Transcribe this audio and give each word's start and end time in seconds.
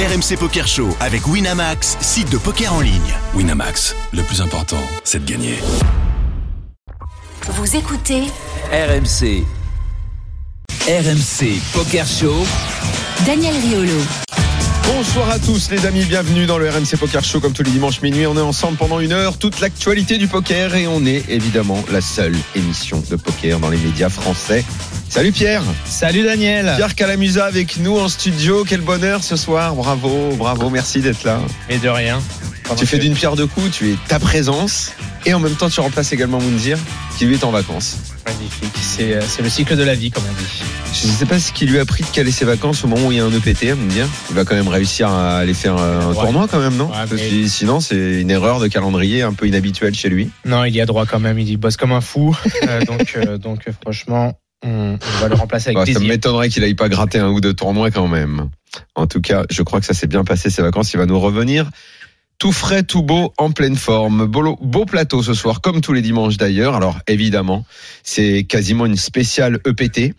RMC 0.00 0.38
Poker 0.38 0.66
Show 0.66 0.96
avec 0.98 1.26
Winamax, 1.26 1.98
site 2.00 2.30
de 2.32 2.38
poker 2.38 2.72
en 2.72 2.80
ligne. 2.80 3.14
Winamax, 3.34 3.94
le 4.14 4.22
plus 4.22 4.40
important, 4.40 4.80
c'est 5.04 5.22
de 5.22 5.30
gagner. 5.30 5.58
Vous 7.42 7.76
écoutez 7.76 8.22
RMC. 8.72 9.44
RMC 10.88 11.60
Poker 11.74 12.06
Show. 12.06 12.34
Daniel 13.26 13.54
Riolo. 13.56 14.00
Bonsoir 14.86 15.28
à 15.28 15.38
tous 15.38 15.70
les 15.70 15.84
amis, 15.84 16.04
bienvenue 16.04 16.46
dans 16.46 16.56
le 16.56 16.70
RMC 16.70 16.96
Poker 16.98 17.22
Show 17.22 17.40
comme 17.40 17.52
tous 17.52 17.62
les 17.62 17.70
dimanches 17.70 18.00
minuit. 18.00 18.26
On 18.26 18.38
est 18.38 18.40
ensemble 18.40 18.78
pendant 18.78 19.00
une 19.00 19.12
heure, 19.12 19.36
toute 19.36 19.60
l'actualité 19.60 20.16
du 20.16 20.28
poker 20.28 20.76
et 20.76 20.86
on 20.86 21.04
est 21.04 21.28
évidemment 21.28 21.84
la 21.92 22.00
seule 22.00 22.36
émission 22.56 23.02
de 23.10 23.16
poker 23.16 23.60
dans 23.60 23.68
les 23.68 23.76
médias 23.76 24.08
français. 24.08 24.64
Salut 25.10 25.32
Pierre 25.32 25.64
Salut 25.84 26.22
Daniel 26.22 26.72
Pierre 26.76 26.94
Calamusa 26.94 27.44
avec 27.44 27.78
nous 27.78 27.98
en 27.98 28.08
studio, 28.08 28.64
quel 28.66 28.80
bonheur 28.80 29.24
ce 29.24 29.34
soir, 29.34 29.74
bravo, 29.74 30.34
bravo, 30.36 30.70
merci 30.70 31.00
d'être 31.00 31.24
là. 31.24 31.40
Et 31.68 31.78
de 31.78 31.88
rien. 31.88 32.20
Tu 32.78 32.86
fais 32.86 32.98
d'une 32.98 33.14
pierre 33.14 33.34
deux 33.34 33.48
coups, 33.48 33.70
tu 33.72 33.90
es 33.90 33.96
ta 34.06 34.20
présence 34.20 34.92
et 35.26 35.34
en 35.34 35.40
même 35.40 35.54
temps 35.56 35.68
tu 35.68 35.80
remplaces 35.80 36.12
également 36.12 36.38
Moundir 36.38 36.78
qui 37.18 37.26
lui 37.26 37.34
est 37.34 37.42
en 37.44 37.50
vacances. 37.50 37.96
Magnifique, 38.24 38.72
c'est 38.80 39.14
euh, 39.14 39.20
c'est 39.26 39.42
le 39.42 39.48
cycle 39.50 39.76
de 39.76 39.82
la 39.82 39.94
vie 39.94 40.12
comme 40.12 40.22
on 40.30 40.40
dit. 40.40 40.62
Je 41.02 41.08
ne 41.08 41.12
sais 41.12 41.26
pas 41.26 41.40
ce 41.40 41.52
qui 41.52 41.66
lui 41.66 41.80
a 41.80 41.84
pris 41.84 42.04
de 42.04 42.08
caler 42.08 42.30
ses 42.30 42.44
vacances 42.44 42.84
au 42.84 42.86
moment 42.86 43.08
où 43.08 43.12
il 43.12 43.18
y 43.18 43.20
a 43.20 43.24
un 43.24 43.32
EPT, 43.32 43.70
à 43.70 43.74
me 43.74 43.90
dire. 43.90 44.06
Il 44.30 44.36
va 44.36 44.44
quand 44.44 44.54
même 44.54 44.68
réussir 44.68 45.08
à 45.08 45.38
aller 45.38 45.54
faire 45.54 45.76
un 45.76 46.08
Ouais. 46.10 46.14
tournoi 46.14 46.46
quand 46.48 46.60
même, 46.60 46.76
non? 46.76 46.86
Ouais, 46.86 47.06
Parce 47.08 47.20
que 47.20 47.46
Sinon, 47.48 47.80
c'est 47.80 48.20
une 48.20 48.30
erreur 48.30 48.60
de 48.60 48.68
calendrier 48.68 49.22
un 49.22 49.32
peu 49.32 49.46
inhabituelle 49.46 49.94
chez 49.94 50.08
lui. 50.08 50.30
Non, 50.44 50.64
il 50.64 50.74
y 50.74 50.80
a 50.80 50.86
droit 50.86 51.06
quand 51.06 51.18
même, 51.20 51.38
il 51.38 51.56
bosse 51.56 51.76
comme 51.76 51.92
un 51.92 52.00
fou. 52.00 52.36
Euh, 52.68 52.84
donc, 52.84 53.14
euh, 53.16 53.38
donc 53.38 53.60
euh, 53.66 53.72
franchement, 53.82 54.34
on, 54.64 54.98
on 55.00 55.20
va 55.20 55.28
le 55.28 55.34
remplacer 55.34 55.70
avec 55.70 55.78
Ouais, 55.78 55.92
ça 55.92 56.00
m'étonnerait 56.00 56.48
qu'il 56.48 56.64
aille 56.64 56.74
pas 56.74 56.88
gratter 56.88 57.18
un 57.18 57.28
ou 57.28 57.40
deux 57.40 57.54
tournois 57.54 57.90
quand 57.90 58.08
même. 58.08 58.50
En 58.94 59.06
tout 59.06 59.20
cas, 59.20 59.44
je 59.50 59.62
crois 59.62 59.80
que 59.80 59.86
ça 59.86 59.94
s'est 59.94 60.06
bien 60.06 60.24
passé 60.24 60.50
ces 60.50 60.62
vacances. 60.62 60.92
Il 60.92 60.98
va 60.98 61.06
nous 61.06 61.18
revenir 61.18 61.70
tout 62.40 62.52
frais, 62.52 62.82
tout 62.82 63.02
beau, 63.02 63.34
en 63.36 63.52
pleine 63.52 63.76
forme. 63.76 64.26
Beau, 64.26 64.56
beau 64.60 64.86
plateau 64.86 65.22
ce 65.22 65.34
soir, 65.34 65.60
comme 65.60 65.80
tous 65.80 65.92
les 65.92 66.02
dimanches 66.02 66.38
d'ailleurs. 66.38 66.74
Alors 66.74 66.98
évidemment, 67.06 67.64
c'est 68.02 68.44
quasiment 68.44 68.86
une 68.86 68.96
spéciale 68.96 69.60
EPT, 69.66 70.14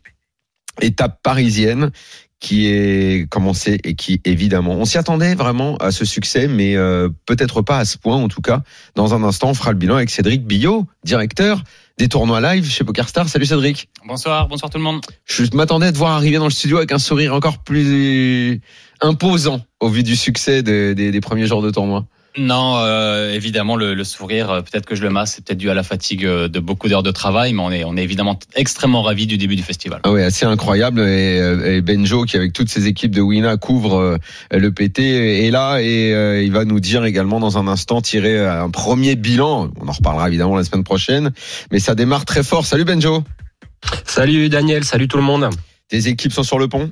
étape 0.81 1.20
parisienne 1.23 1.92
qui 2.39 2.67
est 2.67 3.30
commencée 3.30 3.80
et 3.83 3.95
qui 3.95 4.22
évidemment, 4.26 4.73
on 4.73 4.86
s'y 4.86 4.98
attendait 4.98 5.36
vraiment 5.36 5.78
à 5.78 5.92
ce 5.92 6.05
succès, 6.05 6.48
mais 6.48 6.76
euh, 6.76 7.09
peut-être 7.26 7.61
pas 7.61 7.78
à 7.78 7.86
ce 7.86 7.98
point 7.98 8.17
en 8.17 8.28
tout 8.28 8.42
cas. 8.42 8.64
Dans 8.95 9.14
un 9.14 9.23
instant, 9.23 9.50
on 9.50 9.53
fera 9.53 9.72
le 9.72 9.78
bilan 9.78 9.95
avec 9.95 10.09
Cédric 10.09 10.45
Billot, 10.45 10.88
directeur 11.03 11.64
des 11.97 12.08
tournois 12.08 12.42
live 12.42 12.70
chez 12.70 12.84
PokerStar. 12.84 13.30
Salut 13.30 13.45
Cédric. 13.45 13.89
Bonsoir, 14.08 14.47
bonsoir 14.47 14.70
tout 14.72 14.78
le 14.78 14.84
monde. 14.84 15.02
Je 15.25 15.44
m'attendais 15.53 15.88
à 15.88 15.92
te 15.92 15.98
voir 15.98 16.11
arriver 16.11 16.38
dans 16.38 16.45
le 16.45 16.52
studio 16.52 16.78
avec 16.78 16.92
un 16.92 17.00
sourire 17.00 17.33
encore 17.33 17.59
plus 17.59 18.61
imposant 19.02 19.61
au 19.80 19.89
vu 19.89 20.03
du 20.03 20.16
succès 20.16 20.64
des, 20.64 20.95
des- 20.95 21.11
des 21.11 21.22
premiers 21.22 21.45
jours 21.48 21.61
de 21.61 21.70
tournoi. 21.72 22.06
Non, 22.37 22.77
euh, 22.77 23.33
évidemment, 23.33 23.75
le, 23.75 23.93
le 23.93 24.03
sourire, 24.05 24.49
euh, 24.49 24.61
peut-être 24.61 24.85
que 24.85 24.95
je 24.95 25.03
le 25.03 25.09
masse, 25.09 25.33
c'est 25.35 25.43
peut-être 25.43 25.57
dû 25.57 25.69
à 25.69 25.73
la 25.73 25.83
fatigue 25.83 26.25
euh, 26.25 26.47
de 26.47 26.59
beaucoup 26.61 26.87
d'heures 26.87 27.03
de 27.03 27.11
travail, 27.11 27.51
mais 27.51 27.61
on 27.61 27.71
est, 27.71 27.83
on 27.83 27.97
est 27.97 28.03
évidemment 28.03 28.39
extrêmement 28.55 29.01
ravis 29.01 29.27
du 29.27 29.37
début 29.37 29.57
du 29.57 29.63
festival. 29.63 29.99
Ah 30.03 30.11
ouais, 30.11 30.23
assez 30.23 30.45
incroyable. 30.45 31.02
Et, 31.02 31.39
euh, 31.39 31.75
et 31.75 31.81
Benjo, 31.81 32.23
qui 32.23 32.37
avec 32.37 32.53
toutes 32.53 32.69
ses 32.69 32.87
équipes 32.87 33.13
de 33.13 33.19
Wina 33.19 33.57
couvre 33.57 33.97
euh, 33.97 34.17
le 34.52 34.71
PT, 34.71 34.99
est 34.99 35.52
là 35.52 35.79
et 35.79 36.13
euh, 36.13 36.41
il 36.41 36.53
va 36.53 36.63
nous 36.63 36.79
dire 36.79 37.03
également 37.03 37.41
dans 37.41 37.57
un 37.57 37.67
instant 37.67 38.02
tirer 38.02 38.39
un 38.47 38.69
premier 38.69 39.15
bilan. 39.15 39.69
On 39.81 39.89
en 39.89 39.91
reparlera 39.91 40.29
évidemment 40.29 40.55
la 40.55 40.63
semaine 40.63 40.85
prochaine, 40.85 41.31
mais 41.71 41.79
ça 41.79 41.95
démarre 41.95 42.23
très 42.23 42.43
fort. 42.43 42.65
Salut 42.65 42.85
Benjo. 42.85 43.25
Salut 44.05 44.47
Daniel, 44.47 44.85
salut 44.85 45.09
tout 45.09 45.17
le 45.17 45.23
monde. 45.23 45.49
Tes 45.89 46.07
équipes 46.07 46.31
sont 46.31 46.43
sur 46.43 46.59
le 46.59 46.69
pont? 46.69 46.91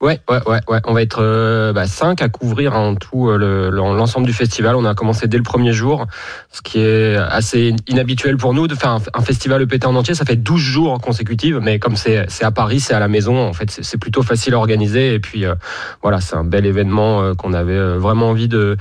Ouais, 0.00 0.20
ouais, 0.30 0.38
ouais, 0.46 0.60
ouais. 0.68 0.78
On 0.84 0.92
va 0.94 1.02
être 1.02 1.18
euh, 1.22 1.72
bah, 1.72 1.88
cinq 1.88 2.22
à 2.22 2.28
couvrir 2.28 2.74
en 2.76 2.94
tout 2.94 3.28
euh, 3.30 3.36
le- 3.36 3.68
le- 3.70 3.96
l'ensemble 3.96 4.26
du 4.26 4.32
festival. 4.32 4.76
On 4.76 4.84
a 4.84 4.94
commencé 4.94 5.26
dès 5.26 5.36
le 5.38 5.42
premier 5.42 5.72
jour, 5.72 6.06
ce 6.52 6.62
qui 6.62 6.78
est 6.78 7.16
assez 7.16 7.74
inhabituel 7.88 8.36
pour 8.36 8.54
nous 8.54 8.68
de 8.68 8.76
faire 8.76 8.90
un, 8.90 9.02
un 9.14 9.22
festival 9.22 9.60
EPT 9.62 9.86
en 9.86 9.96
entier. 9.96 10.14
Ça 10.14 10.24
fait 10.24 10.36
12 10.36 10.60
jours 10.60 11.00
consécutifs, 11.00 11.56
mais 11.60 11.80
comme 11.80 11.96
c'est 11.96 12.26
à 12.42 12.50
Paris, 12.52 12.78
c'est 12.78 12.94
à 12.94 13.00
la 13.00 13.08
maison, 13.08 13.44
en 13.44 13.52
fait, 13.52 13.70
c'est- 13.72 13.98
plutôt 13.98 14.22
facile 14.22 14.54
à 14.54 14.58
organiser. 14.58 15.14
Et 15.14 15.18
puis 15.18 15.44
euh, 15.44 15.56
voilà, 16.00 16.20
c'est 16.20 16.36
un 16.36 16.44
bel 16.44 16.64
événement 16.64 17.20
euh, 17.20 17.34
qu'on 17.34 17.52
avait 17.52 17.96
vraiment 17.96 18.28
envie 18.30 18.46
de, 18.46 18.76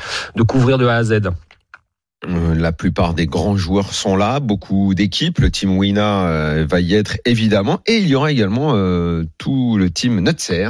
couvrir 0.47 0.77
de 0.77 0.85
A 0.85 0.97
à 0.97 1.03
Z. 1.03 1.21
La 2.27 2.71
plupart 2.71 3.13
des 3.15 3.25
grands 3.25 3.57
joueurs 3.57 3.93
sont 3.93 4.15
là, 4.15 4.39
beaucoup 4.39 4.93
d'équipes. 4.93 5.39
Le 5.39 5.49
team 5.49 5.77
Wina 5.77 6.63
va 6.67 6.79
y 6.79 6.93
être 6.95 7.17
évidemment. 7.25 7.79
Et 7.87 7.97
il 7.97 8.07
y 8.07 8.15
aura 8.15 8.31
également 8.31 8.73
tout 9.37 9.77
le 9.77 9.89
team 9.91 10.19
Nutser, 10.21 10.69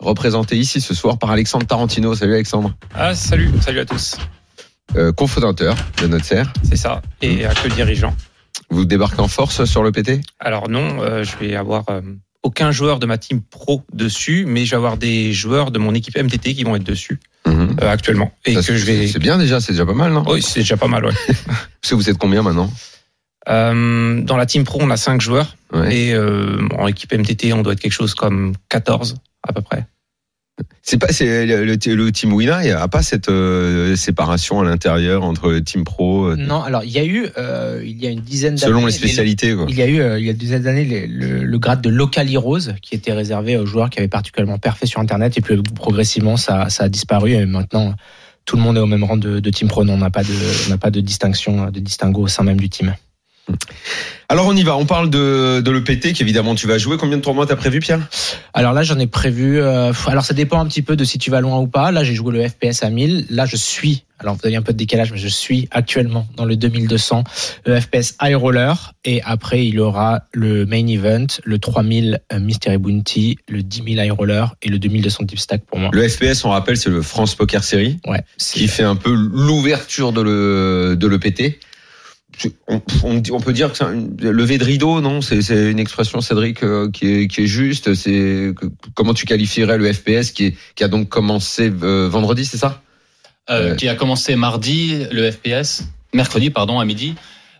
représenté 0.00 0.56
ici 0.56 0.80
ce 0.80 0.94
soir 0.94 1.18
par 1.18 1.30
Alexandre 1.30 1.66
Tarantino. 1.66 2.14
Salut 2.14 2.34
Alexandre, 2.34 2.74
Ah, 2.94 3.14
salut, 3.14 3.50
salut 3.60 3.80
à 3.80 3.84
tous. 3.84 4.16
euh, 4.96 5.12
cofondateur 5.12 5.76
de 6.02 6.06
Nutser. 6.08 6.42
C'est 6.64 6.76
ça. 6.76 7.00
Et 7.22 7.44
à 7.44 7.54
que 7.54 7.68
dirigeant. 7.68 8.14
Vous 8.70 8.84
débarquez 8.84 9.20
en 9.20 9.28
force 9.28 9.64
sur 9.64 9.82
le 9.82 9.92
PT 9.92 10.20
Alors 10.38 10.68
non, 10.68 11.00
euh, 11.02 11.22
je 11.24 11.36
vais 11.38 11.54
avoir 11.56 11.84
euh, 11.90 12.00
aucun 12.42 12.70
joueur 12.72 12.98
de 12.98 13.06
ma 13.06 13.18
team 13.18 13.42
pro 13.42 13.82
dessus, 13.92 14.44
mais 14.46 14.64
je 14.64 14.70
vais 14.70 14.76
avoir 14.76 14.96
des 14.96 15.32
joueurs 15.32 15.70
de 15.70 15.78
mon 15.78 15.94
équipe 15.94 16.16
MTT 16.16 16.54
qui 16.54 16.64
vont 16.64 16.74
être 16.76 16.84
dessus 16.84 17.20
Mhm. 17.46 17.76
euh, 17.82 17.90
actuellement. 17.90 18.32
Et 18.46 18.54
Ça, 18.54 18.62
que 18.62 18.76
je 18.76 18.84
c'est- 18.84 18.92
vais. 18.96 19.06
C'est 19.08 19.18
bien 19.18 19.38
déjà, 19.38 19.60
c'est 19.60 19.72
déjà 19.72 19.86
pas 19.86 19.94
mal, 19.94 20.12
non? 20.12 20.24
Oui, 20.28 20.42
c'est 20.42 20.60
déjà 20.60 20.76
pas 20.76 20.88
mal. 20.88 21.04
Ouais. 21.06 21.12
Parce 21.46 21.90
que 21.90 21.94
vous 21.94 22.08
êtes 22.10 22.18
combien 22.18 22.42
maintenant? 22.42 22.70
Dans 23.46 24.36
la 24.36 24.46
team 24.46 24.62
pro, 24.64 24.78
on 24.80 24.90
a 24.90 24.96
5 24.96 25.20
joueurs. 25.20 25.56
Ouais. 25.72 25.94
Et 25.96 26.18
en 26.18 26.86
équipe 26.86 27.12
MTT, 27.12 27.52
on 27.52 27.62
doit 27.62 27.72
être 27.72 27.80
quelque 27.80 27.92
chose 27.92 28.14
comme 28.14 28.52
14 28.68 29.16
à 29.46 29.52
peu 29.52 29.60
près. 29.62 29.86
C'est 30.82 30.98
pas 30.98 31.08
c'est 31.10 31.46
le, 31.46 32.10
team 32.12 32.32
Wina, 32.34 32.62
il 32.62 32.66
n'y 32.66 32.72
a 32.72 32.86
pas 32.88 33.02
cette 33.02 33.30
euh, 33.30 33.96
séparation 33.96 34.60
à 34.60 34.64
l'intérieur 34.64 35.24
entre 35.24 35.58
team 35.60 35.84
pro 35.84 36.26
euh, 36.26 36.36
Non, 36.36 36.62
alors 36.62 36.84
il 36.84 36.90
y 36.90 36.98
a 36.98 37.04
eu, 37.04 37.28
euh, 37.38 37.80
il 37.82 37.98
y 38.02 38.06
a 38.06 38.10
une 38.10 38.20
dizaine 38.20 38.56
d'années. 38.56 38.66
selon 38.72 38.80
les 38.80 38.92
les- 38.92 38.98
spécialités. 38.98 39.54
Quoi. 39.54 39.66
Il 39.68 39.74
y 39.76 39.82
a 39.82 39.86
eu, 39.86 40.00
euh, 40.00 40.18
il 40.18 40.26
y 40.26 40.28
a 40.28 40.32
une 40.32 40.38
dizaine 40.38 40.62
d'années, 40.62 41.06
le, 41.06 41.44
le 41.44 41.58
grade 41.58 41.80
de 41.80 41.88
local 41.88 42.30
heroes 42.30 42.72
qui 42.82 42.94
était 42.94 43.12
réservé 43.12 43.56
aux 43.56 43.64
joueurs 43.64 43.88
qui 43.88 44.00
avaient 44.00 44.08
particulièrement 44.08 44.58
parfait 44.58 44.86
sur 44.86 45.00
Internet. 45.00 45.38
Et 45.38 45.40
puis 45.40 45.56
progressivement, 45.74 46.36
ça, 46.36 46.68
ça 46.68 46.84
a 46.84 46.88
disparu. 46.90 47.32
Et 47.32 47.46
maintenant, 47.46 47.94
tout 48.44 48.56
le 48.56 48.62
monde 48.62 48.76
est 48.76 48.80
au 48.80 48.86
même 48.86 49.04
rang 49.04 49.16
de, 49.16 49.40
de 49.40 49.50
team 49.50 49.68
pro. 49.68 49.84
Non, 49.84 49.94
on 49.94 49.98
n'a 49.98 50.10
pas 50.10 50.24
de, 50.24 50.66
on 50.66 50.70
n'a 50.70 50.78
pas 50.78 50.90
de 50.90 51.00
distinction, 51.00 51.70
de 51.70 51.80
distinguo 51.80 52.22
au 52.22 52.28
sein 52.28 52.42
même 52.42 52.60
du 52.60 52.68
team. 52.68 52.94
Alors 54.28 54.46
on 54.46 54.54
y 54.54 54.62
va, 54.62 54.76
on 54.76 54.86
parle 54.86 55.10
de, 55.10 55.60
de 55.60 55.70
l'EPT 55.72 56.12
qu'évidemment 56.12 56.54
tu 56.54 56.66
vas 56.68 56.78
jouer. 56.78 56.96
Combien 56.96 57.16
de 57.16 57.22
tournois 57.22 57.46
t'as 57.46 57.56
prévu 57.56 57.80
Pierre? 57.80 58.00
Alors 58.54 58.72
là, 58.72 58.82
j'en 58.84 58.98
ai 58.98 59.08
prévu. 59.08 59.60
euh, 59.60 59.92
alors 60.06 60.24
ça 60.24 60.34
dépend 60.34 60.60
un 60.60 60.66
petit 60.66 60.82
peu 60.82 60.94
de 60.94 61.02
si 61.04 61.18
tu 61.18 61.30
vas 61.30 61.40
loin 61.40 61.58
ou 61.58 61.66
pas. 61.66 61.90
Là, 61.90 62.04
j'ai 62.04 62.14
joué 62.14 62.32
le 62.32 62.48
FPS 62.48 62.82
à 62.84 62.90
1000. 62.90 63.26
Là, 63.30 63.46
je 63.46 63.56
suis. 63.56 64.04
Alors 64.20 64.34
vous 64.34 64.42
avez 64.44 64.54
un 64.54 64.62
peu 64.62 64.72
de 64.72 64.78
décalage, 64.78 65.10
mais 65.12 65.18
je 65.18 65.26
suis 65.28 65.66
actuellement 65.72 66.28
dans 66.36 66.44
le 66.44 66.54
2200 66.54 67.24
le 67.66 67.80
FPS 67.80 68.14
High 68.22 68.36
Roller. 68.36 68.92
Et 69.04 69.20
après, 69.22 69.66
il 69.66 69.74
y 69.74 69.78
aura 69.80 70.20
le 70.32 70.64
main 70.66 70.86
event, 70.86 71.26
le 71.42 71.58
3000 71.58 72.20
Mystery 72.38 72.76
Bounty, 72.78 73.38
le 73.48 73.62
10 73.62 73.82
000 73.94 74.04
High 74.04 74.12
Roller 74.12 74.54
et 74.62 74.68
le 74.68 74.78
2200 74.78 75.24
Deep 75.24 75.38
Stack 75.40 75.62
pour 75.64 75.78
moi. 75.78 75.90
Le 75.92 76.06
FPS, 76.06 76.44
on 76.44 76.50
rappelle, 76.50 76.76
c'est 76.76 76.90
le 76.90 77.02
France 77.02 77.34
Poker 77.34 77.64
Series 77.64 77.98
Ouais. 78.06 78.20
qui 78.38 78.68
fait 78.68 78.84
un 78.84 78.94
peu 78.96 79.12
l'ouverture 79.12 80.12
de 80.12 80.20
le 80.20 80.96
de 80.96 81.06
l'EPT. 81.08 81.58
On, 82.68 83.40
peut 83.40 83.52
dire 83.52 83.70
que 83.70 83.76
c'est 83.76 83.84
un 83.84 84.08
lever 84.20 84.58
de 84.58 84.64
rideau, 84.64 85.00
non? 85.00 85.20
C'est 85.20 85.70
une 85.70 85.78
expression, 85.78 86.20
Cédric, 86.20 86.62
euh, 86.62 86.90
qui 86.90 87.06
est, 87.06 87.28
qui 87.28 87.42
est 87.42 87.46
juste. 87.46 87.94
C'est 87.94 88.54
comment 88.94 89.14
tu 89.14 89.26
qualifierais 89.26 89.78
le 89.78 89.92
FPS 89.92 90.30
qui, 90.32 90.46
est, 90.46 90.56
qui 90.74 90.84
a 90.84 90.88
donc 90.88 91.08
commencé 91.08 91.70
euh, 91.82 92.08
vendredi, 92.08 92.44
c'est 92.44 92.56
ça? 92.56 92.82
Euh. 93.50 93.74
Qui 93.74 93.88
a 93.88 93.94
commencé 93.94 94.36
mardi, 94.36 95.04
le 95.10 95.30
FPS, 95.30 95.84
mercredi, 96.14 96.50
pardon, 96.50 96.78
à 96.78 96.84
midi. 96.84 97.14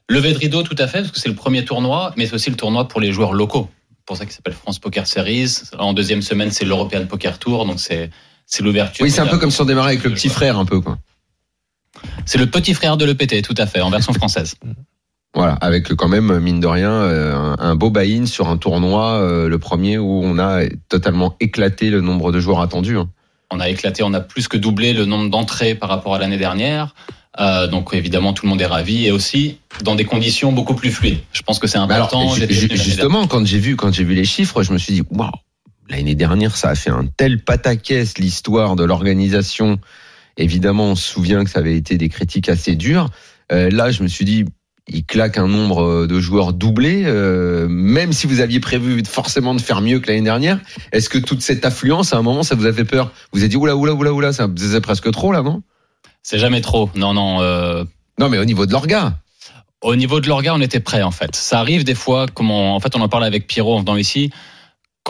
Levé 0.08 0.32
de 0.32 0.38
rideau, 0.38 0.62
tout 0.62 0.76
à 0.78 0.86
fait, 0.86 1.00
parce 1.00 1.12
que 1.12 1.20
c'est 1.20 1.28
le 1.28 1.34
premier 1.34 1.64
tournoi, 1.64 2.12
mais 2.16 2.26
c'est 2.26 2.34
aussi 2.34 2.50
le 2.50 2.56
tournoi 2.56 2.88
pour 2.88 3.00
les 3.00 3.12
joueurs 3.12 3.32
locaux. 3.32 3.69
C'est 3.90 4.06
pour 4.06 4.16
ça 4.16 4.24
qu'il 4.24 4.34
s'appelle 4.34 4.54
France 4.54 4.78
Poker 4.78 5.06
Series. 5.06 5.62
En 5.78 5.92
deuxième 5.92 6.22
semaine, 6.22 6.50
c'est 6.50 6.64
l'European 6.64 7.06
Poker 7.06 7.38
Tour, 7.38 7.66
donc 7.66 7.80
c'est 7.80 8.10
c'est 8.46 8.64
l'ouverture. 8.64 9.05
Oui, 9.05 9.10
c'est 9.12 9.20
un 9.20 9.26
peu 9.26 9.38
comme 9.38 9.52
si 9.52 9.60
on 9.60 9.64
démarrait 9.64 9.93
avec 9.93 10.05
le 10.05 10.10
petit 10.12 10.28
frère, 10.28 10.58
un 10.58 10.64
peu 10.64 10.81
quoi. 10.81 10.99
C'est 12.26 12.38
le 12.38 12.47
petit 12.47 12.75
frère 12.75 12.97
de 12.97 13.05
l'EPT, 13.05 13.43
tout 13.43 13.55
à 13.56 13.67
fait, 13.67 13.81
en 13.81 13.91
version 13.91 14.12
française. 14.12 14.55
Voilà, 15.32 15.52
avec 15.61 15.94
quand 15.94 16.08
même 16.08 16.41
mine 16.41 16.58
de 16.58 16.67
rien 16.67 16.91
euh, 16.91 17.55
un, 17.56 17.76
beau 17.76 17.91
buy-in 17.91 18.26
sur 18.26 18.49
un 18.49 18.56
tournoi, 18.56 19.12
euh, 19.12 19.49
le 19.49 19.58
premier 19.61 19.97
où 19.97 20.23
on 20.25 20.41
a 20.41 20.62
totalement 20.88 21.37
éclaté 21.38 21.88
le 21.91 22.00
nombre 22.00 22.32
de 22.32 22.41
joueurs 22.41 22.61
attendus. 22.61 22.99
hein. 22.99 23.08
On 23.52 23.61
a 23.61 23.69
éclaté, 23.69 24.02
on 24.02 24.12
a 24.12 24.20
plus 24.20 24.49
que 24.49 24.56
doublé 24.56 24.93
le 24.93 25.05
nombre 25.05 25.31
d'entrées 25.31 25.76
par 25.76 25.88
rapport 25.88 26.17
à 26.17 26.19
l'année 26.19 26.37
dernière. 26.37 26.94
Euh, 27.38 27.69
donc 27.69 27.94
évidemment, 27.94 28.32
tout 28.32 28.44
le 28.44 28.50
monde 28.50 28.61
est 28.61 28.67
ravi 28.67 29.06
et 29.06 29.12
aussi 29.12 29.58
dans 29.85 29.94
des 29.94 30.05
conditions 30.05 30.50
beaucoup 30.53 30.75
plus 30.75 30.91
fluides. 30.91 31.20
Je 31.32 31.43
pense 31.43 31.61
que 31.61 31.69
c'est 31.69 31.79
alors, 31.79 31.91
important. 31.91 32.35
justement, 32.35 33.29
quand 33.29 33.46
j'ai 33.46 33.58
vu, 33.58 33.76
quand 33.76 33.93
j'ai 33.93 34.05
vu 34.05 34.14
les 34.14 34.25
chiffres, 34.25 34.64
je 34.64 34.73
me 34.73 34.79
suis 34.79 34.94
dit, 34.94 35.03
waouh, 35.11 35.31
l'année 35.88 36.17
dernière, 36.17 36.56
ça 36.56 36.70
a 36.70 36.75
fait 36.75 36.91
un 36.91 37.06
tel 37.06 37.43
pataquès 37.43 38.19
l'histoire 38.19 38.75
de 38.75 38.82
l'organisation. 38.82 39.79
Évidemment, 40.37 40.91
on 40.91 40.94
se 40.94 41.09
souvient 41.09 41.44
que 41.44 41.50
ça 41.50 41.59
avait 41.59 41.77
été 41.77 41.97
des 41.97 42.09
critiques 42.09 42.49
assez 42.49 42.77
dures. 42.77 43.11
Euh, 43.53 43.71
là, 43.71 43.91
je 43.91 44.03
me 44.03 44.09
suis 44.09 44.25
dit, 44.25 44.44
il 44.88 45.05
claque 45.05 45.38
un 45.38 45.47
nombre 45.47 46.06
de 46.06 46.21
joueurs 46.21 46.53
doublé, 46.53 47.03
euh, 47.05 47.69
même 47.69 48.12
si 48.12 48.27
vous 48.27 48.41
aviez 48.41 48.61
prévu 48.61 49.03
forcément 49.05 49.55
de 49.55 49.61
faire 49.61 49.81
mieux 49.81 50.00
que 50.00 50.09
l'année 50.09 50.23
dernière. 50.23 50.59
Est-ce 50.93 51.09
que 51.09 51.19
toute 51.19 51.43
cette 51.43 51.65
affluence, 51.65 52.12
à 52.12 52.19
un 52.19 52.23
moment, 52.23 52.43
ça 52.43 52.55
vous 52.55 52.67
a 52.67 52.73
fait 52.73 52.85
peur? 52.85 53.12
Vous 53.32 53.41
avez 53.41 53.49
dit 53.49 53.56
oula 53.56 53.77
oula 53.77 53.93
oula 53.93 54.12
oula, 54.12 54.32
ça 54.32 54.49
c'est 54.56 54.81
presque 54.81 55.11
trop 55.12 55.32
là, 55.32 55.43
non? 55.43 55.62
C'est 56.23 56.38
jamais 56.38 56.61
trop. 56.61 56.91
Non 56.94 57.15
non. 57.15 57.41
Euh... 57.41 57.85
Non, 58.19 58.29
mais 58.29 58.38
au 58.38 58.44
niveau 58.44 58.67
de 58.67 58.73
l'orga. 58.73 59.19
Au 59.81 59.97
niveau 59.97 60.21
de 60.21 60.29
l'orga, 60.29 60.55
on 60.55 60.61
était 60.61 60.81
prêt 60.81 61.03
en 61.03 61.11
fait. 61.11 61.35
Ça 61.37 61.61
arrive 61.61 61.85
des 61.85 61.94
fois, 61.94 62.27
comme 62.27 62.50
on, 62.50 62.73
en 62.73 62.81
fait 62.81 62.94
on 62.97 63.00
en 63.00 63.09
parle 63.09 63.25
avec 63.25 63.47
Pierrot 63.47 63.77
en 63.77 63.81
venant 63.81 63.97
ici. 63.97 64.31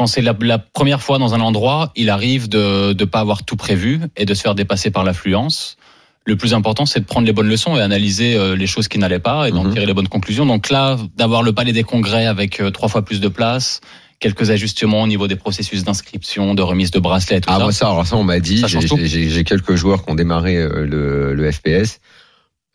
Quand 0.00 0.06
c'est 0.06 0.22
la, 0.22 0.34
la, 0.40 0.58
première 0.58 1.02
fois 1.02 1.18
dans 1.18 1.34
un 1.34 1.40
endroit, 1.40 1.92
il 1.94 2.08
arrive 2.08 2.48
de 2.48 2.96
ne 2.98 3.04
pas 3.04 3.20
avoir 3.20 3.44
tout 3.44 3.56
prévu 3.56 4.00
et 4.16 4.24
de 4.24 4.32
se 4.32 4.40
faire 4.40 4.54
dépasser 4.54 4.90
par 4.90 5.04
l'affluence 5.04 5.76
le 6.24 6.36
plus 6.36 6.54
important, 6.54 6.86
c'est 6.86 7.00
de 7.00 7.04
prendre 7.04 7.26
les 7.26 7.34
bonnes 7.34 7.48
leçons 7.48 7.76
et 7.76 7.82
analyser 7.82 8.34
euh, 8.34 8.56
les 8.56 8.66
choses 8.66 8.88
qui 8.88 8.98
n'allaient 8.98 9.18
pas 9.18 9.46
et 9.48 9.52
d'en 9.52 9.64
Mhm. 9.64 9.72
tirer 9.74 9.84
les 9.84 9.92
bonnes 9.92 10.08
conclusions. 10.08 10.46
Donc 10.46 10.70
là, 10.70 10.96
d'avoir 11.16 11.42
le 11.42 11.52
palais 11.52 11.72
des 11.74 11.82
congrès 11.82 12.24
avec 12.24 12.60
euh, 12.60 12.70
trois 12.70 12.88
fois 12.88 13.04
plus 13.04 13.20
de 13.20 13.28
place, 13.28 13.82
quelques 14.20 14.50
ajustements 14.50 15.02
au 15.02 15.06
niveau 15.06 15.28
des 15.28 15.36
processus 15.36 15.84
d'inscription, 15.84 16.54
de 16.54 16.62
remise 16.62 16.90
de 16.92 16.98
bracelets, 16.98 17.40
tout 17.42 17.50
Ah 17.52 17.56
ça. 17.58 17.62
moi 17.64 17.72
ça, 17.72 17.86
alors 17.90 18.06
ça 18.06 18.16
on 18.16 18.24
m'a 18.24 18.40
dit, 18.40 18.62
j'ai 18.66 19.44
quelques 19.44 19.74
joueurs 19.74 20.02
qui 20.04 20.10
ont 20.12 20.14
démarré 20.14 20.56
euh, 20.56 20.86
le, 20.86 21.34
le 21.34 21.52
FPS. 21.52 22.00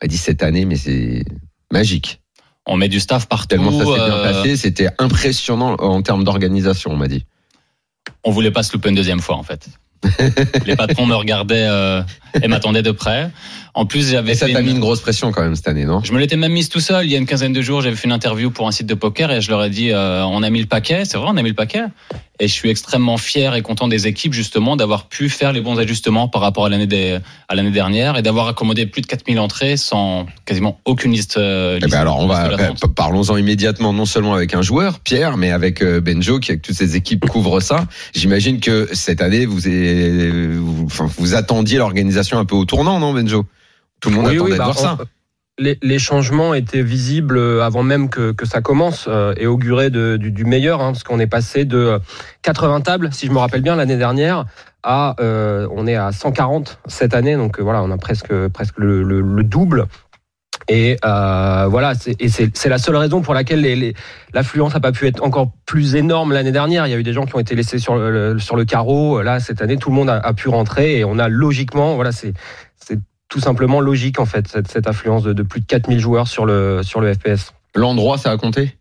On 0.00 0.04
m'a 0.04 0.08
dit 0.08 0.18
cette 0.18 0.42
année, 0.44 0.64
mais 0.64 0.76
c'est 0.76 1.24
magique. 1.72 2.20
On 2.66 2.76
met 2.76 2.88
du 2.88 3.00
staff 3.00 3.26
partout. 3.26 3.46
Tellement 3.48 3.72
ça 3.72 3.84
s'est 3.84 3.92
bien 3.92 4.16
euh, 4.16 4.32
passé, 4.32 4.56
c'était 4.56 4.88
impressionnant 4.98 5.74
en 5.74 6.02
termes 6.02 6.24
d'organisation, 6.24 6.92
on 6.92 6.96
m'a 6.96 7.08
dit. 7.08 7.24
on 8.24 8.30
voulait 8.30 8.50
pas 8.50 8.62
se 8.62 8.72
louper 8.72 8.88
une 8.88 8.96
deuxième 8.96 9.20
fois 9.20 9.36
en 9.36 9.42
fait. 9.42 9.68
Les 10.66 10.76
patrons 10.76 11.06
me 11.06 11.14
regardaient 11.14 11.66
euh, 11.68 12.02
et 12.42 12.48
m'attendaient 12.48 12.82
de 12.82 12.90
près. 12.90 13.30
En 13.74 13.84
plus, 13.84 14.10
j'avais 14.10 14.34
ça 14.34 14.46
t'a 14.48 14.62
mis 14.62 14.70
une 14.70 14.80
grosse 14.80 15.00
pression 15.00 15.32
quand 15.32 15.42
même 15.42 15.54
cette 15.54 15.68
année, 15.68 15.84
non? 15.84 16.00
Je 16.02 16.12
me 16.12 16.18
l'étais 16.18 16.36
même 16.36 16.52
mise 16.52 16.70
tout 16.70 16.80
seul. 16.80 17.04
Il 17.04 17.12
y 17.12 17.14
a 17.14 17.18
une 17.18 17.26
quinzaine 17.26 17.52
de 17.52 17.60
jours, 17.60 17.82
j'avais 17.82 17.94
fait 17.96 18.06
une 18.06 18.12
interview 18.12 18.50
pour 18.50 18.66
un 18.66 18.70
site 18.72 18.86
de 18.86 18.94
poker 18.94 19.30
et 19.30 19.40
je 19.42 19.50
leur 19.50 19.62
ai 19.64 19.68
dit 19.70 19.90
euh, 19.90 20.24
on 20.24 20.42
a 20.42 20.48
mis 20.48 20.60
le 20.60 20.66
paquet. 20.66 21.04
C'est 21.04 21.18
vrai, 21.18 21.28
on 21.30 21.36
a 21.36 21.42
mis 21.42 21.50
le 21.50 21.54
paquet. 21.54 21.82
Et 22.38 22.48
je 22.48 22.52
suis 22.52 22.68
extrêmement 22.68 23.16
fier 23.16 23.54
et 23.54 23.62
content 23.62 23.88
des 23.88 24.06
équipes 24.06 24.34
justement 24.34 24.76
d'avoir 24.76 25.08
pu 25.08 25.30
faire 25.30 25.52
les 25.52 25.62
bons 25.62 25.78
ajustements 25.78 26.28
par 26.28 26.42
rapport 26.42 26.66
à 26.66 26.68
l'année 26.68 26.86
des- 26.86 27.18
à 27.48 27.54
l'année 27.54 27.70
dernière 27.70 28.18
et 28.18 28.22
d'avoir 28.22 28.46
accommodé 28.48 28.84
plus 28.84 29.00
de 29.00 29.06
4000 29.06 29.38
entrées 29.40 29.78
sans 29.78 30.26
quasiment 30.44 30.78
aucune 30.84 31.12
liste. 31.12 31.38
euh, 31.38 31.78
Eh 31.82 31.86
ben 31.86 31.98
alors 31.98 32.18
on 32.18 32.26
va 32.26 32.50
parlons-en 32.94 33.38
immédiatement 33.38 33.94
non 33.94 34.04
seulement 34.04 34.34
avec 34.34 34.52
un 34.52 34.60
joueur 34.60 35.00
Pierre 35.00 35.38
mais 35.38 35.50
avec 35.50 35.82
euh, 35.82 36.00
Benjo 36.02 36.38
qui 36.38 36.50
avec 36.50 36.60
toutes 36.62 36.74
ses 36.76 36.94
équipes 36.96 37.24
couvre 37.26 37.60
ça. 37.60 37.86
J'imagine 38.14 38.60
que 38.60 38.88
cette 38.92 39.22
année 39.22 39.46
vous, 39.46 39.66
avez- 39.66 39.95
vous, 40.58 40.84
enfin, 40.86 41.08
vous 41.18 41.34
attendiez 41.34 41.78
l'organisation 41.78 42.38
un 42.38 42.44
peu 42.44 42.54
au 42.54 42.64
tournant 42.64 42.98
non 43.00 43.12
Benjo? 43.12 43.44
Tout 44.00 44.10
le 44.10 44.16
monde 44.16 44.26
Oui, 44.26 44.36
attendait 44.36 44.50
oui, 44.50 44.52
de 44.52 44.58
bah, 44.58 44.64
voir 44.64 44.78
ça. 44.78 44.98
les, 45.58 45.78
les 45.82 45.98
changements 45.98 46.52
étaient 46.54 46.82
visibles 46.82 47.38
euh, 47.38 47.62
avant 47.64 47.82
même 47.82 48.08
que, 48.10 48.32
que 48.32 48.46
ça 48.46 48.60
commence 48.60 49.06
euh, 49.08 49.32
et 49.38 49.46
auguraient 49.46 49.90
de- 49.90 50.16
du, 50.18 50.30
du 50.30 50.44
meilleur, 50.44 50.82
hein, 50.82 50.92
parce 50.92 51.02
qu'on 51.02 51.18
est 51.18 51.26
passé 51.26 51.64
de 51.64 51.78
euh, 51.78 51.98
80 52.42 52.82
tables, 52.82 53.08
si 53.12 53.26
je 53.26 53.32
me 53.32 53.38
rappelle 53.38 53.62
bien, 53.62 53.74
l'année 53.76 53.96
dernière, 53.96 54.44
à 54.82 55.16
euh, 55.20 55.66
on 55.74 55.86
est 55.86 55.96
à 55.96 56.12
140 56.12 56.78
cette 56.86 57.14
année, 57.14 57.34
donc 57.36 57.58
euh, 57.58 57.62
voilà, 57.62 57.82
on 57.82 57.90
a 57.90 57.96
presque 57.98 58.32
presque 58.48 58.78
le, 58.78 59.02
le- 59.02 59.20
le 59.22 59.42
double. 59.42 59.86
Et 60.68 60.96
euh, 61.04 61.66
voilà, 61.70 61.94
c'est- 61.94 62.66
la 62.68 62.78
seule 62.78 62.96
raison 62.96 63.22
pour 63.22 63.34
laquelle 63.34 63.60
les- 63.60 63.76
les- 63.76 63.94
l'affluence 64.34 64.74
n'a 64.74 64.80
pas 64.80 64.92
pu 64.92 65.06
être 65.06 65.22
encore 65.22 65.52
plus 65.64 65.94
énorme 65.94 66.32
l'année 66.32 66.50
dernière. 66.52 66.86
Il 66.86 66.90
y 66.90 66.94
a 66.94 66.98
eu 66.98 67.02
des 67.04 67.12
gens 67.12 67.24
qui 67.24 67.36
ont 67.36 67.38
été 67.40 67.54
laissés 67.54 67.78
sur 67.78 67.96
le, 67.96 68.38
sur 68.38 68.56
le 68.56 68.64
carreau. 68.64 69.22
Là, 69.22 69.38
cette 69.40 69.62
année, 69.62 69.76
tout 69.76 69.90
le 69.90 69.94
monde 69.96 70.10
a, 70.10 70.16
a 70.18 70.32
pu 70.34 70.48
rentrer 70.48 70.98
et 70.98 71.04
on 71.04 71.18
a 71.18 71.28
logiquement, 71.28 71.94
voilà, 71.94 72.10
c'est 72.12 72.32
c'est 72.84 72.98
tout 73.28 73.40
simplement 73.40 73.80
logique 73.80 74.20
en 74.20 74.26
fait 74.26 74.46
cette, 74.48 74.68
cette 74.68 74.86
affluence 74.86 75.22
de, 75.24 75.32
de 75.32 75.42
plus 75.42 75.60
de 75.60 75.66
4000 75.66 75.98
joueurs 76.00 76.28
sur 76.28 76.46
le 76.46 76.82
sur 76.82 77.00
le 77.00 77.12
FPS. 77.14 77.52
L'endroit 77.74 78.18
ça 78.18 78.30
a 78.30 78.36
compté? 78.36 78.76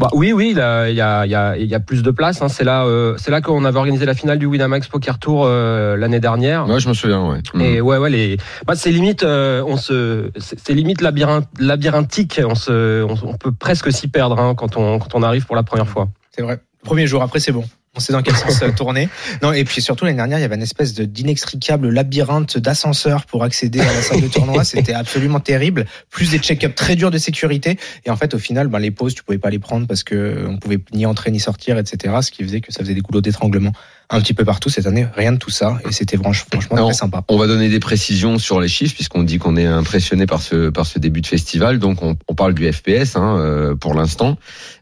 Bah 0.00 0.08
oui 0.14 0.32
oui, 0.32 0.52
il 0.52 0.56
y 0.56 0.60
a 0.62 0.88
il 0.88 0.96
y 0.96 1.00
a, 1.02 1.26
il 1.26 1.30
y 1.30 1.34
a, 1.34 1.58
il 1.58 1.66
y 1.66 1.74
a 1.74 1.78
plus 1.78 2.02
de 2.02 2.10
place. 2.10 2.40
Hein. 2.40 2.48
C'est 2.48 2.64
là 2.64 2.84
euh, 2.86 3.18
c'est 3.18 3.30
là 3.30 3.42
qu'on 3.42 3.66
avait 3.66 3.76
organisé 3.76 4.06
la 4.06 4.14
finale 4.14 4.38
du 4.38 4.46
Winamax 4.46 4.88
Poker 4.88 5.18
Tour 5.18 5.44
euh, 5.44 5.94
l'année 5.94 6.20
dernière. 6.20 6.66
Ouais 6.66 6.80
je 6.80 6.88
me 6.88 6.94
souviens 6.94 7.22
ouais. 7.28 7.40
Mm. 7.52 7.60
Et 7.60 7.80
ouais, 7.82 7.98
ouais, 7.98 8.08
les, 8.08 8.38
bah, 8.66 8.76
c'est 8.76 8.92
limite, 8.92 9.24
euh, 9.24 9.62
on 9.66 9.76
se, 9.76 10.30
c'est 10.38 10.58
c'est 10.58 10.72
limite 10.72 11.02
labyrinthe, 11.02 11.46
labyrinthique. 11.58 12.40
On 12.42 12.54
se, 12.54 13.02
on, 13.02 13.14
on 13.28 13.34
peut 13.36 13.52
presque 13.52 13.92
s'y 13.92 14.08
perdre 14.08 14.38
hein, 14.40 14.54
quand 14.54 14.78
on, 14.78 14.98
quand 14.98 15.14
on 15.14 15.22
arrive 15.22 15.44
pour 15.44 15.54
la 15.54 15.64
première 15.64 15.86
fois. 15.86 16.08
C'est 16.30 16.40
vrai. 16.40 16.60
Premier 16.82 17.06
jour, 17.06 17.22
après 17.22 17.38
c'est 17.38 17.52
bon. 17.52 17.64
On 17.96 17.98
sait 17.98 18.12
dans 18.12 18.22
quel 18.22 18.36
sens 18.36 18.62
euh, 18.62 18.70
tourner. 18.70 19.08
Non, 19.42 19.52
et 19.52 19.64
puis 19.64 19.82
surtout 19.82 20.04
l'année 20.04 20.16
dernière, 20.16 20.38
il 20.38 20.42
y 20.42 20.44
avait 20.44 20.54
une 20.54 20.62
espèce 20.62 20.94
d'inextricable 20.94 21.88
labyrinthe 21.88 22.56
d'ascenseurs 22.56 23.26
pour 23.26 23.42
accéder 23.42 23.80
à 23.80 23.92
la 23.92 24.00
salle 24.00 24.20
de 24.20 24.28
tournoi. 24.28 24.62
C'était 24.62 24.92
absolument 24.92 25.40
terrible. 25.40 25.86
Plus 26.08 26.30
des 26.30 26.38
check-ups 26.38 26.76
très 26.76 26.94
durs 26.94 27.10
de 27.10 27.18
sécurité. 27.18 27.78
Et 28.04 28.10
en 28.10 28.16
fait, 28.16 28.32
au 28.32 28.38
final, 28.38 28.68
ben, 28.68 28.78
les 28.78 28.92
pauses, 28.92 29.16
tu 29.16 29.24
pouvais 29.24 29.38
pas 29.38 29.50
les 29.50 29.58
prendre 29.58 29.88
parce 29.88 30.04
que 30.04 30.46
on 30.48 30.58
pouvait 30.58 30.78
ni 30.92 31.04
entrer 31.04 31.32
ni 31.32 31.40
sortir, 31.40 31.78
etc. 31.78 32.14
Ce 32.22 32.30
qui 32.30 32.44
faisait 32.44 32.60
que 32.60 32.72
ça 32.72 32.80
faisait 32.80 32.94
des 32.94 33.00
goulots 33.00 33.22
d'étranglement 33.22 33.72
un 34.12 34.20
petit 34.20 34.34
peu 34.34 34.44
partout 34.44 34.68
cette 34.70 34.86
année. 34.86 35.06
Rien 35.14 35.32
de 35.32 35.38
tout 35.38 35.50
ça. 35.50 35.78
Et 35.88 35.92
c'était 35.92 36.16
franch- 36.16 36.44
franchement 36.50 36.84
très 36.86 36.94
sympa. 36.94 37.22
On 37.28 37.38
va 37.38 37.46
donner 37.46 37.68
des 37.68 37.78
précisions 37.80 38.38
sur 38.38 38.60
les 38.60 38.68
chiffres 38.68 38.94
puisqu'on 38.94 39.22
dit 39.22 39.38
qu'on 39.38 39.56
est 39.56 39.66
impressionné 39.66 40.26
par 40.26 40.42
ce 40.42 40.68
par 40.70 40.86
ce 40.86 40.98
début 40.98 41.20
de 41.20 41.26
festival. 41.26 41.78
Donc 41.78 42.02
on, 42.02 42.16
on 42.28 42.34
parle 42.34 42.54
du 42.54 42.70
FPS 42.72 43.14
hein, 43.16 43.36
euh, 43.38 43.74
pour 43.76 43.94
l'instant. 43.94 44.36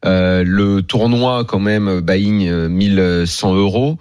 Euh, 0.05 0.43
le 0.47 0.83
tournoi 0.83 1.45
quand 1.45 1.61
même 1.61 2.01
buying 2.01 2.49
euh, 2.49 2.69
1100 2.69 3.55
euros. 3.55 3.99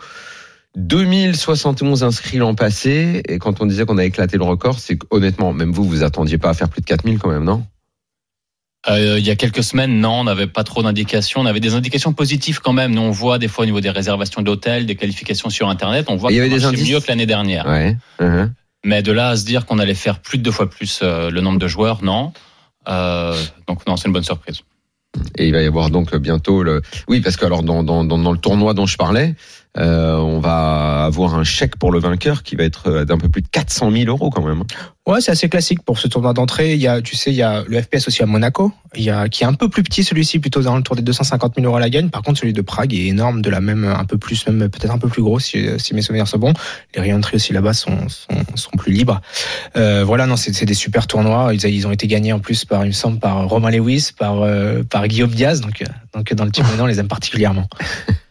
2071 0.76 2.04
inscrits 2.04 2.38
l'an 2.38 2.54
passé 2.54 3.24
et 3.28 3.40
quand 3.40 3.62
on 3.62 3.66
disait 3.66 3.86
qu'on 3.86 3.98
a 3.98 4.06
éclaté 4.06 4.38
le 4.38 4.44
record, 4.44 4.78
c'est 4.80 5.00
honnêtement, 5.10 5.52
même 5.52 5.72
vous, 5.72 5.84
vous 5.84 6.04
attendiez 6.04 6.38
pas 6.38 6.50
à 6.50 6.54
faire 6.54 6.70
plus 6.70 6.82
de 6.82 6.86
4000 6.86 7.18
quand 7.18 7.30
même, 7.30 7.44
non? 7.44 7.66
Euh, 8.90 9.20
il 9.20 9.26
y 9.26 9.30
a 9.30 9.36
quelques 9.36 9.64
semaines, 9.64 10.00
non, 10.00 10.22
on 10.22 10.24
n'avait 10.24 10.48
pas 10.48 10.64
trop 10.64 10.82
d'indications. 10.82 11.42
On 11.42 11.46
avait 11.46 11.60
des 11.60 11.74
indications 11.74 12.14
positives 12.14 12.62
quand 12.62 12.74
même. 12.74 12.94
Nous, 12.94 13.02
on 13.02 13.12
voit 13.12 13.38
des 13.38 13.48
fois 13.48 13.64
au 13.64 13.66
niveau 13.66 13.82
des 13.82 13.90
réservations 13.90 14.42
d'hôtels, 14.42 14.86
des 14.86 14.96
qualifications 14.96 15.50
sur 15.50 15.68
Internet, 15.70 16.06
on 16.10 16.16
voit 16.16 16.32
Et 16.32 16.36
il 16.36 16.46
y 16.46 16.50
que 16.50 16.66
indices 16.66 16.90
mieux 16.90 17.00
que 17.00 17.08
l'année 17.08 17.26
dernière. 17.26 17.66
Ouais. 17.66 17.98
uh-huh. 18.20 18.50
Mais 18.86 19.02
de 19.02 19.12
là 19.12 19.30
à 19.30 19.36
se 19.36 19.46
dire 19.46 19.66
qu'on 19.66 19.80
allait 19.80 19.94
faire 19.94 20.20
plus 20.20 20.38
de 20.38 20.44
deux 20.44 20.52
fois 20.52 20.70
plus 20.70 21.02
euh, 21.04 21.30
le 21.30 21.42
nombre 21.42 21.60
de 21.60 21.68
joueurs, 21.68 22.04
non. 22.04 22.32
Euh, 22.88 23.36
donc 23.68 23.86
non, 23.88 23.98
c'est 23.98 24.08
une 24.08 24.14
bonne 24.14 24.24
surprise. 24.24 24.62
Et 25.38 25.48
il 25.48 25.54
va 25.54 25.62
y 25.62 25.66
avoir 25.66 25.90
donc 25.90 26.16
bientôt 26.16 26.64
le. 26.64 26.82
Oui, 27.10 27.22
parce 27.22 27.36
que 27.36 27.46
alors 27.46 27.64
dans, 27.64 27.84
dans, 27.84 28.06
dans 28.06 28.32
le 28.32 28.38
tournoi 28.38 28.74
dont 28.74 28.86
je 28.86 28.98
parlais, 28.98 29.36
euh, 29.78 30.16
on 30.18 30.40
va 30.40 31.06
avoir 31.06 31.36
un 31.36 31.44
chèque 31.44 31.78
pour 31.78 31.92
le 31.92 32.00
vainqueur 32.00 32.44
qui 32.44 32.56
va 32.56 32.64
être 32.64 32.90
euh, 32.90 33.06
d'un 33.06 33.18
peu 33.18 33.30
plus 33.30 33.42
de 33.42 33.48
400 33.48 33.92
000 33.92 34.06
euros 34.06 34.30
quand 34.30 34.46
même. 34.46 34.64
Ouais, 35.06 35.22
c'est 35.22 35.32
assez 35.32 35.48
classique 35.48 35.84
pour 35.84 36.00
ce 36.00 36.08
tournoi 36.08 36.34
d'entrée. 36.34 36.74
Il 36.74 36.82
y 36.82 36.88
a, 36.88 37.02
tu 37.02 37.16
sais, 37.16 37.32
il 37.32 37.38
y 37.38 37.42
a 37.42 37.64
le 37.66 37.82
FPS 37.82 38.08
aussi 38.08 38.24
à 38.24 38.26
Monaco, 38.26 38.74
il 38.96 39.04
y 39.04 39.10
a 39.10 39.30
qui 39.30 39.44
est 39.44 39.48
un 39.48 39.54
peu 39.54 39.70
plus 39.70 39.84
petit 39.84 40.04
celui-ci, 40.04 40.40
plutôt 40.40 40.62
dans 40.62 40.76
le 40.76 40.84
tour 40.84 40.98
des 40.98 41.02
250 41.02 41.56
000 41.56 41.66
euros 41.66 41.78
à 41.78 41.80
la 41.80 41.90
gagne. 41.90 42.10
Par 42.10 42.24
contre, 42.24 42.40
celui 42.40 42.52
de 42.52 42.62
Prague 42.62 42.94
est 42.94 43.06
énorme, 43.06 43.42
de 43.42 43.50
la 43.50 43.62
même, 43.62 43.86
un 43.86 44.04
peu 44.04 44.18
plus, 44.18 44.46
même 44.48 44.70
peut-être 44.70 44.92
un 44.92 44.98
peu 44.98 45.08
plus 45.08 45.22
gros 45.22 45.40
si, 45.40 45.66
si 45.78 45.94
mes 45.94 46.02
souvenirs 46.02 46.28
sont 46.28 46.40
bons. 46.40 46.54
Les 46.96 47.02
réentrées 47.02 47.36
aussi 47.36 47.54
là-bas 47.54 47.74
sont, 47.74 48.10
sont, 48.10 48.36
sont 48.56 48.72
plus 48.78 48.92
libres. 48.92 49.22
Euh, 49.78 50.04
voilà, 50.04 50.26
non, 50.26 50.36
c'est 50.36 50.54
c'est 50.54 50.66
des 50.66 50.74
super 50.74 51.08
tournois. 51.08 51.54
Ils, 51.54 51.64
ils 51.66 51.88
ont 51.88 51.92
été 51.92 52.08
gagnés 52.08 52.34
en 52.34 52.40
plus 52.40 52.66
par, 52.66 52.84
il 52.84 52.88
me 52.88 52.94
semble, 52.94 53.20
par 53.20 53.48
Romain 53.48 53.72
Lewis, 53.72 54.10
par, 54.18 54.42
euh, 54.42 54.84
par 54.84 55.08
Guillaume 55.08 55.30
Diaz. 55.30 55.62
Donc, 55.62 55.82
euh, 55.82 55.86
donc 56.14 56.34
dans 56.34 56.46
le 56.46 56.52
team 56.52 56.66
maintenant, 56.66 56.84
on 56.84 56.88
les 56.88 57.00
aime 57.00 57.08
particulièrement. 57.08 57.68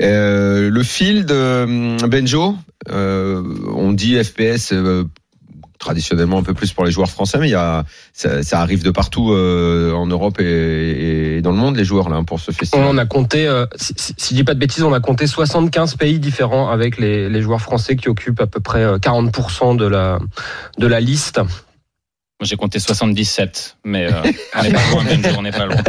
Euh, 0.00 0.70
le 0.70 0.82
field, 0.82 1.30
euh, 1.30 1.96
Benjo, 2.06 2.56
euh, 2.90 3.42
on 3.74 3.92
dit 3.92 4.22
FPS 4.22 4.72
euh, 4.72 5.04
traditionnellement 5.78 6.38
un 6.38 6.42
peu 6.42 6.54
plus 6.54 6.72
pour 6.72 6.84
les 6.84 6.90
joueurs 6.90 7.10
français, 7.10 7.38
mais 7.38 7.48
il 7.48 7.52
y 7.52 7.56
a, 7.56 7.84
ça, 8.12 8.42
ça 8.42 8.60
arrive 8.60 8.82
de 8.82 8.90
partout 8.90 9.32
euh, 9.32 9.92
en 9.92 10.06
Europe 10.06 10.40
et, 10.40 11.36
et 11.36 11.42
dans 11.42 11.50
le 11.50 11.58
monde 11.58 11.76
les 11.76 11.84
joueurs 11.84 12.08
là 12.08 12.22
pour 12.26 12.40
ce 12.40 12.52
festival. 12.52 12.86
On 12.88 12.96
a 12.96 13.06
compté, 13.06 13.46
euh, 13.46 13.66
si, 13.76 13.92
si, 13.96 14.14
si 14.16 14.30
je 14.30 14.34
dis 14.36 14.44
pas 14.44 14.54
de 14.54 14.58
bêtises, 14.58 14.82
on 14.82 14.92
a 14.92 15.00
compté 15.00 15.26
75 15.26 15.96
pays 15.96 16.18
différents 16.18 16.70
avec 16.70 16.98
les, 16.98 17.28
les 17.28 17.42
joueurs 17.42 17.60
français 17.60 17.96
qui 17.96 18.08
occupent 18.08 18.40
à 18.40 18.46
peu 18.46 18.60
près 18.60 18.82
euh, 18.82 18.98
40% 18.98 19.76
de 19.76 19.86
la, 19.86 20.18
de 20.78 20.86
la 20.86 21.00
liste. 21.00 21.38
Moi, 21.38 22.48
j'ai 22.48 22.56
compté 22.56 22.80
77, 22.80 23.76
mais 23.84 24.12
euh, 24.12 24.22
on 24.56 24.62
n'est 24.62 24.72
pas 24.72 24.80
loin, 24.90 25.04
Benjo, 25.04 25.30
on 25.38 25.42
n'est 25.42 25.52
pas 25.52 25.66
loin. 25.66 25.76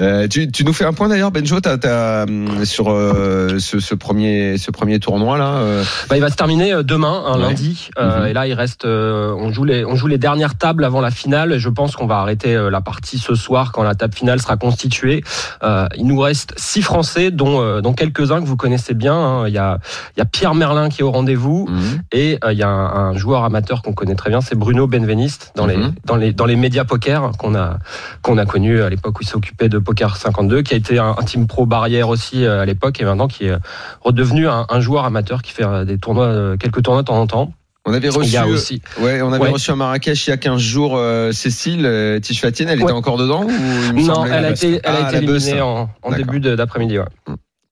Euh, 0.00 0.26
tu, 0.26 0.50
tu 0.50 0.64
nous 0.64 0.72
fais 0.72 0.84
un 0.84 0.92
point 0.92 1.08
d'ailleurs, 1.08 1.30
Benjo, 1.30 1.60
t'as, 1.60 1.78
t'as, 1.78 2.24
hum, 2.24 2.64
sur 2.64 2.90
euh, 2.90 3.58
ce, 3.60 3.78
ce 3.78 3.94
premier 3.94 4.58
ce 4.58 4.72
premier 4.72 4.98
tournoi 4.98 5.38
là. 5.38 5.58
euh, 5.58 5.84
Bah, 6.10 6.16
il 6.16 6.20
va 6.20 6.30
se 6.30 6.34
terminer 6.36 6.72
euh, 6.72 6.82
demain, 6.82 7.22
Ouais. 7.34 7.40
lundi. 7.40 7.90
Mhm. 7.96 8.26
Et 8.26 8.32
là, 8.32 8.46
il 8.48 8.54
reste, 8.54 8.86
euh, 8.86 9.32
on 9.38 9.52
joue 9.52 9.62
les, 9.64 9.84
on 9.84 9.94
joue 9.94 10.08
les 10.08 10.18
dernières 10.18 10.56
tables 10.58 10.84
avant 10.84 11.00
la 11.00 11.12
finale. 11.12 11.52
Et 11.52 11.58
je 11.60 11.68
pense 11.68 11.94
qu'on 11.94 12.06
va 12.06 12.16
arrêter 12.18 12.54
la 12.70 12.80
partie 12.80 13.18
ce 13.18 13.36
soir 13.36 13.70
quand 13.70 13.84
la 13.84 13.94
table 13.94 14.14
finale 14.14 14.40
sera 14.40 14.56
constituée. 14.56 15.22
Euh, 15.62 15.86
il 15.96 16.06
nous 16.06 16.18
reste 16.18 16.54
six 16.56 16.82
Français, 16.82 17.30
dont, 17.30 17.60
euh, 17.60 17.80
dont 17.80 17.92
quelques-uns 17.92 18.40
que 18.40 18.46
vous 18.46 18.56
connaissez 18.56 18.94
bien. 18.94 19.14
hein. 19.14 19.48
Il 19.48 19.54
y 19.54 19.58
a, 19.58 19.78
il 20.16 20.18
y 20.18 20.22
a 20.22 20.26
Pierre 20.26 20.54
Merlin 20.56 20.88
qui 20.88 21.02
est 21.02 21.04
au 21.04 21.12
rendez-vous. 21.12 21.66
hum. 21.68 21.80
Et 22.10 22.38
euh, 22.44 22.52
il 22.52 22.58
y 22.58 22.62
a 22.64 22.68
un, 22.68 23.10
un 23.10 23.16
joueur 23.16 23.44
amateur 23.44 23.80
qu'on 23.82 23.92
connaît 23.92 24.16
très 24.16 24.30
bien, 24.30 24.40
c'est 24.40 24.56
Bruno 24.56 24.88
Benveniste 24.88 25.52
dans 25.54 25.66
les 25.66 25.76
Mhm. 25.76 25.92
dans 26.04 26.16
les 26.16 26.32
dans 26.32 26.46
les 26.46 26.56
médias 26.56 26.84
poker 26.84 27.32
qu'on 27.38 27.54
a 27.54 27.78
qu'on 28.22 28.38
a 28.38 28.46
connu 28.46 28.80
à 28.82 28.88
l'époque 28.90 29.18
où 29.18 29.22
il 29.22 29.26
s'occupait 29.28 29.68
de 29.68 29.78
Poker 29.84 30.16
52, 30.16 30.62
qui 30.62 30.74
a 30.74 30.76
été 30.76 30.98
un, 30.98 31.14
un 31.18 31.22
team 31.22 31.46
pro 31.46 31.66
barrière 31.66 32.08
aussi 32.08 32.44
euh, 32.44 32.60
à 32.62 32.64
l'époque 32.64 33.00
et 33.00 33.04
maintenant 33.04 33.28
qui 33.28 33.44
est 33.46 33.54
redevenu 34.00 34.48
un, 34.48 34.66
un 34.68 34.80
joueur 34.80 35.04
amateur 35.04 35.42
qui 35.42 35.52
fait 35.52 35.64
euh, 35.64 35.84
des 35.84 35.98
tournois 35.98 36.26
euh, 36.26 36.56
quelques 36.56 36.82
tournois 36.82 37.02
de 37.02 37.06
temps 37.06 37.20
en 37.20 37.26
temps. 37.26 37.52
On 37.86 37.92
avait 37.92 38.08
reçu, 38.08 38.38
aussi. 38.44 38.80
ouais, 39.02 39.20
on 39.20 39.30
avait 39.32 39.42
Ouais. 39.44 39.50
reçu 39.50 39.70
à 39.70 39.76
Marrakech 39.76 40.26
il 40.26 40.30
y 40.30 40.32
a 40.32 40.38
15 40.38 40.58
jours 40.58 40.94
euh, 40.96 41.32
Cécile 41.32 41.84
euh, 41.84 42.18
Tichfatienne, 42.18 42.70
elle 42.70 42.78
Ouais. 42.78 42.84
était 42.84 42.92
encore 42.92 43.18
dedans 43.18 43.44
ou 43.44 43.50
il 43.98 44.06
Non, 44.06 44.24
elle 44.24 44.44
a 44.46 44.50
été, 44.50 44.76
elle 44.76 44.80
Ah, 44.84 44.90
a 44.90 45.12
la 45.12 45.20
été 45.20 45.30
éliminée 45.30 45.60
en, 45.60 45.88
début 46.16 46.40
d'après-midi. 46.40 46.98
Ouais. 46.98 47.04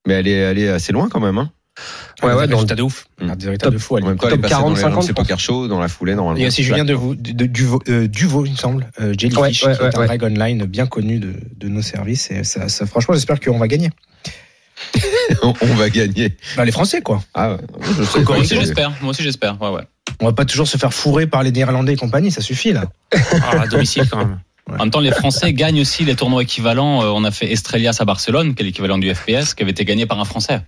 Mais 0.07 0.15
elle 0.15 0.29
est, 0.29 0.33
elle 0.33 0.59
est 0.59 0.69
assez 0.69 0.93
loin 0.93 1.09
quand 1.09 1.21
même. 1.21 1.39
Hein. 1.39 1.51
Ouais, 2.23 2.29
ouais, 2.29 2.35
dans 2.35 2.47
dans 2.47 2.57
résultat 2.57 2.75
de 2.75 2.83
ouf. 2.83 3.07
Mm. 3.21 3.31
Un 3.31 3.37
des 3.37 3.47
résultats 3.47 3.71
de 3.71 3.79
fou. 3.79 3.97
elle 3.97 4.05
En 4.05 4.09
même 4.09 4.17
temps, 4.17 4.29
top 4.29 4.33
elle 4.33 4.39
est 4.39 4.43
passée 4.43 4.55
40, 4.55 4.69
dans 4.69 4.75
les 4.75 4.81
50, 4.83 4.95
RMC 4.95 5.07
je 5.07 5.13
pense. 5.13 5.25
Poker 5.25 5.41
Show 5.41 5.69
dans 5.69 5.81
la 5.81 5.89
foulée 5.89 6.15
normalement. 6.15 6.39
Il 6.39 6.43
y 6.43 6.45
a 6.45 6.49
aussi 6.49 6.63
Julien 6.63 6.85
Duvo, 6.85 7.15
euh, 7.89 8.07
Duvo, 8.09 8.45
il 8.45 8.53
me 8.53 8.57
semble, 8.57 8.91
euh, 9.01 9.15
Jellyfish, 9.17 9.37
Ouais, 9.39 9.49
ouais, 9.49 9.55
qui 9.57 9.65
est 9.65 9.97
un 9.97 10.01
ouais. 10.01 10.07
drag 10.07 10.23
online 10.23 10.65
bien 10.67 10.87
connu 10.87 11.19
de, 11.19 11.35
de 11.57 11.69
nos 11.69 11.83
services. 11.83 12.31
Et 12.31 12.45
ça, 12.45 12.69
ça, 12.69 12.87
franchement, 12.87 13.15
j'espère 13.15 13.41
qu'on 13.41 13.59
va 13.59 13.69
gagner. 13.69 13.91
on, 15.43 15.53
va 15.75 15.91
gagner. 15.91 16.37
Bah, 16.57 16.65
les 16.65 16.73
Français, 16.73 17.03
quoi. 17.03 17.23
Ah, 17.35 17.53
ouais. 17.53 17.59
je 17.99 18.03
sais 18.05 18.19
Moi 18.21 18.35
pas. 18.35 18.41
aussi 18.41 18.55
j'espère. 18.57 18.93
Moi 19.01 19.11
aussi 19.11 19.23
j'espère. 19.23 19.61
Ouais, 19.61 19.71
ouais. 19.71 19.83
On 20.21 20.27
va 20.27 20.33
pas 20.33 20.45
toujours 20.45 20.67
se 20.69 20.77
faire 20.77 20.93
fourrer 20.93 21.27
par 21.27 21.43
les 21.43 21.53
Néerlandais 21.53 21.95
et 21.95 21.97
compagnie, 21.97 22.31
ça 22.31 22.41
suffit, 22.41 22.73
là. 22.73 22.85
Ah, 23.43 23.63
à 23.63 23.67
domicile 23.67 24.09
quand 24.11 24.19
même. 24.19 24.41
En 24.71 24.79
même 24.79 24.91
temps, 24.91 25.01
les 25.01 25.11
Français 25.11 25.53
gagnent 25.55 25.81
aussi 25.81 26.05
les 26.05 26.15
tournois 26.15 26.43
équivalents. 26.43 27.03
Euh, 27.03 27.07
On 27.15 27.25
a 27.25 27.31
fait 27.31 27.51
Estrelias 27.51 27.97
à 27.99 28.05
Barcelone, 28.05 28.55
qui 28.55 28.63
est 28.63 28.67
l'équivalent 28.67 28.99
du 28.99 29.13
FPS, 29.15 29.55
qui 29.55 29.63
avait 29.63 29.73
été 29.73 29.85
gagné 29.85 30.07
par 30.07 30.21
un 30.21 30.25
Français. 30.25 30.61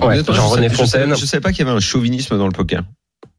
Ouais, 0.00 0.18
Honnêtement, 0.28 0.84
je. 0.84 1.14
Je 1.20 1.26
savais 1.26 1.40
pas 1.40 1.52
qu'il 1.52 1.64
y 1.64 1.68
avait 1.68 1.76
un 1.76 1.80
chauvinisme 1.80 2.36
dans 2.38 2.46
le 2.46 2.52
poker. 2.52 2.82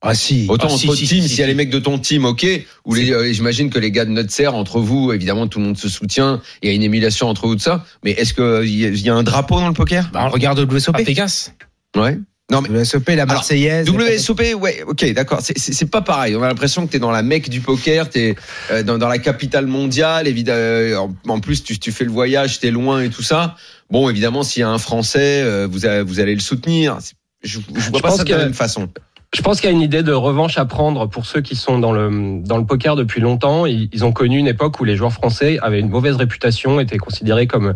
Ah, 0.02 0.14
si. 0.14 0.46
Autant 0.48 0.68
Ah, 0.70 0.74
entre 0.74 0.96
si, 0.96 1.08
si, 1.08 1.16
teams, 1.16 1.24
si, 1.24 1.30
s'il 1.30 1.40
y 1.40 1.44
a 1.44 1.48
les 1.48 1.56
mecs 1.56 1.72
de 1.72 1.80
ton 1.80 1.98
team, 1.98 2.26
ok. 2.26 2.46
Ou 2.86 2.94
les, 2.94 3.12
euh, 3.12 3.34
j'imagine 3.34 3.70
que 3.70 3.80
les 3.80 3.92
gars 3.92 4.06
de 4.06 4.12
notre 4.12 4.32
serre, 4.32 4.54
entre 4.56 4.80
vous, 4.80 5.12
évidemment, 5.12 5.48
tout 5.48 5.60
le 5.60 5.66
monde 5.66 5.78
se 5.78 5.90
soutient. 5.90 6.42
Il 6.62 6.70
y 6.70 6.72
a 6.72 6.76
une 6.76 6.84
émulation 6.84 7.28
entre 7.30 7.48
vous 7.48 7.56
de 7.56 7.62
ça. 7.62 7.84
Mais 8.04 8.12
est-ce 8.12 8.34
que 8.34 8.64
il 8.64 8.96
y, 8.96 9.02
y 9.02 9.10
a 9.10 9.16
un 9.16 9.24
drapeau 9.24 9.60
dans 9.60 9.68
le 9.68 9.74
poker? 9.74 10.10
Bah, 10.14 10.28
regarde 10.28 10.60
WSOP. 10.60 10.96
Ah, 11.00 11.02
Vegas. 11.04 11.52
Ouais. 11.96 12.20
Non 12.50 12.62
mais 12.62 12.70
WSOP, 12.70 13.10
la 13.10 13.26
Marseillaise. 13.26 13.90
WSOP, 13.90 14.42
ouais, 14.58 14.82
ok, 14.88 15.12
d'accord. 15.14 15.42
C'est- 15.42 15.86
pas 15.92 16.02
pareil. 16.02 16.34
On 16.36 16.44
a 16.44 16.48
l'impression 16.48 16.86
que 16.88 16.92
t'es 16.94 17.00
dans 17.00 17.12
la 17.12 17.22
mecque 17.22 17.50
du 17.50 17.60
poker, 17.60 18.10
t'es 18.10 18.36
euh, 18.72 18.84
dans, 18.84 18.98
dans 18.98 19.10
la 19.10 19.18
capitale 19.20 19.68
mondiale. 19.68 20.28
Évidemment, 20.30 21.14
en, 21.28 21.32
en 21.32 21.40
plus, 21.42 21.64
tu, 21.64 21.78
tu 21.78 21.92
fais 21.92 22.06
le 22.06 22.12
voyage, 22.12 22.60
t'es 22.60 22.72
loin 22.72 23.02
et 23.04 23.10
tout 23.10 23.22
ça. 23.24 23.56
Bon, 23.90 24.10
évidemment, 24.10 24.44
s'il 24.44 24.62
y 24.62 24.64
a 24.64 24.70
un 24.70 24.78
Français, 24.78 25.42
euh, 25.44 25.68
vous, 25.70 25.86
a- 25.86 26.04
vous 26.04 26.22
allez 26.22 26.36
le 26.36 26.40
soutenir. 26.42 27.00
Je, 27.44 27.60
je 27.60 27.90
vois 27.90 28.00
Je 28.00 28.02
pas 28.02 28.08
pense 28.10 28.18
ça 28.18 28.24
de 28.24 28.30
la 28.32 28.38
même 28.38 28.54
façon. 28.54 28.88
Je 29.34 29.42
pense 29.42 29.60
qu'il 29.60 29.70
y 29.70 29.74
a 29.74 29.76
une 29.76 29.82
idée 29.82 30.04
de 30.04 30.14
revanche 30.14 30.58
à 30.58 30.64
prendre 30.64 31.06
pour 31.06 31.26
ceux 31.26 31.42
qui 31.42 31.56
sont 31.56 31.80
dans 31.80 31.92
le 31.92 32.42
dans 32.42 32.58
le 32.58 32.66
poker 32.66 32.96
depuis 32.96 33.20
longtemps. 33.20 33.66
Ils, 33.66 34.06
ont 34.06 34.14
connu 34.14 34.38
une 34.38 34.48
époque 34.48 34.80
où 34.80 34.86
les 34.86 34.96
joueurs 34.96 35.12
français 35.12 35.60
avaient 35.62 35.82
une 35.82 35.90
mauvaise 35.90 36.16
réputation, 36.16 36.80
étaient 36.80 36.98
considérés 36.98 37.46
comme 37.46 37.74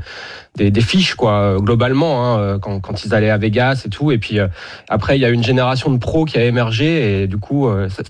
des, 0.56 0.72
des 0.72 0.82
fiches 0.82 1.16
quoi, 1.16 1.58
globalement, 1.60 2.38
hein, 2.38 2.58
quand, 2.60 2.80
quand 2.80 3.04
ils 3.04 3.14
allaient 3.14 3.30
à 3.30 3.38
Vegas 3.38 3.84
et 3.86 3.90
tout. 3.90 4.12
Et 4.12 4.18
puis 4.18 4.40
euh, 4.40 4.48
après, 4.88 5.18
il 5.18 5.22
y 5.22 5.26
a 5.26 5.30
une 5.30 5.44
génération 5.44 5.92
de 5.92 5.98
pros 5.98 6.24
qui 6.24 6.38
a 6.38 6.46
émergé 6.46 7.24
et 7.24 7.28
du 7.28 7.38
coup, 7.38 7.68
euh, 7.68 7.90
ça, 7.90 8.04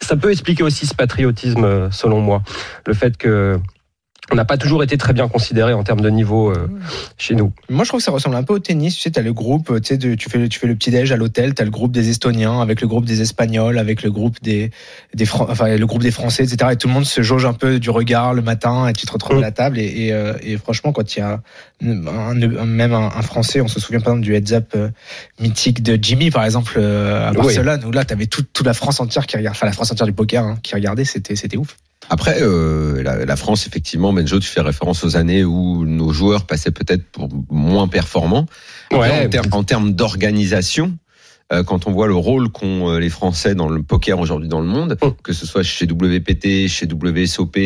ça 0.00 0.16
peut 0.16 0.30
expliquer 0.30 0.62
aussi 0.62 0.86
ce 0.86 0.94
patriotisme, 0.94 1.64
euh, 1.64 1.90
selon 1.90 2.20
moi, 2.20 2.42
le 2.86 2.94
fait 2.94 3.16
que 3.16 3.58
on 4.32 4.36
n'a 4.36 4.44
pas 4.44 4.56
toujours 4.56 4.82
été 4.82 4.96
très 4.96 5.12
bien 5.12 5.28
considéré 5.28 5.72
en 5.72 5.82
termes 5.82 6.00
de 6.00 6.10
niveau 6.10 6.50
euh, 6.50 6.68
chez 7.18 7.34
nous. 7.34 7.52
Moi, 7.68 7.84
je 7.84 7.88
trouve 7.90 8.00
que 8.00 8.04
ça 8.04 8.12
ressemble 8.12 8.36
un 8.36 8.42
peu 8.42 8.54
au 8.54 8.58
tennis. 8.58 8.94
Tu 8.94 9.00
sais, 9.02 9.10
t'as 9.10 9.22
le 9.22 9.32
groupe, 9.32 9.72
tu 9.80 9.88
sais, 9.88 9.96
de- 9.96 10.14
tu 10.14 10.30
fais, 10.30 10.38
le- 10.38 10.48
tu 10.48 10.58
fais 10.58 10.66
le 10.66 10.74
petit 10.76 10.90
déj 10.90 11.10
à 11.12 11.16
l'hôtel, 11.16 11.54
t'as 11.54 11.64
le 11.64 11.70
groupe 11.70 11.92
des 11.92 12.10
Estoniens 12.10 12.60
avec 12.60 12.80
le 12.80 12.86
groupe 12.88 13.04
des 13.04 13.20
Espagnols, 13.22 13.78
avec 13.78 14.02
le 14.02 14.10
groupe 14.10 14.36
des, 14.42 14.70
des, 15.14 15.24
Fran- 15.26 15.46
enfin, 15.50 15.76
le 15.76 15.86
groupe 15.86 16.02
des 16.02 16.10
Français, 16.10 16.44
etc. 16.44 16.70
Et 16.72 16.76
tout 16.76 16.88
le 16.88 16.94
monde 16.94 17.04
se 17.06 17.22
jauge 17.22 17.44
un 17.46 17.52
peu 17.54 17.78
du 17.80 17.90
regard 17.90 18.34
le 18.34 18.42
matin 18.42 18.88
et 18.88 18.92
tu 18.92 19.06
te 19.06 19.12
retrouves 19.12 19.38
à 19.38 19.40
la 19.40 19.50
table. 19.52 19.78
Et, 19.78 20.06
et, 20.06 20.12
euh, 20.12 20.34
et 20.42 20.56
franchement, 20.58 20.92
quand 20.92 21.16
il 21.16 21.18
y 21.18 21.22
a 21.22 21.40
un, 21.82 22.34
même 22.66 22.92
un, 22.92 23.06
un 23.16 23.22
Français, 23.22 23.60
on 23.60 23.68
se 23.68 23.80
souvient 23.80 24.00
par 24.00 24.12
exemple 24.14 24.24
du 24.24 24.34
heads 24.34 24.54
up 24.54 24.72
euh, 24.76 24.88
mythique 25.40 25.82
de 25.82 25.98
Jimmy, 26.00 26.30
par 26.30 26.44
exemple, 26.44 26.74
euh, 26.76 27.28
à 27.28 27.30
Oui. 27.30 27.36
Barcelone, 27.38 27.84
où 27.84 27.90
là, 27.90 28.04
t'avais 28.04 28.26
toute, 28.26 28.52
toute 28.52 28.66
la 28.66 28.74
France 28.74 29.00
entière 29.00 29.26
qui 29.26 29.36
regardait, 29.36 29.56
enfin, 29.56 29.66
la 29.66 29.72
France 29.72 29.90
entière 29.92 30.06
du 30.06 30.12
poker, 30.12 30.44
hein, 30.44 30.58
qui 30.62 30.74
regardait, 30.74 31.04
c'était 31.04 31.56
ouf. 31.56 31.76
Après, 32.08 32.38
euh, 32.40 33.02
la, 33.02 33.24
la 33.24 33.36
France, 33.36 33.66
effectivement, 33.66 34.12
Benjo, 34.12 34.40
tu 34.40 34.48
fais 34.48 34.62
référence 34.62 35.04
aux 35.04 35.16
années 35.16 35.44
où 35.44 35.84
nos 35.86 36.12
joueurs 36.12 36.46
passaient 36.46 36.70
peut-être 36.72 37.04
pour 37.12 37.28
moins 37.50 37.86
performants. 37.88 38.46
Après, 38.90 39.26
en, 39.26 39.28
ter- 39.28 39.42
en 39.52 39.64
termes 39.64 39.92
d'organisation, 39.92 40.96
quand 41.66 41.86
on 41.86 41.92
voit 41.92 42.06
le 42.06 42.14
rôle 42.14 42.48
qu'ont 42.50 42.90
euh, 42.90 42.98
les 43.00 43.08
Français 43.10 43.54
dans 43.54 43.68
le 43.68 43.82
poker 43.82 44.18
aujourd'hui 44.20 44.48
dans 44.48 44.60
le 44.60 44.66
monde, 44.68 44.96
Mm. 45.02 45.08
que 45.22 45.32
ce 45.32 45.46
soit 45.46 45.62
chez 45.62 45.86
WPT, 45.86 46.68
chez 46.68 46.86
WSOP, 46.86 47.56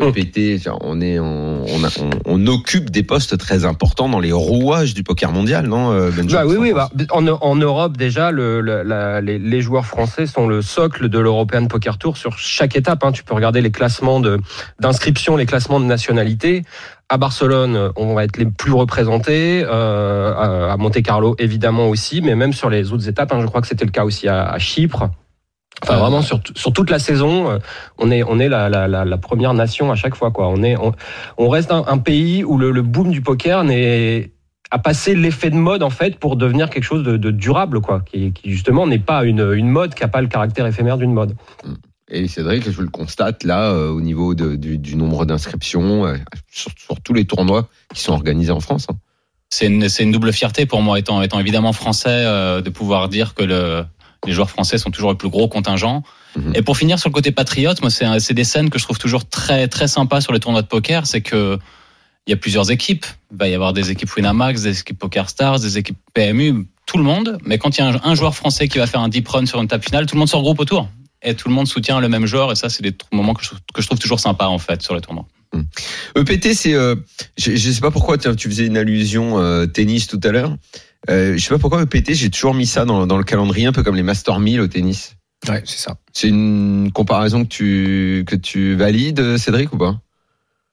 EPT, 0.00 0.56
enfin, 0.58 0.78
on 0.80 1.00
est, 1.02 1.18
on, 1.18 1.64
on, 1.66 1.84
a- 1.84 2.00
on- 2.00 2.10
on 2.24 2.46
occupe 2.46 2.90
des 2.90 3.02
postes 3.02 3.36
très 3.36 3.64
importants 3.66 4.08
dans 4.08 4.20
les 4.20 4.32
rouages 4.32 4.94
du 4.94 5.02
poker 5.02 5.32
mondial, 5.32 5.66
non, 5.66 5.92
euh, 5.92 6.10
Benjo 6.10 6.34
Bah 6.34 6.46
oui, 6.46 6.56
oui. 6.58 6.72
Bah, 6.72 6.88
en, 7.10 7.26
en 7.26 7.56
Europe, 7.56 7.96
déjà, 7.98 8.30
le, 8.30 8.60
le- 8.62 8.82
la- 8.82 9.20
les, 9.20 9.38
les 9.38 9.60
joueurs 9.60 9.84
français 9.86 10.26
sont 10.26 10.46
le 10.46 10.62
socle 10.62 11.08
de 11.10 11.18
l'European 11.18 11.66
Poker 11.66 11.98
Tour 11.98 12.16
sur 12.16 12.38
chaque 12.38 12.74
étape. 12.74 13.04
hein. 13.04 13.12
Tu 13.12 13.22
peux 13.22 13.34
regarder 13.34 13.60
les 13.60 13.70
classements 13.70 14.20
d'inscription, 14.80 15.36
les 15.36 15.46
classements 15.46 15.80
de 15.80 15.84
nationalité. 15.86 16.62
À 17.12 17.18
Barcelone, 17.18 17.92
on 17.96 18.14
va 18.14 18.24
être 18.24 18.38
les 18.38 18.46
plus 18.46 18.72
représentés. 18.72 19.62
euh, 19.66 20.72
à 20.72 20.76
Monte 20.78 21.02
Carlo, 21.02 21.36
évidemment 21.38 21.90
aussi, 21.90 22.22
mais 22.22 22.34
même 22.34 22.54
sur 22.54 22.70
les 22.70 22.90
autres 22.90 23.06
étapes. 23.06 23.34
hein, 23.34 23.40
je 23.42 23.46
crois 23.46 23.60
que 23.60 23.66
c'était 23.66 23.84
le 23.84 23.90
cas 23.90 24.04
aussi 24.04 24.28
à, 24.28 24.48
à 24.48 24.58
Chypre. 24.58 25.10
Enfin, 25.82 25.96
vraiment 25.98 26.22
sur, 26.22 26.40
toute 26.72 26.88
la 26.88 26.98
saison, 26.98 27.50
euh, 27.50 27.58
on 27.98 28.10
est 28.10 28.22
on 28.22 28.38
est 28.38 28.48
la, 28.48 28.70
la, 28.70 28.88
la, 28.88 29.04
la 29.04 29.18
première 29.18 29.52
nation 29.52 29.92
à 29.92 29.94
chaque 29.94 30.14
fois. 30.14 30.30
Quoi. 30.30 30.48
On 30.48 30.62
est 30.62 30.76
on, 30.78 30.94
on 31.36 31.50
reste 31.50 31.70
un, 31.70 31.84
un 31.86 31.98
pays 31.98 32.44
où 32.44 32.56
le, 32.56 32.70
le 32.70 32.80
boom 32.80 33.10
du 33.10 33.20
poker 33.20 33.62
n'est 33.62 34.30
a 34.70 34.78
passé 34.78 35.14
l'effet 35.14 35.50
de 35.50 35.56
mode 35.56 35.82
en 35.82 35.90
fait 35.90 36.18
pour 36.18 36.36
devenir 36.36 36.70
quelque 36.70 36.84
chose 36.84 37.02
de, 37.02 37.18
de 37.18 37.30
durable 37.30 37.82
quoi, 37.82 38.00
qui, 38.06 38.32
qui 38.32 38.50
justement 38.50 38.86
n'est 38.86 38.98
pas 38.98 39.24
une, 39.24 39.52
une 39.52 39.68
mode, 39.68 39.92
qui 39.94 40.02
a 40.02 40.08
pas 40.08 40.22
le 40.22 40.28
caractère 40.28 40.66
éphémère 40.66 40.96
d'une 40.96 41.12
mode. 41.12 41.34
Et 42.14 42.28
Cédric, 42.28 42.70
je 42.70 42.80
le 42.82 42.88
constate 42.88 43.42
là 43.42 43.70
euh, 43.70 43.88
au 43.88 44.00
niveau 44.02 44.34
de- 44.34 44.54
du, 44.54 44.76
du 44.78 44.96
nombre 44.96 45.24
d'inscriptions 45.24 46.04
euh, 46.06 46.16
sur, 46.52 46.70
sur 46.76 47.00
tous 47.00 47.14
les 47.14 47.24
tournois 47.24 47.68
qui 47.94 48.02
sont 48.02 48.12
organisés 48.12 48.52
en 48.52 48.60
France. 48.60 48.86
hein. 48.90 48.96
C'est 49.48 49.66
une, 49.66 49.88
c'est 49.88 50.02
une 50.02 50.12
double 50.12 50.32
fierté 50.32 50.66
pour 50.66 50.82
moi, 50.82 50.98
étant, 50.98 51.22
étant 51.22 51.40
évidemment 51.40 51.72
français, 51.72 52.08
euh, 52.10 52.60
de 52.60 52.70
pouvoir 52.70 53.08
dire 53.08 53.34
que 53.34 53.42
le, 53.42 53.84
les 54.26 54.32
joueurs 54.32 54.50
français 54.50 54.76
sont 54.78 54.90
toujours 54.90 55.10
le 55.10 55.16
plus 55.16 55.28
gros 55.30 55.48
contingent. 55.48 56.02
Mhm. 56.36 56.52
Et 56.54 56.62
pour 56.62 56.76
finir 56.76 56.98
sur 56.98 57.08
le 57.08 57.14
côté 57.14 57.32
patriote, 57.32 57.80
moi, 57.82 57.90
c'est 57.90 58.06
c'est 58.20 58.34
des 58.34 58.44
scènes 58.44 58.68
que 58.70 58.78
je 58.78 58.84
trouve 58.84 58.98
toujours 58.98 59.26
très, 59.28 59.68
très 59.68 59.88
sympas 59.88 60.20
sur 60.22 60.32
les 60.32 60.40
tournois 60.40 60.62
de 60.62 60.66
poker. 60.68 61.06
C'est 61.06 61.20
que 61.22 61.58
il 62.26 62.30
y 62.30 62.34
a 62.34 62.36
plusieurs 62.36 62.70
équipes. 62.70 63.04
Il 63.30 63.36
va 63.38 63.48
y 63.48 63.54
avoir 63.54 63.72
des 63.72 63.90
équipes 63.90 64.14
Winamax, 64.14 64.62
des 64.62 64.80
équipes 64.80 64.98
Poker 64.98 65.28
Stars, 65.28 65.60
des 65.60 65.76
équipes 65.76 65.98
PMU, 66.14 66.66
tout 66.86 66.96
le 66.98 67.04
monde. 67.04 67.36
Mais 67.44 67.58
quand 67.58 67.76
il 67.76 67.80
y 67.80 67.84
a 67.84 67.88
un, 67.88 68.00
un 68.04 68.14
joueur 68.14 68.34
français 68.34 68.68
qui 68.68 68.78
va 68.78 68.86
faire 68.86 69.00
un 69.00 69.08
deep 69.08 69.26
run 69.28 69.44
sur 69.46 69.60
une 69.60 69.68
table 69.68 69.82
finale, 69.84 70.06
tout 70.06 70.14
le 70.14 70.20
monde 70.20 70.28
se 70.28 70.36
regroupe 70.36 70.60
autour. 70.60 70.88
Et 71.22 71.34
tout 71.34 71.48
le 71.48 71.54
monde 71.54 71.68
soutient 71.68 72.00
le 72.00 72.08
même 72.08 72.26
joueur. 72.26 72.52
Et 72.52 72.56
ça, 72.56 72.68
c'est 72.68 72.82
des 72.82 72.94
moments 73.12 73.34
que 73.34 73.44
je, 73.44 73.50
que 73.72 73.80
je 73.80 73.86
trouve 73.86 73.98
toujours 73.98 74.20
sympas, 74.20 74.46
en 74.46 74.58
fait, 74.58 74.82
sur 74.82 74.94
les 74.94 75.00
tournois. 75.00 75.26
EPT, 76.16 76.54
c'est, 76.54 76.74
euh, 76.74 76.96
je, 77.36 77.54
je 77.56 77.70
sais 77.70 77.80
pas 77.80 77.90
pourquoi 77.90 78.18
tiens, 78.18 78.34
tu 78.34 78.48
faisais 78.48 78.66
une 78.66 78.76
allusion 78.76 79.38
euh, 79.38 79.66
tennis 79.66 80.06
tout 80.06 80.20
à 80.24 80.30
l'heure. 80.30 80.56
Euh, 81.10 81.36
je 81.36 81.42
sais 81.42 81.50
pas 81.50 81.58
pourquoi 81.58 81.82
EPT, 81.82 82.14
j'ai 82.14 82.30
toujours 82.30 82.54
mis 82.54 82.66
ça 82.66 82.84
dans, 82.84 83.06
dans 83.06 83.18
le 83.18 83.24
calendrier, 83.24 83.66
un 83.66 83.72
peu 83.72 83.82
comme 83.82 83.96
les 83.96 84.02
Master 84.02 84.38
1000 84.38 84.60
au 84.60 84.66
tennis. 84.66 85.16
Ouais, 85.48 85.62
c'est 85.66 85.78
ça. 85.78 85.96
C'est 86.12 86.28
une 86.28 86.92
comparaison 86.92 87.42
que 87.44 87.48
tu 87.48 88.24
que 88.26 88.36
tu 88.36 88.76
valides, 88.76 89.36
Cédric, 89.38 89.72
ou 89.72 89.78
pas? 89.78 90.00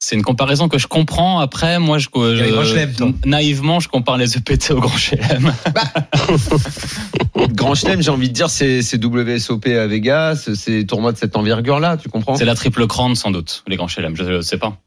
C'est 0.02 0.16
une 0.16 0.24
comparaison 0.24 0.70
que 0.70 0.78
je 0.78 0.88
comprends. 0.88 1.40
Après, 1.40 1.78
moi, 1.78 1.98
je, 1.98 2.08
toi. 2.08 3.10
naïvement, 3.26 3.82
je 3.82 3.90
compare 3.90 4.18
les 4.18 4.38
EPT 4.38 4.72
au 4.72 4.80
grand 4.80 4.98
chelem. 4.98 5.54
Grand 7.54 7.74
Chelem, 7.76 8.02
j'ai 8.02 8.12
envie 8.12 8.30
de 8.30 8.34
dire, 8.34 8.50
c'est 8.50 8.82
c'est 8.82 9.04
WSOP 9.04 9.68
à 9.68 9.88
Vegas, 9.88 10.50
c'est 10.56 10.86
tournoi 10.86 11.12
de 11.12 11.18
cette 11.18 11.36
envergure-là, 11.36 11.98
tu 11.98 12.10
comprends? 12.10 12.36
C'est 12.36 12.46
la 12.46 12.56
triple 12.56 12.86
grande, 12.86 13.16
sans 13.16 13.32
doute, 13.32 13.64
les 13.68 13.76
grands 13.76 13.88
chelem. 13.88 14.16
Je 14.16 14.24
ne 14.24 14.42
sais 14.42 14.58
pas. 14.58 14.78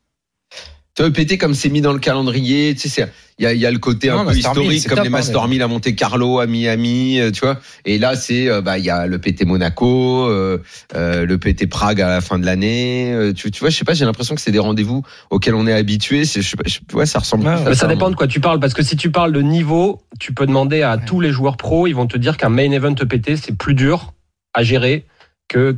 Tu 0.94 1.02
vois, 1.02 1.08
EPT 1.10 1.38
comme 1.38 1.54
c'est 1.54 1.70
mis 1.70 1.80
dans 1.80 1.94
le 1.94 1.98
calendrier, 1.98 2.74
tu 2.74 2.82
sais, 2.82 2.88
c'est- 2.90 3.12
il 3.38 3.44
y 3.44 3.46
a, 3.46 3.54
il 3.54 3.60
y 3.60 3.64
a 3.64 3.70
le 3.70 3.78
côté 3.78 4.10
un 4.10 4.16
Non, 4.16 4.20
peu 4.26 4.34
Master 4.34 4.54
1000, 4.54 4.72
historique, 4.72 4.88
comme 4.88 4.96
top, 4.96 5.04
les 5.04 5.08
hein, 5.08 5.10
Master 5.10 5.42
mais- 5.44 5.48
1000 5.48 5.62
à 5.62 5.66
Monte 5.68 5.94
Carlo, 5.96 6.38
à 6.38 6.46
Miami, 6.46 7.18
euh, 7.18 7.30
tu 7.30 7.40
vois. 7.40 7.58
Et 7.86 7.98
là, 7.98 8.14
c'est, 8.14 8.46
euh, 8.50 8.60
bah, 8.60 8.76
il 8.78 8.84
y 8.84 8.90
a 8.90 9.06
le 9.06 9.18
PT 9.18 9.46
Monaco, 9.46 10.26
euh, 10.28 10.58
euh, 10.94 11.24
le 11.24 11.38
PT 11.38 11.66
Prague 11.66 12.02
à 12.02 12.10
la 12.10 12.20
fin 12.20 12.38
de 12.38 12.44
l'année. 12.44 13.30
tu, 13.34 13.50
tu 13.50 13.60
vois, 13.60 13.70
je 13.70 13.76
sais 13.78 13.86
pas, 13.86 13.94
j'ai 13.94 14.04
l'impression 14.04 14.34
que 14.34 14.42
c'est 14.42 14.50
des 14.52 14.58
rendez-vous 14.58 15.02
auxquels 15.30 15.54
on 15.54 15.66
est 15.66 15.72
habitué. 15.72 16.26
C'est, 16.26 16.42
je 16.42 16.48
sais 16.50 16.56
pas, 16.58 16.64
je, 16.68 16.80
ouais, 16.94 17.06
ça 17.06 17.20
ressemble. 17.20 17.46
À 17.48 17.58
Mais 17.60 17.64
ça 17.74 17.74
ça, 17.74 17.86
dépend 17.86 18.10
de 18.10 18.14
quoi 18.14 18.26
tu 18.26 18.40
parles, 18.40 18.60
parce 18.60 18.74
que 18.74 18.82
si 18.82 18.94
tu 18.96 19.10
parles 19.10 19.32
de 19.32 19.40
niveau, 19.40 20.02
tu 20.20 20.34
peux 20.34 20.44
demander 20.46 20.82
à 20.82 20.98
tous 20.98 21.20
les 21.20 21.30
joueurs 21.32 21.56
pros, 21.56 21.86
ils 21.86 21.94
vont 21.94 22.06
te 22.06 22.18
dire 22.18 22.36
qu'un 22.36 22.50
main 22.50 22.70
event 22.70 22.94
EPT 23.00 23.36
c'est 23.36 23.56
plus 23.56 23.74
dur 23.74 24.12
à 24.52 24.62
gérer 24.62 25.06
que 25.48 25.74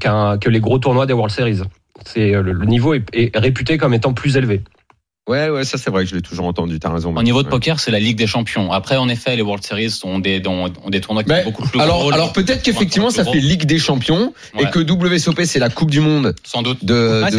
les 0.49 0.61
gros 0.61 0.78
tournois 0.80 1.06
des 1.06 1.12
World 1.12 1.33
Series. 1.33 1.61
C'est 2.04 2.33
le, 2.33 2.52
le 2.52 2.66
niveau 2.66 2.94
est, 2.94 3.04
est 3.12 3.37
réputé 3.38 3.78
comme 3.78 3.94
étant 3.94 4.12
plus 4.12 4.37
élevé. 4.37 4.62
Ouais, 5.26 5.49
ouais, 5.49 5.64
ça 5.64 5.78
c'est 5.78 5.88
vrai 5.88 6.04
que 6.04 6.11
je 6.11 6.14
l'ai 6.16 6.21
toujours 6.21 6.45
entendu. 6.45 6.78
T'as 6.78 6.93
raison. 6.93 7.16
Au 7.16 7.23
niveau 7.23 7.43
de 7.43 7.49
poker, 7.49 7.81
c'est 7.81 7.90
la 7.90 7.99
Ligue 7.99 8.19
des 8.19 8.26
Champions. 8.26 8.71
Après, 8.73 8.97
en 8.99 9.09
effet, 9.09 9.35
les 9.37 9.40
World 9.43 9.64
Series 9.64 9.99
ont 10.04 10.19
des, 10.19 10.43
ont, 10.47 10.71
ont 10.85 10.90
des 10.90 11.00
tournois 11.00 11.25
qui 11.25 11.31
sont 11.31 11.45
beaucoup 11.45 11.62
plus 11.66 11.81
alors, 11.81 12.00
gros. 12.00 12.12
alors 12.12 12.33
peut-être 12.35 12.62
qu'effectivement 12.62 13.09
ça 13.09 13.25
fait 13.25 13.38
Ligue 13.40 13.64
des 13.64 13.78
Champions 13.78 14.35
et 14.61 14.66
que 14.66 14.81
WSOP 14.81 15.40
c'est 15.45 15.59
la 15.59 15.71
Coupe 15.71 15.90
du 15.90 16.00
Monde 16.00 16.35
Sans 16.45 16.61
doute. 16.61 16.85
de, 16.85 17.23
Ah, 17.25 17.31
Qui 17.31 17.38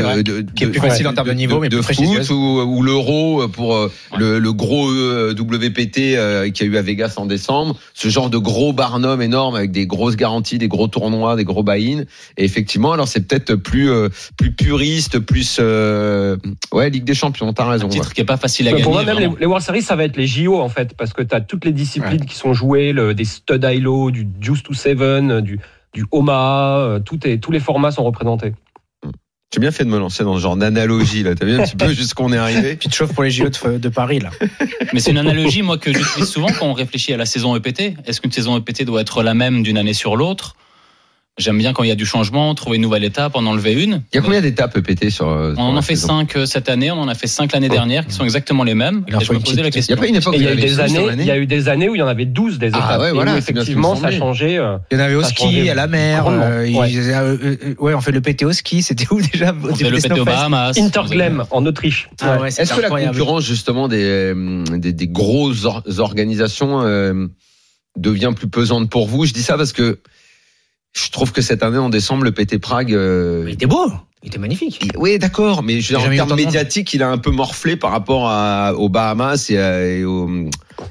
est 0.64 0.66
de- 0.68 0.72
plus 0.72 0.80
facile 0.80 1.08
en 1.08 1.14
termes 1.14 1.28
de 1.28 1.34
niveau, 1.34 1.60
mais 1.60 1.70
de 1.70 1.80
plus 1.80 1.94
foot 1.96 2.30
ou, 2.32 2.62
ou 2.62 2.82
l'euro 2.82 3.48
pour 3.50 3.76
euh, 3.76 3.92
Ouais. 4.14 4.18
le, 4.20 4.40
le 4.40 4.54
gros 4.54 4.90
euh, 4.90 5.36
WPT 5.38 6.16
euh, 6.16 6.50
qu'il 6.50 6.66
y 6.66 6.70
a 6.70 6.74
eu 6.74 6.78
à 6.78 6.82
Vegas 6.82 7.14
en 7.18 7.28
décembre. 7.28 7.76
Ce 7.94 8.08
genre 8.10 8.32
de 8.32 8.38
gros 8.40 8.74
barnum 8.74 9.22
énorme 9.22 9.56
avec 9.56 9.72
des 9.72 9.86
grosses 9.86 10.16
garanties, 10.16 10.58
des 10.58 10.68
gros 10.68 10.88
tournois, 10.88 11.36
des 11.36 11.44
gros 11.44 11.62
buy-in. 11.62 12.06
Et 12.38 12.46
effectivement, 12.46 12.94
alors 12.94 13.08
c'est 13.08 13.28
peut-être 13.28 13.54
plus 13.56 13.92
euh, 13.92 14.10
plus 14.38 14.52
puriste, 14.54 15.20
plus 15.20 15.58
euh, 15.60 16.36
ouais 16.72 16.90
Ligue 16.90 17.04
des 17.04 17.14
Champions. 17.14 17.54
T'as 17.54 17.75
Un 17.76 17.88
raison. 17.88 17.90
titre 17.90 18.08
ouais. 18.08 18.14
qui 18.14 18.22
est 18.22 18.26
pas 18.26 18.38
facile 18.38 18.68
à 18.68 18.72
Mais 18.72 18.78
gagner. 18.78 18.84
pour 18.84 18.94
moi, 18.94 19.04
même 19.04 19.20
les, 19.20 19.30
les 19.40 19.46
World 19.46 19.66
Series, 19.66 19.82
ça 19.82 19.96
va 19.96 20.04
être 20.06 20.18
les 20.18 20.28
JO 20.28 20.60
en 20.60 20.70
fait, 20.70 20.96
parce 20.96 21.14
que 21.14 21.22
tu 21.22 21.36
as 21.36 21.42
toutes 21.42 21.66
les 21.66 21.72
disciplines 21.72 22.26
qui 22.26 22.36
sont 22.36 22.54
jouées, 22.54 22.92
le, 22.94 23.14
des 23.14 23.26
stud 23.26 23.64
high-low, 23.64 24.12
du 24.12 24.28
Juice 24.42 24.64
to 24.64 24.74
Seven, 24.74 25.42
du, 25.42 25.60
du 25.94 26.06
Omaha, 26.12 26.80
euh, 26.80 27.00
tout 27.00 27.26
est, 27.28 27.38
tous 27.40 27.52
les 27.52 27.60
formats 27.60 27.92
sont 27.92 28.04
représentés. 28.04 28.54
J'ai 29.54 29.62
bien 29.62 29.72
fait 29.72 29.86
de 29.86 29.90
me 29.90 30.00
lancer 30.00 30.24
dans 30.26 30.36
ce 30.36 30.42
genre 30.42 30.58
d'analogie 30.58 31.24
là. 31.24 31.34
T'as 31.36 31.46
vu 31.46 31.56
un 31.58 31.64
petit 31.64 31.78
peu 31.78 31.94
jusqu'où 31.94 32.24
on 32.24 32.34
est 32.34 32.38
arrivé? 32.38 32.76
Puis 32.80 32.90
de 32.90 32.94
chauffe 32.94 33.14
pour 33.14 33.24
les 33.24 33.32
JO 33.32 33.46
de, 33.48 33.78
de 33.78 33.90
Paris, 33.90 34.20
là. 34.20 34.30
Mais 34.92 35.00
c'est 35.00 35.12
une 35.12 35.18
analogie, 35.18 35.62
moi, 35.62 35.78
que 35.78 35.94
j'utilise 35.94 36.28
souvent 36.28 36.48
quand 36.48 36.66
on 36.66 36.74
réfléchit 36.74 37.14
à 37.14 37.18
la 37.18 37.26
saison 37.26 37.56
EPT. 37.56 37.94
Est-ce 38.06 38.20
qu'une 38.20 38.32
saison 38.34 38.58
EPT 38.58 38.84
doit 38.84 39.00
être 39.02 39.24
la 39.24 39.34
même 39.34 39.64
d'une 39.64 39.78
année 39.78 39.94
sur 39.94 40.18
l'autre? 40.18 40.56
J'aime 41.38 41.58
bien 41.58 41.74
quand 41.74 41.84
il 41.84 41.90
y 41.90 41.92
a 41.92 41.96
du 41.96 42.06
changement, 42.06 42.56
trouver 42.56 42.78
une 42.78 42.82
nouvelle 42.84 43.04
étape, 43.04 43.36
en 43.36 43.46
enlever 43.46 43.74
une. 43.74 44.04
Il 44.14 44.16
y 44.16 44.20
a 44.20 44.22
combien 44.22 44.40
d'étapes 44.40 44.78
EPT 44.78 45.10
sur 45.10 45.28
euh, 45.28 45.54
On 45.58 45.64
en 45.64 45.76
a 45.76 45.82
fait 45.82 45.96
saison 45.98 46.20
cinq 46.20 46.38
euh, 46.38 46.46
cette 46.46 46.70
année, 46.70 46.92
on 46.92 47.00
en 47.02 47.10
a 47.10 47.14
fait 47.14 47.28
cinq 47.28 47.52
l'année 47.52 47.68
dernière, 47.68 48.08
qui 48.08 48.14
sont 48.14 48.24
exactement 48.24 48.64
les 48.64 48.74
mêmes. 48.74 49.04
Il 49.10 49.16
en 49.18 49.20
Et 49.20 49.22
je 49.22 49.28
faut 49.28 49.34
me 49.34 49.40
une 49.40 49.44
posais 49.44 49.62
la 49.62 49.64
petite- 49.70 49.88
Il 49.88 49.92
y 49.92 49.94
a 49.94 49.96
question. 49.96 49.98
pas 49.98 50.08
une 50.08 50.16
époque 50.16 50.34
il 50.38 50.44
y 50.44 50.48
a 50.48 50.50
eu 50.52 50.54
avait 50.54 50.62
des 50.62 50.80
années, 50.80 51.08
il 51.20 51.26
y 51.26 51.32
a 51.32 51.38
eu 51.38 51.46
des 51.46 51.68
années 51.68 51.90
où 51.90 51.96
il 51.96 51.98
y 51.98 52.02
en 52.02 52.08
avait 52.08 52.24
12 52.24 52.58
des 52.58 52.68
étapes. 52.68 52.82
Ah 52.86 53.00
ouais, 53.02 53.12
voilà, 53.12 53.38
effectivement, 53.38 53.98
ça 53.98 54.08
a 54.08 54.12
changé. 54.12 54.58
euh, 54.58 54.78
Il 54.92 54.98
y 54.98 55.02
en 55.02 55.04
avait 55.04 55.16
au 55.16 55.24
ski, 55.24 55.70
à 55.70 55.74
la 55.74 55.88
mer. 55.88 56.26
euh, 56.26 56.68
Ouais. 56.72 56.90
euh, 56.96 57.38
euh, 57.44 57.76
ouais, 57.80 57.94
on 57.94 58.00
fait 58.00 58.14
le 58.14 58.22
PT 58.22 58.46
au 58.46 58.54
ski. 58.54 58.82
C'était 58.82 59.06
où 59.12 59.20
déjà 59.22 59.54
On 59.62 59.76
fait 59.76 59.90
le 59.90 59.98
PT 59.98 60.18
aux 60.18 60.24
Bahamas. 60.24 60.78
Interglem 60.80 61.44
en 61.52 61.66
Autriche. 61.66 62.08
Ah 62.22 62.40
ouais, 62.40 62.50
c'est 62.50 62.62
Est-ce 62.62 62.74
que 62.76 62.80
la 62.80 62.90
concurrence 62.90 63.44
justement 63.44 63.90
des, 63.90 64.34
des, 64.78 64.94
des 64.94 65.08
grosses 65.10 65.66
or- 65.66 65.84
organisations 65.98 66.80
euh, 66.84 67.28
devient 67.98 68.32
plus 68.34 68.48
pesante 68.48 68.90
pour 68.90 69.06
vous? 69.10 69.26
Je 69.26 69.34
dis 69.34 69.44
ça 69.44 69.58
parce 69.58 69.74
que 69.74 70.00
je 70.96 71.10
trouve 71.12 71.32
que 71.32 71.42
cette 71.42 71.62
année 71.64 71.78
en 71.78 71.90
décembre 71.90 72.24
le 72.24 72.32
PT 72.32 72.58
Prague. 72.60 72.94
euh, 72.94 73.44
Il 73.48 73.54
était 73.54 73.66
beau. 73.66 73.92
Il 74.24 74.30
était 74.30 74.40
magnifique. 74.40 74.80
il- 74.84 74.98
oui, 74.98 75.20
d'accord, 75.20 75.62
mais 75.62 75.82
je 75.82 75.94
veux 75.94 76.00
dire, 76.00 76.08
en 76.08 76.16
termes 76.16 76.30
médiatiques, 76.46 76.94
il 76.96 77.04
a 77.04 77.10
un 77.10 77.20
peu 77.20 77.30
morflé 77.30 77.76
par 77.76 77.92
rapport 77.92 78.28
à, 78.28 78.74
aux 78.76 78.90
Bahamas 78.90 79.50
et, 79.52 79.58
à- 79.60 79.86
et 79.86 80.04
au 80.04 80.28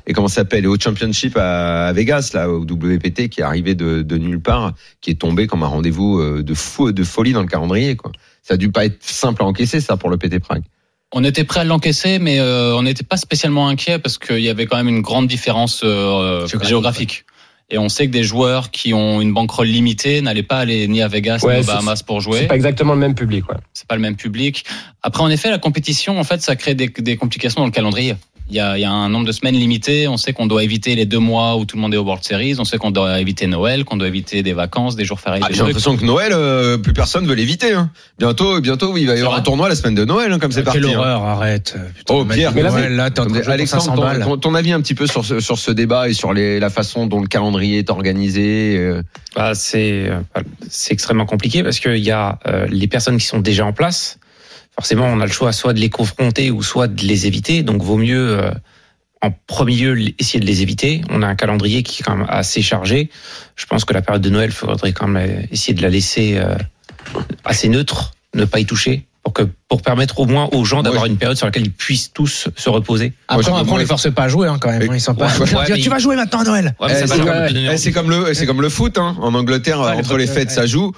et 0.06 0.12
comment 0.12 0.28
ça 0.28 0.37
s'appelle 0.37 0.66
au 0.68 0.76
Championship 0.78 1.37
à, 1.37 1.87
à 1.88 1.92
Vegas 1.92 2.30
là, 2.34 2.49
au 2.49 2.61
WPT 2.61 3.28
qui 3.28 3.40
est 3.40 3.44
arrivé 3.44 3.75
de, 3.75 4.02
de 4.02 4.18
nulle 4.18 4.40
part, 4.40 4.73
qui 5.00 5.11
est 5.11 5.14
tombé 5.20 5.46
comme 5.46 5.62
un 5.62 5.66
rendez-vous 5.66 6.18
euh, 6.20 6.42
de 6.42 6.54
fou, 6.54 6.92
de 6.92 7.02
folie 7.04 7.32
dans 7.32 7.40
le 7.42 7.49
calendrier 7.49 7.96
quoi. 7.96 8.12
Ça 8.42 8.54
a 8.54 8.56
dû 8.56 8.70
pas 8.70 8.84
être 8.84 8.99
simple 9.02 9.42
à 9.42 9.46
encaisser 9.46 9.80
ça 9.80 9.96
pour 9.96 10.11
le 10.11 10.16
PT 10.18 10.38
Prague. 10.38 10.62
On 11.12 11.25
était 11.25 11.44
prêt 11.44 11.61
à 11.61 11.64
l'encaisser, 11.64 12.18
mais 12.18 12.38
euh, 12.40 12.75
on 12.76 12.82
n'était 12.82 13.04
pas 13.04 13.16
spécialement 13.16 13.68
inquiet 13.68 13.99
parce 13.99 14.18
qu'il 14.18 14.40
y 14.40 14.49
avait 14.49 14.66
quand 14.66 14.76
même 14.76 14.88
une 14.88 15.00
grande 15.00 15.26
différence 15.26 15.80
euh, 15.84 16.46
Géographique, 16.46 16.68
géographique. 16.68 17.25
Et 17.71 17.78
on 17.78 17.88
sait 17.88 18.06
que 18.06 18.12
des 18.12 18.25
joueurs 18.25 18.71
qui 18.71 18.92
ont 18.92 19.21
une 19.21 19.33
banquerolle 19.33 19.68
limitée 19.68 20.21
n'allaient 20.21 20.42
pas 20.42 20.59
aller 20.59 20.87
ni 20.87 21.00
à 21.00 21.09
Vegas 21.09 21.40
Ouais, 21.42 21.54
ni 21.54 21.61
aux 21.61 21.62
c'est- 21.62 21.73
Bahamas 21.73 22.02
pour 22.02 22.21
C'est 22.21 22.25
jouer. 22.25 22.47
pas 22.47 22.56
exactement 22.56 22.92
le 22.92 22.99
même 23.00 23.14
public. 23.14 23.49
Ouais. 23.49 23.56
C'est 23.73 23.87
pas 23.88 23.94
le 23.97 24.02
même 24.02 24.16
public. 24.16 24.64
Après, 25.02 25.23
en 25.23 25.30
effet, 25.30 25.50
la 25.50 25.59
compétition, 25.59 26.18
en 26.21 26.25
fait, 26.25 26.42
ça 26.42 26.56
crée 26.56 26.75
des, 26.75 26.88
des 26.88 27.16
complications 27.16 27.61
dans 27.62 27.66
le 27.66 27.73
calendrier. 27.73 28.16
Il 28.50 28.56
y, 28.56 28.60
a, 28.60 28.76
il 28.76 28.82
y 28.82 28.84
a 28.84 28.90
un 28.92 29.08
nombre 29.08 29.26
de 29.26 29.32
semaines 29.32 29.54
limité. 29.54 30.06
On 30.06 30.18
sait 30.18 30.34
qu'on 30.34 30.46
doit 30.46 30.62
éviter 30.62 30.94
les 30.94 31.06
deux 31.06 31.18
mois 31.18 31.56
où 31.56 31.64
tout 31.64 31.76
le 31.76 31.82
monde 31.82 31.94
est 31.94 31.96
au 31.96 32.02
World 32.04 32.22
Series. 32.22 32.56
On 32.58 32.64
sait 32.64 32.76
qu'on 32.76 32.90
doit 32.90 33.18
éviter 33.18 33.46
Noël, 33.46 33.84
qu'on 33.86 33.96
doit 33.96 34.06
éviter 34.06 34.42
des 34.42 34.52
vacances, 34.52 34.96
des 34.96 35.06
jours 35.06 35.18
fériés. 35.18 35.42
Ah, 35.42 35.48
J'ai 35.50 35.62
l'impression 35.62 35.96
que 35.96 36.04
Noël, 36.04 36.32
euh, 36.34 36.76
plus 36.76 36.92
personne 36.92 37.26
veut 37.26 37.34
l'éviter. 37.34 37.72
Hein. 37.72 37.90
Bientôt, 38.18 38.60
bientôt, 38.60 38.94
il 38.98 39.06
va 39.06 39.14
y 39.16 39.20
avoir 39.20 39.34
un 39.36 39.40
tournoi 39.40 39.70
la 39.70 39.74
semaine 39.74 39.94
de 39.94 40.04
Noël, 40.04 40.30
hein, 40.30 40.38
comme 40.38 40.52
c'est 40.52 40.62
parti. 40.62 40.78
Quelle 40.80 40.90
hein. 40.90 40.98
horreur, 40.98 41.22
arrête. 41.24 41.76
Putain, 41.96 42.14
Oh, 42.14 42.24
Pierre, 42.26 42.52
mais 42.54 42.62
là, 42.62 42.70
Noël, 42.70 43.12
pour 43.14 43.48
Alexandre, 43.48 43.82
500 43.82 43.94
ton, 43.96 44.02
balles. 44.02 44.22
ton- 44.22 44.36
ton 44.36 44.54
avis 44.54 44.72
un 44.72 44.80
petit 44.82 44.94
peu 44.94 45.06
sur 45.06 45.24
ce, 45.24 45.40
sur 45.40 45.58
ce 45.58 45.70
débat 45.70 46.10
et 46.10 46.12
sur 46.12 46.34
les, 46.34 46.60
la 46.60 46.68
façon 46.68 47.06
dont 47.06 47.22
le 47.22 47.26
calendrier 47.28 47.78
est 47.78 47.88
organisé. 47.90 48.76
euh, 48.76 49.02
Bah, 49.34 49.54
c'est 49.54 50.06
euh, 50.10 50.20
c'est 50.68 50.92
extrêmement 50.92 51.26
compliqué 51.26 51.62
parce 51.62 51.80
qu'il 51.80 51.96
y 51.96 52.10
a 52.10 52.38
euh, 52.46 52.66
les 52.70 52.88
personnes 52.88 53.16
qui 53.16 53.26
sont 53.26 53.40
déjà 53.40 53.64
en 53.64 53.72
place. 53.72 54.18
Forcément, 54.75 55.07
on 55.07 55.21
a 55.21 55.26
le 55.26 55.33
choix 55.33 55.52
soit 55.52 55.73
de 55.73 55.81
les 55.81 55.90
confronter 55.90 56.50
ou 56.50 56.62
soit 56.62 56.88
de 56.88 57.02
les 57.02 57.26
éviter. 57.26 57.62
Donc, 57.62 57.83
vaut 57.83 57.97
mieux 57.97 58.38
euh, 58.40 58.50
en 59.23 59.31
premier 59.47 59.76
lieu 59.76 60.12
essayer 60.19 60.40
de 60.40 60.47
les 60.47 60.62
éviter. 60.62 61.02
On 61.11 61.23
a 61.23 61.26
un 61.28 61.37
calendrier 61.37 61.83
qui 61.83 62.00
est 62.00 62.04
quand 62.04 62.16
même 62.16 62.26
assez 62.28 62.61
chargé. 62.62 63.09
Je 63.57 63.66
pense 63.66 63.85
que 63.85 63.95
la 63.95 64.02
période 64.02 64.23
de 64.23 64.31
Noël, 64.31 64.50
il 64.50 64.54
faudrait 64.54 64.93
quand 64.93 65.06
même 65.06 65.28
euh, 65.30 65.43
essayer 65.52 65.75
de 65.75 65.82
la 65.82 65.89
laisser 65.91 66.34
euh, 66.39 66.56
assez 67.45 67.69
neutre, 67.69 68.13
ne 68.34 68.45
pas 68.45 68.58
y 68.60 68.67
toucher. 68.67 69.06
Pour, 69.23 69.32
que, 69.32 69.43
pour 69.71 69.80
permettre 69.80 70.21
au 70.21 70.26
moins 70.26 70.50
aux 70.52 70.67
gens 70.67 70.82
d'avoir 70.82 71.04
Ouais. 71.04 71.08
une 71.08 71.17
période 71.17 71.39
sur 71.39 71.47
laquelle 71.47 71.63
ils 71.65 71.73
puissent 71.73 72.13
tous 72.13 72.49
se 72.54 72.69
reposer. 72.69 73.15
Après, 73.28 73.49
après, 73.50 73.73
on 73.73 73.76
les 73.78 73.87
force 73.87 74.13
pas 74.13 74.25
à 74.25 74.28
jouer 74.28 74.49
hein, 74.49 74.58
quand 74.60 74.71
même. 74.71 74.82
Hein, 74.82 74.95
Ils 74.95 75.00
sont 75.00 75.15
pas. 75.15 75.28
Ouais, 75.39 75.50
ouais, 75.54 75.65
mais- 75.71 75.78
tu 75.80 75.89
vas 75.89 75.99
jouer 75.99 76.15
maintenant 76.15 76.41
à 76.41 76.45
Noël. 76.45 76.75
Eh, 76.84 76.89
ça 76.91 77.06
c'est 77.06 77.19
comme- 77.21 77.30
eh, 77.49 77.93
comme 77.93 78.10
le, 78.10 78.34
c'est 78.34 78.45
comme 78.45 78.60
le 78.60 78.69
foot, 78.69 78.99
hein. 78.99 79.17
En 79.23 79.32
Angleterre, 79.34 79.80
entre 79.80 80.19
les 80.19 80.26
fêtes, 80.26 80.49
ouais. 80.49 80.54
ça 80.54 80.67
joue. 80.67 80.93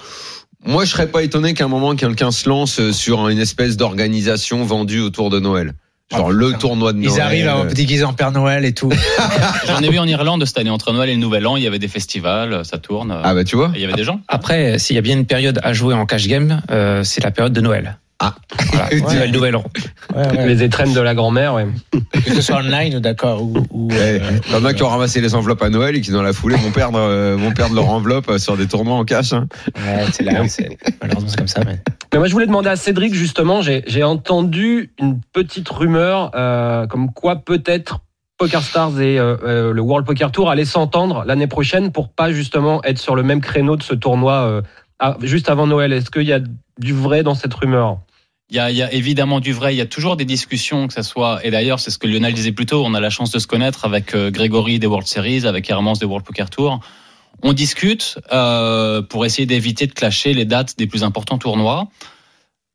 Moi, 0.65 0.85
je 0.85 0.89
serais 0.91 1.07
pas 1.07 1.23
étonné 1.23 1.53
qu'à 1.53 1.65
un 1.65 1.69
moment, 1.69 1.95
quelqu'un 1.95 2.31
se 2.31 2.49
lance 2.49 2.91
sur 2.91 3.27
une 3.29 3.39
espèce 3.39 3.77
d'organisation 3.77 4.63
vendue 4.65 5.01
autour 5.01 5.29
de 5.29 5.39
Noël. 5.39 5.73
Genre 6.11 6.27
Ah, 6.29 6.31
le 6.31 6.47
putain. 6.47 6.57
tournoi 6.59 6.93
de 6.93 6.99
Noël. 6.99 7.11
Ils 7.13 7.21
arrivent 7.21 7.47
à 7.49 7.65
déguiser 7.65 8.05
en 8.05 8.13
Père 8.13 8.31
Noël 8.31 8.63
et 8.63 8.73
tout. 8.73 8.89
J'en 9.67 9.79
ai 9.81 9.89
vu 9.89 9.99
en 9.99 10.05
Irlande 10.07 10.43
cette 10.45 10.57
année, 10.57 10.69
entre 10.69 10.93
Noël 10.93 11.09
et 11.09 11.13
le 11.13 11.19
Nouvel 11.19 11.45
An, 11.45 11.57
il 11.57 11.63
y 11.63 11.67
avait 11.67 11.79
des 11.79 11.89
festivals, 11.89 12.63
ça 12.63 12.77
tourne. 12.77 13.13
Ah 13.23 13.33
bah 13.33 13.43
tu 13.43 13.57
vois. 13.57 13.71
Il 13.75 13.81
y 13.81 13.83
avait 13.83 13.93
des 13.93 14.05
gens. 14.05 14.21
Après, 14.29 14.79
s'il 14.79 14.95
y 14.95 14.99
a 14.99 15.01
bien 15.01 15.17
une 15.17 15.25
période 15.25 15.59
à 15.63 15.73
jouer 15.73 15.93
en 15.93 16.05
cash 16.05 16.27
game, 16.27 16.61
euh, 16.71 17.03
c'est 17.03 17.21
la 17.23 17.31
période 17.31 17.51
de 17.53 17.59
Noël. 17.61 17.97
Ah. 18.19 18.33
Voilà, 18.73 18.89
Noël, 19.15 19.31
Nouvel 19.31 19.55
An. 19.57 19.63
Ouais, 20.15 20.27
ouais. 20.37 20.47
Les 20.47 20.63
étrennes 20.63 20.93
de 20.93 20.99
la 21.01 21.13
grand-mère. 21.13 21.53
Ouais. 21.53 21.67
Que 22.13 22.33
ce 22.33 22.41
soit 22.41 22.57
online 22.57 22.95
ou 22.95 22.99
d'accord. 22.99 23.43
Ou, 23.43 23.53
ou, 23.69 23.89
euh, 23.91 24.19
T'en 24.51 24.65
as 24.65 24.73
qui 24.73 24.81
ont 24.83 24.89
ramassé 24.89 25.21
les 25.21 25.35
enveloppes 25.35 25.61
à 25.61 25.69
Noël 25.69 25.95
et 25.95 26.01
qui 26.01 26.09
dans 26.11 26.23
la 26.23 26.33
foulée 26.33 26.55
vont 26.55 26.71
perdre, 26.71 26.97
euh, 26.99 27.35
vont 27.37 27.51
perdre 27.51 27.75
leur 27.75 27.89
enveloppe 27.89 28.29
euh, 28.29 28.37
sur 28.39 28.57
des 28.57 28.65
tournois 28.67 28.95
en 28.95 29.05
cash. 29.05 29.33
hein. 29.33 29.47
ouais, 29.77 30.05
c'est 30.11 30.23
là. 30.23 30.47
c'est- 30.47 30.77
Malheureusement, 31.01 31.29
c'est 31.29 31.37
comme 31.37 31.47
ça. 31.47 31.61
Mais... 31.65 31.79
Mais 32.11 32.19
moi, 32.19 32.27
je 32.27 32.33
voulais 32.33 32.47
demander 32.47 32.69
à 32.69 32.75
Cédric, 32.75 33.13
justement, 33.13 33.61
j'ai 33.61 33.83
j'ai 33.85 34.03
entendu 34.03 34.91
une 34.99 35.19
petite 35.33 35.69
rumeur 35.69 36.31
euh, 36.33 36.87
comme 36.87 37.11
quoi 37.13 37.35
peut-être 37.35 37.99
Poker 38.39 38.61
Stars 38.63 38.99
et 38.99 39.19
euh, 39.19 39.35
euh, 39.43 39.73
le 39.73 39.81
World 39.81 40.07
Poker 40.07 40.31
Tour 40.31 40.49
allaient 40.49 40.65
s'entendre 40.65 41.23
l'année 41.27 41.47
prochaine 41.47 41.91
pour 41.91 42.09
pas 42.09 42.31
justement 42.31 42.83
être 42.83 42.97
sur 42.99 43.15
le 43.15 43.21
même 43.23 43.41
créneau 43.41 43.75
de 43.75 43.83
ce 43.83 43.93
tournoi 43.93 44.33
euh, 44.33 44.61
à- 44.99 45.17
juste 45.21 45.49
avant 45.49 45.67
Noël. 45.67 45.93
Est-ce 45.93 46.09
qu'il 46.09 46.23
y 46.23 46.33
a 46.33 46.39
du 46.79 46.93
vrai 46.93 47.21
dans 47.23 47.35
cette 47.35 47.53
rumeur? 47.53 47.99
Il 48.49 48.55
y, 48.55 48.59
a, 48.59 48.71
il 48.71 48.77
y 48.77 48.81
a 48.81 48.93
évidemment 48.93 49.41
du 49.41 49.51
vrai, 49.51 49.75
il 49.75 49.77
y 49.77 49.81
a 49.81 49.85
toujours 49.85 50.15
des 50.15 50.23
discussions, 50.23 50.87
que 50.87 50.93
ça 50.93 51.03
soit, 51.03 51.45
et 51.45 51.51
d'ailleurs 51.51 51.81
c'est 51.81 51.91
ce 51.91 51.97
que 51.97 52.07
Lionel 52.07 52.33
disait 52.33 52.53
plus 52.53 52.65
tôt, 52.65 52.81
on 52.85 52.93
a 52.93 53.01
la 53.01 53.09
chance 53.09 53.29
de 53.31 53.39
se 53.39 53.47
connaître 53.47 53.83
avec 53.83 54.15
euh, 54.15 54.31
Grégory 54.31 54.79
des 54.79 54.87
World 54.87 55.05
Series, 55.05 55.45
avec 55.45 55.69
Hermance 55.69 55.99
des 55.99 56.05
World 56.05 56.25
Poker 56.25 56.49
Tour. 56.49 56.79
On 57.43 57.51
discute 57.51 58.17
euh, 58.31 59.01
pour 59.01 59.25
essayer 59.25 59.45
d'éviter 59.45 59.85
de 59.85 59.91
clasher 59.91 60.33
les 60.33 60.45
dates 60.45 60.77
des 60.77 60.87
plus 60.87 61.03
importants 61.03 61.37
tournois. 61.37 61.89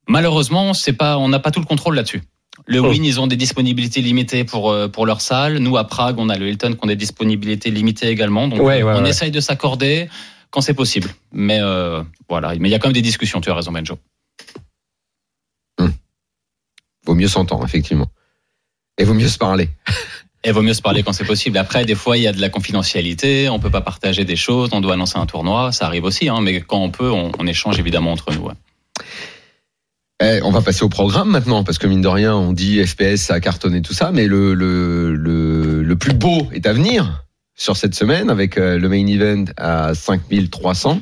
Malheureusement, 0.09 0.75
c'est 0.75 0.93
pas, 0.93 1.17
on 1.19 1.29
n'a 1.29 1.39
pas 1.39 1.51
tout 1.51 1.61
le 1.61 1.67
contrôle 1.67 1.95
là-dessus. 1.95 2.23
Le 2.67 2.81
Oh. 2.81 2.89
Win, 2.91 3.03
ils 3.05 3.19
ont 3.19 3.27
des 3.27 3.37
disponibilités 3.37 4.03
limitées 4.03 4.45
pour 4.45 4.71
euh, 4.71 4.89
pour 4.89 5.07
leur 5.07 5.21
salle. 5.23 5.57
Nous 5.59 5.77
à 5.79 5.85
Prague, 5.85 6.17
on 6.19 6.29
a 6.29 6.37
le 6.37 6.49
Hilton 6.49 6.75
qui 6.75 6.79
ont 6.85 6.87
des 6.87 6.97
disponibilités 6.97 7.71
limitées 7.71 8.09
également. 8.09 8.47
Donc 8.47 8.61
Ouais, 8.61 8.83
ouais, 8.83 8.93
on 8.95 9.03
ouais. 9.03 9.09
essaye 9.09 9.31
de 9.31 9.41
s'accorder 9.41 10.09
quand 10.51 10.61
c'est 10.61 10.75
possible. 10.75 11.09
Mais 11.33 11.61
euh, 11.63 12.03
voilà, 12.29 12.53
mais 12.61 12.69
il 12.69 12.73
y 12.73 12.75
a 12.75 12.79
quand 12.79 12.89
même 12.89 12.93
des 12.93 13.01
discussions. 13.01 13.41
Tu 13.41 13.51
as 13.51 13.55
raison, 13.55 13.73
Benjo. 13.73 13.99
Vaut 17.07 17.15
mieux 17.15 17.29
s'entendre, 17.29 17.65
effectivement. 17.65 18.07
Et 18.99 19.05
vaut 19.05 19.15
mieux 19.15 19.29
se 19.29 19.39
parler. 19.39 19.69
Et 20.45 20.51
vaut 20.51 20.63
mieux 20.63 20.75
se 20.75 20.83
parler 20.83 21.05
quand 21.05 21.13
c'est 21.13 21.25
possible. 21.25 21.57
Après, 21.57 21.85
des 21.85 21.95
fois, 21.95 22.17
il 22.17 22.25
y 22.25 22.27
a 22.27 22.33
de 22.33 22.41
la 22.41 22.49
confidentialité, 22.49 23.49
on 23.49 23.61
peut 23.61 23.71
pas 23.71 23.81
partager 23.81 24.25
des 24.25 24.35
choses, 24.35 24.71
on 24.73 24.81
doit 24.81 24.95
annoncer 24.95 25.17
un 25.19 25.27
tournoi, 25.27 25.71
ça 25.71 25.87
arrive 25.87 26.03
aussi, 26.03 26.29
hein, 26.29 26.41
mais 26.43 26.61
quand 26.61 26.79
on 26.83 26.91
peut, 26.91 27.11
on, 27.13 27.31
on 27.39 27.47
échange 27.47 27.79
évidemment 27.79 28.11
entre 28.11 28.33
nous. 28.33 28.41
ouais. 28.47 28.55
Eh, 30.21 30.41
on 30.43 30.51
va 30.51 30.61
passer 30.61 30.83
au 30.83 30.89
programme 30.89 31.31
maintenant, 31.31 31.65
parce 31.65 31.79
que 31.79 31.87
mine 31.87 32.01
de 32.01 32.09
rien, 32.09 32.35
on 32.35 32.53
dit 32.53 32.85
FPS, 32.85 33.17
ça 33.17 33.35
a 33.35 33.41
cartonné 33.41 33.83
tout 33.83 33.93
ça, 33.95 34.11
mais 34.13 34.27
le, 34.27 34.55
le, 34.55 35.15
le, 35.15 35.83
le 35.83 35.97
plus 35.97 36.13
beau 36.13 36.49
est 36.53 36.67
à 36.67 36.73
venir 36.73 37.25
sur 37.55 37.77
cette 37.77 37.95
semaine 37.95 38.31
avec 38.31 38.57
euh, 38.59 38.79
le 38.79 38.89
main 38.89 39.07
event 39.07 39.45
à 39.57 39.95
5300. 39.95 41.01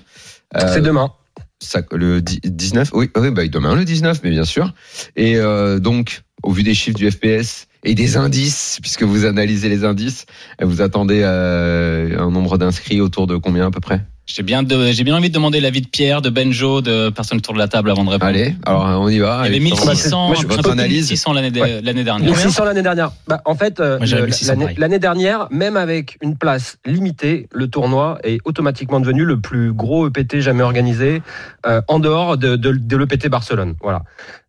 Euh, 0.56 0.60
C'est 0.72 0.80
demain. 0.80 1.12
Ça, 1.60 1.82
le 1.92 2.20
dix- 2.22 2.40
19, 2.42 2.90
oui, 2.94 3.10
oui 3.16 3.30
bah, 3.30 3.46
demain 3.46 3.74
le 3.74 3.84
19, 3.84 4.20
mais 4.24 4.30
bien 4.30 4.44
sûr. 4.44 4.72
Et 5.16 5.36
euh, 5.36 5.78
donc, 5.78 6.22
au 6.42 6.52
vu 6.52 6.62
des 6.62 6.74
chiffres 6.74 6.96
du 6.96 7.10
FPS 7.10 7.66
et 7.84 7.94
des 7.94 8.16
indices, 8.16 8.78
puisque 8.82 9.02
vous 9.02 9.24
analysez 9.24 9.68
les 9.68 9.84
indices. 9.84 10.26
Vous 10.62 10.80
attendez 10.82 11.20
euh, 11.22 12.18
un 12.18 12.30
nombre 12.30 12.58
d'inscrits 12.58 13.00
autour 13.00 13.26
de 13.26 13.36
combien 13.36 13.66
à 13.66 13.70
peu 13.70 13.80
près? 13.80 14.02
J'ai 14.32 14.42
bien, 14.44 14.62
de- 14.62 14.92
j'ai 14.92 15.02
bien 15.02 15.16
envie 15.16 15.28
de 15.28 15.34
demander 15.34 15.60
l'avis 15.60 15.80
de 15.80 15.88
Pierre, 15.88 16.22
de 16.22 16.30
Benjo, 16.30 16.80
de 16.82 17.10
personnes 17.10 17.38
autour 17.38 17.52
de 17.54 17.58
la 17.58 17.66
table 17.66 17.90
avant 17.90 18.04
de 18.04 18.10
répondre. 18.10 18.28
Allez, 18.30 18.54
alors 18.64 18.84
on 19.00 19.08
y 19.08 19.18
va. 19.18 19.42
Il 19.44 19.54
y 19.54 19.56
avait 19.56 19.56
Allez, 19.56 19.60
1600, 19.60 20.28
Moi, 20.28 20.36
je- 20.40 20.46
votre 20.46 20.70
analyse. 20.70 21.10
1600 21.10 21.32
l'année 21.32 21.60
Ouais. 21.60 21.80
l'année 21.82 22.04
dernière. 22.04 22.28
1600 22.30 22.64
l'année 22.64 22.82
dernière. 22.82 23.10
Bah, 23.26 23.40
en 23.44 23.56
fait, 23.56 23.80
euh, 23.80 23.98
Moi, 23.98 24.06
j'avais 24.06 24.22
le- 24.22 24.26
1600 24.28 24.54
l'année 24.78 24.98
dernière, 25.00 25.48
même 25.50 25.76
avec 25.76 26.16
une 26.22 26.36
place 26.36 26.78
limitée, 26.86 27.48
le 27.52 27.66
tournoi 27.68 28.18
est 28.22 28.38
automatiquement 28.44 29.00
devenu 29.00 29.24
le 29.24 29.40
plus 29.40 29.72
gros 29.72 30.06
EPT 30.06 30.40
jamais 30.40 30.62
organisé 30.62 31.22
euh, 31.66 31.82
en 31.88 31.98
dehors 31.98 32.36
de, 32.38 32.54
de, 32.56 32.70
de 32.72 32.96
l'EPT 32.96 33.28
Barcelone. 33.28 33.74
Voilà. 33.82 34.02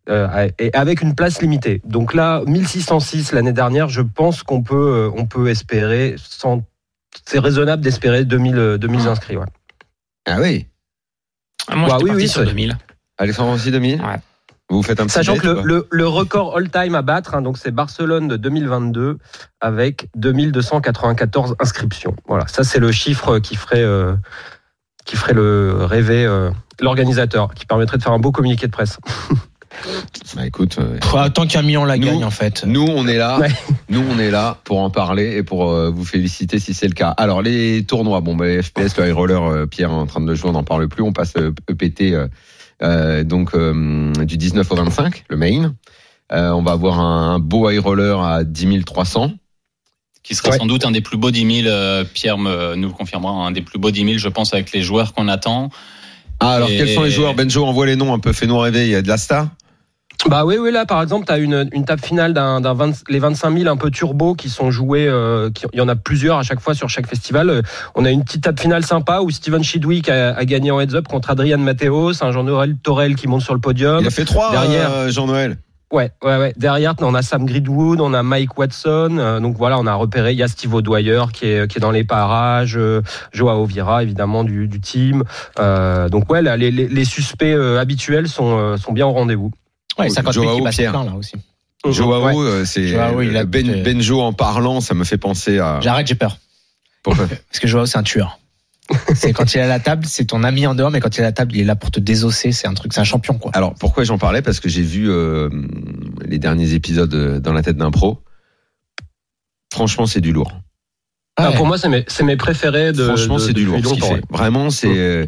Euh, 0.08 0.48
et 0.58 0.70
avec 0.74 1.02
une 1.02 1.14
place 1.14 1.40
limitée. 1.42 1.80
Donc 1.84 2.14
là, 2.14 2.42
1606 2.46 3.32
l'année 3.32 3.52
dernière, 3.52 3.88
je 3.88 4.00
pense 4.02 4.42
qu'on 4.42 4.62
peut, 4.62 5.10
on 5.16 5.26
peut 5.26 5.48
espérer, 5.48 6.14
sans... 6.18 6.62
c'est 7.26 7.38
raisonnable 7.38 7.82
d'espérer 7.82 8.24
2000, 8.24 8.56
euh, 8.58 8.78
2000 8.78 9.06
inscrits. 9.08 9.36
Ouais. 9.36 9.46
Ah 10.26 10.38
oui. 10.40 10.66
Ah, 11.68 11.76
Moi, 11.76 11.88
Bah 11.88 11.94
j'étais 11.98 12.04
oui, 12.04 12.10
parti 12.10 12.22
oui, 12.24 12.28
sur 12.28 12.40
c'est- 12.40 12.46
2000. 12.46 12.78
Alexandre 13.18 13.52
aussi 13.52 13.70
2000 13.70 14.00
Ouais. 14.00 14.16
Vous 14.70 14.82
faites 14.82 15.00
un 15.00 15.04
petit 15.04 15.12
Sachant 15.14 15.36
que 15.36 15.62
le 15.90 16.08
record 16.08 16.56
all-time 16.56 16.94
à 16.94 17.02
battre, 17.02 17.34
hein, 17.34 17.42
donc 17.42 17.58
c'est 17.58 17.70
Barcelone 17.72 18.26
de 18.26 18.36
2022 18.36 19.18
avec 19.60 20.08
2294 20.16 21.56
inscriptions. 21.60 22.16
Voilà, 22.26 22.46
ça 22.46 22.64
c'est 22.64 22.78
le 22.78 22.90
chiffre 22.90 23.38
qui 23.38 23.54
ferait, 23.56 23.82
euh, 23.82 24.14
qui 25.04 25.16
ferait 25.16 25.34
le 25.34 25.84
rêver 25.84 26.24
euh, 26.24 26.50
l'organisateur, 26.80 27.52
qui 27.52 27.66
permettrait 27.66 27.98
de 27.98 28.02
faire 28.02 28.12
un 28.12 28.18
beau 28.18 28.32
communiqué 28.32 28.66
de 28.66 28.72
presse. 28.72 28.98
Bah 30.36 30.46
écoute, 30.46 30.76
euh, 30.78 30.98
Pff, 30.98 31.32
Tant 31.34 31.46
qu'un 31.46 31.62
million 31.62 31.84
la 31.84 31.96
Nous- 31.96 32.06
gagne, 32.06 32.24
en 32.24 32.30
fait. 32.30 32.64
nous 32.66 32.86
on 32.88 33.06
est 33.06 33.16
là, 33.16 33.38
Ouais. 33.38 33.50
nous 33.88 34.02
on 34.10 34.18
est 34.18 34.30
là 34.30 34.58
pour 34.64 34.78
en 34.80 34.90
parler 34.90 35.36
et 35.36 35.42
pour 35.42 35.70
euh, 35.70 35.90
vous 35.90 36.04
féliciter 36.04 36.58
si 36.58 36.72
c'est 36.74 36.86
le 36.88 36.94
cas. 36.94 37.10
Alors 37.10 37.42
les 37.42 37.84
tournois, 37.84 38.20
bon 38.20 38.36
bah, 38.36 38.46
les 38.46 38.62
FPS, 38.62 38.96
le 38.98 39.08
high 39.08 39.14
roller, 39.14 39.42
euh, 39.42 39.66
Pierre 39.66 39.90
est 39.90 39.94
en 39.94 40.06
train 40.06 40.20
de 40.20 40.26
le 40.26 40.34
jouer, 40.34 40.50
on 40.50 40.54
n'en 40.54 40.64
parle 40.64 40.88
plus. 40.88 41.02
On 41.02 41.12
passe 41.12 41.34
EPT 41.68 42.12
euh, 42.14 42.28
euh, 42.82 43.24
donc 43.24 43.54
euh, 43.54 44.12
du 44.24 44.36
19 44.36 44.70
au 44.70 44.74
25, 44.76 45.24
le 45.28 45.36
main. 45.36 45.74
Euh, 46.32 46.50
on 46.50 46.62
va 46.62 46.72
avoir 46.72 46.98
un, 47.00 47.34
un 47.34 47.38
beau 47.38 47.68
high 47.70 47.78
roller 47.80 48.20
à 48.22 48.44
10 48.44 48.84
300. 48.84 49.32
qui 50.22 50.34
sera 50.34 50.50
Ouais. 50.50 50.58
sans 50.58 50.66
doute 50.66 50.84
un 50.86 50.92
des 50.92 51.00
plus 51.00 51.16
beaux 51.18 51.30
10 51.32 51.62
000. 51.64 51.68
euh, 51.68 52.04
Pierre 52.04 52.38
me, 52.38 52.74
nous 52.76 52.88
le 52.88 52.94
confirmera, 52.94 53.32
un 53.46 53.50
des 53.50 53.60
plus 53.62 53.78
beaux 53.78 53.90
10 53.90 54.04
000, 54.04 54.18
je 54.18 54.28
pense, 54.28 54.54
avec 54.54 54.72
les 54.72 54.80
joueurs 54.82 55.12
qu'on 55.14 55.28
attend. 55.28 55.68
Ah 56.40 56.52
alors 56.54 56.70
Et- 56.70 56.76
quels 56.78 56.88
sont 56.88 57.02
les 57.02 57.10
joueurs? 57.10 57.34
Benjo 57.34 57.64
envoie 57.64 57.86
les 57.86 57.96
noms 57.96 58.14
un 58.14 58.18
peu, 58.18 58.32
fais-nous 58.32 58.58
rêver. 58.58 58.84
Il 58.86 58.90
y 58.90 58.94
a 58.94 59.02
de 59.02 59.08
la 59.08 59.16
star. 59.18 59.48
Bah 60.28 60.44
oui, 60.44 60.56
oui, 60.60 60.70
là 60.70 60.86
par 60.86 61.02
exemple, 61.02 61.26
tu 61.26 61.32
as 61.32 61.38
une, 61.38 61.68
une 61.72 61.84
table 61.84 62.00
finale 62.02 62.32
d'un, 62.32 62.60
d'un 62.60 62.74
20 62.74 63.02
les 63.08 63.18
25 63.18 63.58
000 63.58 63.68
un 63.70 63.76
peu 63.76 63.90
turbo 63.90 64.34
qui 64.34 64.48
sont 64.48 64.70
joués, 64.70 65.06
euh, 65.08 65.50
qui- 65.50 65.66
il 65.72 65.78
y 65.78 65.82
en 65.82 65.88
a 65.88 65.96
plusieurs 65.96 66.38
à 66.38 66.42
chaque 66.44 66.60
fois 66.60 66.74
sur 66.74 66.88
chaque 66.88 67.08
festival. 67.08 67.50
Euh, 67.50 67.62
On 67.96 68.04
a 68.04 68.10
une 68.10 68.22
petite 68.22 68.42
table 68.44 68.58
finale 68.60 68.84
sympa 68.86 69.20
où 69.20 69.30
Steven 69.30 69.64
Chidwick 69.64 70.08
a, 70.08 70.34
a 70.36 70.44
gagné 70.44 70.70
en 70.70 70.78
heads-up 70.80 71.08
contre 71.08 71.30
Adrian 71.30 71.58
Mateos, 71.58 72.22
un 72.22 72.30
Jean-Noël 72.30 72.76
Torel 72.82 73.16
qui 73.16 73.26
monte 73.26 73.42
sur 73.42 73.54
le 73.54 73.60
podium. 73.60 73.98
Il 74.00 74.06
a 74.06 74.10
fait 74.10 74.24
trois 74.24 74.52
Derrière. 74.52 74.90
euh, 74.92 75.10
Jean-Noël. 75.10 75.56
Ouais, 75.90 76.10
ouais, 76.24 76.38
ouais. 76.38 76.54
Derrière, 76.56 76.94
on 77.00 77.14
a 77.14 77.20
Sam 77.20 77.44
Gridwood, 77.44 78.00
on 78.00 78.14
a 78.14 78.22
Mike 78.22 78.56
Watson. 78.56 79.16
euh, 79.18 79.40
donc 79.40 79.56
voilà, 79.58 79.78
on 79.78 79.86
a 79.86 79.92
repéré. 79.94 80.32
Il 80.32 80.38
y 80.38 80.42
a 80.42 80.48
Steve 80.48 80.72
O'Dwyer 80.72 81.24
qui 81.34 81.46
est, 81.46 81.68
qui 81.70 81.76
est 81.78 81.80
dans 81.82 81.90
les 81.90 82.04
parages. 82.04 82.78
Euh, 82.78 83.02
Joao 83.32 83.66
Vira, 83.66 84.02
évidemment, 84.02 84.42
du, 84.44 84.68
du 84.68 84.80
team. 84.80 85.24
Euh, 85.58 86.08
donc 86.08 86.30
ouais, 86.32 86.40
là, 86.40 86.56
les, 86.56 86.70
les, 86.70 86.88
les 86.88 87.04
suspects 87.04 87.52
euh, 87.52 87.78
habituels 87.78 88.28
sont, 88.28 88.56
euh, 88.58 88.76
sont 88.78 88.92
bien 88.92 89.06
au 89.06 89.12
rendez-vous. 89.12 89.50
Ouais, 89.98 90.08
50 90.08 90.32
000 90.34 90.44
Joao, 90.44 90.56
qui 90.56 90.62
passent 90.62 90.76
Pierre. 90.76 90.92
plein, 90.92 91.04
là 91.04 91.12
aussi. 91.14 91.34
Joao, 91.90 92.24
Ouais. 92.24 92.34
euh, 92.36 92.64
c'est 92.64 92.92
ben, 92.92 93.82
Benjo 93.82 94.20
en 94.20 94.32
parlant, 94.32 94.80
ça 94.80 94.94
me 94.94 95.04
fait 95.04 95.18
penser 95.18 95.58
à. 95.58 95.80
J'arrête, 95.82 96.06
j'ai 96.06 96.14
peur. 96.14 96.38
Pourquoi 97.02 97.26
Parce 97.48 97.58
que 97.60 97.66
Joao, 97.66 97.86
c'est 97.86 97.98
un 97.98 98.02
tueur. 98.04 98.38
c'est 99.14 99.32
quand 99.32 99.54
il 99.54 99.58
est 99.58 99.62
à 99.62 99.66
la 99.66 99.80
table, 99.80 100.04
c'est 100.06 100.26
ton 100.26 100.44
ami 100.44 100.66
en 100.66 100.74
dehors, 100.74 100.90
mais 100.90 101.00
quand 101.00 101.16
il 101.16 101.20
est 101.20 101.24
à 101.24 101.26
la 101.26 101.32
table, 101.32 101.54
il 101.54 101.60
est 101.60 101.64
là 101.64 101.76
pour 101.76 101.90
te 101.90 101.98
désosser. 102.00 102.52
C'est 102.52 102.66
un 102.68 102.74
truc, 102.74 102.92
c'est 102.92 103.00
un 103.00 103.04
champion, 103.04 103.38
quoi. 103.38 103.50
Alors 103.54 103.74
pourquoi 103.74 104.04
j'en 104.04 104.18
parlais? 104.18 104.42
Parce 104.42 104.60
que 104.60 104.68
j'ai 104.68 104.82
vu 104.82 105.10
euh, 105.10 105.48
les 106.24 106.38
derniers 106.38 106.72
épisodes 106.74 107.12
euh, 107.14 107.40
dans 107.40 107.52
la 107.52 107.62
tête 107.62 107.76
d'un 107.76 107.90
pro. 107.90 108.22
Franchement, 109.72 110.06
c'est 110.06 110.20
du 110.20 110.32
lourd. 110.32 110.52
Ah, 111.36 111.50
Ouais. 111.50 111.56
pour 111.56 111.66
moi, 111.66 111.78
c'est 111.78 111.88
mes, 111.88 112.36
préférés 112.36 112.92
de. 112.92 113.04
Franchement, 113.04 113.38
c'est 113.38 113.54
du 113.54 113.64
lourd 113.64 113.78
ce 113.84 113.94
fait. 114.04 114.22
Vraiment, 114.30 114.68
c'est. 114.70 114.88
euh, 114.88 115.26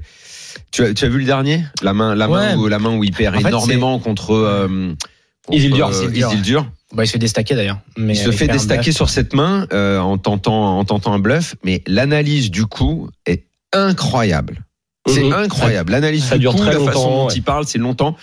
Tu 0.71 0.85
as, 0.85 0.95
tu 0.95 1.05
as 1.05 1.09
vu 1.09 1.19
le 1.19 1.25
dernier? 1.25 1.65
La 1.83 1.93
main, 1.93 2.15
la 2.15 2.29
main, 2.29 2.55
Ouais. 2.57 2.63
où, 2.63 2.69
la 2.69 2.79
main 2.79 2.97
où 2.97 3.05
il 3.05 3.13
perd 3.13 3.37
En 3.37 3.41
fait, 3.41 3.49
énormément 3.49 3.99
contre. 3.99 4.33
euh, 4.33 4.93
contre, 5.47 5.59
Isildur, 5.59 5.89
euh, 5.89 5.91
Isildur. 5.93 6.29
Isildur. 6.33 6.71
Bah, 6.95 7.05
il 7.05 7.07
se 7.07 7.13
fait 7.13 7.19
déstaquer 7.19 7.55
d'ailleurs. 7.55 7.81
Mais 7.97 8.15
Il 8.15 8.17
se 8.17 8.31
fait 8.31 8.47
déstaquer 8.49 8.85
bluff. 8.85 8.97
sur 8.97 9.11
cette 9.11 9.35
main 9.35 9.67
euh, 9.73 9.99
en 9.99 10.17
tentant 10.19 10.79
en 10.79 10.85
tentant 10.85 11.13
un 11.13 11.19
bluff, 11.19 11.55
mais 11.65 11.83
l'analyse 11.87 12.51
du 12.51 12.67
coup 12.67 13.09
est 13.27 13.47
incroyable. 13.73 14.65
C'est 15.07 15.23
Mhm. 15.25 15.33
incroyable. 15.35 15.93
L'analyse 15.93 16.31
du 16.31 16.39
dure 16.39 16.53
coup, 16.53 16.59
très 16.61 16.73
la 16.73 16.81
façon 16.81 17.11
dont 17.11 17.27
ouais. 17.27 17.33
il 17.35 17.43
parle, 17.43 17.67
c'est 17.67 17.79
longtemps. 17.79 18.17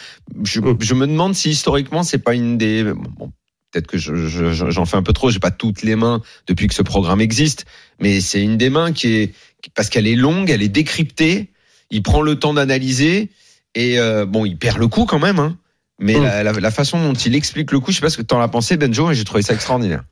Je, 0.44 0.60
Mhm. 0.62 0.78
je 0.80 0.94
me 0.96 1.06
demande 1.06 1.36
si 1.36 1.50
historiquement 1.52 2.02
c'est 2.04 2.18
pas 2.18 2.34
une 2.34 2.58
des. 2.58 2.84
Bon, 3.18 3.32
peut-être 3.72 3.86
que 3.88 3.98
je- 4.00 4.16
je- 4.28 4.52
j'en 4.72 4.86
fais 4.86 4.98
un 4.98 5.04
peu 5.04 5.14
trop. 5.14 5.30
J'ai 5.30 5.40
pas 5.40 5.52
toutes 5.52 5.84
les 5.84 5.96
mains 5.96 6.22
depuis 6.48 6.68
que 6.68 6.74
ce 6.74 6.82
programme 6.82 7.22
existe, 7.22 7.66
mais 8.00 8.20
c'est 8.20 8.42
une 8.42 8.58
des 8.58 8.70
mains 8.72 8.94
qui 8.94 9.14
est 9.14 9.34
parce 9.76 9.90
qu'elle 9.90 10.08
est 10.08 10.16
longue, 10.16 10.50
elle 10.50 10.64
est 10.64 10.70
décryptée. 10.70 11.52
Il 11.92 12.02
prend 12.04 12.22
le 12.22 12.36
temps 12.40 12.54
d'analyser 12.54 13.30
et 13.76 14.00
euh, 14.00 14.26
bon, 14.26 14.46
il 14.46 14.58
perd 14.58 14.78
le 14.80 14.88
coup 14.88 15.06
quand 15.06 15.20
même. 15.20 15.40
Hein, 15.40 15.58
mais 16.00 16.16
Mhm. 16.16 16.24
la, 16.24 16.44
la- 16.44 16.52
la 16.54 16.72
façon 16.72 17.02
dont 17.04 17.14
il 17.14 17.36
explique 17.36 17.72
le 17.72 17.80
coup, 17.80 17.92
je 17.92 17.98
sais 17.98 18.02
pas 18.02 18.10
ce 18.10 18.18
que 18.18 18.22
t'en 18.24 18.42
as 18.42 18.48
pensé, 18.48 18.76
Benjo, 18.78 19.12
et 19.12 19.16
j'ai 19.16 19.24
trouvé 19.24 19.44
ça 19.44 19.54
extraordinaire. 19.54 20.04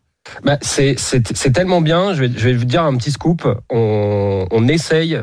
Bah, 0.43 0.57
c'est 0.61 0.95
tellement 1.53 1.81
bien. 1.81 2.13
Je 2.13 2.25
vais, 2.25 2.31
je 2.37 2.43
vais 2.49 2.53
vous 2.53 2.65
dire 2.65 2.83
un 2.83 2.95
petit 2.97 3.11
scoop. 3.11 3.47
On, 3.71 4.45
on 4.51 4.67
essaye 4.67 5.19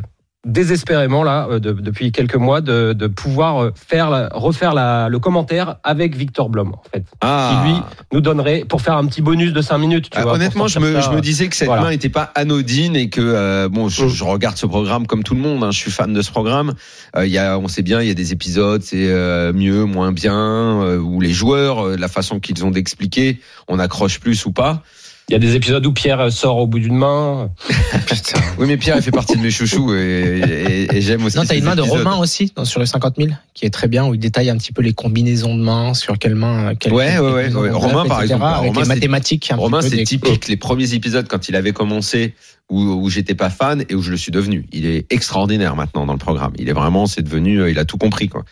désespérément 0.46 1.22
là 1.24 1.48
euh, 1.50 1.58
de- 1.58 1.72
depuis 1.72 2.12
quelques 2.12 2.36
mois 2.36 2.60
de, 2.60 2.92
de 2.92 3.06
pouvoir 3.08 3.62
euh, 3.62 3.72
faire 3.74 4.08
la- 4.10 4.28
refaire 4.32 4.72
la, 4.72 5.08
le 5.08 5.18
commentaire 5.18 5.76
avec 5.84 6.16
Victor 6.16 6.48
Blom 6.48 6.72
en 6.72 6.82
fait 6.92 7.04
Ah, 7.20 7.62
Qui, 7.64 7.70
lui, 7.70 7.78
nous 8.12 8.20
donnerait 8.20 8.60
pour 8.66 8.80
faire 8.80 8.96
un 8.96 9.04
petit 9.06 9.22
bonus 9.22 9.52
de 9.52 9.60
5 9.60 9.76
minutes 9.78 10.08
tu 10.10 10.18
Ah, 10.18 10.22
vois, 10.22 10.34
honnêtement, 10.34 10.68
je 10.68 10.78
me, 10.78 10.94
ça. 10.94 11.00
je 11.10 11.10
me 11.14 11.20
disais 11.20 11.48
que 11.48 11.56
cette 11.56 11.66
Voilà. 11.66 11.82
main 11.82 11.90
n'était 11.90 12.08
pas 12.08 12.30
anodine 12.36 12.94
et 12.96 13.10
que 13.10 13.20
euh, 13.20 13.68
bon, 13.68 13.88
je, 13.88 14.04
Mm. 14.04 14.08
je 14.08 14.24
regarde 14.24 14.56
ce 14.56 14.66
programme 14.66 15.06
comme 15.06 15.24
tout 15.24 15.34
le 15.34 15.40
monde. 15.40 15.64
hein, 15.64 15.70
je 15.72 15.78
suis 15.78 15.90
fan 15.90 16.12
de 16.12 16.22
ce 16.22 16.30
programme. 16.30 16.74
Euh, 17.16 17.26
Il 17.26 17.32
y 17.32 17.38
a, 17.38 17.58
on 17.58 17.66
sait 17.66 17.82
bien, 17.82 18.00
il 18.00 18.06
y 18.08 18.10
a 18.10 18.14
des 18.14 18.32
épisodes, 18.32 18.82
c'est 18.82 19.08
euh, 19.10 19.52
mieux, 19.52 19.84
moins 19.84 20.12
bien, 20.12 20.36
euh, 20.82 20.98
où 20.98 21.20
les 21.20 21.32
joueurs, 21.32 21.84
euh, 21.84 21.96
la 21.96 22.08
façon 22.08 22.38
qu'ils 22.38 22.64
ont 22.64 22.70
d'expliquer, 22.70 23.40
on 23.66 23.78
accroche 23.80 24.20
plus 24.20 24.46
ou 24.46 24.52
pas. 24.52 24.82
Il 25.28 25.32
y 25.32 25.34
a 25.34 25.38
des 25.40 25.56
épisodes 25.56 25.84
où 25.84 25.92
Pierre 25.92 26.30
sort 26.32 26.58
au 26.58 26.66
bout 26.68 26.78
d'une 26.78 26.96
main 26.96 27.50
Putain. 28.06 28.40
Oui, 28.58 28.66
mais 28.68 28.76
Pierre, 28.76 28.96
il 28.96 29.02
fait 29.02 29.10
partie 29.10 29.36
de 29.36 29.42
mes 29.42 29.50
chouchous 29.50 29.92
et, 29.94 30.40
et- 30.88 30.96
et 30.96 31.00
j'aime 31.00 31.24
aussi. 31.24 31.36
Non, 31.36 31.44
t'as 31.44 31.56
une 31.56 31.64
main 31.64 31.74
de. 31.74 31.82
Romain 31.82 32.16
aussi 32.16 32.52
dans- 32.54 32.64
sur 32.64 32.78
le 32.78 32.86
50 32.86 33.16
000 33.16 33.30
qui 33.54 33.64
est 33.66 33.70
très 33.70 33.88
bien 33.88 34.06
où 34.06 34.14
il 34.14 34.20
détaille 34.20 34.50
un 34.50 34.56
petit 34.56 34.72
peu 34.72 34.82
les 34.82 34.92
combinaisons 34.92 35.56
de 35.56 35.62
mains 35.62 35.94
sur 35.94 36.18
quelle 36.18 36.34
main. 36.36 36.74
Quelle 36.76 36.92
Ouais, 36.92 37.18
ouais, 37.18 37.20
ouais, 37.20 37.30
combinaison 37.50 37.60
ouais. 37.62 37.70
Romain, 37.70 38.04
par 38.06 38.22
exemple, 38.22 38.44
avec 38.44 38.68
Romain, 38.68 38.80
les 38.80 38.84
c'est- 38.86 38.94
mathématiques. 38.94 39.50
un 39.52 39.56
Romain, 39.56 39.80
c'est 39.80 39.90
des- 39.96 40.04
typique. 40.04 40.46
Les 40.48 40.56
premiers 40.56 40.94
épisodes, 40.94 41.26
quand 41.28 41.48
il 41.48 41.56
avait 41.56 41.72
commencé, 41.72 42.34
où, 42.70 42.80
où 42.80 43.10
j'étais 43.10 43.34
pas 43.34 43.50
fan 43.50 43.84
et 43.88 43.94
où 43.94 44.02
je 44.02 44.10
le 44.12 44.16
suis 44.16 44.32
devenu. 44.32 44.66
Il 44.72 44.86
est 44.86 45.06
extraordinaire 45.12 45.74
maintenant 45.76 46.06
dans 46.06 46.12
le 46.12 46.18
programme. 46.18 46.52
Il 46.58 46.68
est 46.68 46.72
vraiment, 46.72 47.06
c'est 47.06 47.22
devenu, 47.22 47.60
euh, 47.60 47.70
il 47.70 47.78
a 47.78 47.84
tout 47.84 47.98
compris, 47.98 48.28
quoi. 48.28 48.44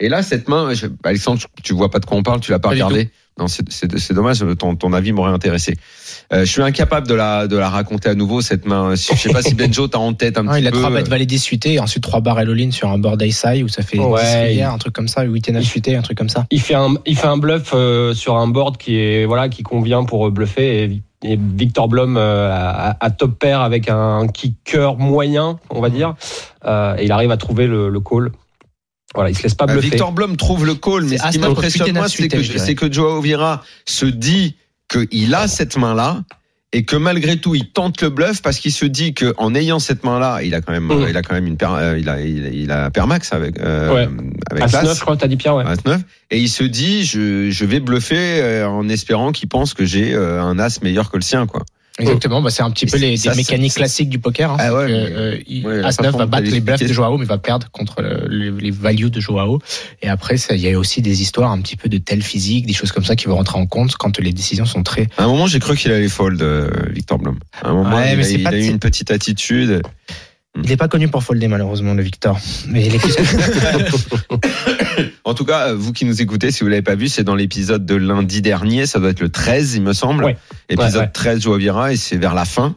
Et 0.00 0.08
là, 0.08 0.22
cette 0.22 0.48
main, 0.48 0.72
je- 0.74 0.86
Alexandre, 1.04 1.40
tu 1.62 1.72
vois 1.74 1.90
pas 1.90 1.98
de 1.98 2.06
quoi 2.06 2.16
on 2.18 2.22
parle, 2.22 2.40
tu 2.40 2.50
l'as 2.50 2.58
pas, 2.58 2.70
Pas 2.70 2.74
du 2.74 2.82
regardé. 2.82 3.10
Non, 3.38 3.48
c'est- 3.48 4.12
dommage. 4.12 4.44
Ton, 4.58 4.76
ton 4.76 4.92
avis 4.92 5.12
m'aurait 5.12 5.32
intéressé. 5.32 5.74
Euh, 6.34 6.40
je 6.40 6.50
suis 6.50 6.60
incapable 6.62 7.06
de 7.08 7.14
la 7.14 7.46
de 7.46 7.56
la 7.56 7.70
raconter 7.70 8.10
à 8.10 8.14
nouveau 8.14 8.42
cette 8.42 8.66
main. 8.66 8.90
Je 8.94 8.96
sais 8.96 9.30
pas 9.32 9.40
si 9.42 9.54
Benjo 9.54 9.88
t'as 9.88 9.98
en 9.98 10.12
tête 10.12 10.36
un 10.38 10.42
Non, 10.42 10.52
petit 10.52 10.60
il 10.60 10.66
a 10.66 10.70
peu. 10.70 10.78
trois 10.78 10.90
bêtes 10.90 11.08
validées 11.08 11.38
suitées 11.38 11.74
et 11.74 11.80
ensuite 11.80 12.02
trois 12.02 12.20
barres 12.20 12.40
Eloline 12.40 12.72
sur 12.72 12.90
un 12.90 12.98
board 12.98 13.20
Aisai 13.22 13.62
où 13.62 13.68
ça 13.68 13.82
fait 13.82 13.98
Ouais, 13.98 14.20
10 14.22 14.28
il- 14.32 14.42
rivières, 14.48 14.72
un 14.74 14.78
truc 14.78 14.94
comme 14.94 15.08
ça, 15.08 15.22
8 15.22 15.48
et 15.48 15.52
9 15.52 15.64
suitées, 15.64 15.96
un 15.96 16.02
truc 16.02 16.18
comme 16.18 16.28
ça. 16.28 16.46
il 16.50 16.60
fait 16.60 16.74
un 16.74 16.94
il 17.06 17.16
fait 17.16 17.26
un 17.26 17.38
bluff 17.38 17.72
euh, 17.74 18.12
sur 18.14 18.36
un 18.36 18.48
board 18.48 18.76
qui 18.76 18.96
est 18.98 19.24
voilà 19.24 19.48
qui 19.48 19.62
convient 19.62 20.04
pour 20.04 20.26
euh, 20.26 20.30
bluffer 20.30 20.84
et, 20.84 21.02
et 21.32 21.38
Victor 21.40 21.88
Blom 21.88 22.16
euh, 22.18 22.50
a, 22.52 22.96
a 23.00 23.10
top 23.10 23.38
pair 23.38 23.60
avec 23.62 23.88
un 23.88 24.26
kicker 24.28 24.96
moyen 24.98 25.58
on 25.70 25.80
va 25.80 25.88
dire 25.88 26.14
euh, 26.66 26.96
et 26.98 27.04
il 27.06 27.12
arrive 27.12 27.30
à 27.30 27.36
trouver 27.38 27.66
le, 27.66 27.88
le 27.88 28.00
call 28.00 28.30
voilà 29.14 29.30
il 29.30 29.36
se 29.36 29.42
laisse 29.42 29.54
pas 29.54 29.64
Euh, 29.64 29.72
bluffer 29.74 29.88
Victor 29.90 30.12
Blom 30.12 30.36
trouve 30.36 30.64
le 30.66 30.74
call, 30.74 31.04
mais 31.04 31.18
C'est 31.18 31.26
ce 31.26 31.32
qui 31.32 31.38
m'impressionne 31.38 31.92
moi, 31.94 32.08
c'est 32.08 32.28
que, 32.28 32.42
c'est 32.42 32.74
que 32.74 32.90
Joao 32.92 33.20
Vieira 33.20 33.62
se 33.84 34.06
dit 34.06 34.56
qu'il 34.88 35.34
a 35.34 35.48
cette 35.48 35.76
main-là 35.76 36.22
et 36.74 36.84
que 36.84 36.96
malgré 36.96 37.36
tout, 37.36 37.54
il 37.54 37.68
tente 37.70 38.00
le 38.00 38.08
bluff 38.08 38.40
parce 38.40 38.58
qu'il 38.58 38.72
se 38.72 38.86
dit 38.86 39.12
que 39.12 39.34
en 39.36 39.54
ayant 39.54 39.78
cette 39.78 40.04
main-là, 40.04 40.40
il 40.42 40.54
a 40.54 40.62
quand 40.62 40.72
même, 40.72 40.84
Mm. 40.86 41.06
il 41.10 41.16
a 41.18 41.22
quand 41.22 41.34
même 41.34 41.46
une 41.46 41.58
per- 41.58 41.66
euh, 41.70 41.98
il 41.98 42.08
a, 42.08 42.20
il 42.22 42.46
a, 42.46 42.48
il 42.48 42.70
a 42.72 42.90
permax 42.90 43.32
avec, 43.34 43.58
euh, 43.60 43.92
Ouais. 43.92 44.08
avec 44.50 44.68
classe. 44.68 44.84
9 44.84 44.96
je 44.96 45.00
crois 45.02 45.16
t'as 45.18 45.26
dit 45.28 45.36
Pierre 45.36 45.56
ouais. 45.56 45.64
à 45.66 45.74
9. 45.84 46.00
et 46.30 46.38
il 46.38 46.48
se 46.48 46.64
dit, 46.64 47.04
je, 47.04 47.50
je 47.50 47.64
vais 47.66 47.80
bluffer 47.80 48.16
euh, 48.40 48.66
en 48.66 48.88
espérant 48.88 49.32
qu'il 49.32 49.50
pense 49.50 49.74
que 49.74 49.84
j'ai 49.84 50.14
euh, 50.14 50.42
un 50.42 50.58
as 50.58 50.80
meilleur 50.82 51.10
que 51.10 51.16
le 51.18 51.22
sien, 51.22 51.46
quoi. 51.46 51.62
Exactement, 52.02 52.42
bah, 52.42 52.50
c'est 52.50 52.62
un 52.62 52.70
petit 52.70 52.86
peu 52.86 52.96
les, 52.98 53.16
ça, 53.16 53.30
des 53.30 53.36
mécaniques 53.36 53.74
classiques 53.74 54.08
du 54.08 54.18
poker. 54.18 54.50
Hein. 54.52 54.56
Ah 54.60 54.74
ouais, 54.74 54.86
C'est 54.86 54.86
que, 54.88 54.92
mais- 54.92 55.16
euh, 55.16 55.38
il- 55.46 55.66
ouais, 55.66 55.80
la 55.80 55.88
As-9 55.88 56.04
façon 56.04 56.18
va 56.18 56.26
battre 56.26 56.50
les 56.50 56.60
bluffs 56.60 56.82
de. 56.82 56.92
Joao, 56.92 57.16
mais 57.18 57.24
va 57.24 57.38
perdre 57.38 57.68
contre 57.70 58.02
le- 58.02 58.26
les, 58.28 58.50
les 58.50 58.70
values 58.70 59.10
de 59.10 59.20
Joao. 59.20 59.60
Et 60.02 60.08
après, 60.08 60.36
il 60.50 60.58
y 60.60 60.68
a 60.72 60.78
aussi 60.78 61.02
des 61.02 61.22
histoires 61.22 61.50
un 61.50 61.60
petit 61.60 61.76
peu 61.76 61.88
de 61.88 61.98
tel 61.98 62.22
physique, 62.22 62.66
des 62.66 62.72
choses 62.72 62.92
comme 62.92 63.04
ça 63.04 63.16
qui 63.16 63.26
vont 63.26 63.36
rentrer 63.36 63.58
en 63.58 63.66
compte 63.66 63.96
quand 63.96 64.18
les 64.18 64.32
décisions 64.32 64.66
sont 64.66 64.82
très. 64.82 65.08
À 65.18 65.24
un 65.24 65.28
moment, 65.28 65.46
j'ai 65.46 65.58
cru 65.60 65.76
qu'il 65.76 65.92
allait 65.92 66.08
fold, 66.08 66.40
euh, 66.42 66.68
Victor 66.90 67.18
Blum. 67.18 67.38
À 67.62 67.68
un 67.68 67.72
moment, 67.74 67.96
Ouais, 67.96 68.12
il, 68.12 68.16
mais 68.18 68.22
a, 68.24 68.26
c'est 68.26 68.34
il 68.34 68.42
pas 68.42 68.50
a 68.50 68.56
eu 68.56 68.66
une 68.66 68.78
petite 68.78 69.10
attitude. 69.10 69.82
Il 70.56 70.68
n'est 70.68 70.76
pas 70.76 70.88
connu 70.88 71.08
pour 71.08 71.22
folder 71.22 71.48
malheureusement 71.48 71.94
le 71.94 72.02
Victor. 72.02 72.38
Mais 72.68 72.86
il 72.86 72.94
est 72.94 72.98
plus. 72.98 73.16
En 75.24 75.34
tout 75.34 75.44
cas, 75.44 75.68
euh, 75.68 75.74
vous 75.74 75.92
qui 75.92 76.04
nous 76.04 76.20
écoutez, 76.20 76.50
si 76.50 76.62
vous 76.62 76.68
l'avez 76.68 76.82
pas 76.82 76.94
vu, 76.94 77.08
c'est 77.08 77.24
dans 77.24 77.34
l'épisode 77.34 77.86
de 77.86 77.94
lundi 77.94 78.42
dernier, 78.42 78.86
ça 78.86 78.98
doit 78.98 79.10
être 79.10 79.20
le 79.20 79.30
13, 79.30 79.76
il 79.76 79.82
me 79.82 79.92
semble. 79.92 80.24
Ouais. 80.24 80.36
Épisode 80.68 80.94
Ouais, 80.94 81.00
ouais. 81.00 81.10
13, 81.12 81.40
Joao 81.40 81.56
Vira, 81.56 81.92
et 81.92 81.96
c'est 81.96 82.16
vers 82.16 82.34
la 82.34 82.44
fin. 82.44 82.76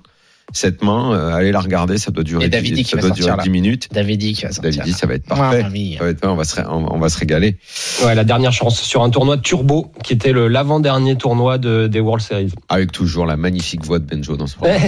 Cette 0.53 0.83
main, 0.83 1.11
euh, 1.13 1.33
allez 1.33 1.51
la 1.51 1.59
regarder, 1.59 1.97
ça 1.97 2.11
doit 2.11 2.23
durer, 2.23 2.45
Et 2.45 2.49
Davidi 2.49 2.75
10, 2.75 2.83
qui 2.83 2.89
ça 2.91 2.97
doit 2.97 3.07
sortir, 3.09 3.25
durer 3.25 3.37
là. 3.37 3.43
10 3.43 3.49
minutes. 3.49 3.87
Davidi 3.91 4.33
qui 4.33 4.43
va 4.43 4.51
sortir. 4.51 4.71
Davidi, 4.77 4.93
ça 4.93 5.05
va 5.07 5.15
être 5.15 5.25
parfait. 5.25 5.63
mamie. 5.63 5.95
Ça 5.97 6.03
va 6.05 6.09
être- 6.11 6.25
on, 6.27 6.35
va 6.35 6.43
se, 6.45 6.55
ré- 6.55 6.63
on, 6.69 6.93
on 6.93 6.99
va 6.99 7.09
se 7.09 7.17
régaler. 7.17 7.57
Ouais, 8.05 8.15
la 8.15 8.23
dernière 8.23 8.53
chance 8.53 8.79
sur 8.79 9.03
un 9.03 9.09
tournoi 9.09 9.37
turbo 9.37 9.91
qui 10.03 10.13
était 10.13 10.31
le 10.31 10.47
l'avant-dernier 10.47 11.15
tournoi 11.17 11.57
de, 11.57 11.87
des 11.87 11.99
World 11.99 12.23
Series. 12.23 12.53
Avec 12.69 12.91
toujours 12.91 13.25
la 13.25 13.35
magnifique 13.37 13.83
voix 13.83 13.99
de 13.99 14.05
Benjo 14.05 14.37
dans 14.37 14.47
ce 14.47 14.55
programme. 14.57 14.81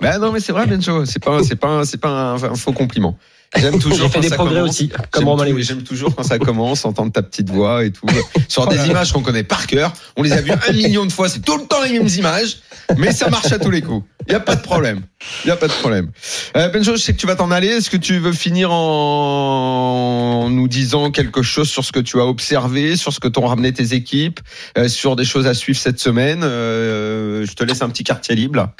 ben 0.00 0.18
non, 0.18 0.32
mais 0.32 0.40
c'est 0.40 0.52
vrai, 0.52 0.66
Benjo. 0.66 1.04
C'est 1.04 1.22
pas, 1.22 1.38
pas, 1.60 1.68
un- 1.68 1.84
c'est 1.84 2.00
pas 2.00 2.08
un, 2.08 2.34
un 2.42 2.54
faux 2.54 2.72
compliment. 2.72 3.18
J'aime 3.56 3.80
toujours 3.80 4.06
J'ai 4.06 4.08
fait 4.08 4.14
quand 4.14 4.20
des 4.20 4.28
ça 4.28 4.34
progrès 4.36 4.54
commence. 4.60 4.70
aussi, 4.70 4.92
comme 5.10 5.28
Romain 5.28 5.44
Lewis. 5.44 5.64
J'aime 5.64 5.82
toujours 5.82 6.14
quand 6.14 6.22
ça 6.22 6.38
commence, 6.40 6.84
entendre 6.84 7.10
ta 7.10 7.22
petite 7.22 7.50
voix 7.50 7.84
et 7.84 7.90
tout. 7.90 8.06
Sur 8.48 8.68
des 8.68 8.86
images 8.86 9.12
qu'on 9.12 9.22
connaît 9.22 9.42
par 9.42 9.66
cœur. 9.66 9.92
On 10.16 10.22
les 10.22 10.32
a 10.32 10.40
vues 10.40 10.52
un 10.52 10.72
million 10.72 11.04
de 11.04 11.10
fois. 11.12 11.28
C'est 11.28 11.40
tout 11.40 11.56
le 11.56 11.64
temps 11.64 11.82
les 11.82 11.92
mêmes 11.98 12.08
images. 12.08 12.58
Mais 12.96 13.12
ça 13.12 13.28
marche 13.28 13.50
à 13.52 13.58
tous 13.58 13.70
les 13.70 13.82
coups. 13.82 14.04
Il 14.28 14.32
y 14.32 14.36
a 14.36 14.40
pas 14.40 14.54
de 14.54 14.60
problème. 14.62 15.02
Il 15.44 15.48
y 15.48 15.50
a 15.50 15.56
pas 15.56 15.66
de 15.66 15.72
problème. 15.72 16.10
Euh, 16.56 16.68
Benjo, 16.68 16.94
je 16.96 17.00
sais 17.02 17.12
que 17.12 17.18
tu 17.18 17.26
vas 17.26 17.34
t'en 17.36 17.50
aller. 17.50 17.68
Est-ce 17.68 17.90
que 17.90 17.96
tu 17.96 18.18
veux 18.18 18.32
finir 18.32 18.70
en 18.72 20.48
nous 20.50 20.68
disant 20.68 21.10
quelque 21.10 21.42
chose 21.42 21.68
sur 21.68 21.84
ce 21.84 21.92
que 21.92 22.00
tu 22.00 22.20
as 22.20 22.26
observé, 22.26 22.96
sur 22.96 23.12
ce 23.12 23.20
que 23.20 23.28
t'ont 23.28 23.46
ramené 23.46 23.72
tes 23.72 23.94
équipes, 23.94 24.40
euh, 24.78 24.88
sur 24.88 25.16
des 25.16 25.24
choses 25.24 25.46
à 25.46 25.54
suivre 25.54 25.78
cette 25.78 25.98
semaine? 25.98 26.40
Euh, 26.44 27.44
je 27.46 27.52
te 27.54 27.64
laisse 27.64 27.82
un 27.82 27.88
petit 27.88 28.04
quartier 28.04 28.34
libre. 28.34 28.56
là. 28.56 28.74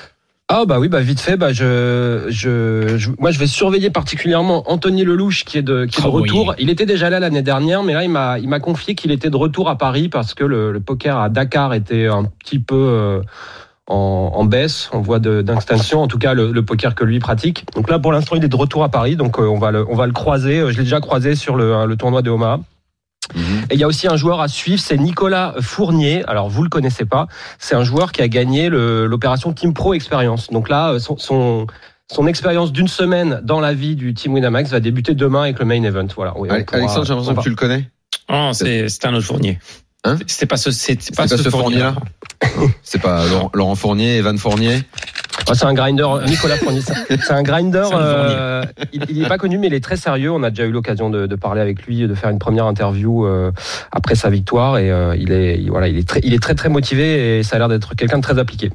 Ah 0.53 0.65
bah 0.67 0.81
oui, 0.81 0.89
bah 0.89 1.01
vite 1.01 1.21
fait, 1.21 1.37
bah 1.37 1.53
je, 1.53 2.25
je, 2.29 2.97
je- 2.97 3.11
moi 3.21 3.31
je 3.31 3.39
vais 3.39 3.47
surveiller 3.47 3.89
particulièrement 3.91 4.65
Anthony 4.69 5.05
Lelouch 5.05 5.45
qui 5.45 5.59
est 5.59 5.63
de, 5.63 5.85
qui 5.85 6.01
est 6.01 6.03
de 6.03 6.09
Ah 6.09 6.11
oui. 6.11 6.23
retour. 6.23 6.55
Il 6.59 6.71
était 6.71 6.87
déjà 6.87 7.09
là 7.09 7.21
l'année 7.21 7.43
dernière, 7.43 7.85
mais 7.85 7.95
là 7.95 8.03
il 8.03 8.11
m'a, 8.11 8.41
il 8.41 8.49
m'a 8.49 8.59
confié 8.59 8.97
qu'il 8.97 9.13
était 9.13 9.31
de 9.31 9.37
retour 9.37 9.69
à 9.71 9.79
Paris 9.79 10.09
parce 10.09 10.35
que 10.35 10.43
le, 10.43 10.73
le 10.73 10.81
poker 10.81 11.17
à 11.19 11.29
Dakar 11.29 11.73
était 11.73 12.09
un 12.09 12.25
petit 12.25 12.59
peu 12.59 12.75
euh, 12.75 13.21
en, 13.87 14.33
en 14.35 14.45
baisse, 14.45 14.91
en 14.93 15.01
voie 15.01 15.21
de- 15.21 15.41
d'extinction. 15.41 16.03
En 16.03 16.09
tout 16.09 16.19
cas, 16.19 16.35
le, 16.35 16.51
le 16.51 16.63
poker 16.65 16.97
que 16.97 17.05
lui 17.05 17.21
pratique. 17.21 17.65
Donc 17.77 17.89
là, 17.89 18.01
pour 18.01 18.11
l'instant, 18.11 18.35
il 18.35 18.45
est 18.45 18.49
de 18.49 18.57
retour 18.57 18.83
à 18.83 18.89
Paris, 18.89 19.15
donc 19.15 19.39
euh, 19.39 19.43
on 19.47 19.59
va 19.59 19.71
le, 19.71 19.87
on 19.89 19.95
va 19.95 20.07
le 20.09 20.13
croiser. 20.13 20.59
Euh, 20.59 20.71
Je 20.73 20.79
l'ai 20.79 20.83
déjà 20.85 21.01
croisé 21.01 21.37
sur 21.37 21.55
le, 21.55 21.87
le 21.87 21.97
tournoi 21.97 22.23
de 22.23 22.31
Omaha. 22.31 22.59
Et 23.71 23.75
il 23.75 23.79
y 23.81 23.85
a 23.85 23.87
aussi 23.87 24.09
un 24.09 24.17
joueur 24.17 24.41
à 24.41 24.49
suivre, 24.49 24.81
c'est 24.81 24.97
Nicolas 24.97 25.55
Fournier. 25.61 26.25
Alors 26.27 26.49
vous 26.49 26.63
le 26.63 26.69
connaissez 26.69 27.05
pas, 27.05 27.27
c'est 27.59 27.75
un 27.75 27.85
joueur 27.85 28.13
qui 28.13 28.23
a 28.23 28.29
gagné 28.29 28.69
l'opération 28.69 29.53
Team 29.53 29.75
Pro 29.75 29.95
Experience. 29.95 30.51
Donc 30.51 30.69
là, 30.69 30.93
euh, 30.93 30.99
son, 30.99 31.17
son, 31.19 31.67
son 32.13 32.27
expérience 32.27 32.73
d'une 32.73 32.89
semaine 32.89 33.41
dans 33.43 33.61
la 33.61 33.73
vie 33.75 33.97
du 33.97 34.15
Team 34.15 34.35
Winamax 34.35 34.71
va 34.71 34.81
débuter 34.81 35.15
demain 35.15 35.43
avec 35.43 35.59
le 35.59 35.65
main 35.65 35.83
event. 35.83 36.07
Voilà. 36.17 36.33
Oui, 36.37 36.49
pourra- 36.49 36.79
Alexandre, 36.79 37.07
j'ai 37.07 37.15
l'impression 37.15 37.35
que 37.35 37.43
tu 37.43 37.51
le 37.51 37.57
connais. 37.57 37.89
Oh, 38.29 38.51
c'est 38.53 38.89
c'est 38.89 39.05
un 39.07 39.15
autre 39.15 39.27
Fournier. 39.27 39.59
Hein? 40.05 40.17
C'est 40.27 40.47
pas 40.47 40.57
ce, 40.57 40.71
c'est 40.71 41.01
c'est 41.03 41.15
pas, 41.15 41.25
pas 41.25 41.29
ce, 41.29 41.37
ce 41.37 41.51
Fournier-là? 41.51 41.95
C'est 42.83 43.01
pas 43.03 43.27
Laurent, 43.27 43.51
Laurent 43.53 43.75
Fournier, 43.75 44.17
Evan 44.17 44.39
Fournier? 44.39 44.83
Ah, 45.51 45.55
c'est 45.55 45.67
un 45.67 45.75
grinder, 45.75 46.07
Nicolas 46.29 46.57
Fournier. 46.57 46.81
C'est 47.09 47.33
un 47.33 47.43
grinder. 47.43 47.85
Euh, 47.93 48.63
il, 48.93 49.03
il 49.11 49.25
est 49.25 49.29
pas 49.29 49.37
connu, 49.39 49.59
mais 49.59 49.67
il 49.67 49.75
est 49.75 49.83
très 49.83 49.97
sérieux. 49.97 50.31
On 50.31 50.43
a 50.43 50.51
déjà 50.51 50.65
eu 50.65 50.71
l'occasion 50.71 51.11
de, 51.11 51.27
de 51.27 51.35
parler 51.37 51.61
avec 51.61 51.83
lui, 51.87 52.07
de 52.07 52.15
faire 52.15 52.31
une 52.31 52.39
première 52.39 52.67
interview 52.67 53.27
euh, 53.27 53.51
après 53.93 54.15
sa 54.15 54.31
victoire, 54.31 54.79
et 54.79 54.91
euh, 54.91 55.17
il 55.19 55.33
est, 55.33 55.59
il- 55.61 55.71
voilà, 55.71 55.89
il 55.89 55.99
est 55.99 56.07
très, 56.09 56.21
il 56.23 56.35
est 56.35 56.39
très 56.43 56.55
très 56.55 56.69
motivé 56.69 57.39
et 57.39 57.43
ça 57.43 57.57
a 57.57 57.59
l'air 57.59 57.69
d'être 57.69 57.95
quelqu'un 57.97 58.19
de 58.19 58.23
très 58.23 58.39
appliqué. 58.39 58.71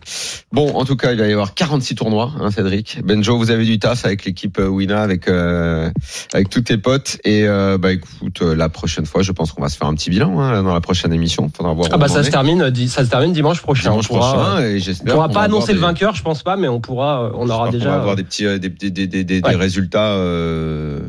Bon, 0.51 0.75
en 0.75 0.83
tout 0.85 0.95
cas, 0.97 1.11
il 1.13 1.19
va 1.19 1.27
y 1.27 1.31
avoir 1.33 1.53
46 1.53 1.95
tournois, 1.95 2.31
hein, 2.41 2.51
Cédric. 2.51 2.99
Benjo, 3.03 3.37
vous 3.37 3.51
avez 3.51 3.63
du 3.65 3.79
taf 3.79 4.05
avec 4.05 4.25
l'équipe 4.25 4.57
Wina, 4.59 5.01
avec 5.01 5.27
avec 6.33 6.49
tous 6.49 6.61
tes 6.61 6.77
potes. 6.77 7.17
Et 7.23 7.45
bah 7.79 7.91
écoute, 7.93 8.41
la 8.41 8.69
prochaine 8.69 9.05
fois, 9.05 9.21
je 9.21 9.31
pense 9.31 9.51
qu'on 9.51 9.61
va 9.61 9.69
se 9.69 9.77
faire 9.77 9.87
un 9.87 9.93
petit 9.95 10.09
bilan 10.09 10.39
hein, 10.39 10.61
dans 10.63 10.73
la 10.73 10.81
prochaine 10.81 11.13
émission. 11.13 11.49
Faudra 11.55 11.73
voir. 11.73 11.89
Ah 11.91 11.97
bah 11.97 12.07
ça 12.07 12.23
se 12.23 12.29
termine, 12.31 12.71
ça 12.87 13.05
se 13.05 13.09
termine 13.09 13.31
dimanche 13.33 13.61
prochain. 13.61 13.89
dimanche 13.91 14.05
on 14.09 14.15
pourra, 14.15 14.33
prochain. 14.33 14.59
Et 14.67 14.75
on 14.75 14.79
j'espère. 14.79 15.13
pourra 15.13 15.29
pas 15.29 15.41
annoncer 15.43 15.73
le 15.73 15.79
vainqueur, 15.79 16.15
je 16.15 16.21
pense 16.23 16.43
pas, 16.43 16.55
mais 16.57 16.64
on 16.67 16.79
pourra, 16.79 17.31
on 17.35 17.49
aura 17.49 17.69
déjà. 17.69 17.89
va 17.89 17.95
avoir 17.95 18.15
des 18.15 18.23
petits, 18.23 18.45
euh, 18.45 18.57
des, 18.57 18.69
des, 18.69 18.89
des, 18.91 19.07
des, 19.07 19.23
des- 19.23 19.41
des 19.41 19.47
Ouais. 19.49 19.55
résultats. 19.55 20.13
Euh... 20.13 20.99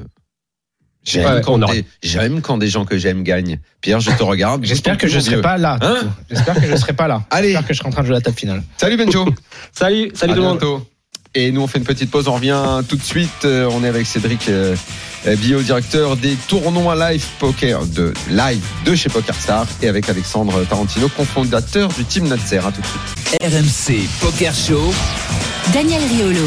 J'aime 1.05 1.35
Ouais, 1.37 1.41
quand, 1.41 1.61
j'aime 2.03 2.41
quand 2.41 2.59
des 2.59 2.67
gens 2.69 2.85
que 2.85 2.99
j'aime 2.99 3.23
gagnent. 3.23 3.61
Pierre, 3.81 4.01
je 4.01 4.11
te 4.11 4.23
regarde. 4.25 4.65
J'espère 4.65 4.99
que 4.99 5.07
je 5.07 5.19
Mon 5.19 5.25
serai 5.25 5.41
pas 5.41 5.57
là. 5.57 5.79
Hein. 5.81 5.99
J'espère 6.29 6.55
que 6.61 6.67
je 6.67 6.75
serai 6.77 6.95
pas 6.95 7.07
là. 7.07 7.23
Allez, 7.31 7.51
J'espère 7.53 7.67
que 7.69 7.75
je 7.75 7.79
serai 7.79 7.89
en 7.89 7.93
train 7.93 8.03
de 8.03 8.07
jouer 8.09 8.17
la 8.17 8.21
table 8.21 8.37
finale. 8.37 8.63
salut 8.77 8.97
Benjo. 8.97 9.25
Salut, 9.73 10.11
salut 10.15 10.33
à 10.33 10.35
tout 10.35 10.41
le 10.43 10.47
monde. 10.49 10.81
Et 11.37 11.53
nous, 11.53 11.61
on 11.61 11.67
fait 11.69 11.79
une 11.79 11.85
petite 11.85 12.11
pause. 12.11 12.27
On 12.29 12.33
revient 12.35 12.83
tout 12.89 12.97
de 12.97 13.03
suite. 13.03 13.45
Euh, 13.45 13.69
On 13.71 13.85
est 13.85 13.89
avec 13.89 14.07
Cédric 14.07 14.49
euh, 14.49 14.75
Bio, 15.37 15.61
directeur 15.61 16.17
des 16.17 16.35
tournois 16.49 16.97
live 17.13 17.25
poker 17.39 17.85
de 17.87 18.13
live 18.31 18.65
de 18.87 18.95
chez 18.97 19.09
PokerStar, 19.11 19.67
et 19.83 19.89
avec 19.89 20.09
Alexandre 20.09 20.65
Tarantino, 20.65 21.09
cofondateur 21.11 21.89
du 21.91 22.05
team 22.05 22.27
Natser. 22.27 22.59
À 22.59 22.73
tout 22.73 22.81
de 22.81 22.87
suite. 22.87 23.43
RMC 23.43 24.09
Poker 24.21 24.53
Show. 24.55 24.93
Daniel 25.73 26.01
Riolo. 26.09 26.47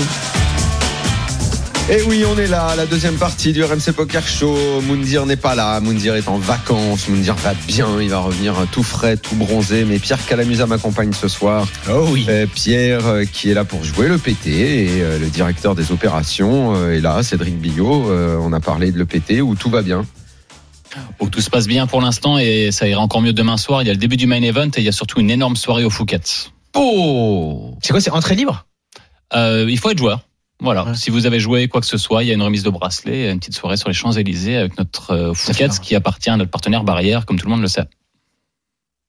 Et 1.92 2.04
oui, 2.04 2.24
on 2.26 2.38
est 2.38 2.48
là, 2.48 2.76
la 2.76 2.86
deuxième 2.86 3.16
partie 3.16 3.52
du 3.52 3.64
RMC 3.64 3.94
Poker 3.96 4.26
Show. 4.28 4.56
Moundir 4.82 5.26
n'est 5.26 5.36
pas 5.36 5.56
là. 5.56 5.80
Moundir 5.80 6.16
est 6.16 6.28
en 6.28 6.38
vacances. 6.38 7.08
Moundir 7.08 7.36
va 7.36 7.54
bien. 7.68 7.88
Il 8.00 8.10
va 8.10 8.20
revenir 8.20 8.54
tout 8.72 8.84
frais, 8.84 9.18
tout 9.18 9.36
bronzé. 9.36 9.86
Mais 9.86 10.00
Pierre 10.00 10.24
Calamusa 10.26 10.68
m'accompagne 10.68 11.14
ce 11.14 11.28
soir. 11.28 11.68
Oh 11.90 12.06
oui. 12.10 12.26
Euh, 12.30 12.46
Pierre 12.54 13.08
euh, 13.08 13.26
qui 13.26 13.50
est 13.50 13.54
là 13.54 13.66
pour 13.66 13.84
jouer 13.84 14.08
le 14.08 14.18
PT 14.18 14.48
et 14.48 14.88
euh, 15.02 15.20
le 15.20 15.28
directeur 15.28 15.74
des 15.76 15.92
opérations 15.92 16.76
euh, 16.76 16.96
est 16.96 17.02
là, 17.02 17.24
Cédric 17.24 17.60
Billot. 17.60 18.12
On 18.42 18.54
a 18.54 18.60
parlé 18.60 18.92
de 18.92 19.00
l'EPT 19.00 19.42
où 19.42 19.56
tout 19.56 19.70
va 19.70 19.82
bien. 19.82 20.06
Où 21.20 21.30
tout 21.30 21.42
se 21.42 21.50
passe 21.50 21.68
bien 21.68 21.88
pour 21.88 22.02
l'instant 22.02 22.38
et 22.38 22.72
ça 22.72 22.88
ira 22.88 23.02
encore 23.02 23.22
mieux 23.22 23.34
demain 23.34 23.58
soir. 23.58 23.82
Il 23.82 23.88
y 23.88 23.92
a 23.92 23.94
le 23.94 24.00
début 24.00 24.18
du 24.18 24.28
main 24.28 24.42
event 24.42 24.68
et 24.68 24.80
il 24.80 24.84
y 24.84 24.90
a 24.90 24.94
surtout 24.94 25.20
une 25.20 25.30
énorme 25.30 25.56
soirée 25.56 25.86
au 25.86 25.90
Fouquet. 25.90 26.22
Oh 26.76 27.76
C'est 27.82 27.92
quoi, 27.92 28.02
c'est 28.02 28.12
entrée 28.12 28.36
libre? 28.36 28.66
Euh, 29.36 29.66
il 29.70 29.78
faut 29.78 29.90
être 29.90 29.98
joueur. 29.98 30.22
Voilà. 30.62 30.84
Ouais. 30.86 30.96
Si 30.96 31.10
vous 31.10 31.26
avez 31.26 31.40
joué 31.40 31.68
quoi 31.70 31.80
que 31.82 31.88
ce 31.88 31.98
soit, 31.98 32.24
il 32.24 32.28
y 32.28 32.32
a 32.32 32.34
une 32.34 32.42
remise 32.42 32.64
de 32.64 32.70
bracelet, 32.70 33.32
une 33.32 33.40
petite 33.40 33.56
soirée 33.56 33.78
sur 33.78 33.88
les 33.88 33.94
Champs-Élysées 33.94 34.58
avec 34.58 34.78
notre 34.78 35.12
euh, 35.12 35.34
qui 35.82 35.96
appartient 35.96 36.30
à 36.30 36.36
notre 36.38 36.52
partenaire 36.52 36.84
Barrière, 36.84 37.26
comme 37.26 37.40
tout 37.40 37.46
le 37.46 37.52
monde 37.52 37.62
le 37.62 37.68
sait. 37.68 37.86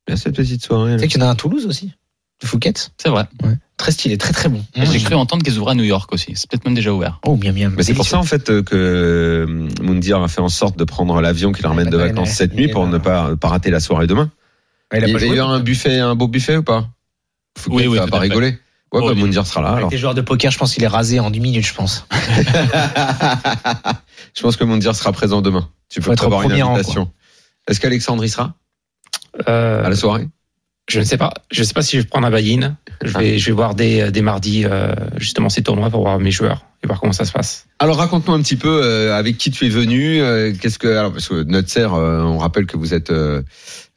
Bien 0.06 0.16
cette 0.16 0.36
petite 0.36 0.62
soirée. 0.64 0.94
Tu 0.94 1.00
sais 1.00 1.08
qu'il 1.08 1.20
y 1.20 1.24
en 1.24 1.26
a 1.26 1.30
un 1.30 1.32
à 1.32 1.36
Toulouse 1.36 1.66
aussi. 1.66 1.92
De 2.40 2.46
Fouquet. 2.46 2.72
C'est 2.96 3.08
vrai. 3.10 3.24
Très 3.76 3.92
stylé, 3.92 4.16
très 4.16 4.32
très 4.32 4.48
bon. 4.48 4.64
J'ai 4.74 4.98
cru 5.00 5.14
entendre 5.14 5.42
qu'ils 5.42 5.58
ouvraient 5.58 5.72
à 5.72 5.74
New 5.74 5.84
York 5.84 6.10
aussi. 6.12 6.32
C'est 6.36 6.48
peut-être 6.48 6.64
même 6.64 6.74
déjà 6.74 6.92
ouvert. 6.92 7.20
Oh, 7.26 7.36
bien, 7.36 7.52
bien. 7.52 7.70
Mais 7.70 7.82
c'est 7.82 7.92
pour 7.94 8.06
ça 8.06 8.18
en 8.18 8.22
fait 8.22 8.48
euh, 8.50 8.62
que 8.62 8.76
euh, 8.76 9.68
Moundir 9.82 10.22
a 10.22 10.28
fait 10.28 10.40
en 10.40 10.48
sorte 10.48 10.78
de 10.78 10.84
prendre 10.84 11.20
l'avion 11.20 11.52
qui 11.52 11.62
le 11.62 11.68
ramène 11.68 11.90
de 11.90 11.96
vacances 11.96 12.30
cette 12.30 12.52
il 12.54 12.60
nuit 12.60 12.68
pour 12.68 12.84
là. 12.84 12.90
ne 12.92 12.98
pas, 12.98 13.36
pas 13.36 13.48
rater 13.48 13.70
la 13.70 13.80
soirée 13.80 14.06
demain. 14.06 14.30
Il 14.92 14.98
Il 14.98 15.04
a 15.04 15.08
y 15.08 15.12
pas 15.12 15.18
a 15.18 15.20
joué. 15.26 15.36
eu 15.36 15.40
un 15.40 15.60
buffet, 15.60 15.98
un 15.98 16.14
beau 16.14 16.28
buffet 16.28 16.56
ou 16.56 16.62
pas? 16.62 16.88
Fouquet, 17.58 17.76
Oui, 17.76 17.86
oui, 17.88 17.96
ça 17.96 18.02
va 18.02 18.06
tout 18.06 18.12
pas 18.12 18.18
rigoler. 18.20 18.58
Ouais, 18.92 19.00
bah. 19.06 19.14
Moundir 19.14 19.46
sera 19.46 19.60
là 19.62 19.68
Avec 19.68 19.78
alors. 19.78 19.90
des 19.90 19.98
joueurs 19.98 20.14
de 20.14 20.20
poker, 20.20 20.50
je 20.50 20.58
pense 20.58 20.74
qu'il 20.74 20.82
est 20.82 20.88
rasé 20.88 21.20
en 21.20 21.30
10 21.30 21.40
minutes, 21.40 21.66
je 21.66 21.74
pense. 21.74 22.06
Je 24.34 24.42
pense 24.42 24.56
que 24.56 24.64
Moundir 24.64 24.94
sera 24.94 25.12
présent 25.12 25.40
demain. 25.42 25.68
Tu 25.88 26.00
peux 26.00 26.14
prévoir 26.14 26.42
une 26.42 26.52
invitation. 26.52 27.10
Est-ce 27.68 27.80
qu'Alexandre 27.80 28.24
y 28.24 28.28
sera? 28.28 28.54
Euh, 29.48 29.84
à 29.84 29.88
la 29.88 29.96
soirée? 29.96 30.28
je 30.88 30.98
ne 30.98 31.04
sais 31.04 31.16
pas. 31.18 31.32
Je 31.52 31.60
ne 31.60 31.64
sais 31.64 31.72
pas 31.72 31.82
si 31.82 31.96
je 31.96 32.02
vais 32.02 32.08
prendre 32.08 32.26
un 32.26 32.30
buy-in. 32.32 32.76
Je 33.04 33.16
vais, 33.16 33.38
je 33.38 33.46
vais 33.46 33.52
voir 33.52 33.74
des, 33.76 34.10
des 34.10 34.22
mardis, 34.22 34.64
euh, 34.64 34.92
justement, 35.18 35.48
ces 35.48 35.62
tournois 35.62 35.88
pour 35.88 36.00
voir 36.02 36.18
mes 36.18 36.32
joueurs 36.32 36.66
et 36.82 36.86
voir 36.88 36.98
comment 37.00 37.12
ça 37.12 37.24
se 37.24 37.30
passe. 37.32 37.66
Alors 37.78 37.96
raconte-nous 37.96 38.34
un 38.34 38.42
petit 38.42 38.56
peu 38.56 38.80
euh, 38.82 39.16
avec 39.16 39.38
qui 39.38 39.50
tu 39.52 39.66
es 39.66 39.68
venu. 39.68 40.20
euh, 40.20 40.52
Qu'est-ce 40.60 40.78
que 40.80 40.88
alors 40.88 41.12
parce 41.12 41.28
que 41.28 41.44
Nutser, 41.44 41.86
euh, 41.92 42.22
on 42.24 42.38
rappelle 42.38 42.66
que 42.66 42.76
vous 42.76 42.92
êtes 42.92 43.10
euh, 43.10 43.42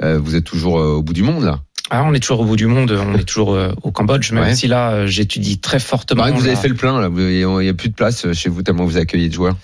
euh, 0.03 0.19
vous 0.19 0.36
êtes 0.36 0.43
toujours 0.43 0.79
euh, 0.79 0.93
au 0.93 1.01
bout 1.01 1.13
du 1.13 1.23
monde 1.23 1.43
là. 1.45 1.62
Ah, 1.95 2.03
on 2.08 2.13
est 2.15 2.19
toujours 2.19 2.39
au 2.39 2.45
bout 2.45 2.56
du 2.56 2.65
monde. 2.65 2.89
On 2.91 3.13
est 3.15 3.23
toujours 3.23 3.53
euh, 3.53 3.71
au 3.84 3.91
Cambodge, 3.91 4.32
même 4.32 4.45
Ouais. 4.45 4.56
si 4.56 4.67
là, 4.67 4.91
euh, 4.93 5.06
j'étudie 5.08 5.60
très 5.60 5.77
fortement. 5.79 6.25
Vous 6.32 6.47
avez 6.47 6.56
fait 6.56 6.67
le 6.67 6.73
plein 6.73 6.99
là. 6.99 7.08
Il 7.15 7.65
y 7.65 7.69
a 7.69 7.73
plus 7.75 7.89
de 7.89 7.93
place 7.93 8.32
chez 8.34 8.49
vous 8.49 8.63
tellement 8.63 8.86
vous 8.86 8.97
accueillez 8.97 9.29
de 9.29 9.34
joueurs. 9.34 9.56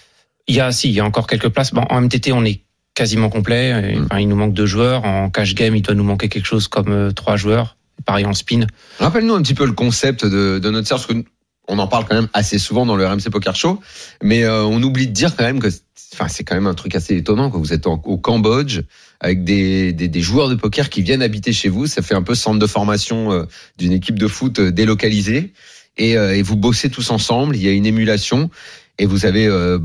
Il 0.47 0.53
y 0.55 0.59
a, 0.59 0.71
si, 0.71 0.89
il 0.89 0.93
y 0.93 0.99
a 0.99 1.05
encore 1.05 1.25
quelques 1.25 1.49
places. 1.49 1.73
Bon, 1.73 1.85
en 1.89 2.01
MTT, 2.01 2.31
on 2.31 2.45
est 2.45 2.61
quasiment 2.93 3.29
complet. 3.29 3.93
Et, 3.93 3.97
Mm. 3.97 4.05
enfin, 4.05 4.19
il 4.19 4.27
nous 4.27 4.35
manque 4.35 4.53
deux 4.53 4.67
joueurs. 4.67 5.05
En 5.05 5.31
cash 5.31 5.55
game, 5.55 5.75
il 5.75 5.81
doit 5.81 5.95
nous 5.95 6.03
manquer 6.03 6.29
quelque 6.29 6.45
chose 6.45 6.67
comme 6.67 6.91
euh, 6.91 7.11
trois 7.11 7.35
joueurs. 7.35 7.77
Pareil 8.05 8.25
en 8.25 8.33
spin. 8.33 8.61
Rappelle-nous 8.99 9.33
un 9.33 9.41
petit 9.41 9.55
peu 9.55 9.65
le 9.65 9.71
concept 9.73 10.23
de, 10.25 10.59
de 10.59 10.69
Nutser 10.69 10.89
parce 10.91 11.07
que 11.07 11.13
on 11.69 11.79
en 11.79 11.87
parle 11.87 12.05
quand 12.07 12.15
même 12.15 12.27
assez 12.33 12.57
souvent 12.59 12.85
dans 12.85 12.95
le 12.97 13.05
RMC 13.07 13.29
Poker 13.31 13.55
Show, 13.55 13.79
mais 14.21 14.43
euh, 14.43 14.63
on 14.63 14.81
oublie 14.83 15.07
de 15.07 15.13
dire 15.13 15.35
quand 15.35 15.45
même 15.45 15.59
que 15.59 15.67
enfin 16.13 16.27
c'est 16.27 16.43
quand 16.43 16.55
même 16.55 16.67
un 16.67 16.73
truc 16.73 16.95
assez 16.95 17.15
étonnant 17.15 17.49
que 17.51 17.57
vous 17.57 17.71
êtes 17.71 17.85
au 17.87 18.17
Cambodge 18.17 18.81
avec 19.21 19.43
des, 19.43 19.93
des, 19.93 20.07
des 20.07 20.21
joueurs 20.21 20.49
de 20.49 20.55
poker 20.55 20.89
qui 20.89 21.01
viennent 21.03 21.21
habiter 21.21 21.53
chez 21.53 21.69
vous. 21.69 21.85
Ça 21.87 22.01
fait 22.01 22.15
un 22.15 22.23
peu 22.23 22.35
centre 22.35 22.59
de 22.59 22.67
formation 22.67 23.31
euh, 23.31 23.43
d'une 23.77 23.91
équipe 23.93 24.17
de 24.17 24.27
foot 24.27 24.59
euh, 24.59 24.71
délocalisée. 24.71 25.53
et, 25.97 26.17
euh, 26.17 26.35
et 26.35 26.41
vous 26.41 26.55
bossez 26.55 26.89
tous 26.89 27.11
ensemble. 27.11 27.55
Il 27.55 27.61
y 27.63 27.67
a 27.67 27.71
une 27.71 27.85
émulation 27.85 28.49
et 28.97 29.05
vous 29.05 29.25
avez 29.25 29.45
euh, 29.47 29.77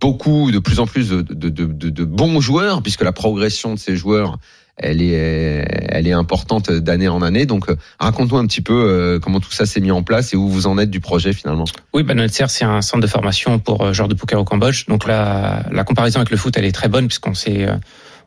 beaucoup, 0.00 0.50
de 0.50 0.58
plus 0.60 0.80
en 0.80 0.86
plus 0.86 1.10
de, 1.10 1.22
de, 1.22 1.48
de- 1.50 1.90
de 1.90 2.04
bons 2.04 2.40
joueurs 2.40 2.82
puisque 2.82 3.02
la 3.02 3.12
progression 3.12 3.74
de 3.74 3.78
ces 3.78 3.96
joueurs, 3.96 4.38
elle 4.78 5.02
est, 5.02 5.64
elle 5.88 6.06
est 6.06 6.12
importante 6.12 6.70
d'année 6.70 7.08
en 7.08 7.22
année. 7.22 7.46
Donc, 7.46 7.68
euh, 7.68 7.76
raconte-nous 7.98 8.38
un 8.38 8.46
petit 8.46 8.60
peu 8.60 8.72
euh, 8.72 9.18
comment 9.18 9.40
tout 9.40 9.52
ça 9.52 9.66
s'est 9.66 9.80
mis 9.80 9.90
en 9.90 10.02
place 10.02 10.32
et 10.32 10.36
où 10.36 10.48
vous 10.48 10.66
en 10.66 10.78
êtes 10.78 10.90
du 10.90 11.00
projet 11.00 11.32
finalement. 11.32 11.64
Oui, 11.92 12.02
bah, 12.02 12.14
notre 12.14 12.32
CERF, 12.32 12.50
c'est 12.50 12.64
un 12.64 12.80
centre 12.80 13.02
de 13.02 13.06
formation 13.08 13.58
pour 13.58 13.82
euh, 13.82 13.92
joueurs 13.92 14.08
de 14.08 14.14
poker 14.14 14.40
au 14.40 14.44
Cambodge. 14.44 14.86
Donc 14.86 15.06
la, 15.06 15.64
la 15.70 15.84
comparaison 15.84 16.20
avec 16.20 16.30
le 16.30 16.36
foot, 16.36 16.56
elle 16.56 16.64
est 16.64 16.72
très 16.72 16.88
bonne 16.88 17.08
puisqu'on 17.08 17.34
s'est, 17.34 17.66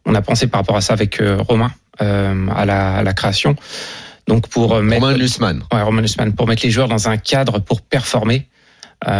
on 0.05 0.13
a 0.15 0.21
pensé 0.21 0.47
par 0.47 0.61
rapport 0.61 0.77
à 0.77 0.81
ça 0.81 0.93
avec 0.93 1.21
Romain 1.47 1.71
euh, 2.01 2.47
à, 2.55 2.65
la, 2.65 2.95
à 2.97 3.03
la 3.03 3.13
création. 3.13 3.55
Donc 4.27 4.47
pour 4.47 4.81
mettre 4.81 5.03
Romain 5.03 5.17
Lussmann. 5.17 5.63
Ouais, 5.73 5.81
Roman 5.81 6.01
Lussmann, 6.01 6.33
pour 6.33 6.47
mettre 6.47 6.63
les 6.63 6.71
joueurs 6.71 6.87
dans 6.87 7.07
un 7.09 7.17
cadre 7.17 7.59
pour 7.59 7.81
performer, 7.81 8.47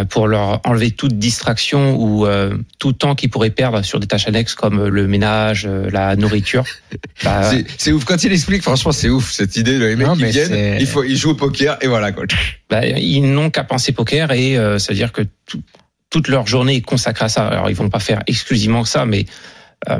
pour 0.05 0.27
leur 0.27 0.61
enlever 0.65 0.91
toute 0.91 1.17
distraction 1.17 1.95
ou 1.95 2.27
euh, 2.27 2.55
tout 2.79 2.93
temps 2.93 3.15
qu'ils 3.15 3.29
pourraient 3.31 3.49
perdre 3.49 3.81
sur 3.83 3.99
des 3.99 4.05
tâches 4.05 4.27
annexes 4.27 4.53
comme 4.53 4.79
euh, 4.79 4.89
le 4.89 5.07
ménage, 5.07 5.65
euh, 5.67 5.89
la 5.91 6.15
nourriture. 6.15 6.63
Bah, 7.23 7.51
C'est- 7.77 7.91
ouf 7.91 8.05
quand 8.05 8.23
il 8.23 8.31
explique. 8.31 8.61
Franchement, 8.63 8.91
c'est 8.91 9.09
ouf 9.09 9.31
cette 9.31 9.55
idée. 9.57 9.77
Les 9.79 9.95
mecs 9.95 10.07
Non, 10.07 10.15
qui 10.15 10.25
viennent, 10.25 10.77
il 10.79 10.85
faut, 10.87 11.03
ils 11.03 11.15
jouent 11.17 11.31
au 11.31 11.35
poker 11.35 11.77
et 11.81 11.87
voilà 11.87 12.11
quoi. 12.11 12.25
bah, 12.69 12.85
ils 12.85 13.21
n'ont 13.31 13.49
qu'à 13.49 13.63
penser 13.63 13.91
poker 13.91 14.31
et 14.31 14.57
euh, 14.57 14.77
c'est-à-dire 14.79 15.11
que 15.11 15.21
tout- 15.45 15.61
toute 16.09 16.27
leur 16.27 16.45
journée 16.47 16.75
est 16.75 16.81
consacrée 16.81 17.25
à 17.25 17.29
ça. 17.29 17.47
Alors 17.47 17.69
ils 17.69 17.75
vont 17.75 17.89
pas 17.89 17.99
faire 17.99 18.21
exclusivement 18.27 18.83
ça, 18.85 19.05
mais 19.05 19.25
euh, 19.89 19.97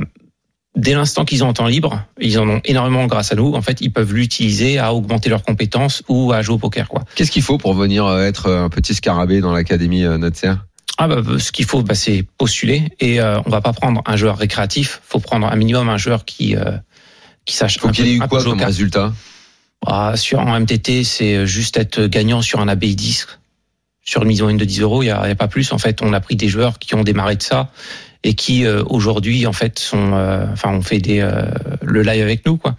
dès 0.75 0.93
l'instant 0.93 1.25
qu'ils 1.25 1.43
ont 1.43 1.49
un 1.49 1.53
temps 1.53 1.67
libre, 1.67 2.03
ils 2.19 2.39
en 2.39 2.47
ont 2.47 2.62
énormément 2.63 3.05
grâce 3.07 3.31
à 3.31 3.36
nous. 3.36 3.53
En 3.53 3.62
fait, 3.62 3.81
ils 3.81 3.91
peuvent 3.91 4.13
l'utiliser 4.13 4.77
à 4.79 4.93
augmenter 4.93 5.29
leurs 5.29 5.43
compétences 5.43 6.03
ou 6.07 6.31
à 6.31 6.41
jouer 6.41 6.55
au 6.55 6.60
poker, 6.60 6.88
quoi. 6.88 7.03
Qu'est-ce 7.15 7.31
qu'il 7.31 7.41
faut 7.41 7.57
pour 7.57 7.73
venir 7.73 8.05
euh, 8.05 8.25
être 8.25 8.51
un 8.51 8.69
petit 8.69 8.93
scarabée 8.93 9.41
dans 9.41 9.53
l'académie 9.53 10.03
euh, 10.03 10.17
Notser 10.17 10.53
Ah 10.97 11.07
bah, 11.07 11.21
ce 11.38 11.51
qu'il 11.51 11.65
faut, 11.65 11.84
bah, 11.84 11.95
c'est 11.95 12.25
postuler 12.38 12.89
et 12.99 13.19
euh, 13.19 13.39
on 13.45 13.49
va 13.49 13.62
pas 13.62 13.73
prendre 13.73 14.01
un 14.05 14.15
joueur 14.15 14.38
récréatif. 14.38 15.01
Faut 15.07 15.19
prendre 15.19 15.47
un 15.47 15.55
minimum 15.55 15.89
un 15.89 15.97
joueur 15.97 16.25
qui 16.25 16.55
euh, 16.55 16.71
qui 17.45 17.55
sache. 17.55 17.79
Faut 17.79 17.89
qu'il 17.89 18.07
ait 18.07 18.15
eu 18.15 18.19
quoi 18.19 18.43
comme 18.43 18.62
résultat? 18.62 19.13
Ah, 19.86 20.15
sur 20.15 20.39
en 20.39 20.60
MTT, 20.60 21.03
c'est 21.03 21.47
juste 21.47 21.75
être 21.77 22.05
gagnant 22.05 22.43
sur 22.43 22.60
un 22.60 22.67
ABI 22.67 22.95
10 22.95 23.27
sur 24.03 24.23
une 24.23 24.27
mise 24.29 24.41
en 24.41 24.47
ligne 24.47 24.57
de 24.57 24.65
10 24.65 24.81
euros. 24.81 25.03
Il 25.03 25.07
y 25.07 25.10
a, 25.10 25.21
il 25.25 25.29
y 25.29 25.31
a 25.31 25.36
pas 25.36 25.47
plus. 25.47 25.71
En 25.73 25.77
fait, 25.77 26.01
on 26.01 26.13
a 26.13 26.19
pris 26.19 26.36
des 26.36 26.47
joueurs 26.47 26.79
qui 26.79 26.95
ont 26.95 27.03
démarré 27.03 27.36
de 27.36 27.43
ça 27.43 27.71
et 28.23 28.34
qui 28.36 28.65
euh, 28.65 28.84
aujourd'hui, 28.88 29.45
en 29.47 29.53
fait, 29.53 29.79
sont. 29.79 30.13
euh, 30.13 30.45
enfin, 30.51 30.69
on 30.71 30.81
fait 30.81 30.99
des 30.99 31.19
euh, 31.19 31.45
le 31.81 32.01
live 32.03 32.21
avec 32.21 32.45
nous, 32.45 32.57
quoi. 32.57 32.75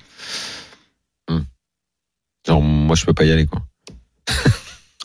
Genre 2.46 2.60
moi 2.60 2.96
je 2.96 3.04
peux 3.04 3.14
pas 3.14 3.24
y 3.24 3.30
aller 3.32 3.46
quoi. 3.46 3.62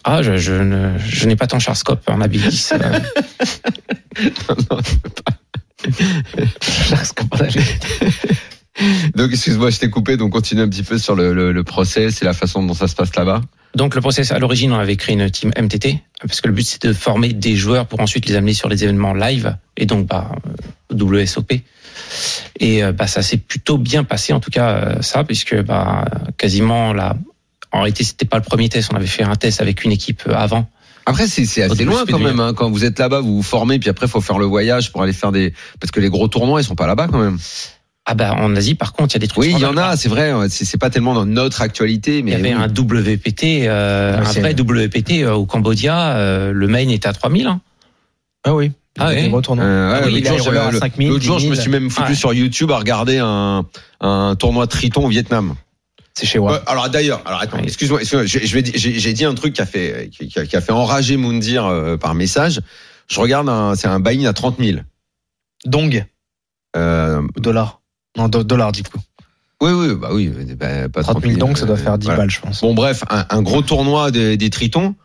Ah, 0.09 0.23
je, 0.23 0.37
je 0.37 0.53
ne, 0.53 0.97
je 0.99 1.27
n'ai 1.27 1.35
pas 1.35 1.47
tant 1.47 1.59
Charscope 1.59 2.01
en 2.07 2.21
ABI 2.21 2.39
10. 2.39 2.73
euh. 2.73 2.99
Donc 9.15 9.31
excuse-moi, 9.31 9.69
je 9.69 9.79
t'ai 9.79 9.89
coupé. 9.89 10.15
Donc 10.15 10.31
continue 10.31 10.61
un 10.61 10.69
petit 10.69 10.83
peu 10.83 10.97
sur 10.97 11.13
le, 11.13 11.33
le, 11.33 11.51
le 11.51 11.63
process 11.65 12.21
et 12.21 12.25
la 12.25 12.31
façon 12.33 12.63
dont 12.63 12.73
ça 12.73 12.87
se 12.87 12.95
passe 12.95 13.13
là-bas. 13.17 13.41
Donc 13.75 13.95
le 13.95 14.01
process 14.01 14.31
à 14.31 14.39
l'origine, 14.39 14.71
on 14.71 14.79
avait 14.79 14.95
créé 14.95 15.15
une 15.15 15.29
team 15.29 15.51
MTT 15.57 15.99
parce 16.21 16.41
que 16.41 16.47
le 16.47 16.53
but 16.53 16.65
c'était 16.65 16.87
de 16.87 16.93
former 16.93 17.33
des 17.33 17.55
joueurs 17.55 17.85
pour 17.85 17.99
ensuite 17.99 18.25
les 18.25 18.35
amener 18.35 18.53
sur 18.53 18.69
les 18.69 18.83
événements 18.83 19.13
live 19.13 19.55
et 19.75 19.85
donc 19.85 20.07
bah 20.07 20.31
WSOP. 20.91 21.53
Et 22.59 22.83
euh, 22.83 22.91
bah 22.91 23.07
ça 23.07 23.21
s'est 23.21 23.37
plutôt 23.37 23.77
bien 23.77 24.03
passé 24.03 24.33
en 24.33 24.39
tout 24.39 24.51
cas 24.51 24.69
euh, 24.69 25.01
ça 25.01 25.23
puisque 25.23 25.61
bah 25.61 26.05
quasiment 26.37 26.93
là 26.93 27.17
en 27.71 27.79
réalité 27.79 28.03
c'était 28.03 28.25
pas 28.25 28.37
le 28.37 28.43
premier 28.43 28.69
test, 28.69 28.89
on 28.93 28.95
avait 28.95 29.05
fait 29.05 29.23
un 29.23 29.35
test 29.35 29.61
avec 29.61 29.83
une 29.83 29.91
équipe 29.91 30.23
euh, 30.27 30.33
avant. 30.33 30.69
Après 31.05 31.27
c'est 31.27 31.45
c'est 31.45 31.63
assez 31.63 31.85
loin 31.85 32.05
quand 32.09 32.19
même. 32.19 32.39
Hein. 32.39 32.53
Quand 32.53 32.69
vous 32.69 32.83
êtes 32.83 32.99
là-bas, 32.99 33.21
vous 33.21 33.37
vous 33.37 33.43
formez, 33.43 33.79
puis 33.79 33.89
après 33.89 34.07
faut 34.07 34.21
faire 34.21 34.39
le 34.39 34.45
voyage 34.45 34.91
pour 34.91 35.03
aller 35.03 35.13
faire 35.13 35.31
des 35.31 35.53
parce 35.79 35.91
que 35.91 35.99
les 35.99 36.09
gros 36.09 36.27
tournois 36.27 36.61
ils 36.61 36.65
sont 36.65 36.75
pas 36.75 36.87
là-bas 36.87 37.07
quand 37.11 37.19
même. 37.19 37.37
Ah 38.09 38.13
bah 38.15 38.33
en 38.37 38.55
Asie 38.55 38.73
par 38.75 38.93
contre, 38.93 39.13
il 39.13 39.15
y 39.15 39.17
a 39.17 39.19
des 39.19 39.27
trucs 39.27 39.43
Oui, 39.43 39.51
il 39.53 39.59
y 39.59 39.65
en 39.65 39.75
a, 39.75 39.97
c'est 39.97 40.07
vrai. 40.07 40.31
ouais, 40.33 40.47
C'est 40.49 40.63
c'est 40.63 40.77
pas 40.77 40.89
tellement 40.89 41.13
dans 41.13 41.25
notre 41.25 41.61
actualité, 41.61 42.19
Il 42.19 42.23
mais 42.25 42.31
y 42.31 42.35
avait 42.35 42.55
oui. 42.55 42.61
un 42.61 42.67
WPT, 42.69 43.67
euh, 43.67 44.17
Ouais, 44.21 44.25
un 44.27 44.31
vrai 44.41 44.53
WPT 44.53 45.23
euh, 45.23 45.33
au 45.33 45.45
Cambodgia. 45.45 46.15
euh, 46.15 46.53
le 46.53 46.67
main 46.69 46.87
était 46.87 47.09
à 47.09 47.13
3000. 47.13 47.47
Hein. 47.47 47.59
Ah 48.45 48.55
oui. 48.55 48.71
Ah. 48.97 49.09
Euh, 49.09 49.13
ouais, 49.13 49.19
Ah 49.19 49.21
oui, 49.25 49.31
l'autre 49.33 50.17
il 50.19 50.27
a 50.27 50.37
jour, 50.37 50.45
roller 50.47 50.67
à 50.67 50.71
je- 50.71 50.77
5000, 50.77 51.09
l'autre 51.09 51.23
jour, 51.23 51.37
je 51.39 51.45
me 51.47 51.49
10 51.51 51.55
000. 51.57 51.61
suis 51.63 51.69
même 51.71 51.89
foutu 51.89 52.09
Ouais. 52.09 52.15
sur 52.15 52.33
YouTube 52.33 52.71
à 52.71 52.77
regarder 52.77 53.17
un, 53.19 53.65
un 53.99 54.35
tournoi 54.39 54.67
Triton 54.67 55.05
au 55.05 55.09
Vietnam. 55.09 55.55
C'est 56.13 56.25
chez 56.25 56.39
Wa. 56.39 56.53
Ouais, 56.53 56.59
alors 56.65 56.89
d'ailleurs, 56.89 57.21
alors 57.25 57.41
attends, 57.41 57.57
Oui. 57.57 57.65
excuse-moi, 57.65 57.99
di- 58.03 58.71
j'ai 58.73 58.99
j'ai 58.99 59.13
dit 59.13 59.25
un 59.25 59.35
truc 59.35 59.53
qui 59.53 59.61
a 59.61 59.65
fait 59.67 60.09
qui 60.11 60.31
a, 60.39 60.45
qui 60.47 60.55
a 60.55 60.61
fait 60.61 60.71
enrager 60.71 61.15
Moundir 61.17 61.65
euh, 61.65 61.97
par 61.97 62.15
message. 62.15 62.61
Je 63.07 63.19
regarde 63.19 63.49
un, 63.49 63.75
c'est 63.75 63.87
un 63.87 63.99
buy-in 63.99 64.27
à 64.27 64.33
30 64.33 64.57
000. 64.59 64.79
Dong. 65.65 66.05
Euh, 66.75 67.21
Dollars. 67.37 67.81
Non, 68.17 68.27
do- 68.27 68.43
dollars 68.43 68.71
du 68.71 68.83
coup. 68.83 68.99
oui, 69.61 69.71
oui, 69.71 69.95
bah 69.95 70.09
oui, 70.11 70.29
bah, 70.29 70.89
pas 70.89 71.03
30 71.03 71.21
000 71.23 71.37
donc 71.37 71.57
ça 71.57 71.65
doit 71.65 71.75
euh, 71.75 71.79
faire 71.79 71.97
10 71.97 72.05
voilà. 72.05 72.21
balles, 72.21 72.31
je 72.31 72.41
pense. 72.41 72.61
Bon, 72.61 72.73
bref, 72.73 73.03
un, 73.09 73.25
un 73.29 73.41
gros 73.41 73.61
tournoi 73.61 74.11
des, 74.11 74.37
des 74.37 74.49
Tritons. 74.49 74.95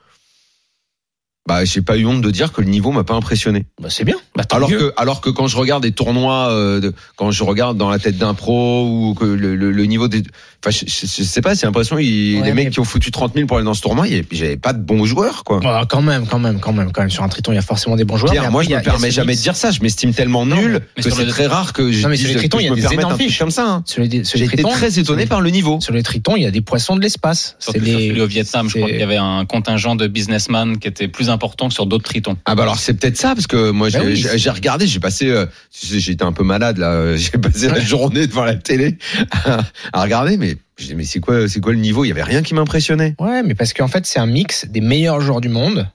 Bah, 1.49 1.65
j'ai 1.65 1.83
pas 1.83 1.97
eu 1.97 2.07
honte 2.07 2.23
de 2.23 2.31
dire 2.31 2.53
que 2.53 2.61
le 2.61 2.69
niveau 2.69 2.93
m'a 2.93 3.03
pas 3.03 3.15
impressionné. 3.15 3.67
Bah, 3.81 3.89
c'est 3.91 4.05
bien. 4.05 4.15
Bah, 4.37 4.45
Alors 4.53 4.71
mieux. 4.71 4.79
que, 4.79 4.93
alors 4.97 5.21
que 5.21 5.29
quand 5.29 5.49
je 5.49 5.57
regarde 5.57 5.83
des 5.83 5.91
tournois, 5.91 6.51
euh, 6.51 6.79
de, 6.79 6.95
quand 7.17 7.33
je 7.33 7.43
regarde 7.43 7.77
dans 7.77 7.91
la 7.91 7.99
tête 7.99 8.17
d'un 8.17 8.33
pro 8.35 8.87
ou 8.87 9.15
que 9.15 9.25
le, 9.25 9.57
le, 9.57 9.73
le 9.73 9.85
niveau 9.87 10.07
des, 10.07 10.23
enfin, 10.65 10.71
je, 10.71 10.85
je, 10.89 11.07
je 11.07 11.23
sais 11.25 11.41
pas, 11.43 11.55
j'ai 11.55 11.67
l'impression 11.67 11.99
il- 11.99 12.39
Ouais, 12.39 12.47
les 12.47 12.53
mecs 12.55 12.71
qui 12.71 12.79
ont 12.79 12.85
foutu 12.85 13.11
30 13.11 13.35
000 13.35 13.47
pour 13.49 13.57
aller 13.57 13.65
dans 13.65 13.75
ce 13.75 13.83
tournoi, 13.83 14.07
j'avais 14.31 14.57
pas 14.57 14.73
de 14.73 14.79
bons 14.81 15.05
joueurs, 15.05 15.43
quoi. 15.43 15.59
Bah, 15.59 15.85
quand 15.89 16.01
même, 16.01 16.27
quand 16.29 16.39
même, 16.39 16.61
quand 16.61 16.73
même, 16.73 16.93
quand 16.93 17.01
même. 17.01 17.11
Sur 17.11 17.25
un 17.25 17.29
triton, 17.29 17.51
il 17.51 17.57
y 17.57 17.59
a 17.59 17.63
forcément 17.63 17.97
des 17.97 18.05
bons 18.05 18.17
joueurs. 18.17 18.31
Pierre, 18.31 18.45
mais 18.45 18.51
moi, 18.51 18.63
je 18.63 18.73
a- 18.73 18.79
me 18.79 18.83
permets 18.85 19.11
jamais 19.11 19.35
de 19.35 19.41
dire 19.41 19.57
ça. 19.57 19.73
Je 19.73 19.81
m'estime 19.83 20.15
tellement 20.15 20.47
Non, 20.47 20.55
nul 20.55 20.81
mais 20.97 21.03
que 21.03 21.11
c'est 21.11 21.27
très 21.27 21.49
rare 21.49 21.73
que 21.73 21.91
je 21.91 22.03
Non, 22.05 22.09
mais 22.11 22.17
sur 22.19 22.29
les 22.29 22.37
Tritons, 22.37 22.61
il 22.61 22.67
y 22.67 22.69
a 22.69 22.71
me 22.71 22.77
des 22.77 22.95
énormes 22.95 23.19
fiches. 23.19 23.41
comme 23.41 23.51
ça. 23.51 23.67
hein. 23.69 23.83
Sur 23.85 24.01
les, 24.05 24.23
sur 24.23 24.39
J'ai 24.39 24.45
les 24.45 24.55
été 24.55 24.63
tritons, 24.63 24.71
très 24.79 24.97
étonné 25.01 25.27
par 25.27 25.41
le 25.41 25.51
niveau. 25.51 25.81
Sur 25.81 25.93
les 25.93 26.05
tritons, 26.05 26.37
il 26.37 26.45
y 26.45 26.47
a 26.47 26.53
des 26.53 26.61
poissons 26.61 26.95
de 26.95 27.01
l'espace. 27.03 27.57
C'est 27.59 27.73
sur 27.73 27.81
les. 27.83 27.93
celui 28.11 28.21
au 28.21 28.27
Vietnam, 28.29 28.69
je 28.69 28.77
crois 28.77 28.87
c'est- 28.87 28.93
qu'il 28.93 29.01
y 29.01 29.05
avait 29.05 29.17
un 29.17 29.45
contingent 29.45 29.97
de 29.97 30.07
businessmen 30.07 30.79
qui 30.79 30.87
était 30.87 31.09
plus 31.09 31.31
important 31.33 31.69
que 31.69 31.75
sur 31.75 31.87
d'autres 31.87 32.05
tritons. 32.05 32.37
Ah 32.45 32.55
bah 32.55 32.63
alors 32.63 32.79
c'est 32.79 32.95
peut-être 32.95 33.17
ça 33.17 33.35
parce 33.35 33.47
que 33.49 33.71
moi 33.71 33.89
j'ai 33.89 33.99
oui. 34.01 34.15
j'ai- 34.17 34.51
regardé, 34.51 34.87
j'ai 34.87 35.01
passé, 35.01 35.29
euh, 35.29 35.47
j'étais 35.73 36.23
un 36.25 36.33
peu 36.33 36.45
malade 36.45 36.79
là, 36.79 36.93
euh, 36.93 37.17
j'ai 37.17 37.39
passé 37.39 37.69
la 37.69 37.81
journée 37.81 38.27
devant 38.27 38.45
la 38.45 38.55
télé 38.55 38.99
à, 39.45 39.61
à 39.93 40.03
regarder, 40.03 40.37
mais 40.37 40.57
je 40.79 40.87
dis, 40.87 40.95
mais 40.95 41.05
c'est 41.05 41.21
quoi, 41.21 41.49
c'est 41.49 41.61
quoi 41.61 41.73
le 41.73 41.79
niveau? 41.79 42.05
Il 42.05 42.09
y 42.09 42.13
avait 42.13 42.23
rien 42.23 42.43
qui 42.43 42.55
m'impressionnait. 42.55 43.15
Ouais, 43.19 43.43
mais 43.43 43.55
parce 43.55 43.73
qu'en 43.73 43.89
fait, 43.89 44.07
c'est 44.07 44.19
un 44.19 44.27
mix 44.27 44.67
des 44.67 44.81
meilleurs 44.81 45.21
joueurs 45.21 45.41
du 45.41 45.49
monde 45.49 45.89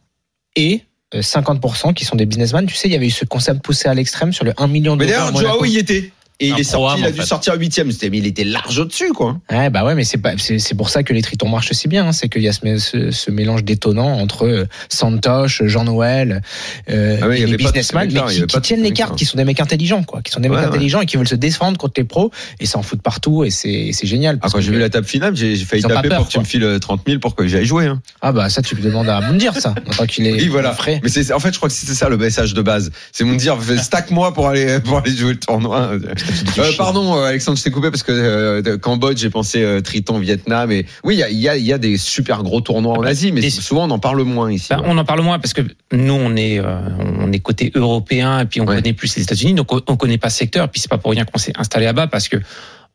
et 0.56 0.82
euh, 1.14 1.22
50% 1.22 1.94
qui 1.94 2.06
sont 2.06 2.16
des 2.16 2.26
businessmen. 2.26 2.66
Tu 2.66 2.76
sais, 2.76 2.88
il 2.88 2.92
y 2.92 2.96
avait 2.96 3.08
eu 3.08 3.12
ce 3.12 3.26
concept 3.26 3.62
poussé 3.64 3.88
à 3.88 3.94
l'extrême 3.94 4.34
sur 4.34 4.44
le 4.46 4.54
1 4.58 4.68
million 4.68 4.96
Mais 4.96 5.06
d'euros. 5.08 5.28
à 5.28 5.32
d'ailleurs. 5.32 5.54
Joao 5.56 5.66
y 5.66 5.78
était. 5.78 6.12
Et 6.40 6.50
il 6.50 6.60
est 6.60 6.64
sorti, 6.64 7.00
il 7.02 7.06
a 7.06 7.10
en 7.10 7.12
dû 7.12 7.22
sortir 7.24 7.56
huitième. 7.56 7.92
C'était, 7.92 8.10
mais 8.12 8.20
il 8.20 8.28
était 8.28 8.44
large 8.44 8.78
au-dessus, 8.78 9.12
quoi. 9.14 9.38
Ouais, 9.52 9.70
bah 9.72 9.84
ouais, 9.84 9.96
mais 9.96 10.04
c'est 10.04 10.20
pas, 10.20 10.34
c'est, 10.38 10.60
c'est 10.60 10.76
pour 10.76 10.90
ça 10.90 11.02
que 11.02 11.12
les 11.14 11.22
tritons 11.24 11.50
marchent 11.50 11.72
si 11.72 11.88
bien. 11.88 12.08
hein. 12.08 12.12
C'est 12.12 12.30
qu'il 12.30 12.44
y 12.44 12.48
a 12.48 12.54
ce, 12.54 12.78
ce, 12.78 13.10
ce 13.12 13.32
mélange 13.32 13.64
détonnant 13.64 14.20
entre 14.20 14.46
euh, 14.46 14.66
Santosh, 14.90 15.64
Jean-Noël, 15.66 16.42
euh, 16.90 17.18
Ah 17.22 17.28
ouais, 17.28 17.42
et 17.42 17.46
les 17.48 17.58
businessmen, 17.58 18.10
mais 18.12 18.22
qui, 18.46 18.62
tiennent 18.62 18.84
les 18.84 18.92
cartes, 18.92 19.18
qui 19.18 19.26
sont 19.26 19.38
des 19.38 19.46
mecs 19.46 19.60
intelligents, 19.60 20.04
quoi, 20.04 20.22
qui 20.22 20.32
sont 20.32 20.40
des 20.40 20.50
mecs 20.50 20.60
Ouais, 20.60 20.66
intelligents 20.66 21.02
et 21.02 21.06
qui 21.06 21.18
veulent 21.18 21.28
se 21.28 21.36
défendre 21.36 21.78
contre 21.78 21.94
les 21.98 22.04
pros 22.04 22.32
et 22.60 22.66
s'en 22.66 22.82
foutent 22.84 23.02
partout 23.02 23.44
et 23.44 23.50
c'est, 23.50 23.90
c'est 23.94 24.08
génial. 24.08 24.36
Ah, 24.38 24.40
parce 24.42 24.54
quand 24.54 24.60
que- 24.60 24.66
j'ai 24.66 24.72
vu 24.72 24.80
la 24.80 24.90
table 24.90 25.08
finale, 25.08 25.36
j'ai 25.36 25.56
j'ai 25.56 25.66
failli 25.66 25.82
taper 25.84 26.10
peur, 26.10 26.18
pour 26.20 26.28
que 26.28 26.32
tu 26.34 26.40
me 26.40 26.44
files 26.44 26.64
euh, 26.64 26.80
30 26.80 27.02
000 27.08 27.20
pour 27.20 27.36
que 27.36 27.48
j'aille 27.48 27.66
jouer. 27.66 27.86
Hein. 27.86 28.02
Ah 28.22 28.32
bah 28.32 28.50
ça, 28.50 28.62
tu 28.62 28.76
peux 28.76 28.82
demander 28.84 29.10
à 29.10 29.22
Moundir 29.22 29.56
ça. 29.56 29.74
Tant 29.98 30.06
qu'il 30.06 30.28
est 30.28 30.34
Oui, 30.34 30.48
voilà. 30.48 30.74
frais. 30.74 31.00
Mais 31.04 31.10
c'est, 31.10 31.34
en 31.34 31.40
fait, 31.40 31.52
je 31.52 31.58
crois 31.58 31.70
que 31.70 31.76
c'était 31.76 31.94
ça 31.94 32.10
le 32.10 32.18
message 32.18 32.54
de 32.54 32.62
base. 32.62 32.92
C'est 33.12 33.24
mon 33.24 33.36
dire, 33.36 33.58
stack 33.82 34.12
moi 34.12 34.34
pour 34.34 34.48
aller, 34.48 34.80
pour 34.82 34.98
aller 35.00 35.16
jouer 35.16 35.32
le 35.34 35.40
tournoi. 35.40 35.92
Euh, 36.58 36.72
pardon, 36.78 37.16
euh, 37.18 37.26
Alexandre, 37.26 37.58
je 37.58 37.64
t'ai 37.64 37.72
coupé 37.72 37.90
parce 37.92 38.04
que 38.04 38.12
euh, 38.12 38.78
Cambodge, 38.78 39.18
j'ai 39.20 39.30
pensé 39.30 39.62
euh, 39.64 39.82
Triton, 39.82 40.20
Vietnam. 40.20 40.72
Et 40.72 40.86
oui, 41.04 41.16
il 41.16 41.20
y 41.20 41.24
a, 41.24 41.30
y, 41.30 41.48
a, 41.50 41.58
y 41.58 41.74
a 41.74 41.78
des 41.78 41.98
super 41.98 42.44
gros 42.44 42.62
tournois 42.62 42.98
en 42.98 43.04
Asie, 43.04 43.32
mais 43.32 43.50
souvent 43.50 43.86
on 43.88 43.92
en 43.92 44.00
parle 44.00 44.22
moins 44.24 44.52
ici. 44.52 44.74
Ouais. 44.74 44.80
on 44.86 44.98
en 44.98 45.06
parle 45.06 45.22
moins 45.22 45.40
parce 45.40 45.54
que 45.54 45.62
nous 45.92 46.14
on 46.14 46.36
est 46.36 46.60
euh, 46.60 46.80
on 47.20 47.32
est 47.32 47.40
côté 47.40 47.72
européen 47.76 48.40
et 48.42 48.46
puis 48.46 48.62
on 48.62 48.66
Ouais. 48.68 48.76
connaît 48.76 48.94
plus 48.94 49.16
les 49.16 49.24
États-Unis 49.24 49.54
donc 49.54 49.72
on, 49.72 49.82
on 49.88 49.96
connaît 49.96 50.18
pas 50.18 50.30
ce 50.30 50.38
secteur 50.38 50.66
et 50.66 50.68
puis 50.68 50.82
c'est 50.82 50.90
pas 50.90 50.98
pour 50.98 51.12
rien 51.12 51.24
qu'on 51.26 51.38
s'est 51.38 51.54
installé 51.58 51.86
là-bas 51.86 52.08
parce 52.08 52.28
que 52.28 52.38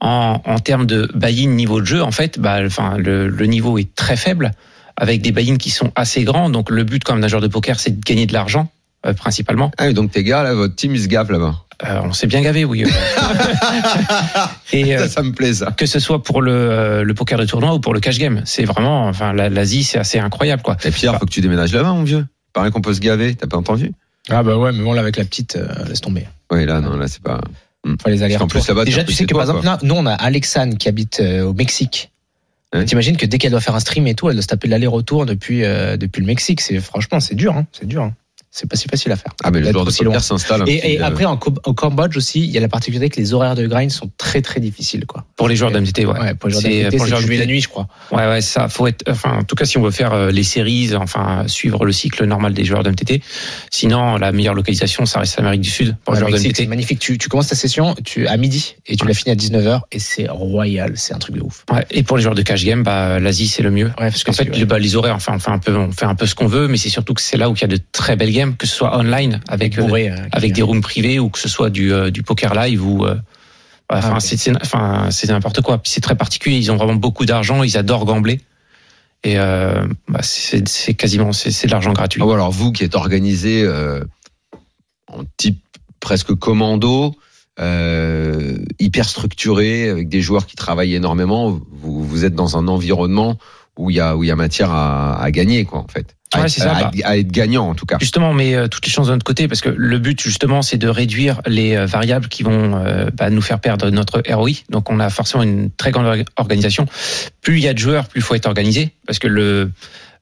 en, 0.00 0.40
en 0.44 0.58
termes 0.58 0.84
de 0.86 1.08
buy-in 1.14 1.48
niveau 1.50 1.80
de 1.80 1.86
jeu 1.86 2.02
en 2.02 2.10
fait 2.10 2.38
bah 2.38 2.58
enfin 2.66 2.96
le, 2.98 3.28
le 3.28 3.46
niveau 3.46 3.78
est 3.78 3.94
très 3.94 4.16
faible 4.16 4.50
avec 4.96 5.22
des 5.22 5.32
buy-in 5.32 5.56
qui 5.56 5.70
sont 5.70 5.90
assez 5.94 6.24
grands 6.24 6.50
donc 6.50 6.70
le 6.70 6.84
but 6.84 7.02
comme 7.04 7.20
d'un 7.20 7.28
joueur 7.28 7.40
de 7.40 7.48
poker 7.48 7.80
c'est 7.80 7.98
de 7.98 8.04
gagner 8.04 8.26
de 8.26 8.32
l'argent 8.34 8.68
euh, 9.06 9.12
principalement 9.14 9.70
Ah 9.78 9.86
oui, 9.86 9.94
donc 9.94 10.10
tes 10.12 10.22
gars, 10.24 10.42
là, 10.42 10.54
votre 10.54 10.74
team, 10.74 10.94
ils 10.94 11.02
se 11.02 11.08
gavent 11.08 11.30
là-bas. 11.32 11.54
Euh, 11.84 12.00
on 12.04 12.12
s'est 12.12 12.28
bien 12.28 12.40
gavé 12.42 12.64
oui 12.64 12.84
et 14.72 14.94
euh, 14.96 15.00
Ça, 15.00 15.08
ça 15.08 15.22
me 15.22 15.32
plaît, 15.32 15.52
ça. 15.54 15.72
que 15.72 15.86
ce 15.86 15.98
soit 15.98 16.22
pour 16.22 16.40
le, 16.42 16.52
euh, 16.52 17.02
le 17.04 17.14
poker 17.14 17.38
de 17.38 17.44
tournoi 17.44 17.74
ou 17.74 17.80
pour 17.80 17.92
le 17.94 17.98
cash 18.00 18.18
game 18.18 18.42
c'est 18.44 18.64
vraiment 18.64 19.06
enfin 19.08 19.32
la- 19.32 19.48
l'Asie 19.48 19.82
c'est 19.84 19.98
assez 19.98 20.18
incroyable 20.18 20.62
quoi 20.62 20.76
Et 20.84 20.90
Pierre, 20.90 21.18
faut 21.18 21.26
que 21.26 21.30
tu 21.32 21.40
déménages 21.40 21.72
là-bas, 21.72 21.92
mon 21.92 22.04
vieux. 22.04 22.26
Pareil 22.52 22.70
qu'on 22.70 22.82
peut 22.82 22.94
se 22.94 23.00
gaver, 23.00 23.34
t'as 23.34 23.46
pas 23.46 23.56
entendu? 23.56 23.92
Ah 24.30 24.42
bah 24.44 24.56
ouais, 24.56 24.70
mais 24.72 24.82
bon 24.84 24.92
là 24.92 25.00
avec 25.00 25.16
la 25.16 25.24
petite, 25.24 25.56
euh, 25.56 25.66
laisse 25.88 26.00
tomber. 26.00 26.26
Oui, 26.52 26.64
là, 26.66 26.80
non, 26.80 26.96
là, 26.96 27.08
c'est 27.08 27.22
pas. 27.22 27.40
Faut 27.84 28.08
les 28.08 28.22
aller 28.22 28.34
Parce 28.34 28.42
qu'en 28.42 28.46
plus, 28.46 28.68
là-bas, 28.68 28.84
Déjà, 28.84 29.02
tu 29.02 29.12
sais 29.12 29.24
que 29.26 29.32
par 29.34 29.42
exemple, 29.42 29.64
là, 29.64 29.78
nous 29.82 29.94
on 29.96 30.06
a 30.06 30.12
Alexandre 30.12 30.76
qui 30.78 30.88
habite 30.88 31.18
euh, 31.18 31.42
au 31.44 31.52
Mexique. 31.54 32.12
Ouais. 32.72 32.84
T'imagines 32.84 33.16
que 33.16 33.26
dès 33.26 33.38
qu'elle 33.38 33.50
doit 33.50 33.60
faire 33.60 33.74
un 33.74 33.80
stream 33.80 34.06
et 34.06 34.14
tout, 34.14 34.28
elle 34.28 34.36
doit 34.36 34.42
se 34.42 34.46
taper 34.46 34.68
de 34.68 34.70
l'aller-retour 34.72 35.26
depuis 35.26 35.64
euh, 35.64 35.96
depuis 35.96 36.20
le 36.20 36.26
Mexique. 36.26 36.60
C'est 36.60 36.78
franchement, 36.80 37.18
c'est 37.18 37.34
dur, 37.34 37.56
hein, 37.56 37.66
c'est 37.72 37.86
dur. 37.86 38.02
hein. 38.04 38.14
C'est 38.54 38.68
pas 38.68 38.76
si 38.76 38.86
facile 38.86 39.10
à 39.12 39.16
faire. 39.16 39.32
Ah, 39.42 39.50
mais 39.50 39.60
le 39.60 39.72
joueur 39.72 39.86
de 39.86 39.90
poker 39.90 40.22
s'installe. 40.22 40.64
Et, 40.66 41.00
euh, 41.00 41.04
après, 41.06 41.24
en, 41.24 41.38
Cambodge 41.38 42.18
aussi, 42.18 42.40
il 42.40 42.50
y 42.50 42.58
a 42.58 42.60
la 42.60 42.68
particularité 42.68 43.08
que 43.08 43.18
les 43.18 43.32
horaires 43.32 43.54
de 43.54 43.66
grind 43.66 43.90
sont 43.90 44.10
très 44.18 44.42
très 44.42 44.60
difficiles, 44.60 45.06
quoi. 45.06 45.24
Pour 45.36 45.48
les 45.48 45.56
joueurs 45.56 45.70
d'MTT, 45.70 46.04
ouais. 46.04 46.20
Ouais, 46.20 46.34
pour 46.34 46.50
les 46.50 46.52
joueurs 46.52 46.64
d'MTT, 46.64 46.98
c'est 46.98 47.06
jouer 47.08 47.38
la 47.38 47.44
d'MTT. 47.44 47.46
nuit, 47.46 47.60
je 47.62 47.68
crois. 47.68 47.88
Ouais, 48.10 48.26
ouais, 48.28 48.40
ça 48.42 48.68
faut 48.68 48.86
être. 48.86 49.04
Enfin, 49.08 49.38
en 49.38 49.42
tout 49.44 49.54
cas, 49.56 49.64
si 49.64 49.78
on 49.78 49.82
veut 49.82 49.90
faire 49.90 50.12
euh, 50.12 50.30
les 50.30 50.42
séries, 50.42 50.94
enfin 50.94 51.44
suivre 51.46 51.86
le 51.86 51.92
cycle 51.92 52.24
normal 52.26 52.52
des 52.52 52.64
joueurs 52.66 52.82
d'MTT. 52.82 53.22
Sinon, 53.70 54.16
la 54.18 54.32
meilleure 54.32 54.54
localisation, 54.54 55.06
ça 55.06 55.20
reste 55.20 55.38
l'Amérique 55.38 55.62
du 55.62 55.70
Sud 55.70 55.96
pour 56.04 56.12
Ouais, 56.12 56.18
les 56.18 56.20
joueurs 56.20 56.32
Mexique, 56.32 56.54
c'est 56.54 56.62
d'MTT. 56.64 56.68
magnifique. 56.68 56.98
Tu, 56.98 57.16
tu 57.16 57.28
commences 57.30 57.48
ta 57.48 57.56
session 57.56 57.94
tu, 58.04 58.26
à 58.26 58.36
midi 58.36 58.76
et 58.86 58.96
tu 58.96 59.06
la 59.06 59.14
finis 59.14 59.32
à 59.32 59.36
19h 59.36 59.80
et 59.90 59.98
c'est 59.98 60.28
royal. 60.28 60.92
C'est 60.96 61.14
un 61.14 61.18
truc 61.18 61.36
de 61.36 61.40
ouf. 61.40 61.64
Ouais, 61.72 61.86
et 61.90 62.02
pour 62.02 62.18
les 62.18 62.22
joueurs 62.22 62.34
de 62.34 62.42
cash 62.42 62.64
game, 62.66 62.82
bah, 62.82 63.18
l'Asie 63.18 63.48
c'est 63.48 63.62
le 63.62 63.70
mieux. 63.70 63.90
Parce 63.96 64.24
En 64.28 64.32
fait, 64.32 64.44
bah, 64.66 64.78
les 64.78 64.94
horaires, 64.96 65.16
enfin, 65.16 65.32
on 65.36 65.38
fait 65.38 65.50
un 65.50 65.58
peu, 65.58 65.74
on 65.74 65.90
fait 65.90 66.04
un 66.04 66.14
peu 66.14 66.26
ce 66.26 66.34
qu'on 66.34 66.46
veut, 66.48 66.68
mais 66.68 66.76
c'est 66.76 66.90
surtout 66.90 67.14
que 67.14 67.22
c'est 67.22 67.38
là 67.38 67.48
où 67.48 67.54
il 67.54 67.60
y 67.60 67.64
a 67.64 67.68
de 67.68 67.78
très 67.92 68.14
belles 68.16 68.32
games, 68.32 68.41
que 68.50 68.66
ce 68.66 68.74
soit 68.74 68.96
online 68.98 69.40
avec 69.48 69.76
Bourré, 69.76 70.10
euh, 70.10 70.16
avec 70.32 70.50
qui- 70.50 70.52
des 70.54 70.62
rooms 70.62 70.80
privés 70.82 71.18
ou 71.18 71.28
que 71.30 71.38
ce 71.38 71.48
soit 71.48 71.70
du 71.70 71.92
euh, 71.92 72.10
du 72.10 72.22
poker 72.22 72.54
live 72.54 72.84
ou 72.86 73.04
euh, 73.04 73.14
bah, 73.88 73.96
enfin 73.98 74.14
Ah, 74.16 74.20
c'est 74.20 74.36
c'est- 74.36 74.52
enfin 74.62 75.08
c'est 75.10 75.28
n'importe 75.28 75.60
quoi. 75.60 75.80
C'est 75.84 76.00
très 76.00 76.16
particulier. 76.16 76.56
Ils 76.58 76.70
ont 76.72 76.76
vraiment 76.76 76.94
beaucoup 76.94 77.24
d'argent. 77.26 77.62
Ils 77.62 77.76
adorent 77.76 78.04
gambler. 78.04 78.40
Et 79.24 79.38
euh, 79.38 79.86
bah, 80.08 80.20
c'est 80.22 80.94
quasiment 80.94 81.32
c'est 81.32 81.50
c'est 81.52 81.66
de 81.68 81.72
l'argent 81.72 81.92
gratuit. 81.92 82.20
Ah 82.24 82.32
alors 82.34 82.50
vous 82.50 82.72
qui 82.72 82.82
êtes 82.84 82.94
organisé 82.96 83.62
euh, 83.62 84.02
en 85.06 85.22
type 85.36 85.60
presque 86.00 86.34
commando, 86.34 87.14
euh, 87.60 88.58
hyper 88.80 89.08
structuré, 89.08 89.88
avec 89.88 90.08
des 90.08 90.20
joueurs 90.20 90.46
qui 90.46 90.56
travaillent 90.56 90.94
énormément, 90.94 91.60
vous, 91.70 92.02
vous 92.04 92.24
êtes 92.24 92.34
dans 92.34 92.56
un 92.56 92.66
environnement 92.66 93.38
où 93.78 93.90
il 93.90 93.96
y 93.96 94.00
a 94.00 94.16
où 94.16 94.24
il 94.24 94.26
y 94.26 94.30
a 94.32 94.36
matière 94.36 94.70
à, 94.72 95.22
à 95.22 95.30
gagner 95.30 95.64
quoi 95.64 95.78
en 95.80 95.86
fait. 95.88 96.16
À, 96.34 96.38
Ouais, 96.40 96.46
être- 96.46 96.50
ça, 96.52 96.72
à 96.76 96.80
être- 96.88 97.04
à 97.04 97.16
être 97.18 97.30
gagnant 97.30 97.68
en 97.68 97.74
tout 97.74 97.86
cas. 97.86 97.96
Justement, 98.00 98.30
on 98.30 98.34
met 98.34 98.54
euh, 98.54 98.68
toutes 98.68 98.84
les 98.86 98.92
chances 98.92 99.06
de 99.08 99.12
notre 99.12 99.24
côté 99.24 99.48
parce 99.48 99.60
que 99.60 99.68
le 99.68 99.98
but 99.98 100.20
justement, 100.20 100.62
c'est 100.62 100.78
de 100.78 100.88
réduire 100.88 101.40
les 101.46 101.76
euh, 101.76 101.86
variables 101.86 102.28
qui 102.28 102.42
vont 102.42 102.76
euh, 102.76 103.06
bah, 103.12 103.30
nous 103.30 103.42
faire 103.42 103.60
perdre 103.60 103.90
notre 103.90 104.22
ROI. 104.28 104.50
Donc, 104.70 104.90
on 104.90 105.00
a 105.00 105.10
forcément 105.10 105.42
une 105.42 105.70
très 105.70 105.90
grande 105.90 106.06
orga- 106.06 106.24
organisation. 106.36 106.86
Plus 107.40 107.58
il 107.58 107.64
y 107.64 107.68
a 107.68 107.74
de 107.74 107.78
joueurs, 107.78 108.06
plus 108.08 108.20
il 108.20 108.22
faut 108.22 108.34
être 108.34 108.46
organisé 108.46 108.90
parce 109.06 109.18
que 109.18 109.28
le 109.28 109.70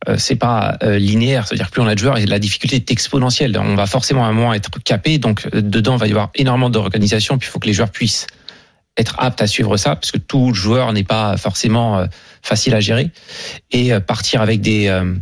euh, 0.09 0.17
c'est 0.17 0.37
pas 0.37 0.79
euh, 0.83 0.99
linéaire, 0.99 1.47
c'est-à-dire 1.47 1.71
plus 1.71 1.83
on 1.83 1.87
a 1.87 1.95
de 1.95 1.99
joueurs 2.01 2.17
et 2.17 2.25
la 2.25 2.39
difficulté 2.39 2.77
est 2.77 2.91
exponentielle. 2.91 3.59
On 3.59 3.75
va 3.75 3.87
forcément 3.87 4.25
à 4.25 4.29
un 4.29 4.33
moment 4.33 4.55
être 4.55 4.71
capé, 4.83 5.19
donc 5.19 5.47
euh, 5.55 5.61
dedans 5.61 5.97
il 5.97 6.01
va 6.01 6.07
y 6.07 6.11
avoir 6.11 6.31
énormément 6.35 6.71
d'organisation. 6.71 7.37
Puis 7.37 7.49
il 7.49 7.53
faut 7.53 7.59
que 7.59 7.67
les 7.67 7.75
joueurs 7.75 7.91
puissent 7.91 8.27
être 8.97 9.15
aptes 9.19 9.41
à 9.43 9.47
suivre 9.47 9.77
ça, 9.77 9.97
parce 9.97 10.11
que 10.11 10.19
tout 10.19 10.53
joueur 10.55 10.93
n'est 10.95 11.05
pas 11.05 11.37
forcément 11.37 11.99
euh, 11.99 12.07
facile 12.43 12.75
à 12.75 12.81
gérer, 12.81 13.11
et 13.71 13.93
euh, 13.93 14.01
partir 14.01 14.41
avec 14.41 14.63
des 14.63 14.89
euh, 14.89 15.15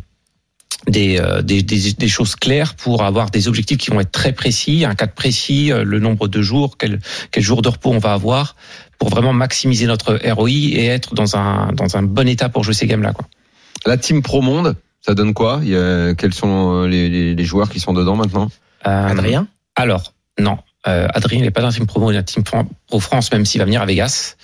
des, 0.87 1.18
euh, 1.20 1.43
des, 1.43 1.62
des, 1.62 1.93
des 1.93 2.09
choses 2.09 2.37
claires 2.37 2.74
pour 2.74 3.03
avoir 3.03 3.31
des 3.31 3.49
objectifs 3.49 3.79
qui 3.79 3.91
vont 3.91 4.01
être 4.01 4.12
très 4.12 4.33
précis, 4.33 4.85
un 4.85 4.95
cadre 4.95 5.12
précis, 5.12 5.72
euh, 5.72 5.85
le 5.85 5.99
nombre 5.99 6.29
de 6.29 6.41
jours, 6.41 6.76
quel, 6.79 7.01
quel 7.31 7.43
jour 7.43 7.62
de 7.62 7.68
repos 7.68 7.91
on 7.91 7.99
va 7.99 8.12
avoir, 8.12 8.55
pour 8.99 9.09
vraiment 9.11 9.33
maximiser 9.33 9.87
notre 9.87 10.18
ROI 10.33 10.49
et 10.51 10.87
être 10.87 11.14
dans 11.14 11.37
un, 11.37 11.72
dans 11.72 11.97
un 11.97 12.03
bon 12.03 12.26
état 12.29 12.49
pour 12.49 12.64
jouer 12.64 12.74
ces 12.74 12.87
games-là. 12.87 13.12
Quoi. 13.12 13.26
La 13.87 13.97
team 13.97 14.22
Pro 14.22 14.41
Monde, 14.41 14.76
ça 15.01 15.14
donne 15.14 15.35
quoi? 15.35 15.61
Il 15.62 15.68
y 15.70 15.76
a- 15.76 16.14
Quels 16.14 16.35
sont 16.35 16.85
les, 16.85 17.09
les, 17.09 17.35
les 17.35 17.45
joueurs 17.45 17.68
qui 17.70 17.81
sont 17.81 17.93
dedans 17.93 18.16
maintenant? 18.16 18.49
Euh, 18.87 19.09
Adrien? 19.09 19.47
Alors, 19.76 20.14
non. 20.39 20.59
Euh, 20.87 21.09
Adrien, 21.12 21.39
il 21.41 21.43
n'est 21.43 21.51
pas 21.51 21.61
dans 21.61 21.66
la 21.68 21.72
team 21.72 21.87
promo, 21.87 22.11
il 22.11 22.14
est 22.14 22.18
dans 22.18 22.20
la 22.20 22.22
team 22.22 22.45
Pro 22.87 23.01
France, 23.01 23.31
même 23.33 23.45
s'il 23.45 23.59
va 23.59 23.64
venir 23.64 23.83
à 23.83 23.87
Vegas. 23.87 24.37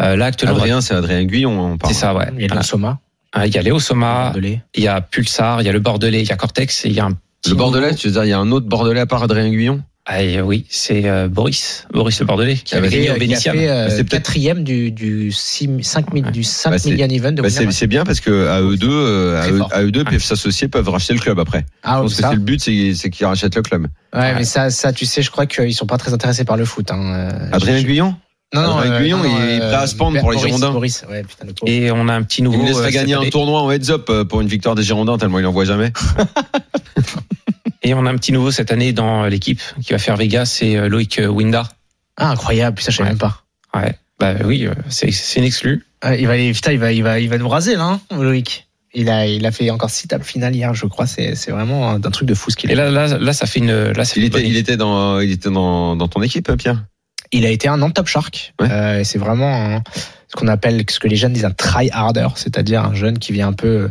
Euh, 0.00 0.16
là, 0.16 0.26
actuellement, 0.26 0.56
Adrien, 0.56 0.80
c'est 0.80 0.94
Adrien 0.94 1.24
Guillon, 1.24 1.72
on 1.72 1.76
parle. 1.78 1.92
c'est 1.92 2.00
ça, 2.00 2.14
ouais. 2.14 2.28
Il 2.38 2.46
y 2.46 2.50
a 2.50 2.54
le 2.54 2.62
Soma, 2.62 2.98
Il 3.44 3.54
y 3.54 3.58
a 3.58 3.62
Léo 3.62 3.78
Soma, 3.78 4.32
il 4.42 4.60
y 4.82 4.88
a 4.88 5.00
Pulsar, 5.00 5.60
il 5.60 5.66
y 5.66 5.68
a 5.68 5.72
le 5.72 5.80
Bordelais, 5.80 6.22
il 6.22 6.28
y 6.28 6.32
a 6.32 6.36
Cortex, 6.36 6.84
et 6.84 6.88
il 6.88 6.94
y 6.94 7.00
a 7.00 7.04
un 7.04 7.12
petit 7.12 7.50
Le 7.50 7.56
Bordelais, 7.56 7.86
nouveau- 7.88 7.98
tu 7.98 8.06
veux 8.08 8.12
dire, 8.14 8.24
il 8.24 8.28
y 8.30 8.32
a 8.32 8.38
un 8.38 8.50
autre 8.50 8.66
Bordelais 8.66 9.00
à 9.00 9.06
part 9.06 9.22
Adrien 9.22 9.50
Guillon 9.50 9.82
Ah, 10.08 10.20
oui, 10.44 10.64
c'est 10.70 11.08
euh, 11.08 11.26
Boris, 11.28 11.86
Boris 11.92 12.20
le 12.20 12.26
Bordelais, 12.26 12.54
qui 12.54 12.74
Ah, 12.74 12.78
avait 12.78 12.88
gagné 12.88 13.10
au 13.10 13.14
fait 13.36 13.68
euh, 13.68 13.90
C'est 13.90 14.08
quatrième 14.08 14.62
du, 14.62 14.92
du, 14.92 15.32
6, 15.32 15.68
5, 15.82 16.14
Ouais. 16.14 16.20
du 16.30 16.44
5 16.44 16.70
Bah, 16.70 16.78
c'est- 16.78 16.90
million 16.92 17.08
event 17.08 17.32
de 17.32 17.42
Bah, 17.42 17.48
c'est 17.50 17.86
bien 17.88 18.04
parce 18.04 18.20
que 18.20 18.46
à 18.46 18.60
eux 18.62 18.76
deux, 18.76 18.88
euh, 18.88 19.42
à 19.42 19.50
eux, 19.50 19.58
fort. 19.58 19.68
à 19.72 19.82
eux 19.82 19.90
deux, 19.90 20.04
PF 20.04 20.30
Associés 20.32 20.68
peuvent 20.68 20.88
racheter 20.88 21.12
le 21.12 21.18
club 21.18 21.38
après. 21.40 21.66
Ah, 21.82 21.98
pense 22.02 22.14
que 22.14 22.22
c'est 22.22 22.32
le 22.34 22.38
but, 22.38 22.60
c'est 22.60 23.10
qu'ils 23.10 23.26
rachètent 23.26 23.56
le 23.56 23.62
club. 23.62 23.88
Ouais, 24.14 24.34
mais 24.36 24.44
ça, 24.44 24.70
ça, 24.70 24.92
tu 24.92 25.04
sais, 25.06 25.22
je 25.22 25.30
crois 25.32 25.46
qu'ils 25.46 25.74
sont 25.74 25.86
pas 25.86 25.98
très 25.98 26.14
intéressés 26.14 26.44
par 26.44 26.56
le 26.56 26.64
foot. 26.64 26.90
Hein. 26.92 27.02
euh, 27.12 27.48
Adrien 27.52 27.82
Guillon 27.82 28.14
Non, 28.54 28.62
non, 28.62 28.78
euh, 28.80 29.00
non, 29.08 29.18
non, 29.18 29.24
il 29.24 29.50
est 29.50 29.60
euh, 29.60 29.68
prêt 29.68 29.74
à 29.82 29.86
se 29.88 29.96
pendre 29.96 30.20
pour 30.20 30.30
les 30.30 30.36
Boris, 30.36 30.54
Girondins. 30.54 30.72
Boris, 30.72 31.04
ouais, 31.10 31.22
putain, 31.24 31.46
le 31.46 31.52
pauvre. 31.52 31.70
Et 31.70 31.90
on 31.90 32.08
a 32.08 32.14
un 32.14 32.22
petit 32.22 32.42
nouveau. 32.42 32.58
Il 32.58 32.62
me 32.62 32.68
laisserait 32.68 32.88
euh, 32.88 32.90
gagner 32.90 33.14
un 33.14 33.28
tournoi 33.28 33.60
en 33.60 33.70
heads 33.72 33.90
up 33.90 34.06
euh, 34.08 34.24
pour 34.24 34.40
une 34.40 34.46
victoire 34.48 34.74
des 34.76 34.84
Girondins 34.84 35.18
tellement 35.18 35.38
il 35.40 35.46
en 35.46 35.52
voit 35.52 35.64
jamais. 35.64 35.92
Et 37.82 37.94
on 37.94 38.04
a 38.06 38.10
un 38.10 38.16
petit 38.16 38.32
nouveau 38.32 38.50
cette 38.50 38.72
année 38.72 38.92
dans 38.92 39.26
l'équipe 39.26 39.60
qui 39.84 39.92
va 39.92 39.98
faire 39.98 40.16
Vegas, 40.16 40.46
c'est 40.46 40.76
euh, 40.76 40.88
Loïc 40.88 41.18
euh, 41.18 41.26
Winda. 41.28 41.68
Ah, 42.16 42.30
incroyable, 42.30 42.76
putain, 42.76 42.90
je 42.90 42.96
savais 42.96 43.08
Ouais. 43.08 43.12
même 43.12 43.18
pas. 43.18 43.42
Ouais. 43.74 43.94
Bah 44.18 44.34
oui, 44.44 44.66
euh, 44.66 44.72
c'est 44.88 45.10
une 45.36 45.44
exclue. 45.44 45.84
Il 46.18 46.26
va, 46.26 46.32
aller- 46.34 46.52
putain, 46.52 46.72
il 46.72 46.78
va, 46.78 46.92
il 46.92 47.02
va, 47.02 47.20
il 47.20 47.28
va 47.28 47.38
nous 47.38 47.48
raser 47.48 47.76
là, 47.76 48.00
hein, 48.10 48.16
Loïc. 48.22 48.66
Il 48.94 49.10
a, 49.10 49.26
il 49.26 49.44
a 49.44 49.52
fait 49.52 49.68
encore 49.70 49.90
six 49.90 50.08
tables 50.08 50.24
finales 50.24 50.56
hier, 50.56 50.72
je 50.72 50.86
crois. 50.86 51.06
C'est, 51.06 51.34
vraiment 51.50 51.90
un, 51.90 51.96
un 51.96 52.10
truc 52.10 52.26
de 52.26 52.34
fou 52.34 52.50
ce 52.50 52.56
qu'il 52.56 52.70
Et 52.70 52.72
a. 52.72 52.76
là, 52.76 52.90
là, 53.08 53.18
là, 53.18 53.32
ça 53.34 53.46
fait 53.46 53.58
une. 53.60 53.90
Là, 53.90 54.04
ça 54.06 54.14
fait 54.14 54.20
Il 54.20 54.22
une 54.22 54.28
était, 54.28 54.38
bonne 54.38 54.46
il 54.50 54.56
était 54.56 54.76
dans, 54.78 55.20
il 55.20 55.30
était 55.32 55.50
dans, 55.50 55.96
dans 55.96 56.08
ton 56.08 56.22
équipe, 56.22 56.50
Pierre? 56.56 56.82
Il 57.32 57.44
a 57.46 57.50
été 57.50 57.68
un 57.68 57.80
an 57.82 57.90
top 57.90 58.06
shark. 58.06 58.54
Ouais. 58.60 58.68
Euh, 58.70 59.04
c'est 59.04 59.18
vraiment 59.18 59.76
un- 59.76 59.82
ce 60.28 60.34
qu'on 60.36 60.48
appelle, 60.48 60.84
ce 60.90 60.98
que 60.98 61.06
les 61.08 61.16
jeunes 61.16 61.32
disent 61.32 61.44
un 61.44 61.52
try 61.52 61.88
harder, 61.92 62.26
c'est-à-dire 62.34 62.84
un 62.84 62.94
jeune 62.94 63.18
qui 63.18 63.32
vient 63.32 63.48
un 63.48 63.52
peu 63.52 63.90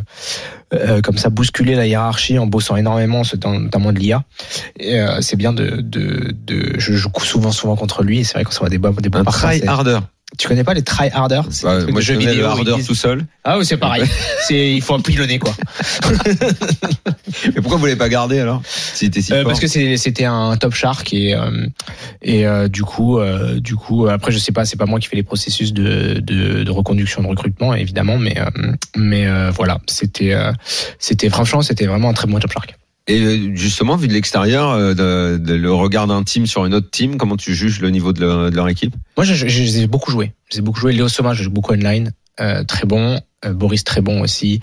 euh, 0.74 1.00
comme 1.00 1.16
ça 1.16 1.30
bousculer 1.30 1.74
la 1.76 1.86
hiérarchie 1.86 2.38
en 2.38 2.46
bossant 2.46 2.76
énormément, 2.76 3.22
notamment 3.44 3.92
de 3.92 3.98
l'IA. 3.98 4.24
Et 4.78 5.00
euh, 5.00 5.20
c'est 5.22 5.36
bien 5.36 5.52
de, 5.52 5.80
de, 5.80 6.34
de, 6.44 6.74
je 6.78 6.92
joue 6.92 7.10
souvent, 7.22 7.52
souvent 7.52 7.76
contre 7.76 8.02
lui. 8.02 8.18
Et 8.20 8.24
c'est 8.24 8.34
vrai 8.34 8.44
qu'on 8.44 8.50
se 8.50 8.58
voit 8.58 8.68
des 8.68 8.78
bons, 8.78 8.90
des 8.92 9.08
bons 9.08 9.20
Un 9.20 9.24
try 9.24 9.60
harder. 9.66 9.98
Tu 10.38 10.48
connais 10.48 10.64
pas 10.64 10.74
les 10.74 10.82
try 10.82 11.08
harder? 11.12 11.40
Bah, 11.62 11.78
moi, 11.86 12.00
je 12.00 12.12
connais 12.12 12.26
le 12.26 12.30
vidéo 12.32 12.34
ils 12.34 12.42
harder 12.44 12.74
disent- 12.74 12.86
tout 12.88 12.94
seul. 12.94 13.24
Ah 13.44 13.56
oui, 13.58 13.64
c'est 13.64 13.76
pareil. 13.76 14.04
c'est, 14.46 14.72
il 14.74 14.82
faut 14.82 14.94
un 14.94 15.00
pilonner 15.00 15.38
quoi. 15.38 15.54
Mais 17.44 17.60
pourquoi 17.62 17.78
vous 17.78 17.86
l'avez 17.86 17.96
pas 17.98 18.08
gardé 18.08 18.38
alors 18.40 18.62
était 19.00 19.22
si 19.22 19.32
Euh, 19.32 19.44
parce 19.44 19.60
que 19.60 19.66
c'était 19.66 20.24
un 20.24 20.56
top 20.56 20.74
shark 20.74 21.12
et 21.12 21.34
euh, 21.34 21.66
et 22.22 22.46
euh, 22.46 22.68
du 22.68 22.82
coup 22.82 23.18
euh, 23.18 23.60
du 23.60 23.76
coup 23.76 24.08
après 24.08 24.32
je 24.32 24.38
sais 24.38 24.52
pas 24.52 24.64
c'est 24.64 24.76
pas 24.76 24.86
moi 24.86 24.98
qui 25.00 25.08
fais 25.08 25.16
les 25.16 25.22
processus 25.22 25.72
de 25.72 26.14
de, 26.20 26.64
de 26.64 26.70
reconduction 26.70 27.22
de 27.22 27.28
recrutement 27.28 27.74
évidemment 27.74 28.18
mais 28.18 28.38
euh, 28.38 28.72
mais 28.96 29.26
euh, 29.26 29.50
voilà 29.50 29.78
c'était 29.86 30.32
euh, 30.32 30.52
c'était 30.98 31.30
franchement 31.30 31.62
c'était 31.62 31.86
vraiment 31.86 32.10
un 32.10 32.14
très 32.14 32.26
bon 32.26 32.38
top 32.38 32.52
shark. 32.52 32.76
Et 33.08 33.20
euh, 33.20 33.54
justement, 33.54 33.96
vu 33.96 34.08
de 34.08 34.12
l'extérieur, 34.12 34.70
euh, 34.70 34.94
de, 34.94 35.38
de 35.38 35.54
le 35.54 35.72
regard 35.72 36.06
d'un 36.06 36.24
team 36.24 36.46
sur 36.46 36.66
une 36.66 36.74
autre 36.74 36.90
team, 36.90 37.16
comment 37.16 37.36
tu 37.36 37.54
juges 37.54 37.80
le 37.80 37.90
niveau 37.90 38.12
de 38.12 38.50
leur, 38.50 38.68
équipe? 38.68 38.94
Moi 39.16 39.24
je, 39.24 39.86
beaucoup 39.86 40.10
joué. 40.10 40.32
Je 40.48 40.54
les 40.54 40.58
ai 40.58 40.62
beaucoup 40.62 40.80
joué. 40.80 40.92
Léo 40.92 41.08
Soma 41.08 41.32
je 41.32 41.44
joue 41.44 41.50
beaucoup 41.50 41.72
online 41.72 42.12
euh, 42.40 42.64
très 42.64 42.86
bon. 42.86 43.20
Euh, 43.44 43.52
Boris 43.52 43.84
très 43.84 44.00
bon 44.00 44.20
aussi. 44.20 44.60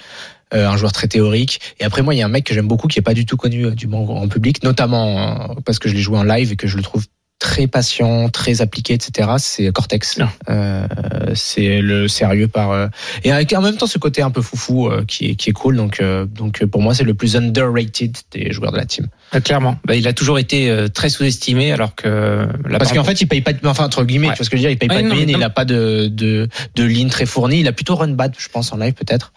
Euh, 0.54 0.68
un 0.68 0.78
joueur 0.78 0.92
très 0.92 1.08
théorique. 1.08 1.60
Et 1.80 1.84
après 1.84 2.02
moi 2.02 2.14
il 2.14 2.20
y 2.20 2.22
a 2.22 2.26
un 2.26 2.30
mec 2.30 2.46
que 2.46 2.54
j'aime 2.54 2.68
beaucoup 2.68 2.88
qui 2.88 3.00
est 3.00 3.04
pas 3.04 3.14
du 3.14 3.26
tout 3.26 3.38
connu 3.38 3.66
euh, 3.66 3.72
du 3.72 3.88
monde 3.88 4.10
en 4.10 4.28
public, 4.28 4.64
notamment 4.64 5.56
parce 5.66 5.80
que 5.80 5.90
je 5.90 5.96
l'ai 5.96 6.02
joué 6.02 6.18
en 6.18 6.24
live 6.24 6.52
et 6.52 6.56
que 6.56 6.68
je 6.68 6.78
le 6.78 6.84
trouve 6.84 7.06
très 7.44 7.68
patient, 7.68 8.30
très 8.30 8.62
appliqué, 8.62 8.94
etc. 8.94 9.32
C'est 9.38 9.70
Cortex. 9.74 10.18
Euh, 10.50 10.88
c'est 11.36 11.82
le 11.82 12.08
sérieux 12.08 12.48
par 12.48 12.72
euh, 12.72 12.88
et 13.26 13.34
avec 13.34 13.52
en 13.52 13.62
même 13.62 13.76
temps 13.76 13.86
ce 13.86 13.98
côté 13.98 14.22
un 14.22 14.32
peu 14.32 14.42
foufou 14.42 14.88
euh, 14.88 15.04
qui 15.06 15.32
est 15.32 15.36
qui 15.36 15.50
est 15.50 15.54
cool. 15.54 15.76
Donc 15.76 16.00
euh, 16.00 16.26
donc 16.26 16.64
pour 16.66 16.82
moi 16.82 16.94
c'est 16.94 17.04
le 17.04 17.14
plus 17.14 17.36
underrated 17.36 18.16
des 18.32 18.54
joueurs 18.54 18.72
de 18.72 18.78
la 18.78 18.86
team. 18.86 19.08
Euh, 19.36 19.42
clairement. 19.42 19.78
Bah, 19.84 19.96
il 19.96 20.08
a 20.08 20.14
toujours 20.14 20.40
été 20.40 20.70
euh, 20.70 20.88
très 20.88 21.10
sous-estimé, 21.10 21.74
alors 21.74 21.96
que. 21.96 22.08
euh, 22.08 22.46
là, 22.70 22.78
Parce 22.78 22.92
par 22.94 23.00
qu'en 23.00 23.04
fait, 23.04 23.20
il 23.20 23.28
paye 23.28 23.42
pas 23.42 23.52
de, 23.52 23.60
enfin, 23.68 23.86
entre 23.86 24.04
guillemets, 24.06 24.28
Ouais. 24.28 24.34
tu 24.34 24.38
vois 24.38 24.46
ce 24.46 24.50
que 24.50 24.56
je 24.58 24.62
veux 24.62 24.68
dire, 24.70 24.72
il 24.72 24.78
paye 24.78 24.88
Ouais, 24.90 24.96
pas 24.98 25.02
de 25.02 25.08
non, 25.08 25.16
mine, 25.16 25.32
non. 25.32 25.38
il 25.40 25.44
a 25.44 25.50
pas 25.50 25.66
de, 25.66 26.08
de, 26.08 26.48
de 26.76 26.84
ligne 26.84 27.10
très 27.10 27.26
fournie, 27.26 27.60
il 27.62 27.68
a 27.68 27.72
plutôt 27.74 27.96
run 27.96 28.10
bad, 28.10 28.34
je 28.38 28.48
pense, 28.48 28.72
en 28.72 28.78
live, 28.78 28.94
peut-être. 28.94 29.34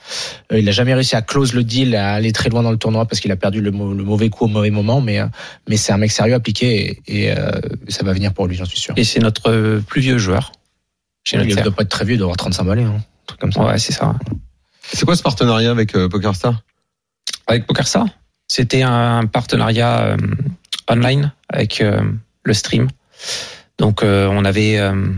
Euh, 0.53 0.59
il 0.61 0.69
a 0.69 0.73
jamais 0.73 0.93
réussi 0.95 1.17
à 1.17 1.23
close 1.23 1.55
le 1.55 1.65
deal, 1.65 1.97
à 1.97 2.13
aller 2.13 2.33
très 2.33 2.51
loin 2.51 2.63
dans 2.63 2.71
le 2.71 2.77
tournoi 2.77 3.07
parce 3.07 3.21
qu'il 3.21 3.33
a 3.33 3.37
perdu 3.37 3.61
le, 3.63 3.71
le 3.71 4.05
mauvais 4.05 4.29
coup 4.29 4.45
au 4.45 4.49
mauvais 4.49 4.71
moment, 4.71 5.01
mais, 5.01 5.19
euh, 5.19 5.27
mais 5.69 5.77
c'est 5.79 5.93
un 5.93 5.97
mec 5.99 6.13
sérieux 6.13 6.35
appliqué 6.35 7.01
et, 7.09 7.25
et, 7.25 7.31
euh, 7.33 7.51
ça 7.97 8.05
va 8.05 8.13
venir 8.13 8.33
pour 8.33 8.47
lui, 8.47 8.57
j'en 8.57 8.65
suis 8.65 8.79
sûr. 8.79 8.95
Et 8.97 9.05
c'est 9.05 9.21
notre 9.21 9.51
euh, 9.51 9.81
plus 9.81 10.01
vieux 10.01 10.19
joueur. 10.19 10.53
Chez 11.25 11.39
il 11.39 11.57
ne 11.57 11.63
doit 11.63 11.73
pas 11.73 11.83
être 11.83 11.89
très 11.89 12.05
vieux, 12.05 12.15
il 12.15 12.19
doit 12.19 12.27
avoir 12.27 12.37
35 12.37 12.65
balais, 12.65 12.85
hein, 12.85 12.97
un 12.97 13.27
truc 13.27 13.41
comme 13.41 13.53
ça. 13.53 13.65
Ouais, 13.65 13.79
c'est 13.79 13.93
ça. 13.93 14.15
C'est 14.93 15.05
quoi 15.05 15.17
ce 15.17 15.23
partenariat 15.23 15.71
avec 15.71 15.97
euh, 15.97 16.09
PokerStar? 16.09 16.63
Avec 17.47 17.67
PokerStar, 17.67 18.07
c'était 18.49 18.83
un 18.83 19.27
partenariat 19.27 20.01
euh, 20.03 20.17
online 20.89 21.33
avec 21.49 21.81
euh, 21.81 22.01
le 22.45 22.55
stream. 22.55 22.89
Donc 23.79 24.03
euh, 24.03 24.29
on 24.31 24.45
avait 24.45 24.79
euh, 24.79 25.09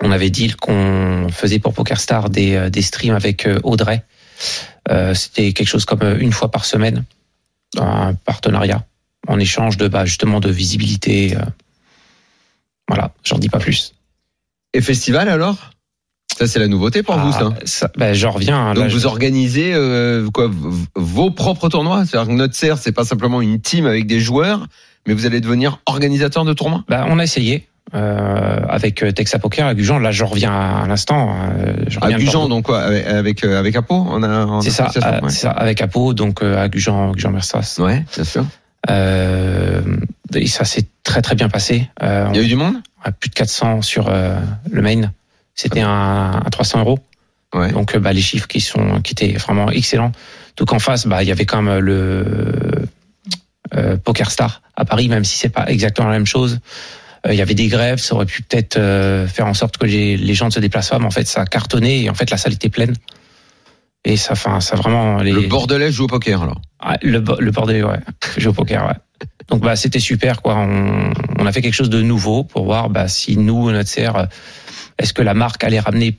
on 0.00 0.10
avait 0.10 0.30
dit 0.30 0.50
qu'on 0.50 1.28
faisait 1.30 1.58
pour 1.58 1.74
PokerStar 1.74 2.30
des, 2.30 2.70
des 2.70 2.82
streams 2.82 3.14
avec 3.14 3.48
Audrey. 3.62 4.04
Euh, 4.90 5.14
C'était 5.14 5.52
quelque 5.52 5.68
chose 5.68 5.84
comme 5.84 6.02
une 6.18 6.32
fois 6.32 6.50
par 6.50 6.64
semaine, 6.64 7.04
un 7.78 8.14
partenariat 8.14 8.84
en 9.28 9.38
échange 9.38 9.76
de 9.76 9.88
bah, 9.88 10.04
justement 10.04 10.40
de 10.40 10.50
visibilité. 10.50 11.36
euh. 11.36 11.40
Voilà, 12.88 13.12
j'en 13.24 13.38
dis 13.38 13.48
pas 13.48 13.58
plus. 13.58 13.94
Et 14.74 14.80
festival 14.80 15.28
alors? 15.28 15.56
Ça, 16.36 16.46
c'est 16.46 16.58
la 16.58 16.66
nouveauté 16.68 17.02
pour 17.02 17.16
vous, 17.16 17.30
Ah, 17.34 17.38
ça. 17.38 17.50
ça 17.66 17.90
bah, 17.96 18.14
J'en 18.14 18.30
reviens. 18.30 18.56
hein, 18.58 18.74
Donc 18.74 18.84
là, 18.84 18.90
vous 18.90 18.98
je- 19.00 19.06
organisez 19.06 19.72
euh, 19.74 20.28
quoi 20.32 20.50
vos 20.94 21.30
propres 21.30 21.68
tournois? 21.68 22.04
C'est-à-dire 22.06 22.28
que 22.32 22.36
notre 22.38 22.54
serre, 22.54 22.78
c'est 22.78 22.92
pas 22.92 23.04
simplement 23.04 23.42
une 23.42 23.60
team 23.60 23.86
avec 23.86 24.06
des 24.06 24.18
joueurs, 24.18 24.66
mais 25.06 25.12
vous 25.14 25.26
allez 25.26 25.40
devenir 25.40 25.78
organisateur 25.86 26.44
de 26.44 26.54
tournois? 26.54 26.84
bah, 26.88 27.04
on 27.08 27.18
a 27.18 27.22
essayé 27.24 27.68
euh, 27.94 28.60
avec 28.68 29.04
Texas 29.14 29.40
Poker 29.40 29.66
à 29.66 29.74
Gujan. 29.74 29.98
Là, 29.98 30.10
je 30.10 30.24
reviens 30.24 30.52
à 30.52 30.86
l'instant. 30.86 31.36
euh, 31.58 31.74
À 32.00 32.12
Gujan, 32.12 32.48
donc 32.48 32.64
quoi 32.64 32.80
Avec 32.80 33.06
avec, 33.06 33.44
euh, 33.44 33.58
avec 33.58 33.76
Apo, 33.76 33.94
on 34.08 34.22
a. 34.22 34.46
en 34.46 34.60
C'est 34.62 34.70
ça, 34.70 34.90
ouais. 35.22 35.28
ça, 35.30 35.50
avec 35.50 35.82
Apo, 35.82 36.14
donc 36.14 36.42
à 36.42 36.66
Gujan, 36.68 37.12
Gujan 37.12 37.30
Mersas. 37.30 37.76
Ouais, 37.78 38.04
bien 38.14 38.24
sûr. 38.24 38.46
Euh, 38.90 39.82
et 40.34 40.46
ça 40.46 40.64
s'est 40.64 40.86
très 41.04 41.22
très 41.22 41.34
bien 41.34 41.48
passé. 41.48 41.88
Euh, 42.02 42.26
Il 42.30 42.36
y 42.36 42.40
a 42.40 42.42
eu 42.42 42.48
du 42.48 42.56
monde? 42.56 42.76
plus 43.18 43.30
de 43.30 43.34
400 43.34 43.82
sur 43.82 44.08
euh, 44.08 44.38
le 44.70 44.80
main. 44.82 45.12
C'était 45.54 45.80
un, 45.80 46.42
un 46.44 46.50
300 46.50 46.80
euros. 46.80 47.00
Ouais. 47.54 47.72
Donc 47.72 47.96
bah, 47.96 48.12
les 48.12 48.22
chiffres 48.22 48.46
qui 48.46 48.60
sont 48.60 49.00
qui 49.02 49.12
étaient 49.12 49.32
vraiment 49.32 49.70
excellents. 49.70 50.12
Donc 50.56 50.72
en 50.72 50.78
face, 50.78 51.06
bah 51.06 51.22
il 51.22 51.28
y 51.28 51.32
avait 51.32 51.44
quand 51.44 51.60
même 51.62 51.78
le 51.78 52.86
euh, 53.74 53.96
Poker 53.96 54.30
Star 54.30 54.62
à 54.76 54.84
Paris, 54.84 55.08
même 55.08 55.24
si 55.24 55.36
c'est 55.36 55.48
pas 55.48 55.66
exactement 55.68 56.08
la 56.08 56.14
même 56.14 56.26
chose. 56.26 56.60
Euh, 57.26 57.32
Il 57.32 57.38
y 57.38 57.42
avait 57.42 57.54
des 57.54 57.68
grèves, 57.68 57.98
ça 57.98 58.14
aurait 58.14 58.26
pu 58.26 58.42
peut-être 58.42 58.76
euh, 58.76 59.26
faire 59.26 59.46
en 59.46 59.54
sorte 59.54 59.76
que 59.76 59.86
les, 59.86 60.16
les 60.16 60.34
gens 60.34 60.46
ne 60.46 60.50
se 60.50 60.60
déplacent 60.60 60.90
pas, 60.90 60.98
mais 60.98 61.06
en 61.06 61.10
fait 61.10 61.26
ça 61.26 61.42
a 61.42 61.46
cartonné 61.46 62.02
et 62.04 62.10
en 62.10 62.14
fait 62.14 62.30
la 62.30 62.36
salle 62.36 62.52
était 62.54 62.68
pleine. 62.68 62.94
Et 64.04 64.16
ça, 64.16 64.32
enfin, 64.32 64.60
ça 64.60 64.76
vraiment 64.76 65.18
les. 65.18 65.32
Le 65.32 65.42
Bordelais 65.42 65.92
joue 65.92 66.04
au 66.04 66.08
poker 66.08 66.42
alors. 66.42 66.60
Le, 67.02 67.18
le 67.38 67.50
Bordelais, 67.50 67.82
ouais. 67.82 68.00
Joue 68.36 68.50
au 68.50 68.52
poker, 68.52 68.86
ouais. 68.86 69.26
Donc 69.48 69.60
bah 69.60 69.76
c'était 69.76 70.00
super 70.00 70.42
quoi. 70.42 70.56
On, 70.56 71.12
on 71.38 71.46
a 71.46 71.52
fait 71.52 71.62
quelque 71.62 71.74
chose 71.74 71.90
de 71.90 72.02
nouveau 72.02 72.42
pour 72.42 72.64
voir 72.64 72.90
bah, 72.90 73.08
si 73.08 73.36
nous 73.36 73.70
notre 73.70 73.88
serre, 73.88 74.16
euh, 74.16 74.26
est-ce 74.98 75.12
que 75.12 75.22
la 75.22 75.34
marque 75.34 75.62
allait 75.62 75.80
ramener 75.80 76.18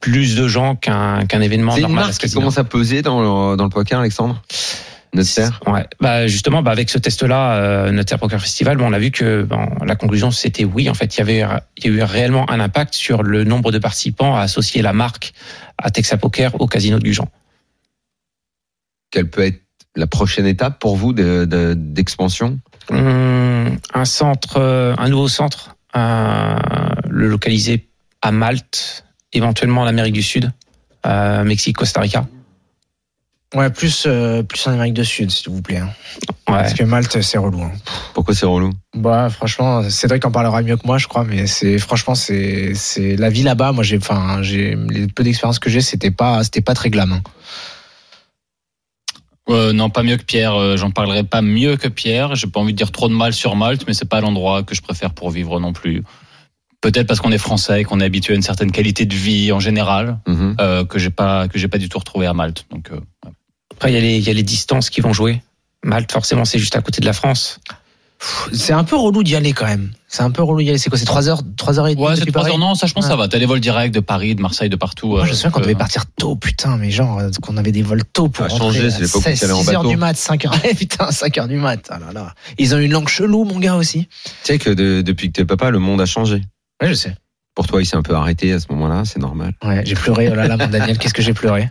plus 0.00 0.34
de 0.34 0.48
gens 0.48 0.74
qu'un 0.74 1.26
qu'un 1.26 1.40
événement 1.40 1.72
C'est 1.72 1.78
une 1.78 1.82
normal 1.82 2.06
marque 2.06 2.18
qui 2.18 2.30
commence 2.32 2.58
à 2.58 2.64
peser 2.64 3.02
dans 3.02 3.50
le, 3.50 3.56
dans 3.56 3.64
le 3.64 3.70
poker, 3.70 4.00
Alexandre 4.00 4.42
Notre 5.14 5.28
serre? 5.28 5.60
Ouais. 5.66 5.86
Bah 6.00 6.26
justement, 6.26 6.62
bah 6.62 6.70
avec 6.70 6.90
ce 6.90 6.98
test-là, 6.98 7.56
euh, 7.56 7.90
notre 7.92 8.08
Terre 8.08 8.18
Poker 8.18 8.40
Festival, 8.40 8.76
bon, 8.76 8.86
on 8.86 8.92
a 8.92 8.98
vu 8.98 9.10
que 9.10 9.46
la 9.84 9.96
conclusion 9.96 10.30
c'était 10.30 10.64
oui. 10.64 10.88
En 10.90 10.94
fait, 10.94 11.16
il 11.16 11.18
y 11.18 11.22
avait 11.22 11.44
il 11.76 11.84
y 11.84 11.88
a 11.88 11.90
eu 11.90 12.02
réellement 12.02 12.50
un 12.50 12.60
impact 12.60 12.94
sur 12.94 13.22
le 13.22 13.44
nombre 13.44 13.70
de 13.70 13.78
participants 13.78 14.36
à 14.36 14.40
associer 14.40 14.82
la 14.82 14.92
marque 14.92 15.34
à 15.76 15.90
Texas 15.90 16.18
Poker 16.18 16.60
au 16.60 16.66
casino 16.66 16.98
de 16.98 17.04
Gujan. 17.04 17.28
Quelle 19.10 19.30
peut 19.30 19.46
être 19.46 19.60
la 19.96 20.06
prochaine 20.06 20.46
étape 20.46 20.78
pour 20.78 20.96
vous 20.96 21.12
de- 21.12 21.44
de- 21.44 21.74
d'expansion? 21.76 22.58
Hum, 22.90 23.76
un 23.94 24.04
centre, 24.04 24.56
euh, 24.58 24.94
un 24.98 25.08
nouveau 25.08 25.28
centre, 25.28 25.74
euh, 25.96 26.56
le 27.08 27.28
localiser 27.28 27.88
à 28.22 28.32
Malte, 28.32 29.04
éventuellement 29.32 29.82
en 29.82 29.86
Amérique 29.86 30.14
du 30.14 30.22
Sud, 30.22 30.50
euh, 31.06 31.44
Mexique, 31.44 31.76
Costa 31.76 32.00
Rica. 32.00 32.26
Ouais, 33.54 33.70
plus, 33.70 34.04
euh, 34.06 34.42
plus 34.42 34.66
en 34.66 34.72
Amérique 34.72 34.92
du 34.94 35.04
Sud, 35.06 35.30
s'il 35.30 35.50
vous 35.50 35.62
plaît. 35.62 35.78
hein. 35.78 35.88
Ouais. 36.48 36.56
Parce 36.58 36.74
que 36.74 36.84
Malte, 36.84 37.20
c'est 37.22 37.38
relou. 37.38 37.62
hein. 37.62 37.72
Pourquoi 38.12 38.34
c'est 38.34 38.44
relou? 38.44 38.72
Bah, 38.94 39.30
franchement, 39.30 39.88
Cédric 39.88 40.24
en 40.26 40.30
parlera 40.30 40.60
mieux 40.62 40.76
que 40.76 40.86
moi, 40.86 40.98
je 40.98 41.06
crois, 41.06 41.24
mais 41.24 41.46
c'est, 41.46 41.78
franchement, 41.78 42.14
c'est, 42.14 42.72
c'est 42.74 43.16
la 43.16 43.30
vie 43.30 43.42
là-bas. 43.42 43.72
Moi, 43.72 43.84
j'ai, 43.84 43.96
enfin, 43.96 44.42
j'ai, 44.42 44.76
les 44.90 45.06
peu 45.06 45.22
d'expérience 45.24 45.58
que 45.58 45.70
j'ai, 45.70 45.80
c'était 45.80 46.10
pas, 46.10 46.44
c'était 46.44 46.60
pas 46.60 46.74
très 46.74 46.90
glam. 46.90 47.12
hein. 47.12 47.22
Euh, 49.48 49.72
non, 49.72 49.88
pas 49.90 50.02
mieux 50.02 50.16
que 50.16 50.24
Pierre. 50.24 50.54
Euh, 50.54 50.76
J'en 50.76 50.90
parlerai 50.90 51.24
pas 51.24 51.40
mieux 51.42 51.76
que 51.76 51.88
Pierre. 51.88 52.34
J'ai 52.36 52.46
pas 52.46 52.60
envie 52.60 52.72
de 52.72 52.76
dire 52.78 52.92
trop 52.92 53.08
de 53.08 53.14
mal 53.14 53.32
sur 53.32 53.56
Malte, 53.56 53.84
mais 53.86 53.94
c'est 53.94 54.08
pas 54.08 54.20
l'endroit 54.20 54.62
que 54.62 54.74
je 54.74 54.82
préfère 54.82 55.14
pour 55.14 55.30
vivre 55.30 55.58
non 55.60 55.72
plus. 55.72 56.02
Peut-être 56.80 57.06
parce 57.06 57.20
qu'on 57.20 57.32
est 57.32 57.38
français 57.38 57.80
et 57.80 57.84
qu'on 57.84 57.98
est 58.00 58.04
habitué 58.04 58.34
à 58.34 58.36
une 58.36 58.42
certaine 58.42 58.70
qualité 58.70 59.04
de 59.06 59.14
vie 59.14 59.50
en 59.50 59.58
général 59.60 60.18
Mhm. 60.28 60.56
euh, 60.60 60.84
que 60.84 60.98
j'ai 60.98 61.10
pas 61.10 61.48
que 61.48 61.58
j'ai 61.58 61.66
pas 61.68 61.78
du 61.78 61.88
tout 61.88 61.98
retrouvé 61.98 62.26
à 62.26 62.34
Malte. 62.34 62.66
Donc 62.70 62.90
euh, 62.92 62.96
ouais. 63.24 63.32
Après, 63.72 63.92
il 63.92 64.04
y, 64.04 64.20
y 64.20 64.30
a 64.30 64.32
les 64.32 64.42
distances 64.42 64.90
qui 64.90 65.00
vont 65.00 65.12
jouer. 65.12 65.42
Malte, 65.84 66.12
forcément, 66.12 66.44
c'est 66.44 66.58
juste 66.58 66.76
à 66.76 66.80
côté 66.82 67.00
de 67.00 67.06
la 67.06 67.12
France. 67.12 67.60
C'est 68.52 68.72
un 68.72 68.82
peu 68.84 68.96
relou 68.96 69.22
d'y 69.22 69.36
aller 69.36 69.52
quand 69.52 69.66
même. 69.66 69.90
C'est 70.08 70.22
un 70.22 70.30
peu 70.30 70.42
relou 70.42 70.60
d'y 70.62 70.68
aller. 70.70 70.78
C'est 70.78 70.88
quoi 70.90 70.98
C'est 70.98 71.04
3 71.04 71.28
heures, 71.28 71.42
3 71.56 71.78
heures 71.78 71.86
et 71.86 71.94
demie 71.94 72.04
ouais, 72.06 72.14
c'est 72.14 72.20
depuis 72.20 72.32
trois 72.32 72.42
Paris 72.42 72.52
heures. 72.54 72.58
Non, 72.58 72.74
ça 72.74 72.86
je 72.86 72.92
pense 72.94 73.04
Ouais. 73.04 73.10
ça 73.10 73.16
va. 73.16 73.28
T'as 73.28 73.38
les 73.38 73.46
vols 73.46 73.60
directs 73.60 73.92
de 73.92 74.00
Paris, 74.00 74.34
de 74.34 74.42
Marseille, 74.42 74.68
de 74.68 74.76
partout. 74.76 75.08
Moi, 75.08 75.20
euh, 75.20 75.24
je 75.24 75.30
me 75.30 75.34
souviens 75.36 75.50
qu'on 75.50 75.60
euh, 75.60 75.62
devait 75.62 75.74
partir 75.76 76.04
tôt, 76.16 76.34
putain, 76.34 76.76
mais 76.78 76.90
genre, 76.90 77.18
euh, 77.20 77.30
qu'on 77.42 77.56
avait 77.56 77.70
des 77.72 77.82
vols 77.82 78.02
tôt 78.12 78.28
pour 78.28 78.46
Ça 78.46 78.52
a 78.56 78.58
rentrer 78.58 78.78
changé, 78.80 78.86
à 78.86 78.90
c'est 78.90 79.00
l'époque 79.02 79.20
où 79.20 79.24
16, 79.24 79.40
t'allais 79.40 79.52
en 79.52 79.62
6 79.62 79.68
heures 79.70 79.76
bateau. 79.82 79.88
du 79.90 79.96
mat, 79.96 80.16
5 80.16 80.44
heures. 80.46 80.54
Eh, 80.64 80.74
putain, 80.74 81.10
5 81.12 81.38
heures 81.38 81.48
du 81.48 81.56
mat. 81.56 81.86
Ah 81.90 81.98
là 82.00 82.12
là. 82.12 82.34
Ils 82.58 82.74
ont 82.74 82.78
une 82.78 82.90
langue 82.92 83.08
chelou, 83.08 83.44
mon 83.44 83.58
gars, 83.60 83.76
aussi. 83.76 84.08
Tu 84.24 84.30
sais 84.42 84.58
que 84.58 84.70
de- 84.70 85.02
depuis 85.02 85.28
que 85.28 85.32
t'es 85.32 85.44
papa, 85.44 85.70
le 85.70 85.78
monde 85.78 86.00
a 86.00 86.06
changé. 86.06 86.42
Ouais, 86.82 86.88
je 86.88 86.94
sais. 86.94 87.14
Pour 87.54 87.66
toi, 87.66 87.82
il 87.82 87.86
s'est 87.86 87.96
un 87.96 88.02
peu 88.02 88.14
arrêté 88.14 88.52
à 88.52 88.60
ce 88.60 88.66
moment-là, 88.70 89.02
c'est 89.04 89.18
normal. 89.18 89.52
Ouais, 89.64 89.82
j'ai 89.84 89.94
pleuré. 89.94 90.28
Oh 90.32 90.34
là 90.34 90.46
là, 90.46 90.56
mon 90.56 90.66
Daniel, 90.68 90.96
qu'est-ce 90.98 91.14
que 91.14 91.22
j'ai 91.22 91.34
pleuré. 91.34 91.68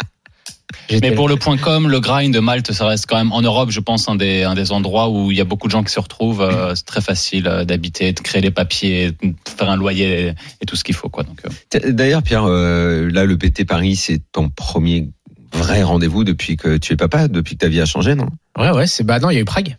Mais 1.01 1.11
pour 1.11 1.29
le 1.29 1.37
point 1.37 1.57
com, 1.57 1.89
le 1.89 1.99
grind 1.99 2.33
de 2.33 2.39
Malte, 2.39 2.71
ça 2.71 2.85
reste 2.85 3.05
quand 3.07 3.17
même 3.17 3.31
en 3.31 3.41
Europe, 3.41 3.71
je 3.71 3.79
pense, 3.79 4.09
un 4.09 4.15
des, 4.15 4.43
un 4.43 4.53
des 4.53 4.71
endroits 4.71 5.09
où 5.09 5.31
il 5.31 5.37
y 5.37 5.41
a 5.41 5.45
beaucoup 5.45 5.67
de 5.67 5.71
gens 5.71 5.83
qui 5.83 5.91
se 5.91 5.99
retrouvent. 5.99 6.41
Euh, 6.41 6.75
c'est 6.75 6.85
très 6.85 7.01
facile 7.01 7.47
euh, 7.47 7.65
d'habiter, 7.65 8.11
de 8.11 8.19
créer 8.19 8.41
les 8.41 8.51
papiers, 8.51 9.11
de 9.11 9.33
faire 9.45 9.69
un 9.69 9.77
loyer 9.77 10.33
et 10.61 10.65
tout 10.65 10.75
ce 10.75 10.83
qu'il 10.83 10.95
faut. 10.95 11.09
Quoi. 11.09 11.23
Donc, 11.23 11.41
euh, 11.45 11.91
D'ailleurs, 11.91 12.21
Pierre, 12.21 12.45
euh, 12.45 13.09
là, 13.09 13.25
le 13.25 13.37
PT 13.37 13.65
Paris, 13.65 13.95
c'est 13.95 14.21
ton 14.31 14.49
premier 14.49 15.09
vrai 15.53 15.83
rendez-vous 15.83 16.23
depuis 16.23 16.57
que 16.57 16.77
tu 16.77 16.93
es 16.93 16.95
papa, 16.97 17.27
depuis 17.27 17.55
que 17.55 17.59
ta 17.59 17.69
vie 17.69 17.79
a 17.79 17.85
changé, 17.85 18.15
non? 18.15 18.27
Ouais, 18.57 18.71
ouais, 18.71 18.87
c'est 18.87 19.03
bah 19.03 19.19
non, 19.19 19.29
il 19.29 19.35
y 19.35 19.37
a 19.37 19.41
eu 19.41 19.45
Prague. 19.45 19.77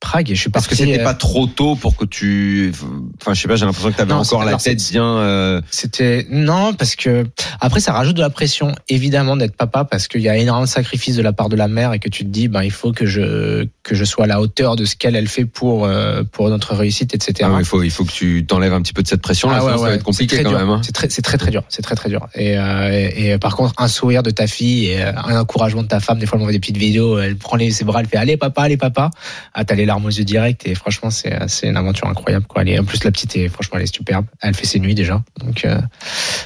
Prague, 0.00 0.30
et 0.30 0.34
je 0.36 0.40
suis 0.40 0.50
Parce 0.50 0.66
parti. 0.68 0.82
que 0.84 0.86
c'était 0.88 1.00
euh, 1.00 1.04
pas 1.04 1.14
trop 1.14 1.48
tôt 1.48 1.74
pour 1.74 1.96
que 1.96 2.04
tu. 2.04 2.72
Enfin, 3.20 3.34
je 3.34 3.40
sais 3.40 3.48
pas, 3.48 3.56
j'ai 3.56 3.66
l'impression 3.66 3.90
que 3.90 3.96
tu 3.96 4.00
avais 4.02 4.12
Non, 4.14 4.20
encore 4.20 4.44
la 4.44 4.54
tête 4.56 4.78
bien. 4.92 5.04
euh, 5.04 5.60
C'était 5.72 6.24
non 6.30 6.72
parce 6.72 6.94
que 6.94 7.26
après 7.60 7.80
ça 7.80 7.92
rajoute 7.92 8.14
de 8.16 8.20
la 8.20 8.30
pression 8.30 8.76
évidemment 8.88 9.36
d'être 9.36 9.56
papa 9.56 9.84
parce 9.84 10.06
qu'il 10.06 10.20
y 10.20 10.28
a 10.28 10.36
énormément 10.36 10.66
de 10.66 10.70
sacrifices 10.70 11.16
de 11.16 11.22
la 11.22 11.32
part 11.32 11.48
de 11.48 11.56
la 11.56 11.66
mère 11.66 11.92
et 11.94 11.98
que 11.98 12.08
tu 12.08 12.22
te 12.24 12.28
dis 12.28 12.46
ben 12.46 12.62
il 12.62 12.70
faut 12.70 12.92
que 12.92 13.06
je 13.06 13.66
que 13.82 13.96
je 13.96 14.04
sois 14.04 14.24
à 14.24 14.26
la 14.28 14.40
hauteur 14.40 14.76
de 14.76 14.84
ce 14.84 14.94
qu'elle 14.94 15.16
elle 15.16 15.26
fait 15.26 15.46
pour 15.46 15.84
euh, 15.84 16.22
pour 16.30 16.48
notre 16.48 16.74
réussite 16.76 17.12
etc. 17.16 17.50
ah 17.52 17.56
il 17.58 17.64
faut, 17.64 17.82
il 17.82 17.90
faut 17.90 18.04
que 18.04 18.12
tu 18.12 18.46
t'enlèves 18.46 18.72
un 18.74 18.82
petit 18.82 18.92
peu 18.92 19.02
de 19.02 19.08
cette 19.08 19.20
pression. 19.22 19.50
là 19.50 19.58
Ah 19.60 19.64
ouais, 19.64 19.72
ça 19.72 19.78
va 19.78 19.94
être 19.94 20.04
compliqué 20.04 20.42
quand 20.44 20.50
dur. 20.50 20.58
même. 20.60 20.70
hein. 20.70 20.80
C'est 20.84 20.92
très, 20.92 21.08
c'est 21.10 21.22
très 21.22 21.38
très 21.38 21.50
dur. 21.50 21.64
C'est 21.68 21.82
très 21.82 21.96
très 21.96 22.08
dur. 22.08 22.28
Et, 22.36 22.56
euh, 22.56 22.88
et, 22.92 23.30
et 23.30 23.38
par 23.38 23.56
contre, 23.56 23.74
un 23.78 23.88
sourire 23.88 24.22
de 24.22 24.30
ta 24.30 24.46
fille 24.46 24.86
et 24.86 25.02
un 25.02 25.40
encouragement 25.40 25.82
de 25.82 25.88
ta 25.88 25.98
femme. 25.98 26.20
Des 26.20 26.26
fois, 26.26 26.36
elle 26.36 26.40
m'envoie 26.40 26.52
des 26.52 26.60
petites 26.60 26.76
vidéos. 26.76 27.18
Elle 27.18 27.34
prend 27.36 27.56
les, 27.56 27.72
ses 27.72 27.84
bras, 27.84 27.98
elle 28.00 28.06
fait 28.06 28.16
allez 28.16 28.36
papa, 28.36 28.62
allez 28.62 28.76
papa. 28.76 29.10
Ah, 29.54 29.64
t'as 29.64 29.74
les 29.74 29.87
larmes 29.88 30.06
aux 30.06 30.10
yeux 30.10 30.24
direct. 30.24 30.66
Et 30.66 30.76
franchement, 30.76 31.10
c'est 31.10 31.66
une 31.66 31.76
aventure 31.76 32.06
incroyable. 32.06 32.46
Quoi. 32.46 32.62
Elle 32.62 32.68
est, 32.68 32.78
en 32.78 32.84
plus, 32.84 33.02
la 33.02 33.10
petite 33.10 33.34
est 33.36 33.48
franchement, 33.48 33.78
elle 33.78 33.84
est 33.84 33.94
superbe. 33.94 34.26
Elle 34.40 34.54
fait 34.54 34.66
ses 34.66 34.78
nuits 34.78 34.94
déjà. 34.94 35.22
Donc, 35.40 35.64
euh, 35.64 35.80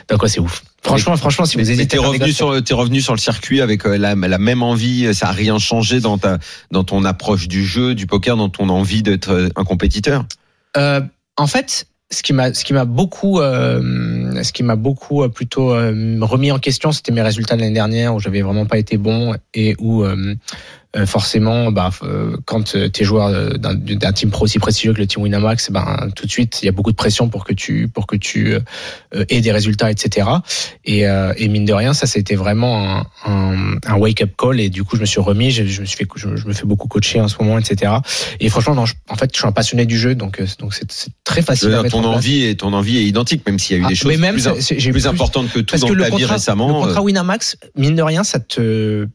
donc 0.08 0.22
ouais, 0.22 0.28
c'est 0.28 0.40
ouf. 0.40 0.62
Franchement, 0.82 1.16
franchement, 1.16 1.44
si 1.44 1.58
vous 1.58 1.70
hésitez, 1.70 1.86
t'es 1.86 1.98
revenu 1.98 2.32
sur 2.32 2.64
t'es 2.64 2.74
revenu 2.74 3.00
sur 3.00 3.12
le 3.12 3.18
circuit 3.18 3.60
avec 3.60 3.84
euh, 3.84 3.98
la, 3.98 4.14
la 4.14 4.38
même 4.38 4.62
envie. 4.62 5.14
Ça 5.14 5.28
a 5.28 5.32
rien 5.32 5.58
changé 5.58 6.00
dans 6.00 6.16
ta 6.16 6.38
dans 6.70 6.84
ton 6.84 7.04
approche 7.04 7.46
du 7.46 7.64
jeu, 7.64 7.94
du 7.94 8.06
poker, 8.06 8.36
dans 8.36 8.48
ton 8.48 8.68
envie 8.68 9.02
d'être 9.02 9.30
euh, 9.30 9.48
un 9.54 9.64
compétiteur? 9.64 10.24
Euh, 10.76 11.02
en 11.36 11.46
fait, 11.46 11.86
ce 12.10 12.22
qui 12.22 12.32
m'a, 12.32 12.52
ce 12.52 12.64
qui 12.64 12.72
m'a 12.72 12.84
beaucoup, 12.84 13.40
euh, 13.40 14.42
ce 14.42 14.52
qui 14.52 14.62
m'a 14.62 14.76
beaucoup 14.76 15.26
plutôt 15.28 15.72
euh, 15.72 16.18
remis 16.20 16.50
en 16.50 16.58
question, 16.58 16.92
c'était 16.92 17.12
mes 17.12 17.22
résultats 17.22 17.56
de 17.56 17.62
l'année 17.62 17.74
dernière 17.74 18.14
où 18.14 18.20
j'avais 18.20 18.42
vraiment 18.42 18.66
pas 18.66 18.78
été 18.78 18.98
bon 18.98 19.34
et 19.54 19.74
où 19.78 20.04
euh, 20.04 20.34
forcément, 21.06 21.72
bah, 21.72 21.90
euh, 22.02 22.36
quand 22.44 22.72
tu 22.74 22.78
es 22.78 23.04
joueur 23.04 23.28
euh, 23.28 23.50
d'un, 23.54 24.12
team 24.12 24.30
pro 24.30 24.44
aussi 24.44 24.58
prestigieux 24.58 24.92
que 24.92 24.98
le 24.98 25.06
team 25.06 25.22
Winamax, 25.22 25.70
ben 25.70 26.08
tout 26.14 26.26
de 26.26 26.30
suite 26.30 26.60
il 26.62 26.66
y 26.66 26.68
a 26.68 26.72
beaucoup 26.72 26.90
de 26.90 26.96
pression 26.96 27.28
pour 27.28 27.44
que 27.44 27.52
tu, 27.54 27.88
pour 27.88 28.06
que 28.06 28.16
tu 28.16 28.54
euh, 28.54 29.24
aies 29.30 29.40
des 29.40 29.52
résultats, 29.52 29.90
etc. 29.90 30.28
Et, 30.84 31.06
euh, 31.08 31.32
et 31.36 31.48
mine 31.48 31.64
de 31.64 31.72
rien, 31.72 31.94
ça 31.94 32.06
c'était 32.06 32.34
vraiment 32.34 32.98
un, 32.98 33.06
un, 33.24 33.74
un 33.86 33.94
wake-up 33.96 34.32
call 34.36 34.60
et 34.60 34.68
du 34.68 34.84
coup 34.84 34.96
je 34.96 35.00
me 35.00 35.06
suis 35.06 35.20
remis, 35.20 35.50
je, 35.50 35.64
je 35.64 35.80
me 35.80 35.86
suis 35.86 35.96
fait, 35.96 36.06
je, 36.16 36.36
je 36.36 36.46
me 36.46 36.52
fais 36.52 36.66
beaucoup 36.66 36.88
coacher 36.88 37.20
en 37.20 37.28
ce 37.28 37.36
moment, 37.40 37.58
etc. 37.58 37.92
Et 38.40 38.48
franchement, 38.50 38.74
non, 38.74 38.84
je- 38.86 38.94
en 39.08 39.16
fait, 39.16 39.30
je 39.32 39.38
suis 39.38 39.46
un 39.48 39.52
passionné 39.52 39.86
du 39.86 39.98
jeu, 39.98 40.14
donc 40.14 40.40
euh, 40.40 40.46
donc 40.58 40.74
c'est, 40.74 40.86
très 41.24 41.40
facile 41.42 41.72
à 41.72 41.82
mettre 41.82 41.96
ton 41.96 42.04
en 42.04 42.14
envie 42.14 42.44
et 42.44 42.56
ton 42.56 42.72
envie 42.74 42.98
est 42.98 43.04
identique, 43.04 43.46
même 43.46 43.58
s'il 43.58 43.76
y 43.76 43.80
a 43.80 43.82
eu 43.82 43.86
Ah, 43.86 43.88
des 43.88 43.94
choses 43.94 44.10
mais 44.10 44.18
même 44.18 44.34
plus, 44.34 44.44
plus 44.66 44.90
plus- 44.92 45.06
importantes 45.06 45.50
que 45.50 45.60
tout 45.60 45.66
parce 45.70 45.80
dans 45.82 45.88
que 45.88 45.94
ta 45.94 46.04
vie 46.04 46.10
contrat, 46.10 46.34
récemment. 46.34 46.68
le 46.68 46.74
contrat 46.86 47.00
euh, 47.00 47.04
Winamax, 47.04 47.56
mine 47.76 47.94
de 47.94 48.02
rien, 48.02 48.24
ça 48.24 48.38
te 48.40 49.06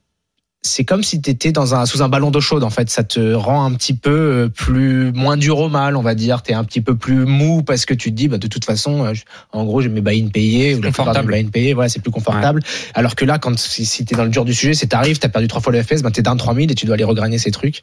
c'est 0.68 0.84
comme 0.84 1.03
si 1.03 1.22
tu 1.22 1.30
étais 1.30 1.51
dans 1.51 1.74
un 1.76 1.86
sous 1.86 2.01
un 2.03 2.09
ballon 2.09 2.30
d'eau 2.32 2.41
chaude 2.41 2.63
en 2.63 2.70
fait. 2.70 2.89
Ça 2.89 3.03
te 3.03 3.34
rend 3.34 3.65
un 3.65 3.74
petit 3.74 3.93
peu 3.93 4.09
euh, 4.11 4.47
plus 4.49 5.11
moins 5.13 5.38
dur 5.38 5.57
au 5.59 5.70
mal 5.70 5.95
on 5.95 6.01
va 6.01 6.13
dire. 6.15 6.43
Tu 6.43 6.51
es 6.51 6.53
un 6.53 6.63
petit 6.63 6.82
peu 6.82 6.95
plus 6.95 7.26
mou 7.26 7.63
parce 7.63 7.86
que 7.86 7.93
tu 7.93 8.11
te 8.11 8.15
dis 8.15 8.28
bah, 8.28 8.38
de 8.38 8.47
toute 8.47 8.65
façon 8.65 9.05
euh, 9.05 9.13
je- 9.13 9.24
en 9.53 9.63
gros 9.65 9.82
j'ai 9.82 9.89
mes 9.89 10.01
buy-in 10.01 10.28
payés 10.28 10.76
ou 10.76 10.82
la 10.82 10.89
confortable. 10.89 11.32
buy-in 11.34 11.47
payés 11.49 11.74
voilà 11.74 11.89
c'est 11.89 12.01
plus 12.01 12.11
confortable. 12.11 12.61
Alors 12.93 13.15
que 13.15 13.26
là 13.26 13.39
quand 13.39 13.57
si, 13.57 13.86
si 13.86 14.05
tu 14.05 14.13
es 14.13 14.18
dans 14.18 14.24
le 14.26 14.30
dur 14.30 14.45
du 14.45 14.53
sujet 14.53 14.74
c'est 14.74 14.88
t'arrives 14.88 15.20
tu 15.20 15.26
as 15.26 15.30
perdu 15.30 15.47
trois 15.47 15.61
fois 15.61 15.72
le 15.72 15.82
FPS 15.82 16.01
ben 16.03 16.11
tu 16.11 16.20
es 16.20 16.24
down 16.24 16.38
3000 16.38 16.72
et 16.72 16.76
tu 16.76 16.86
dois 16.86 16.95
aller 16.95 17.03
regagner 17.03 17.38
ces 17.38 17.51
trucs. 17.51 17.82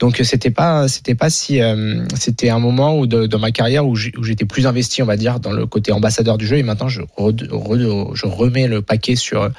Donc 0.00 0.20
euh, 0.20 0.24
c'était 0.24 0.50
pas 0.50 0.88
c'était 0.88 1.14
pas 1.14 1.30
si 1.30 1.60
euh, 1.60 2.04
c'était 2.18 2.50
un 2.50 2.58
moment 2.58 2.98
où 2.98 3.06
de- 3.06 3.26
dans 3.26 3.38
ma 3.38 3.52
carrière 3.52 3.86
où 3.86 3.94
j'étais 3.96 4.44
plus 4.44 4.66
investi 4.66 5.02
on 5.02 5.06
va 5.06 5.16
dire 5.16 5.40
dans 5.40 5.52
le 5.52 5.66
côté 5.66 5.92
ambassadeur 5.92 6.36
du 6.38 6.46
jeu. 6.46 6.56
Et 6.58 6.62
maintenant 6.62 6.88
je 6.88 7.02
re- 7.16 7.34
re- 7.48 8.14
je 8.14 8.26
remets 8.26 8.66
le 8.66 8.82
paquet 8.82 9.14
sur 9.16 9.50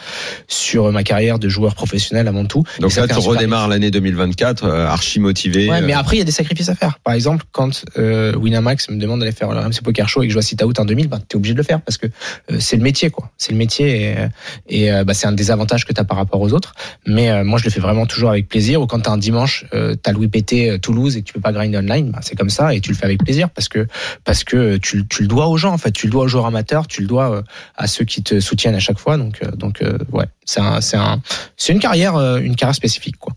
sur 0.47 0.91
ma 0.91 1.03
carrière 1.03 1.39
de 1.39 1.49
joueur 1.49 1.75
professionnel 1.75 2.27
avant 2.27 2.45
tout 2.45 2.63
Donc 2.79 2.91
ça 2.91 3.01
là, 3.01 3.07
tu 3.07 3.19
redémarres 3.19 3.67
l'année 3.67 3.91
2024, 3.91 4.63
euh, 4.63 4.87
archi 4.87 5.19
motivé. 5.19 5.69
Ouais, 5.69 5.81
mais 5.81 5.93
euh, 5.93 5.99
après, 5.99 6.17
il 6.17 6.19
y 6.19 6.21
a 6.21 6.25
des 6.25 6.31
sacrifices 6.31 6.69
à 6.69 6.75
faire. 6.75 6.99
Par 7.03 7.13
exemple, 7.13 7.45
quand 7.51 7.85
euh, 7.97 8.35
Winamax 8.35 8.89
me 8.89 8.97
demande 8.97 9.19
d'aller 9.19 9.31
faire 9.31 9.51
le 9.51 9.59
RMC 9.59 9.81
Poker 9.83 10.07
Show 10.09 10.23
et 10.23 10.27
que 10.27 10.31
je 10.31 10.35
vois 10.35 10.43
sit 10.43 10.61
out 10.63 10.79
en 10.79 10.85
2000, 10.85 11.07
bah, 11.07 11.19
tu 11.19 11.35
es 11.35 11.37
obligé 11.37 11.53
de 11.53 11.57
le 11.57 11.63
faire 11.63 11.81
parce 11.81 11.97
que 11.97 12.07
euh, 12.51 12.57
c'est 12.59 12.77
le 12.77 12.83
métier, 12.83 13.09
quoi. 13.09 13.31
C'est 13.37 13.51
le 13.51 13.57
métier 13.57 14.01
et, 14.01 14.17
euh, 14.17 14.27
et 14.67 14.91
euh, 14.91 15.03
bah, 15.03 15.13
c'est 15.13 15.27
un 15.27 15.31
des 15.31 15.51
avantages 15.51 15.85
que 15.85 15.93
tu 15.93 15.99
as 15.99 16.03
par 16.03 16.17
rapport 16.17 16.41
aux 16.41 16.53
autres. 16.53 16.73
Mais 17.05 17.29
euh, 17.29 17.43
moi, 17.43 17.59
je 17.59 17.65
le 17.65 17.69
fais 17.69 17.79
vraiment 17.79 18.05
toujours 18.05 18.29
avec 18.29 18.47
plaisir. 18.47 18.81
Ou 18.81 18.87
quand 18.87 19.01
tu 19.01 19.09
un 19.09 19.17
dimanche, 19.17 19.65
euh, 19.73 19.95
tu 20.01 20.09
as 20.09 20.13
Louis 20.13 20.27
Pété 20.27 20.77
Toulouse 20.79 21.17
et 21.17 21.21
que 21.21 21.25
tu 21.25 21.33
peux 21.33 21.41
pas 21.41 21.51
grinder 21.51 21.77
online, 21.77 22.11
bah, 22.11 22.19
c'est 22.21 22.35
comme 22.35 22.49
ça 22.49 22.73
et 22.73 22.81
tu 22.81 22.91
le 22.91 22.95
fais 22.95 23.05
avec 23.05 23.23
plaisir 23.23 23.49
parce 23.49 23.69
que, 23.69 23.87
parce 24.23 24.43
que 24.43 24.77
tu, 24.77 25.05
tu 25.07 25.21
le 25.21 25.27
dois 25.27 25.47
aux 25.47 25.57
gens, 25.57 25.73
en 25.73 25.77
fait. 25.77 25.91
Tu 25.91 26.07
le 26.07 26.11
dois 26.11 26.25
aux 26.25 26.27
joueurs 26.27 26.45
amateurs, 26.45 26.87
tu 26.87 27.01
le 27.01 27.07
dois 27.07 27.31
euh, 27.31 27.41
à 27.75 27.87
ceux 27.87 28.05
qui 28.05 28.23
te 28.23 28.39
soutiennent 28.39 28.75
à 28.75 28.79
chaque 28.79 28.99
fois. 28.99 29.17
Donc, 29.17 29.39
euh, 29.43 29.51
donc 29.51 29.83
ouais, 30.11 30.25
c'est 30.45 30.59
un, 30.59 30.81
c'est 30.81 30.97
un, 30.97 31.21
une 31.69 31.79
carrière, 31.79 32.15
une 32.45 32.55
carrière 32.55 32.75
spécifique, 32.75 33.17
quoi. 33.17 33.33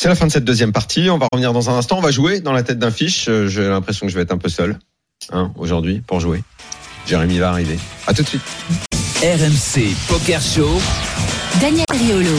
C'est 0.00 0.08
la 0.08 0.14
fin 0.16 0.26
de 0.26 0.32
cette 0.32 0.44
deuxième 0.44 0.72
partie. 0.72 1.10
On 1.10 1.18
va 1.18 1.28
revenir 1.32 1.52
dans 1.52 1.70
un 1.70 1.74
instant. 1.74 1.98
On 1.98 2.00
va 2.00 2.10
jouer 2.10 2.40
dans 2.40 2.52
la 2.52 2.64
tête 2.64 2.78
d'un 2.80 2.90
fiche. 2.90 3.26
Euh, 3.28 3.46
J'ai 3.46 3.68
l'impression 3.68 4.06
que 4.06 4.10
je 4.10 4.16
vais 4.16 4.22
être 4.22 4.32
un 4.32 4.38
peu 4.38 4.48
seul 4.48 4.78
hein, 5.30 5.52
aujourd'hui 5.56 6.00
pour 6.04 6.18
jouer. 6.18 6.42
Jérémy 7.06 7.38
va 7.38 7.50
arriver. 7.50 7.78
À 8.08 8.14
tout 8.14 8.22
de 8.22 8.28
suite. 8.28 8.42
RMC 9.22 9.94
Poker 10.08 10.40
Show. 10.42 10.80
Daniel 11.60 11.84
Riolo. 11.92 12.36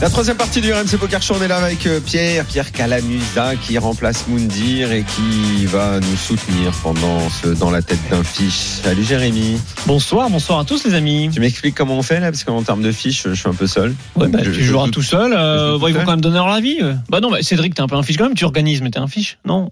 La 0.00 0.08
troisième 0.08 0.38
partie 0.38 0.62
du 0.62 0.72
RMC 0.72 0.96
Poker 0.98 1.20
Show, 1.20 1.34
on 1.38 1.42
est 1.42 1.48
là 1.48 1.58
avec 1.58 1.86
euh, 1.86 2.00
Pierre, 2.00 2.46
Pierre 2.46 2.72
Calamusa 2.72 3.54
qui 3.56 3.76
remplace 3.76 4.26
Moundir 4.28 4.92
et 4.92 5.04
qui 5.04 5.66
va 5.66 6.00
nous 6.00 6.16
soutenir 6.16 6.72
pendant 6.82 7.28
ce 7.28 7.48
dans 7.48 7.70
la 7.70 7.82
tête 7.82 7.98
d'un 8.10 8.24
fiche. 8.24 8.54
Salut 8.82 9.04
Jérémy. 9.04 9.60
Bonsoir, 9.86 10.30
bonsoir 10.30 10.60
à 10.60 10.64
tous 10.64 10.84
les 10.84 10.94
amis. 10.94 11.28
Tu 11.34 11.38
m'expliques 11.40 11.74
comment 11.74 11.98
on 11.98 12.02
fait 12.02 12.18
là 12.18 12.30
parce 12.32 12.44
qu'en 12.44 12.62
termes 12.62 12.80
de 12.82 12.92
fiche, 12.92 13.24
je 13.28 13.34
suis 13.34 13.48
un 13.48 13.52
peu 13.52 13.66
seul. 13.66 13.94
Ouais, 14.16 14.28
bah, 14.28 14.38
Je- 14.42 14.50
tu 14.52 14.54
je 14.54 14.64
joueras 14.64 14.86
joue- 14.86 14.90
tout 14.92 15.02
seul. 15.02 15.34
euh, 15.34 15.66
je 15.66 15.72
joue 15.74 15.78
bon, 15.78 15.80
tout 15.80 15.88
il 15.88 15.92
faut 15.92 15.98
seul. 15.98 16.06
quand 16.06 16.12
même 16.12 16.20
donner 16.22 16.36
leur 16.36 16.48
avis. 16.48 16.78
Bah 17.10 17.20
non, 17.20 17.30
bah, 17.30 17.42
Cédric, 17.42 17.74
t'es 17.74 17.82
un 17.82 17.86
peu 17.86 17.96
un 17.96 18.02
fiche 18.02 18.16
quand 18.16 18.24
même. 18.24 18.34
Tu 18.34 18.46
organises, 18.46 18.80
mais 18.80 18.90
t'es 18.90 19.00
un 19.00 19.06
fiche, 19.08 19.36
non? 19.44 19.68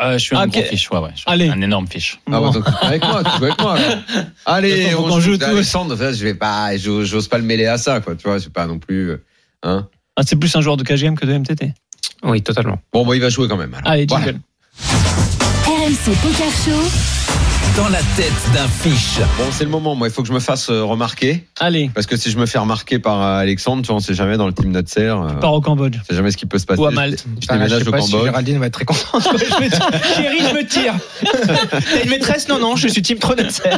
Euh, 0.00 0.12
je 0.14 0.18
suis 0.18 0.34
un 0.34 0.40
Ah, 0.40 0.46
gros 0.46 0.60
ok. 0.60 0.66
fiche, 0.66 0.90
ouais, 0.92 0.98
ouais. 0.98 1.10
Je 1.12 1.18
suis 1.18 1.24
Allez. 1.30 1.48
Un 1.50 1.60
énorme 1.60 1.88
fiche. 1.88 2.20
Ah 2.32 2.40
bah, 2.40 2.50
donc, 2.54 2.64
avec 2.80 3.04
moi, 3.04 3.22
tu 3.22 3.30
joues 3.38 3.44
avec 3.44 3.60
moi. 3.60 3.74
alors. 3.74 3.98
Allez, 4.46 4.94
on 4.94 5.02
qu'on 5.02 5.20
joue. 5.20 5.32
joue 5.32 5.36
tous. 5.36 5.44
Alexandre, 5.44 5.94
je 5.98 6.24
vais 6.24 6.34
pas, 6.34 6.74
j'ose 6.78 7.06
j'ose 7.08 7.28
pas 7.28 7.36
le 7.36 7.44
mêler 7.44 7.66
à 7.66 7.76
ça, 7.76 8.00
quoi. 8.00 8.14
Tu 8.14 8.26
vois, 8.26 8.40
c'est 8.40 8.50
pas 8.52 8.66
non 8.66 8.78
plus, 8.78 9.10
euh, 9.10 9.22
hein. 9.62 9.88
Ah, 10.16 10.22
c'est 10.26 10.36
plus 10.36 10.54
un 10.56 10.60
joueur 10.60 10.76
de 10.76 10.82
KGM 10.82 11.14
que 11.16 11.26
de 11.26 11.36
MTT. 11.38 11.72
Oui, 12.24 12.42
totalement. 12.42 12.78
Bon, 12.92 13.04
bon, 13.04 13.12
il 13.12 13.20
va 13.20 13.28
jouer 13.28 13.46
quand 13.48 13.56
même. 13.56 13.72
alors. 13.74 13.90
Allez, 13.90 14.06
Voilà. 14.08 14.26
jingle. 14.26 14.40
RMC 15.66 16.16
Poker 16.22 16.50
Show. 16.50 16.82
Dans 17.76 17.88
la 17.88 18.00
tête 18.16 18.32
d'un 18.54 18.66
fiche. 18.66 19.18
Bon, 19.38 19.44
c'est 19.52 19.62
le 19.64 19.70
moment. 19.70 19.94
Moi, 19.94 20.08
il 20.08 20.12
faut 20.12 20.22
que 20.22 20.28
je 20.28 20.32
me 20.32 20.40
fasse 20.40 20.68
euh, 20.68 20.82
remarquer. 20.82 21.44
Allez, 21.60 21.90
Parce 21.94 22.06
que 22.06 22.16
si 22.16 22.30
je 22.30 22.36
me 22.38 22.44
fais 22.46 22.58
remarquer 22.58 22.98
par 22.98 23.22
euh, 23.22 23.38
Alexandre, 23.38 23.82
tu 23.82 23.86
vois, 23.88 23.96
on 23.96 24.00
sait 24.00 24.14
jamais 24.14 24.36
dans 24.36 24.46
le 24.48 24.52
team 24.52 24.72
Nutser. 24.72 25.00
Euh, 25.02 25.34
part 25.34 25.52
au 25.52 25.60
Cambodge. 25.60 25.94
sait 26.08 26.16
jamais 26.16 26.32
ce 26.32 26.36
qui 26.36 26.46
peut 26.46 26.58
se 26.58 26.66
passer. 26.66 26.80
Ou 26.80 26.86
à 26.86 26.90
Malte. 26.90 27.24
Je 27.40 27.42
je 27.42 27.52
déménage 27.52 27.82
sais 27.82 27.88
au 27.88 27.90
pas 27.92 28.00
si 28.00 28.10
Cambodge. 28.10 28.26
Géraldine 28.26 28.58
va 28.58 28.66
être 28.66 28.72
très 28.72 28.84
contente. 28.84 29.22
Je 29.38 29.62
me 29.64 29.70
tire. 29.70 29.90
Chérie, 30.16 30.38
je 30.40 30.54
me 30.54 30.66
tire. 30.66 30.94
T'as 31.70 32.02
une 32.04 32.10
maîtresse 32.10 32.48
Non, 32.48 32.58
non, 32.58 32.74
je 32.74 32.88
suis 32.88 33.02
team 33.02 33.18
Tronetzer. 33.18 33.70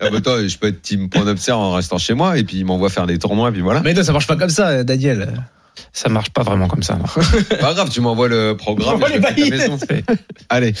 Ah 0.00 0.10
bah, 0.10 0.20
toi, 0.20 0.46
je 0.46 0.56
peux 0.56 0.68
être 0.68 0.80
team 0.82 1.08
d'observe 1.08 1.60
en 1.60 1.72
restant 1.72 1.98
chez 1.98 2.14
moi 2.14 2.38
et 2.38 2.44
puis 2.44 2.58
il 2.58 2.64
m'envoie 2.64 2.90
faire 2.90 3.06
des 3.06 3.18
tournois 3.18 3.48
et 3.48 3.52
puis 3.52 3.62
voilà. 3.62 3.80
Mais 3.80 3.94
non, 3.94 4.02
ça 4.04 4.12
marche 4.12 4.26
pas 4.28 4.36
comme 4.36 4.50
ça, 4.50 4.84
Daniel. 4.84 5.32
Ça 5.92 6.08
marche 6.08 6.30
pas 6.30 6.42
vraiment 6.42 6.68
comme 6.68 6.82
ça. 6.82 6.96
non. 6.96 7.04
Pas 7.60 7.74
grave, 7.74 7.88
tu 7.90 8.00
m'envoies 8.00 8.28
le 8.28 8.56
programme. 8.56 9.00
Je 9.08 9.12
les 9.12 9.50
la 9.50 9.56
maison. 9.56 9.78
Allez. 10.48 10.74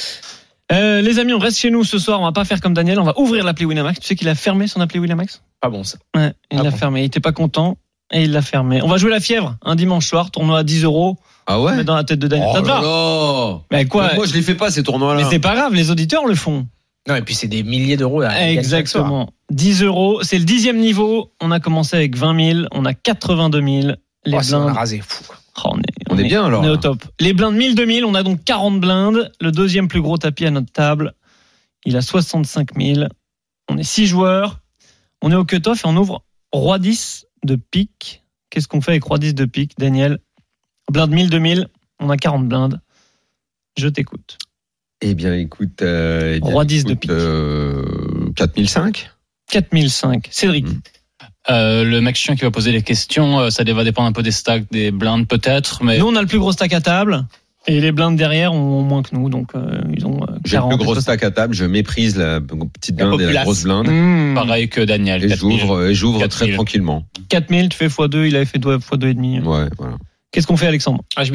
Euh, 0.70 1.00
les 1.00 1.18
amis, 1.18 1.32
on 1.32 1.38
reste 1.38 1.58
chez 1.58 1.70
nous 1.70 1.84
ce 1.84 1.98
soir. 1.98 2.20
On 2.20 2.24
va 2.24 2.32
pas 2.32 2.44
faire 2.44 2.60
comme 2.60 2.74
Daniel. 2.74 2.98
On 3.00 3.04
va 3.04 3.18
ouvrir 3.18 3.44
l'appli 3.44 3.64
Winamax. 3.64 4.00
Tu 4.00 4.06
sais 4.06 4.16
qu'il 4.16 4.28
a 4.28 4.34
fermé 4.34 4.66
son 4.66 4.80
appli 4.80 4.98
Winamax? 4.98 5.42
Pas 5.60 5.70
bon, 5.70 5.82
ça. 5.84 5.98
Ouais, 6.14 6.32
il 6.50 6.58
Ah 6.58 6.62
l'a 6.62 6.70
bon. 6.70 6.76
fermé. 6.76 7.02
Il 7.02 7.04
était 7.06 7.20
pas 7.20 7.32
content 7.32 7.78
et 8.12 8.24
il 8.24 8.32
l'a 8.32 8.42
fermé. 8.42 8.82
On 8.82 8.88
va 8.88 8.96
jouer 8.98 9.10
la 9.10 9.20
fièvre 9.20 9.56
un 9.64 9.76
dimanche 9.76 10.06
soir. 10.06 10.30
Tournoi 10.30 10.58
à 10.58 10.62
10 10.64 10.84
euros. 10.84 11.16
Ah 11.46 11.60
ouais? 11.60 11.84
Dans 11.84 11.96
la 11.96 12.04
tête 12.04 12.18
de 12.18 12.28
Daniel. 12.28 12.48
Oh 12.50 12.54
ça 12.56 12.62
te 12.62 12.68
là 12.68 12.80
va? 12.80 12.82
là 12.82 13.58
Mais 13.72 13.86
quoi? 13.86 14.08
Mais 14.08 14.14
Moi, 14.16 14.26
je 14.26 14.34
les 14.34 14.42
fais 14.42 14.54
pas 14.54 14.70
ces 14.70 14.82
tournois-là. 14.82 15.22
Mais 15.22 15.30
c'est 15.30 15.38
pas 15.38 15.54
grave. 15.54 15.74
Les 15.74 15.90
auditeurs 15.90 16.26
le 16.26 16.34
font. 16.34 16.66
Non, 17.08 17.14
et 17.16 17.22
puis 17.22 17.34
c'est 17.34 17.48
des 17.48 17.62
milliers 17.62 17.96
d'euros. 17.96 18.22
Exactement. 18.22 19.30
10 19.50 19.82
euros. 19.84 20.22
C'est 20.22 20.38
le 20.38 20.44
dixième 20.44 20.76
niveau. 20.78 21.32
On 21.40 21.50
a 21.50 21.60
commencé 21.60 21.96
avec 21.96 22.14
20 22.16 22.52
000. 22.52 22.66
On 22.72 22.84
a 22.84 22.92
82 22.92 23.62
000. 23.82 23.92
Les 24.26 24.36
Oh, 24.36 24.42
ça, 24.42 24.58
on 24.58 24.62
a 24.62 24.64
blindes. 24.66 24.76
rasé. 24.76 25.00
Fou. 25.06 25.24
Oh, 25.64 25.70
on, 25.72 25.78
est, 25.78 25.97
On 26.18 26.24
est 26.24 26.28
bien, 26.28 26.44
alors, 26.44 26.62
On 26.62 26.64
est 26.64 26.70
au 26.70 26.76
top. 26.76 27.04
Les 27.20 27.32
blindes 27.32 27.56
1000, 27.56 27.74
2000. 27.74 28.04
On 28.04 28.14
a 28.14 28.22
donc 28.22 28.44
40 28.44 28.80
blindes. 28.80 29.30
Le 29.40 29.52
deuxième 29.52 29.88
plus 29.88 30.00
gros 30.00 30.18
tapis 30.18 30.46
à 30.46 30.50
notre 30.50 30.72
table. 30.72 31.14
Il 31.84 31.96
a 31.96 32.02
65 32.02 32.70
000. 32.78 33.06
On 33.68 33.78
est 33.78 33.84
6 33.84 34.06
joueurs. 34.06 34.60
On 35.22 35.30
est 35.30 35.36
au 35.36 35.44
cut-off 35.44 35.84
et 35.84 35.88
on 35.88 35.96
ouvre 35.96 36.24
Roi 36.52 36.78
10 36.78 37.26
de 37.44 37.56
pique. 37.56 38.24
Qu'est-ce 38.50 38.68
qu'on 38.68 38.80
fait 38.80 38.92
avec 38.92 39.04
Roi 39.04 39.18
10 39.18 39.34
de 39.34 39.44
pique, 39.44 39.72
Daniel? 39.78 40.18
Blinde 40.90 41.10
1000, 41.10 41.30
2000. 41.30 41.68
On 42.00 42.10
a 42.10 42.16
40 42.16 42.48
blindes. 42.48 42.80
Je 43.76 43.88
t'écoute. 43.88 44.38
Eh 45.00 45.14
bien, 45.14 45.34
écoute. 45.34 45.82
Euh, 45.82 46.34
eh 46.36 46.40
bien, 46.40 46.50
Roi 46.50 46.64
10 46.64 46.84
de 46.84 46.94
pique. 46.94 47.10
Euh, 47.10 48.32
4005 48.36 49.10
4005. 49.50 50.28
Cédric. 50.30 50.66
Mm. 50.66 50.80
Euh, 51.50 51.84
le 51.84 52.00
mec 52.00 52.16
chien 52.16 52.36
qui 52.36 52.42
va 52.42 52.50
poser 52.50 52.72
les 52.72 52.82
questions, 52.82 53.40
euh, 53.40 53.50
ça 53.50 53.64
va 53.64 53.84
dépendre 53.84 54.08
un 54.08 54.12
peu 54.12 54.22
des 54.22 54.30
stacks, 54.30 54.64
des 54.70 54.90
blindes 54.90 55.26
peut-être, 55.26 55.82
mais 55.82 55.98
Nous, 55.98 56.06
on 56.06 56.16
a 56.16 56.20
le 56.20 56.26
plus 56.26 56.38
gros 56.38 56.52
stack 56.52 56.72
à 56.72 56.80
table. 56.80 57.24
Et 57.66 57.80
les 57.80 57.92
blindes 57.92 58.16
derrière 58.16 58.54
ont 58.54 58.82
moins 58.82 59.02
que 59.02 59.14
nous. 59.14 59.28
Donc, 59.28 59.50
euh, 59.54 59.80
ils 59.94 60.06
ont 60.06 60.22
euh, 60.22 60.26
J'ai 60.44 60.56
le 60.56 60.62
40. 60.62 60.76
plus 60.76 60.84
gros 60.84 60.94
stack 61.00 61.22
à 61.22 61.30
table. 61.30 61.54
Je 61.54 61.66
méprise 61.66 62.16
la 62.16 62.40
petite 62.40 62.98
La 62.98 63.06
blinde 63.06 63.20
et 63.20 63.32
la 63.32 63.42
grosse 63.42 63.64
blinde. 63.64 63.88
Mmh. 63.88 64.34
pareil 64.34 64.68
que 64.70 64.80
Daniel. 64.80 65.22
Et 65.24 65.28
4000. 65.28 65.60
j'ouvre, 65.60 65.82
et 65.84 65.94
j'ouvre 65.94 66.18
4000. 66.20 66.30
très 66.48 66.54
tranquillement. 66.54 67.04
4000, 67.28 67.68
tu 67.68 67.76
fais 67.76 67.88
x2, 67.88 68.26
il 68.26 68.36
avait 68.36 68.46
fait 68.46 68.58
x2 68.58 69.06
et 69.06 69.14
demi. 69.14 69.40
Ouais, 69.40 69.66
voilà. 69.76 69.96
Qu'est-ce 70.30 70.46
qu'on 70.46 70.56
fait, 70.56 70.66
Alexandre? 70.66 71.02
Ah, 71.16 71.24
je. 71.24 71.32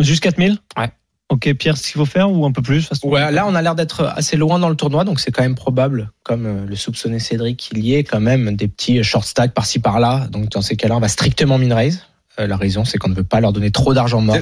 Juste 0.00 0.22
4000 0.22 0.58
Ouais. 0.76 0.90
Ok, 1.30 1.52
Pierre, 1.54 1.76
ce 1.76 1.82
qu'il 1.82 1.98
faut 1.98 2.06
faire 2.06 2.32
ou 2.32 2.46
un 2.46 2.52
peu 2.52 2.62
plus 2.62 2.88
Ouais, 3.02 3.30
là, 3.30 3.46
on 3.46 3.54
a 3.54 3.60
l'air 3.60 3.74
d'être 3.74 4.04
assez 4.16 4.36
loin 4.36 4.58
dans 4.58 4.70
le 4.70 4.76
tournoi, 4.76 5.04
donc 5.04 5.20
c'est 5.20 5.30
quand 5.30 5.42
même 5.42 5.54
probable, 5.54 6.10
comme 6.22 6.46
euh, 6.46 6.64
le 6.64 6.74
soupçonnait 6.74 7.18
Cédric, 7.18 7.58
qu'il 7.58 7.84
y 7.84 7.94
ait 7.94 8.04
quand 8.04 8.20
même 8.20 8.56
des 8.56 8.66
petits 8.66 9.02
short 9.04 9.26
stacks 9.26 9.52
par-ci 9.52 9.78
par-là. 9.78 10.26
Donc, 10.30 10.48
dans 10.48 10.62
ces 10.62 10.76
cas-là, 10.76 10.96
on 10.96 11.00
va 11.00 11.08
strictement 11.08 11.58
min 11.58 11.74
raise. 11.74 11.96
Euh, 11.96 12.17
la 12.46 12.56
raison, 12.56 12.84
c'est 12.84 12.98
qu'on 12.98 13.08
ne 13.08 13.14
veut 13.14 13.24
pas 13.24 13.40
leur 13.40 13.52
donner 13.52 13.70
trop 13.70 13.94
d'argent 13.94 14.20
mort. 14.20 14.36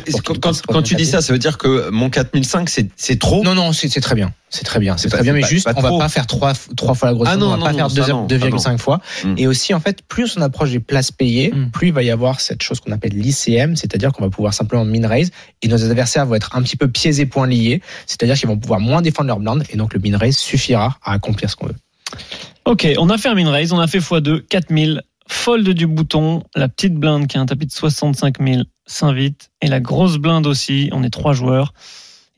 Quand, 0.68 0.82
tu 0.82 0.94
dis 0.94 1.06
ça, 1.06 1.22
ça 1.22 1.32
veut 1.32 1.38
dire 1.38 1.56
que 1.58 1.90
mon 1.90 2.10
4005, 2.10 2.68
c'est 2.96 3.18
trop 3.18 3.42
Non, 3.44 3.54
non, 3.54 3.72
c'est 3.72 3.88
très 4.00 4.14
bien. 4.14 4.32
C'est 4.48 4.64
très 4.64 4.78
bien. 4.78 4.96
C'est 4.96 5.08
très 5.08 5.18
pas- 5.18 5.22
bien, 5.24 5.32
mais 5.32 5.40
pas- 5.40 5.46
juste, 5.48 5.64
pas 5.64 5.72
on 5.76 5.80
va 5.82 5.98
pas 5.98 6.08
faire 6.08 6.26
trois, 6.26 6.52
trois 6.76 6.94
fois 6.94 7.08
la 7.08 7.14
grosse 7.14 7.26
Ah 7.28 7.32
somme, 7.32 7.40
non, 7.40 7.46
on 7.46 7.50
va 7.50 7.56
non, 7.56 7.64
pas 7.64 7.72
non, 7.72 7.78
faire 7.78 7.90
ça 7.90 8.06
deux- 8.06 8.12
non, 8.12 8.26
2,5 8.26 8.78
fois. 8.78 9.00
Mm. 9.24 9.34
Et 9.38 9.46
aussi, 9.48 9.74
en 9.74 9.80
fait, 9.80 10.02
plus 10.06 10.36
on 10.36 10.40
approche 10.42 10.70
des 10.70 10.78
places 10.80 11.10
payées, 11.10 11.52
Mm. 11.52 11.70
plus 11.72 11.88
il 11.88 11.92
va 11.92 12.02
y 12.02 12.10
avoir 12.10 12.40
cette 12.40 12.62
chose 12.62 12.80
qu'on 12.80 12.92
appelle 12.92 13.12
l'ICM, 13.12 13.74
c'est-à-dire 13.76 14.12
qu'on 14.12 14.22
va 14.24 14.30
pouvoir 14.30 14.54
simplement 14.54 14.84
min 14.84 15.06
raise 15.08 15.30
et 15.62 15.68
nos 15.68 15.82
adversaires 15.84 16.26
vont 16.26 16.36
être 16.36 16.54
un 16.54 16.62
petit 16.62 16.76
peu 16.76 16.88
pieds 16.88 17.18
et 17.20 17.26
poings 17.26 17.46
liés, 17.48 17.82
c'est-à-dire 18.06 18.36
qu'ils 18.36 18.48
vont 18.48 18.58
pouvoir 18.58 18.78
moins 18.80 19.02
défendre 19.02 19.26
leur 19.28 19.40
blind 19.40 19.64
et 19.70 19.76
donc 19.76 19.92
le 19.94 20.00
min 20.00 20.16
raise 20.16 20.36
suffira 20.36 20.96
à 21.04 21.12
accomplir 21.12 21.50
ce 21.50 21.56
qu'on 21.56 21.66
veut. 21.66 21.74
Ok, 22.66 22.86
on 22.98 23.10
a 23.10 23.18
fait 23.18 23.28
un 23.28 23.34
min 23.34 23.50
raise, 23.50 23.72
on 23.72 23.78
a 23.80 23.86
fait 23.88 23.98
x2, 23.98 24.40
4000, 24.48 25.02
fold 25.28 25.68
du 25.68 25.86
bouton, 25.86 26.42
la 26.54 26.68
petite 26.68 26.94
blinde 26.94 27.26
qui 27.26 27.36
a 27.36 27.40
un 27.40 27.46
tapis 27.46 27.66
de 27.66 27.72
65 27.72 28.42
000 28.42 28.62
s'invite, 28.86 29.50
et 29.60 29.68
la 29.68 29.80
grosse 29.80 30.18
blinde 30.18 30.46
aussi, 30.46 30.88
on 30.92 31.02
est 31.02 31.10
trois 31.10 31.32
joueurs, 31.32 31.74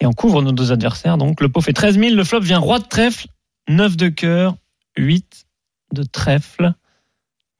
et 0.00 0.06
on 0.06 0.12
couvre 0.12 0.42
nos 0.42 0.52
deux 0.52 0.72
adversaires, 0.72 1.18
donc 1.18 1.40
le 1.40 1.48
pot 1.48 1.60
fait 1.60 1.72
13 1.72 1.98
000, 1.98 2.14
le 2.14 2.24
flop 2.24 2.40
vient 2.40 2.58
roi 2.58 2.78
de 2.78 2.86
trèfle, 2.86 3.26
9 3.68 3.96
de 3.96 4.08
cœur, 4.08 4.56
8 4.96 5.46
de 5.92 6.02
trèfle, 6.02 6.72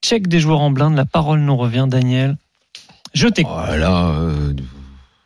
check 0.03 0.29
des 0.29 0.41
joueurs 0.41 0.61
en 0.61 0.71
blinde, 0.71 0.97
la 0.97 1.05
parole 1.05 1.41
nous 1.41 1.57
revient, 1.57 1.87
Daniel, 1.89 2.37
je 3.15 3.29
t'écoute, 3.29 3.53
Oh 3.55 3.77
là, 3.77 4.11
euh, 4.11 4.55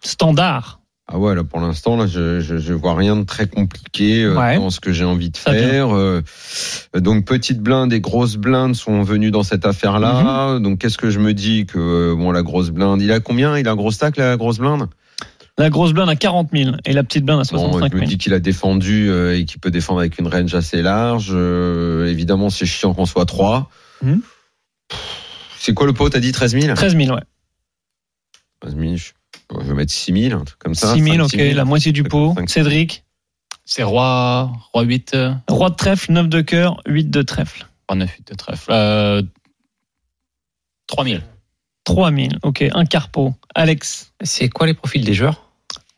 standard, 0.00 0.80
ah 1.09 1.18
ouais, 1.18 1.34
là 1.34 1.44
pour 1.44 1.61
l'instant, 1.61 1.96
là, 1.96 2.07
je, 2.07 2.40
je, 2.40 2.57
je 2.59 2.72
vois 2.72 2.94
rien 2.94 3.16
de 3.16 3.24
très 3.24 3.46
compliqué 3.48 4.22
euh, 4.24 4.34
Ouais. 4.36 4.57
dans 4.57 4.70
ce 4.70 4.80
que 4.80 4.92
j'ai 4.92 5.05
envie 5.05 5.30
de 5.30 5.36
faire. 5.36 5.94
euh, 5.94 6.22
donc 6.94 7.24
petite 7.26 7.61
blinde 7.61 7.92
et 7.92 8.00
grosse 8.00 8.36
blinde 8.36 8.74
sont 8.74 9.03
venues 9.03 9.30
dans 9.30 9.42
cette 9.42 9.66
affaire-là. 9.66 10.55
Mhm. 10.59 10.62
Donc 10.62 10.78
qu'est-ce 10.78 10.98
que 10.98 11.11
je 11.11 11.18
me 11.18 11.34
dis 11.34 11.66
que 11.66 11.78
euh, 11.78 12.14
bon 12.16 12.30
la 12.32 12.42
grosse 12.42 12.70
blinde, 12.70 13.03
il 13.03 13.11
a 13.12 13.20
combien? 13.20 13.59
Il 13.59 13.66
a 13.68 13.72
un 13.72 13.76
gros 13.76 13.90
stack 13.90 14.16
la 14.16 14.36
grosse 14.36 14.59
blinde? 14.59 14.86
La 15.59 15.68
grosse 15.68 15.92
blinde 15.92 16.09
à 16.09 16.16
40 16.16 16.48
000, 16.55 16.76
et 16.86 16.94
la 16.94 17.05
petite 17.05 17.24
blinde 17.26 17.40
à 17.40 17.42
Bon, 17.42 17.59
65 17.72 17.88
je 17.90 17.94
me 17.96 17.98
000. 18.00 18.09
dis 18.09 18.16
qu'il 18.16 18.32
a 18.32 18.38
défendu 18.40 19.11
euh, 19.11 19.36
et 19.38 19.44
qu'il 19.44 19.61
peut 19.61 19.70
défendre 19.70 20.00
avec 20.00 20.18
une 20.18 20.26
range 20.28 20.55
assez 20.55 20.80
large. 20.80 21.28
Euh, 21.30 22.07
évidemment, 22.07 22.48
c'est 22.48 22.64
chiant 22.64 22.94
qu'on 22.94 23.05
soit 23.05 23.26
3. 23.26 23.68
Mhm. 24.03 24.22
C'est 25.59 25.74
quoi 25.74 25.86
le 25.86 25.92
pot? 25.92 26.09
T'as 26.09 26.20
dit 26.20 26.32
13 26.32 26.53
000 26.59 26.74
13 26.74 26.96
000, 26.96 27.14
ouais. 27.14 27.20
13 28.61 28.76
000, 28.76 28.96
je 28.96 29.11
je 29.61 29.66
vais 29.66 29.74
mettre 29.74 29.92
6 29.92 30.28
000, 30.30 30.40
un 30.40 30.44
truc 30.44 30.59
comme 30.59 30.74
ça. 30.74 30.94
6 30.94 31.03
000, 31.03 31.16
5 31.16 31.22
ok, 31.24 31.32
000. 31.40 31.55
la 31.57 31.64
moitié 31.64 31.92
du 31.92 32.03
pot. 32.05 32.34
Cinq. 32.36 32.48
Cédric, 32.50 33.05
c'est 33.64 33.82
roi, 33.82 34.53
roi 34.72 34.82
8, 34.82 35.12
euh, 35.14 35.32
roi 35.48 35.70
de 35.70 35.74
trèfle, 35.76 36.12
9 36.12 36.28
de 36.28 36.40
cœur, 36.40 36.80
8 36.86 37.11
de 37.11 37.22
trèfle. 37.22 37.66
roi 37.88 37.96
9, 37.96 38.11
8 38.16 38.28
de 38.30 38.34
trèfle. 38.34 38.70
Euh, 38.70 39.22
3000. 40.86 41.22
3 41.84 42.12
000, 42.12 42.28
ok, 42.42 42.64
un 42.74 42.84
quart 42.84 43.09
pot. 43.09 43.34
Alex, 43.55 44.12
C'est 44.22 44.48
quoi 44.48 44.66
les 44.66 44.74
profils 44.74 45.05
des 45.05 45.14
joueurs? 45.14 45.42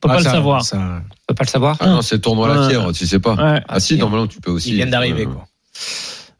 On 0.03 0.09
peut 0.09 0.13
Ah, 0.13 0.17
pas 0.17 0.23
ça, 0.23 0.29
le 0.31 0.35
savoir. 0.35 0.65
ça- 0.65 0.79
On 0.79 1.03
peut 1.29 1.35
pas 1.35 1.45
le 1.45 1.49
savoir? 1.51 1.77
Ah 1.81 1.87
non, 1.89 2.03
c'est 2.03 2.19
tournoi 2.21 2.49
la 2.49 2.61
Ouais. 2.63 2.69
fièvre, 2.69 2.93
tu 2.93 3.07
sais 3.07 3.19
pas. 3.21 3.35
Ouais. 3.35 3.63
Ah 3.69 3.81
si, 3.81 3.97
normalement 3.99 4.27
tu 4.27 4.41
peux 4.41 4.51
aussi. 4.51 4.71
Ils 4.71 4.77
viennent 4.77 4.91
d'arriver, 4.91 5.27
euh, 5.27 5.31
quoi. 5.31 5.47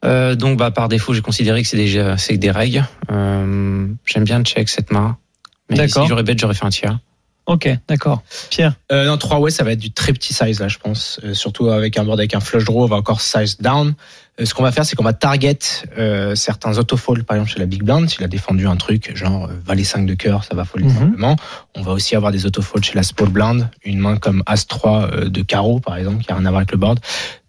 Euh, 0.05 0.35
donc, 0.35 0.59
bah, 0.59 0.71
par 0.71 0.89
défaut, 0.89 1.15
j'ai 1.15 1.23
considéré 1.23 1.63
que 1.63 1.69
c'est 1.69 1.77
des, 1.79 2.15
c'est 2.19 2.37
des 2.37 2.51
règles. 2.51 2.87
Euh, 3.11 3.87
J'aime 4.07 4.25
bien 4.25 4.39
le 4.39 4.45
check 4.45 4.69
cette 4.69 4.91
main. 4.93 5.17
Mais 5.71 5.77
D'accord. 5.77 6.03
si 6.05 6.09
j'aurais 6.09 6.23
bête, 6.23 6.39
j'aurais 6.39 6.55
fait 6.55 6.65
un 6.67 6.71
tiers. 6.71 6.99
Ok, 7.47 7.69
d'accord. 7.89 8.23
Pierre. 8.49 8.73
Euh, 8.91 9.05
non, 9.07 9.19
3 9.19 9.39
way, 9.39 9.51
ça 9.51 9.65
va 9.65 9.73
être 9.73 9.79
du 9.79 9.91
très 9.91 10.15
petit 10.15 10.33
size 10.33 10.61
là, 10.61 10.69
je 10.69 10.79
pense. 10.79 11.21
Euh, 11.25 11.35
surtout 11.35 11.69
avec 11.69 11.99
un 11.99 12.05
board 12.05 12.19
avec 12.19 12.33
un 12.35 12.41
flush 12.41 12.65
draw, 12.65 12.85
on 12.85 12.87
va 12.87 12.97
encore 12.97 13.21
size 13.21 13.59
down. 13.61 13.93
Euh, 14.41 14.47
ce 14.47 14.55
qu'on 14.55 14.63
va 14.63 14.73
faire, 14.73 14.87
c'est 14.87 14.97
qu'on 14.97 15.05
va 15.05 15.13
target 15.13 15.59
euh, 15.99 16.35
certains 16.35 16.79
autofolds, 16.79 17.23
par 17.25 17.37
exemple 17.37 17.53
chez 17.53 17.59
la 17.59 17.67
Big 17.67 17.83
Blind, 17.83 18.09
s'il 18.09 18.25
a 18.25 18.29
défendu 18.29 18.67
un 18.67 18.77
truc, 18.77 19.15
genre 19.15 19.45
euh, 19.45 19.49
valet 19.63 19.85
5 19.85 20.07
de 20.07 20.15
cœur, 20.15 20.43
ça 20.45 20.55
va 20.55 20.65
foller 20.65 20.87
Mhm. 20.87 20.99
simplement. 20.99 21.37
On 21.77 21.83
va 21.83 21.93
aussi 21.93 22.17
avoir 22.17 22.33
des 22.33 22.47
autofolds 22.47 22.83
chez 22.83 22.95
la 22.95 23.03
Small 23.03 23.29
Blind, 23.29 23.69
une 23.85 23.99
main 23.99 24.17
comme 24.17 24.43
As 24.47 24.67
3 24.67 25.03
euh, 25.13 25.29
de 25.29 25.43
carreau, 25.43 25.81
par 25.81 25.97
exemple, 25.99 26.25
qui 26.25 26.33
a 26.33 26.37
rien 26.37 26.47
à 26.47 26.49
voir 26.49 26.61
avec 26.61 26.73
le 26.73 26.79
board. 26.79 26.99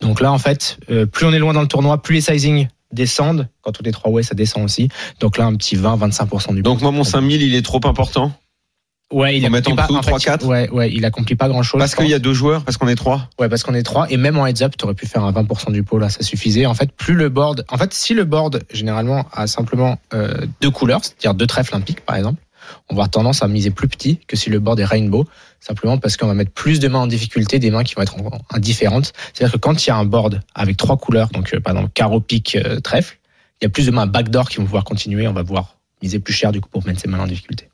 Donc 0.02 0.20
là, 0.20 0.34
en 0.34 0.40
fait, 0.40 0.78
euh, 0.92 1.06
plus 1.06 1.26
on 1.26 1.32
est 1.32 1.40
loin 1.40 1.54
dans 1.54 1.62
le 1.62 1.70
tournoi, 1.70 2.02
plus 2.02 2.16
les 2.16 2.22
sizing 2.22 2.68
descendent. 2.92 3.48
Quand 3.62 3.74
on 3.82 3.84
est 3.86 3.92
3 3.92 4.12
way, 4.12 4.24
ça 4.24 4.36
descend 4.36 4.64
aussi. 4.64 4.90
Donc 5.20 5.38
là, 5.38 5.46
un 5.46 5.56
petit 5.56 5.76
20-25% 5.76 6.54
du 6.56 6.62
Donc 6.62 6.82
moi, 6.82 6.92
mon 6.92 7.04
5000, 7.04 7.42
il 7.42 7.56
est 7.56 7.62
trop 7.62 7.80
important? 7.86 8.32
Ouais, 9.14 9.38
il 9.38 9.46
accomplit 9.46 9.76
pas- 9.76 9.88
en 9.94 10.02
fait, 10.02 10.12
3-4. 10.12 10.46
Ouais, 10.48 10.68
ouais, 10.72 10.92
il 10.92 11.06
accomplit 11.06 11.36
pas 11.36 11.48
grand 11.48 11.62
chose. 11.62 11.78
Parce 11.78 11.94
qu'il 11.94 12.08
y 12.08 12.14
a 12.16 12.20
deux 12.20 12.34
joueurs, 12.34 12.64
parce 12.64 12.78
qu'on 12.78 12.88
est 12.88 12.96
trois? 12.96 13.30
Ouais, 13.40 13.48
parce 13.50 13.62
qu'on 13.62 13.76
est 13.76 13.84
trois. 13.84 14.10
Et 14.10 14.18
même 14.18 14.36
en 14.40 14.48
heads 14.48 14.64
up, 14.64 14.74
tu 14.78 14.84
aurais 14.84 14.96
pu 14.96 15.06
faire 15.06 15.24
un 15.24 15.32
20% 15.32 15.72
du 15.72 15.84
pot, 15.84 16.00
là, 16.00 16.10
ça 16.10 16.24
suffisait. 16.24 16.66
En 16.66 16.74
fait, 16.74 16.92
plus 16.92 17.14
le 17.14 17.30
board. 17.30 17.66
En 17.70 17.78
fait, 17.78 17.94
si 17.94 18.16
le 18.16 18.26
board, 18.26 18.64
généralement, 18.74 19.28
a 19.32 19.46
simplement 19.46 20.00
euh, 20.16 20.34
deux 20.60 20.72
couleurs, 20.72 21.02
c'est-à-dire 21.04 21.36
deux 21.36 21.46
trèfles 21.46 21.76
olympiques, 21.76 22.02
par 22.02 22.16
exemple, 22.16 22.42
on 22.90 22.96
va 22.96 23.02
avoir 23.02 23.10
tendance 23.10 23.44
à 23.44 23.48
miser 23.48 23.72
plus 23.72 23.88
petit 23.88 24.20
que 24.28 24.36
si 24.36 24.50
le 24.50 24.60
board 24.60 24.80
est 24.80 24.86
rainbow, 24.86 25.26
simplement 25.60 25.98
parce 25.98 26.18
qu'on 26.18 26.28
va 26.28 26.34
mettre 26.34 26.52
plus 26.52 26.80
de 26.80 26.88
mains 26.88 27.00
en 27.00 27.08
difficulté, 27.08 27.60
des 27.60 27.72
mains 27.72 27.84
qui 27.84 27.96
vont 27.96 28.02
être 28.02 28.18
en- 28.18 28.40
indifférentes. 28.52 29.14
C'est-à-dire 29.34 29.54
que 29.54 29.58
quand 29.58 29.86
il 29.86 29.90
y 29.90 29.92
a 29.92 29.98
un 29.98 30.06
board 30.06 30.42
avec 30.54 30.78
trois 30.78 30.98
couleurs, 30.98 31.30
donc 31.30 31.54
euh, 31.54 31.60
par 31.60 31.74
exemple 31.74 31.92
carreau, 31.94 32.20
pique, 32.22 32.56
euh, 32.56 32.80
trèfle, 32.80 33.18
il 33.62 33.66
y 33.66 33.68
a 33.68 33.70
plus 33.70 33.86
de 33.86 33.92
mains 33.92 34.06
backdoor 34.06 34.50
qui 34.50 34.58
vont 34.58 34.66
pouvoir 34.66 34.84
continuer. 34.84 35.28
On 35.28 35.34
va 35.34 35.44
pouvoir 35.44 35.78
miser 36.02 36.20
plus 36.20 36.34
cher, 36.34 36.52
du 36.52 36.62
coup, 36.62 36.70
pour 36.70 36.86
mettre 36.86 37.00
ces 37.00 37.08
mains 37.08 37.20
en 37.20 37.28
difficulté. 37.28 37.70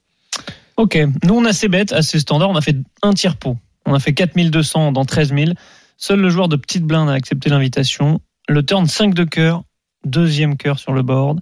Ok, 0.78 0.98
nous 1.24 1.36
on 1.36 1.46
a 1.46 1.50
assez 1.50 1.68
bêtes, 1.68 1.92
assez 1.92 2.20
standard, 2.20 2.50
on 2.50 2.56
a 2.56 2.62
fait 2.62 2.78
un 3.02 3.14
tiers 3.14 3.36
pot. 3.36 3.58
On 3.86 3.94
a 3.94 4.00
fait 4.00 4.14
4200 4.14 4.92
dans 4.92 5.06
13 5.06 5.34
000. 5.34 5.52
Seul 5.98 6.20
le 6.20 6.30
joueur 6.30 6.48
de 6.48 6.56
petite 6.56 6.84
blinde 6.84 7.10
a 7.10 7.14
accepté 7.14 7.50
l'invitation. 7.50 8.22
Le 8.48 8.64
turn 8.64 8.88
5 8.88 9.14
de 9.14 9.24
cœur, 9.24 9.64
deuxième 10.06 10.58
cœur 10.58 10.80
sur 10.80 10.94
le 10.94 11.04
board. 11.04 11.40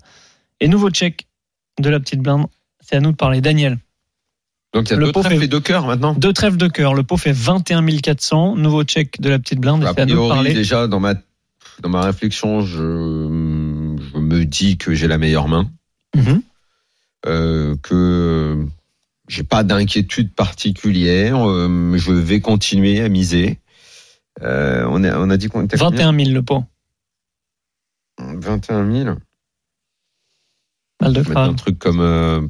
Et 0.60 0.68
nouveau 0.68 0.90
check 0.90 1.28
de 1.80 1.90
la 1.90 2.00
petite 2.00 2.20
blinde, 2.20 2.48
c'est 2.90 2.96
à 2.96 3.00
nous 3.02 3.12
de 3.12 3.16
parler. 3.18 3.40
Daniel, 3.42 3.78
Donc 4.74 4.90
il 4.90 4.92
y 4.92 4.94
a 4.96 4.98
Le 4.98 5.06
deux 5.08 5.12
pot 5.12 5.22
trèfles 5.22 5.40
fait- 5.40 5.46
et 5.46 5.48
deux 5.48 5.60
cœurs 5.60 5.86
maintenant. 5.86 6.14
deux 6.14 6.34
trèfles 6.34 6.58
de 6.58 6.68
cœur, 6.68 6.94
le 6.96 7.04
pot 7.04 7.18
fait 7.18 7.32
21 7.32 7.86
400. 8.02 8.56
Nouveau 8.56 8.84
check 8.84 9.22
de 9.22 9.30
la 9.30 9.38
petite 9.40 9.60
blinde, 9.60 9.84
A 9.86 9.94
priori, 9.94 10.54
déjà 10.54 10.88
dans 10.88 11.00
ma 11.00 11.14
dans 11.82 11.90
ma 11.90 12.02
réflexion, 12.02 12.62
je, 12.62 12.76
je 12.78 14.18
me 14.18 14.44
dis 14.44 14.78
que 14.78 14.94
j'ai 14.94 15.08
la 15.08 15.18
meilleure 15.18 15.48
main, 15.48 15.70
Mhm. 16.16 16.42
euh, 17.28 17.76
que 17.82 18.66
j'ai 19.30 19.44
pas 19.44 19.64
d'inquiétude 19.64 20.34
particulière. 20.34 21.48
euh, 21.48 21.94
je 21.98 22.12
vais 22.12 22.42
continuer 22.42 23.00
à 23.02 23.08
miser. 23.10 23.60
Euh, 24.42 24.86
on 24.90 25.04
a 25.04 25.18
on 25.20 25.30
a 25.30 25.38
dit 25.38 25.48
qu'on 25.48 25.64
était 25.66 25.78
combien 25.78 26.08
21 26.12 26.26
000 26.26 26.34
le 26.36 26.42
pot. 26.44 26.64
21 28.18 28.92
000. 28.92 29.16
Mal 31.02 31.14
de 31.14 31.24
un 31.38 31.54
truc 31.54 31.80
comme 31.80 32.02
euh, 32.02 32.42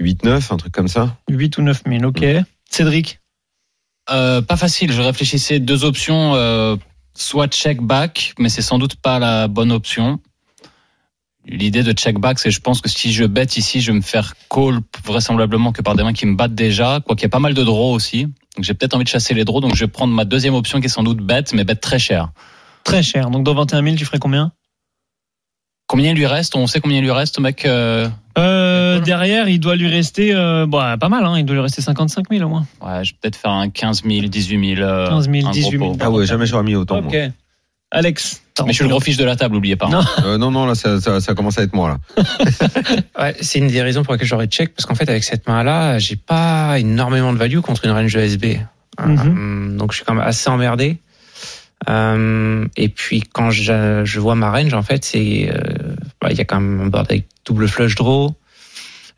8-9, 0.00 0.52
un 0.52 0.56
truc 0.56 0.72
comme 0.72 0.88
ça. 0.88 1.16
8 1.28 1.58
ou 1.58 1.62
9 1.62 1.82
000, 1.86 2.04
ok. 2.04 2.24
Cédric, 2.70 3.18
Euh, 4.10 4.42
pas 4.42 4.56
facile. 4.56 4.90
Je 4.92 5.00
réfléchissais 5.00 5.60
deux 5.60 5.84
options, 5.84 6.34
euh, 6.34 6.76
soit 7.14 7.46
check 7.48 7.80
back, 7.80 8.34
mais 8.38 8.48
c'est 8.48 8.62
sans 8.62 8.78
doute 8.78 8.96
pas 8.96 9.18
la 9.20 9.46
bonne 9.48 9.70
option. 9.70 10.18
L'idée 11.46 11.82
de 11.82 11.92
check 11.92 12.18
back, 12.18 12.38
c'est 12.38 12.50
je 12.50 12.60
pense 12.60 12.80
que 12.80 12.88
si 12.88 13.12
je 13.12 13.24
bête 13.24 13.56
ici, 13.56 13.80
je 13.80 13.90
vais 13.92 13.96
me 13.96 14.02
faire 14.02 14.34
call 14.50 14.80
vraisemblablement 15.04 15.72
que 15.72 15.82
par 15.82 15.94
des 15.96 16.02
mains 16.04 16.12
qui 16.12 16.26
me 16.26 16.36
battent 16.36 16.54
déjà, 16.54 17.00
quoi 17.04 17.14
qu'il 17.16 17.24
y 17.24 17.26
a 17.26 17.30
pas 17.30 17.38
mal 17.40 17.54
de 17.54 17.62
draws 17.64 17.92
aussi. 17.94 18.24
Donc 18.24 18.64
j'ai 18.64 18.74
peut-être 18.74 18.94
envie 18.94 19.04
de 19.04 19.08
chasser 19.08 19.34
les 19.34 19.44
draws, 19.44 19.60
donc 19.60 19.74
je 19.74 19.84
vais 19.84 19.90
prendre 19.90 20.12
ma 20.12 20.24
deuxième 20.24 20.54
option 20.54 20.80
qui 20.80 20.86
est 20.86 20.88
sans 20.88 21.02
doute 21.02 21.18
bête, 21.18 21.52
mais 21.52 21.64
bête 21.64 21.80
très 21.80 21.98
cher. 21.98 22.30
très 22.84 23.02
cher. 23.02 23.30
Donc 23.30 23.44
dans 23.44 23.54
21 23.54 23.82
000, 23.82 23.96
tu 23.96 24.04
ferais 24.04 24.18
combien? 24.18 24.52
Combien 25.88 26.10
il 26.12 26.16
lui 26.16 26.26
reste? 26.26 26.54
On 26.56 26.66
sait 26.66 26.80
combien 26.80 26.98
il 26.98 27.02
lui 27.04 27.10
reste, 27.10 27.38
mec 27.40 27.64
euh, 27.66 28.08
euh, 28.38 29.00
Derrière, 29.00 29.48
il 29.48 29.58
doit 29.58 29.76
lui 29.76 29.88
rester 29.88 30.34
euh, 30.34 30.66
bah, 30.66 30.96
pas 30.98 31.08
mal, 31.08 31.24
hein, 31.24 31.38
il 31.38 31.44
doit 31.44 31.54
lui 31.56 31.62
rester 31.62 31.82
55 31.82 32.26
000 32.30 32.44
au 32.44 32.48
moins. 32.48 32.66
Ouais, 32.80 33.04
je 33.04 33.12
vais 33.12 33.16
peut-être 33.20 33.36
faire 33.36 33.50
un 33.50 33.68
15 33.68 34.02
000, 34.04 34.26
18 34.28 34.76
000. 34.76 34.80
euh, 34.88 35.08
15 35.08 35.30
000, 35.30 35.36
un 35.36 35.40
gros 35.42 35.52
18 35.52 35.70
000. 35.78 35.92
pot. 35.92 35.98
Ah 36.00 36.10
ouais, 36.10 36.26
jamais 36.26 36.46
j'aurais 36.46 36.62
mis 36.62 36.74
autant. 36.76 36.98
Ok. 36.98 37.12
moi. 37.12 37.22
Alex. 37.94 38.42
Mais 38.64 38.68
je 38.72 38.76
suis 38.76 38.84
le 38.84 38.90
gros 38.90 39.00
fiche 39.00 39.16
de 39.18 39.24
la 39.24 39.36
table, 39.36 39.56
oubliez 39.56 39.76
pas. 39.76 39.86
hein. 39.86 39.90
Non. 39.90 40.24
Euh, 40.26 40.38
non, 40.38 40.50
non, 40.50 40.64
là, 40.66 40.74
ça, 40.74 40.98
ça, 41.00 41.20
ça 41.20 41.34
commence 41.34 41.58
à 41.58 41.62
être 41.62 41.74
moi 41.74 41.98
là. 42.16 42.24
Ouais, 43.18 43.36
c'est 43.40 43.58
une 43.58 43.68
des 43.68 43.82
raisons 43.82 44.02
pour 44.02 44.14
lesquelles 44.14 44.28
j'aurais 44.28 44.46
check 44.46 44.74
parce 44.74 44.86
qu'en 44.86 44.94
fait 44.94 45.08
avec 45.10 45.24
cette 45.24 45.46
main-là, 45.46 45.98
j'ai 45.98 46.16
pas 46.16 46.78
énormément 46.78 47.32
de 47.34 47.38
value 47.38 47.58
contre 47.60 47.84
une 47.84 47.90
range 47.92 48.14
ESB. 48.16 48.44
Euh, 49.00 49.76
donc 49.76 49.92
je 49.92 49.96
suis 49.96 50.04
quand 50.06 50.14
même 50.14 50.26
assez 50.26 50.48
emmerdé. 50.48 50.98
Euh, 51.88 52.66
et 52.76 52.88
puis 52.88 53.22
quand 53.32 53.50
je, 53.50 54.02
je 54.04 54.20
vois 54.20 54.34
ma 54.36 54.50
range, 54.52 54.72
en 54.74 54.82
fait, 54.82 55.04
c'est 55.04 55.52
il 56.30 56.36
y 56.36 56.40
a 56.40 56.44
quand 56.44 56.60
même 56.60 56.80
un 56.80 56.86
board 56.86 57.06
avec 57.10 57.26
double 57.44 57.68
flush 57.68 57.94
draw. 57.94 58.34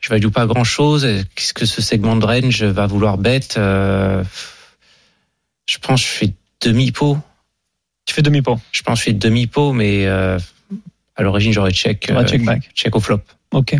Je 0.01 0.09
value 0.11 0.29
pas 0.29 0.47
grand-chose. 0.47 1.07
Qu'est-ce 1.35 1.55
que 1.55 1.67
ce 1.67 1.81
segment 1.81 2.17
de 2.17 2.27
range 2.27 2.63
va 2.63 2.87
vouloir 2.87 3.17
bet 3.17 3.41
euh, 3.57 4.23
Je 5.67 5.79
pense 5.79 6.03
que 6.03 6.09
je 6.09 6.13
fais 6.13 6.35
demi 6.61 6.93
pot. 6.93 7.19
Tu 8.07 8.15
fais 8.15 8.23
demi-pot. 8.23 8.61
Je 8.71 8.83
pense 8.83 8.99
que 8.99 9.01
je 9.01 9.05
fais 9.05 9.13
demi 9.13 9.47
pot, 9.47 9.73
mais 9.73 10.07
euh, 10.07 10.39
à 11.17 11.23
l'origine 11.23 11.53
j'aurais 11.53 11.73
check. 11.73 12.07
Ouais, 12.11 12.17
euh, 12.17 12.27
check 12.27 12.45
back. 12.45 12.71
check 12.75 12.95
au 12.95 13.01
flop. 13.01 13.21
Ok. 13.53 13.77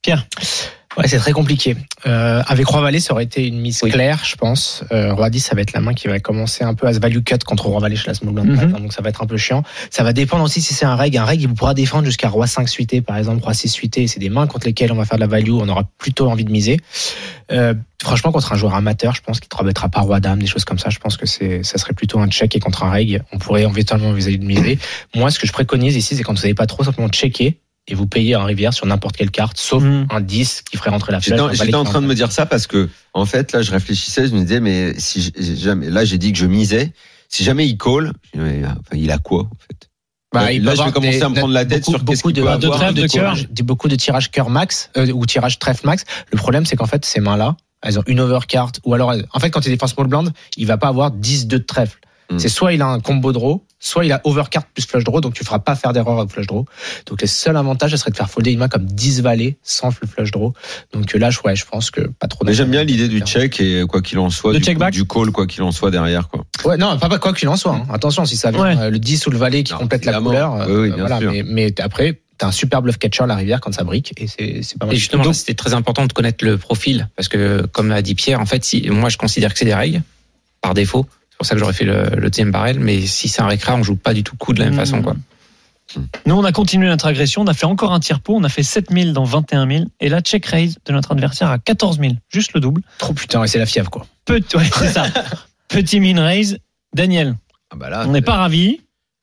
Pierre. 0.00 0.26
Ouais, 0.96 1.08
c'est 1.08 1.18
très 1.18 1.32
compliqué. 1.32 1.76
Euh, 2.06 2.42
avec 2.46 2.66
Roi 2.66 2.80
Valet, 2.80 3.00
ça 3.00 3.14
aurait 3.14 3.24
été 3.24 3.46
une 3.48 3.58
mise 3.60 3.80
claire, 3.80 4.22
je 4.24 4.36
pense. 4.36 4.84
Euh, 4.92 5.12
Roi 5.12 5.28
10, 5.28 5.40
ça 5.40 5.54
va 5.56 5.62
être 5.62 5.72
la 5.72 5.80
main 5.80 5.92
qui 5.92 6.06
va 6.06 6.20
commencer 6.20 6.62
un 6.62 6.74
peu 6.74 6.86
à 6.86 6.94
se 6.94 7.00
value 7.00 7.18
cut 7.24 7.38
contre 7.44 7.66
Roi 7.66 7.80
Valet 7.80 7.96
chez 7.96 8.06
la 8.06 8.14
Small 8.14 8.32
Blind, 8.32 8.50
Mhm. 8.50 8.72
donc 8.80 8.92
ça 8.92 9.02
va 9.02 9.08
être 9.08 9.20
un 9.22 9.26
peu 9.26 9.36
chiant. 9.36 9.64
Ça 9.90 10.04
va 10.04 10.12
dépendre 10.12 10.44
aussi 10.44 10.60
si 10.60 10.72
c'est 10.72 10.84
un 10.86 10.94
reg. 10.94 11.16
Un 11.16 11.24
reg, 11.24 11.40
il 11.40 11.52
pourra 11.52 11.74
défendre 11.74 12.04
jusqu'à 12.04 12.28
Roi 12.28 12.46
5 12.46 12.68
suité, 12.68 13.00
par 13.00 13.16
exemple, 13.16 13.42
Roi 13.42 13.54
6 13.54 13.68
suité. 13.70 14.06
C'est 14.06 14.20
des 14.20 14.28
mains 14.30 14.46
contre 14.46 14.66
lesquelles 14.66 14.92
on 14.92 14.96
va 14.96 15.04
faire 15.04 15.18
de 15.18 15.22
la 15.22 15.26
value, 15.26 15.50
on 15.52 15.68
aura 15.68 15.82
plutôt 15.98 16.30
envie 16.30 16.44
de 16.44 16.52
miser. 16.52 16.78
Euh, 17.50 17.74
franchement, 18.02 18.30
contre 18.32 18.52
un 18.52 18.56
joueur 18.56 18.74
amateur, 18.74 19.14
je 19.14 19.22
pense 19.22 19.40
qu'il 19.40 19.48
ne 19.52 19.58
remettra 19.58 19.88
pas 19.88 20.00
Roi 20.00 20.20
Dame, 20.20 20.38
des 20.38 20.46
choses 20.46 20.64
comme 20.64 20.78
ça. 20.78 20.90
Je 20.90 20.98
pense 20.98 21.16
que 21.16 21.26
c'est, 21.26 21.62
ça 21.64 21.76
serait 21.78 21.94
plutôt 21.94 22.20
un 22.20 22.28
check 22.28 22.54
et 22.54 22.60
contre 22.60 22.84
un 22.84 22.90
reg, 22.90 23.20
on 23.32 23.38
pourrait 23.38 23.62
éventuellement 23.62 24.08
envisager 24.10 24.38
de 24.38 24.44
miser. 24.44 24.78
Moi, 25.14 25.30
ce 25.30 25.38
que 25.40 25.46
je 25.46 25.52
préconise 25.52 25.96
ici, 25.96 26.14
c'est 26.14 26.22
quand 26.22 26.32
vous 26.34 26.40
savez 26.40 26.54
pas 26.54 26.66
trop, 26.66 26.84
simplement 26.84 27.08
checker 27.08 27.58
et 27.86 27.94
vous 27.94 28.06
payez 28.06 28.34
un 28.34 28.44
rivière 28.44 28.72
sur 28.72 28.86
n'importe 28.86 29.16
quelle 29.16 29.30
carte, 29.30 29.58
sauf 29.58 29.82
Mhm. 29.82 30.06
un 30.10 30.20
10 30.20 30.62
qui 30.62 30.76
ferait 30.76 30.90
rentrer 30.90 31.12
la 31.12 31.20
flèche. 31.20 31.38
J'étais 31.52 31.74
en- 31.74 31.80
en 31.80 31.84
train 31.84 32.00
de 32.00 32.06
me 32.06 32.14
dire 32.14 32.32
ça 32.32 32.46
parce 32.46 32.66
que, 32.66 32.88
en 33.12 33.26
fait, 33.26 33.52
là, 33.52 33.62
je 33.62 33.70
réfléchissais, 33.70 34.26
je 34.28 34.34
me 34.34 34.40
disais, 34.40 34.60
mais 34.60 34.94
si 34.98 35.32
jamais, 35.56 35.90
là, 35.90 36.04
j'ai 36.04 36.18
dit 36.18 36.32
que 36.32 36.38
je 36.38 36.46
misais. 36.46 36.92
Si 37.28 37.44
jamais 37.44 37.66
il 37.66 37.76
call, 37.76 38.12
mais, 38.34 38.62
enfin, 38.64 38.78
il 38.96 39.10
a 39.10 39.18
quoi, 39.18 39.40
en 39.42 39.56
fait? 39.68 39.88
Bah, 40.32 40.44
Là, 40.44 40.52
il 40.52 40.64
là, 40.64 40.74
je 40.74 40.82
vais 40.82 40.92
commencer 40.92 41.18
des- 41.18 41.22
à 41.24 41.28
me 41.28 41.34
prendre 41.34 41.52
la 41.54 41.64
tête 41.64 41.80
beaucoup- 41.80 41.90
sur 41.92 42.04
qu'est-ce 42.04 42.22
beaucoup 42.22 42.32
qu'il 42.32 42.42
de, 42.42 42.48
peut 42.48 42.58
de 42.58 42.64
avoir. 42.66 42.78
trèfles 42.80 42.94
de 42.94 43.02
de 43.02 43.06
cœur. 43.06 43.36
beaucoup 43.62 43.88
de 43.88 43.94
tirages 43.96 44.30
cœur 44.32 44.50
max 44.50 44.90
euh, 44.96 45.12
ou 45.12 45.24
tirage 45.26 45.58
trèfle 45.58 45.86
max. 45.86 46.04
Le 46.32 46.38
problème, 46.38 46.66
c'est 46.66 46.74
qu'en 46.76 46.86
fait, 46.86 47.04
ces 47.04 47.20
mains-là, 47.20 47.56
elles 47.82 47.98
ont 48.00 48.02
une 48.08 48.18
overcard 48.18 48.72
ou 48.84 48.94
alors, 48.94 49.14
en 49.32 49.38
fait, 49.40 49.50
quand 49.50 49.64
il 49.64 49.68
défend 49.70 49.86
small 49.86 50.08
blind, 50.08 50.32
il 50.56 50.66
va 50.66 50.76
pas 50.76 50.88
avoir 50.88 51.10
10 51.12 51.46
2 51.46 51.58
de 51.58 51.64
trèfle. 51.64 51.98
Mm. 52.30 52.38
C'est 52.38 52.48
soit 52.48 52.72
il 52.72 52.80
a 52.82 52.86
un 52.86 53.00
combo 53.00 53.32
draw, 53.32 53.62
soit 53.78 54.04
il 54.06 54.12
a 54.12 54.20
overcard 54.24 54.64
plus 54.66 54.86
flush 54.86 55.04
draw, 55.04 55.20
donc 55.20 55.34
tu 55.34 55.44
feras 55.44 55.58
pas 55.58 55.74
faire 55.74 55.92
d'erreur 55.92 56.16
au 56.18 56.26
flush 56.28 56.46
draw. 56.46 56.64
Donc 57.06 57.20
les 57.20 57.26
seuls 57.26 57.56
avantages, 57.56 57.90
ce 57.90 57.96
serait 57.98 58.10
de 58.10 58.16
faire 58.16 58.30
folder 58.30 58.52
une 58.52 58.58
main 58.58 58.68
comme 58.68 58.86
10 58.86 59.20
valets 59.22 59.56
sans 59.62 59.88
le 60.00 60.08
flush 60.08 60.30
draw. 60.30 60.52
Donc 60.92 61.14
euh, 61.14 61.18
là, 61.18 61.30
je, 61.30 61.38
ouais, 61.44 61.54
je 61.54 61.66
pense 61.66 61.90
que 61.90 62.00
pas 62.02 62.26
trop. 62.28 62.44
Mais 62.44 62.54
j'aime 62.54 62.70
bien 62.70 62.82
l'idée 62.84 63.08
du 63.08 63.20
check 63.20 63.60
et 63.60 63.84
quoi 63.86 64.00
qu'il 64.00 64.18
en 64.18 64.30
soit, 64.30 64.52
du, 64.54 64.60
check 64.60 64.74
coup, 64.76 64.80
back 64.80 64.94
du 64.94 65.04
call, 65.06 65.30
quoi 65.32 65.46
qu'il 65.46 65.62
en 65.62 65.72
soit 65.72 65.90
derrière, 65.90 66.28
quoi. 66.28 66.44
Ouais, 66.64 66.76
non, 66.78 66.98
pas, 66.98 67.08
pas 67.08 67.18
quoi 67.18 67.34
qu'il 67.34 67.48
en 67.48 67.56
soit. 67.56 67.74
hein. 67.74 67.86
Attention, 67.92 68.24
si 68.24 68.36
ça 68.36 68.50
vient 68.50 68.62
Ouais. 68.62 68.76
euh, 68.78 68.90
le 68.90 68.98
10 68.98 69.26
ou 69.26 69.30
le 69.30 69.38
valet 69.38 69.62
qui 69.62 69.72
Non, 69.72 69.80
complète 69.80 70.04
la 70.06 70.18
couleur, 70.20 70.64
Oui, 70.68 70.74
oui, 70.74 70.88
bien 70.90 70.96
voilà. 71.06 71.18
sûr. 71.18 71.30
Mais, 71.32 71.42
mais 71.42 71.80
après, 71.80 72.20
t'as 72.38 72.46
un 72.48 72.52
super 72.52 72.80
bluff 72.82 72.96
catcher 72.98 73.26
la 73.26 73.36
rivière 73.36 73.60
quand 73.60 73.72
ça 73.74 73.84
brique 73.84 74.12
et 74.16 74.26
c'est 74.26 74.78
pas 74.78 74.86
mal. 74.86 74.94
Et 74.94 74.98
justement, 74.98 75.32
c'était 75.34 75.54
très 75.54 75.74
important 75.74 76.06
de 76.06 76.12
connaître 76.12 76.44
le 76.44 76.56
profil 76.58 77.08
parce 77.16 77.28
que, 77.28 77.66
comme 77.70 77.92
a 77.92 78.00
dit 78.02 78.14
Pierre, 78.14 78.40
en 78.40 78.46
fait, 78.46 78.64
si 78.64 78.88
moi 78.90 79.08
je 79.10 79.18
considère 79.18 79.52
que 79.52 79.58
c'est 79.58 79.64
des 79.66 79.74
règles 79.74 80.02
par 80.60 80.74
défaut, 80.74 81.06
pour 81.44 81.48
ça 81.48 81.54
que 81.54 81.60
j'aurais 81.60 81.72
fait 81.72 81.84
le, 81.84 82.04
le 82.16 82.28
deuxième 82.30 82.50
barrel. 82.50 82.80
Mais 82.80 83.00
si 83.06 83.28
c'est 83.28 83.42
un 83.42 83.46
récra, 83.46 83.74
on 83.76 83.82
joue 83.82 83.96
pas 83.96 84.14
du 84.14 84.22
tout 84.24 84.36
coup 84.36 84.52
de 84.52 84.58
la 84.60 84.66
même 84.66 84.74
Mmh. 84.74 84.78
façon, 84.78 85.02
quoi. 85.02 85.14
Nous, 86.26 86.34
on 86.34 86.42
a 86.44 86.50
continué 86.50 86.88
notre 86.88 87.06
agression. 87.06 87.42
On 87.42 87.46
a 87.46 87.54
fait 87.54 87.66
encore 87.66 87.92
un 87.92 88.00
tiers 88.00 88.18
pot. 88.20 88.34
On 88.36 88.42
a 88.42 88.48
fait 88.48 88.62
7000 88.62 89.12
dans 89.12 89.24
21 89.24 89.68
000. 89.68 89.84
Et 90.00 90.08
là, 90.08 90.20
check 90.22 90.44
raise 90.46 90.78
de 90.86 90.92
notre 90.92 91.12
adversaire 91.12 91.50
à 91.50 91.58
14 91.58 91.98
000. 92.00 92.14
Juste 92.30 92.52
le 92.54 92.60
double. 92.60 92.80
Trop 92.98 93.12
putain, 93.12 93.44
et 93.44 93.46
c'est 93.48 93.58
la 93.58 93.66
fièvre 93.66 93.90
quoi. 93.90 94.06
Petit, 94.24 94.56
ouais, 94.56 94.64
c'est 94.76 94.88
ça. 94.88 95.04
Petit 95.68 96.00
min 96.00 96.20
raise. 96.20 96.58
Daniel, 96.94 97.36
Ah 97.70 97.76
bah 97.76 97.90
là, 97.90 98.04
on 98.08 98.12
n'est 98.12 98.22
pas 98.22 98.36
ravis. 98.36 98.80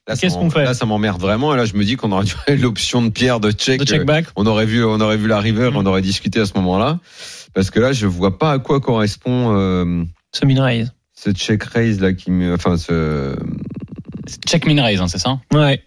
là, 0.08 0.16
ça 0.16 0.22
qu'est-ce 0.22 0.36
qu'on 0.36 0.50
fait 0.50 0.64
Là, 0.64 0.74
ça 0.74 0.86
m'emmerde 0.86 1.20
vraiment. 1.20 1.54
Et 1.54 1.58
là, 1.58 1.66
je 1.66 1.74
me 1.76 1.84
dis 1.84 1.96
qu'on 1.96 2.12
aurait 2.12 2.26
dû 2.48 2.58
l'option 2.58 3.02
de 3.02 3.10
Pierre 3.10 3.40
de 3.40 3.52
check. 3.52 3.80
De 3.80 3.86
check 3.86 4.02
euh, 4.02 4.06
back. 4.06 4.26
On 4.36 4.46
aurait 4.46 4.66
vu, 4.66 4.86
on 4.86 5.00
aurait 5.02 5.18
vu 5.18 5.28
la 5.28 5.40
river, 5.40 5.72
Mm. 5.72 5.78
on 5.78 5.86
aurait 5.88 6.02
discuté 6.02 6.40
à 6.40 6.46
ce 6.46 6.54
moment-là. 6.56 7.00
Parce 7.54 7.70
que 7.72 7.80
là, 7.80 7.92
je 7.92 8.08
vois 8.08 8.38
pas 8.38 8.52
à 8.54 8.60
quoi 8.60 8.80
correspond 8.80 9.56
euh, 9.58 10.04
Ce 10.34 10.46
min 10.46 10.62
raise. 10.64 10.94
Ce 11.24 11.32
check 11.32 11.64
raise 11.64 12.00
là 12.00 12.14
qui 12.14 12.32
me, 12.32 12.54
enfin 12.54 12.78
ce, 12.78 13.36
Check 14.48 14.66
min 14.66 14.82
raise, 14.82 15.02
hein, 15.02 15.08
c'est 15.08 15.18
ça? 15.20 15.40
Ouais. 15.54 15.84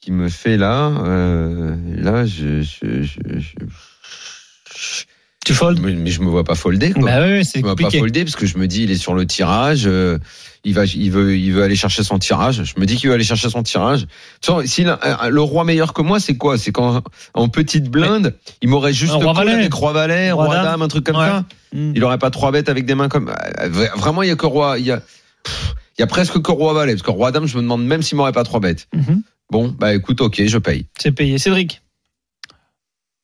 qui 0.00 0.12
me 0.12 0.28
fait 0.28 0.56
là, 0.56 0.88
euh, 1.04 1.76
là, 1.96 2.24
je, 2.24 2.62
je, 2.62 3.02
je, 3.02 3.18
je- 3.38 5.04
Tu 5.44 5.54
fold 5.54 5.80
mais, 5.80 5.94
mais 5.94 6.10
je 6.10 6.20
me 6.20 6.28
vois 6.28 6.44
pas 6.44 6.54
folder. 6.54 6.92
Quoi. 6.92 7.04
Bah 7.04 7.22
oui, 7.26 7.44
c'est 7.44 7.58
je 7.60 7.64
me 7.64 7.68
vois 7.68 7.76
pas 7.76 7.84
compliqué. 7.84 7.98
folder 7.98 8.24
parce 8.24 8.36
que 8.36 8.46
je 8.46 8.58
me 8.58 8.66
dis 8.66 8.84
il 8.84 8.90
est 8.90 8.96
sur 8.96 9.14
le 9.14 9.26
tirage. 9.26 9.84
euh, 9.86 10.18
il 10.64 10.74
va, 10.74 10.84
il 10.84 11.10
veut, 11.10 11.36
il 11.36 11.52
veut 11.52 11.62
aller 11.62 11.76
chercher 11.76 12.02
son 12.02 12.18
tirage. 12.18 12.62
Je 12.64 12.80
me 12.80 12.86
dis 12.86 12.96
qu'il 12.96 13.08
veut 13.08 13.14
aller 13.14 13.24
chercher 13.24 13.48
son 13.50 13.62
tirage. 13.62 14.06
A- 14.48 15.26
euh, 15.26 15.28
le 15.30 15.40
roi 15.40 15.64
meilleur 15.64 15.92
que 15.92 16.02
moi, 16.02 16.20
c'est 16.20 16.36
quoi? 16.36 16.58
C'est 16.58 16.72
quand 16.72 17.02
en 17.34 17.48
petite 17.48 17.90
blinde, 17.90 18.34
il 18.62 18.68
m'aurait 18.68 18.92
juste 18.92 19.12
roi 19.12 19.32
valet. 19.32 19.52
avec 19.52 19.72
roi 19.72 19.92
valet, 19.92 20.32
Roi 20.32 20.44
roi 20.46 20.54
dame. 20.56 20.64
dame, 20.64 20.82
un 20.82 20.88
truc 20.88 21.04
comme 21.04 21.16
Ouais. 21.16 21.26
ça. 21.26 21.44
Mm. 21.72 21.92
Il 21.94 22.04
aurait 22.04 22.18
pas 22.18 22.30
trois 22.30 22.50
bêtes 22.52 22.68
avec 22.68 22.84
des 22.86 22.94
mains 22.94 23.08
comme. 23.08 23.28
euh, 23.28 23.68
vra- 23.68 23.96
Vraiment, 23.98 24.22
il 24.22 24.28
y 24.28 24.32
a 24.32 24.36
que 24.36 24.46
roi. 24.46 24.78
Il 24.78 24.86
y 24.86 24.90
a, 24.90 24.98
pff, 25.44 25.74
il 25.98 26.00
y 26.00 26.04
a 26.04 26.06
presque 26.06 26.40
que 26.40 26.50
roi 26.52 26.72
valet 26.74 26.92
parce 26.92 27.02
que 27.02 27.10
roi 27.10 27.30
dame, 27.32 27.46
je 27.46 27.56
me 27.56 27.62
demande 27.62 27.84
même 27.84 28.02
s'il 28.02 28.16
m'aurait 28.16 28.32
pas 28.32 28.44
trois 28.44 28.60
bêtes. 28.60 28.88
Mhm. 28.94 29.22
Bon, 29.50 29.74
bah 29.78 29.94
écoute, 29.94 30.20
ok, 30.20 30.42
je 30.46 30.58
paye. 30.58 30.86
C'est 30.98 31.12
payé. 31.12 31.38
Cédric? 31.38 31.80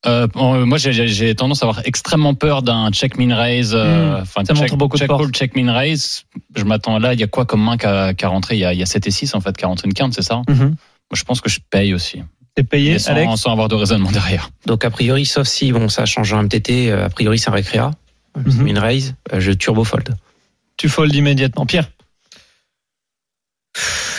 Euh, 0.07 0.27
euh, 0.35 0.65
moi, 0.65 0.77
j'ai- 0.77 1.35
tendance 1.35 1.63
à 1.63 1.65
avoir 1.67 1.81
extrêmement 1.85 2.33
peur 2.35 2.61
d'un 2.61 2.91
check 2.91 3.17
min 3.17 3.35
raise. 3.35 3.71
euh, 3.73 4.21
Enfin, 4.21 4.45
ça 4.45 4.53
check, 4.53 4.61
montre 4.63 4.77
beaucoup 4.77 4.97
de 4.97 4.99
check 5.01 5.07
force. 5.09 5.23
call, 5.23 5.31
check 5.33 5.55
min 5.55 5.71
raise. 5.73 6.23
Je 6.55 6.63
m'attends 6.63 6.99
là. 6.99 7.13
Il 7.13 7.19
y 7.19 7.23
a 7.23 7.27
quoi 7.27 7.45
comme 7.45 7.63
main 7.63 7.77
qui 7.77 7.85
a, 7.85 8.13
rentré? 8.27 8.55
Il 8.55 8.59
y, 8.59 8.65
a, 8.65 8.73
il 8.73 8.79
y 8.79 8.83
a 8.83 8.85
7 8.85 9.07
et 9.07 9.11
6 9.11 9.33
en 9.35 9.41
fait, 9.41 9.55
qui 9.57 9.65
a 9.65 9.67
rentré 9.67 9.87
une 9.87 9.93
quinte, 9.93 10.13
c'est 10.13 10.21
ça? 10.21 10.41
Mhm. 10.47 10.57
Moi, 10.57 10.75
Je 11.13 11.23
pense 11.23 11.41
que 11.41 11.49
je 11.49 11.59
paye 11.69 11.93
aussi. 11.93 12.21
C'est 12.57 12.63
payé, 12.63 12.99
sans, 12.99 13.11
Alex? 13.11 13.35
sans 13.41 13.51
avoir 13.51 13.67
de 13.67 13.75
raisonnement 13.75 14.11
derrière. 14.11 14.49
Donc 14.65 14.85
a 14.85 14.89
priori, 14.89 15.25
sauf 15.25 15.45
si 15.47 15.71
bon 15.73 15.89
ça 15.89 16.05
change 16.05 16.33
un 16.33 16.43
MTT, 16.43 16.89
euh, 16.89 17.05
a 17.05 17.09
priori 17.09 17.37
c'est 17.37 17.49
un 17.49 17.53
récréa, 17.53 17.91
Mhm. 18.37 18.67
une 18.67 18.79
raise, 18.79 19.15
je 19.37 19.51
turbo 19.51 19.83
fold. 19.83 20.15
Tu 20.77 20.87
fold 20.87 21.13
immédiatement. 21.13 21.65
Pierre? 21.65 21.89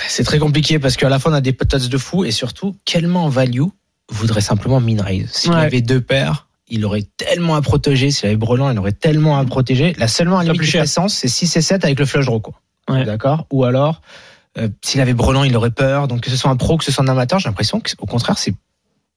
C'est 0.09 0.25
très 0.25 0.39
compliqué 0.39 0.79
parce 0.79 0.97
qu'à 0.97 1.09
la 1.09 1.19
fois 1.19 1.31
on 1.33 1.35
a 1.35 1.41
des 1.41 1.53
potats 1.53 1.79
de 1.79 1.99
fou 1.99 2.25
et 2.25 2.31
surtout, 2.31 2.77
quelle 2.85 3.07
main 3.07 3.21
en 3.21 3.29
value 3.29 3.63
voudrait 4.11 4.41
simplement 4.41 4.81
min 4.81 5.03
raise 5.03 5.29
S'il 5.33 5.51
Ouais. 5.53 5.57
avait 5.61 5.81
deux 5.83 6.01
paires, 6.01 6.49
il 6.69 6.85
aurait 6.85 7.05
tellement 7.17 7.55
à 7.57 7.63
protéger. 7.63 8.11
S'il 8.11 8.27
avait 8.27 8.37
brelan, 8.37 8.71
il 8.71 8.79
aurait 8.79 8.93
tellement 8.93 9.39
à 9.39 9.45
protéger. 9.45 9.95
La 9.99 10.09
seule 10.09 10.29
main 10.29 10.37
à 10.37 10.39
Pas 10.39 10.45
limite 10.45 10.59
plus 10.59 10.67
qui 10.67 10.73
cher. 10.73 10.83
fait 10.83 10.87
sens, 10.89 11.15
c'est 11.15 11.29
6 11.29 11.57
et 11.57 11.63
7 11.63 11.85
avec 11.85 11.99
le 11.99 12.07
flush 12.07 12.27
draw. 12.27 12.41
Quoi. 12.41 12.55
Ouais. 12.89 13.05
D'accord? 13.05 13.47
Ou 13.53 13.65
alors, 13.65 14.01
euh, 14.59 14.69
s'il 14.85 15.01
avait 15.01 15.15
brelan, 15.15 15.45
il 15.45 15.57
aurait 15.57 15.71
peur. 15.71 16.09
Donc 16.09 16.21
que 16.23 16.31
ce 16.31 16.37
soit 16.37 16.51
un 16.51 16.57
pro, 16.57 16.77
que 16.77 16.85
ce 16.85 16.93
soit 16.93 17.05
un 17.05 17.09
amateur, 17.09 17.39
j'ai 17.39 17.49
l'impression 17.49 17.81
qu'au 17.81 18.07
contraire, 18.07 18.39
c'est 18.39 18.55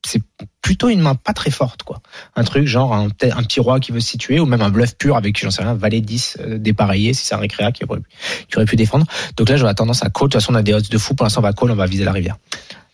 c'est 0.08 0.22
plutôt 0.62 0.88
une 0.88 1.02
main 1.02 1.14
pas 1.14 1.34
très 1.34 1.52
forte 1.52 1.84
quoi. 1.84 2.00
Un 2.38 2.46
truc 2.46 2.66
genre 2.68 2.94
un 2.94 3.10
petit 3.10 3.60
roi 3.60 3.82
qui 3.82 3.92
veut 3.92 4.00
se 4.00 4.08
situer 4.08 4.40
ou 4.40 4.46
même 4.46 4.62
un 4.62 4.70
bluff 4.70 4.96
pur 4.98 5.18
avec 5.18 5.38
j'en 5.38 5.52
sais 5.52 5.62
rien 5.62 5.74
valet 5.74 6.00
10 6.00 6.38
euh, 6.40 6.58
dépareillé 6.58 7.14
si 7.14 7.26
c'est 7.26 7.36
un 7.36 7.40
récréa 7.40 7.74
qui 7.74 7.84
aurait, 7.84 8.00
qui 8.48 8.56
aurait 8.56 8.66
pu 8.66 8.78
défendre. 8.78 9.06
Donc 9.36 9.50
là 9.50 9.58
j'aurais 9.58 9.76
tendance 9.76 10.02
à 10.02 10.10
call. 10.10 10.30
De 10.30 10.32
toute 10.32 10.34
façon 10.36 10.54
on 10.54 10.56
a 10.56 10.62
des 10.64 10.74
odds 10.74 10.88
de 10.90 10.98
fou. 10.98 11.16
Pour 11.16 11.26
l'instant 11.26 11.42
on 11.42 11.44
va 11.44 11.52
call, 11.52 11.72
on 11.72 11.76
va 11.76 11.86
viser 11.86 12.06
la 12.06 12.14
rivière. 12.14 12.38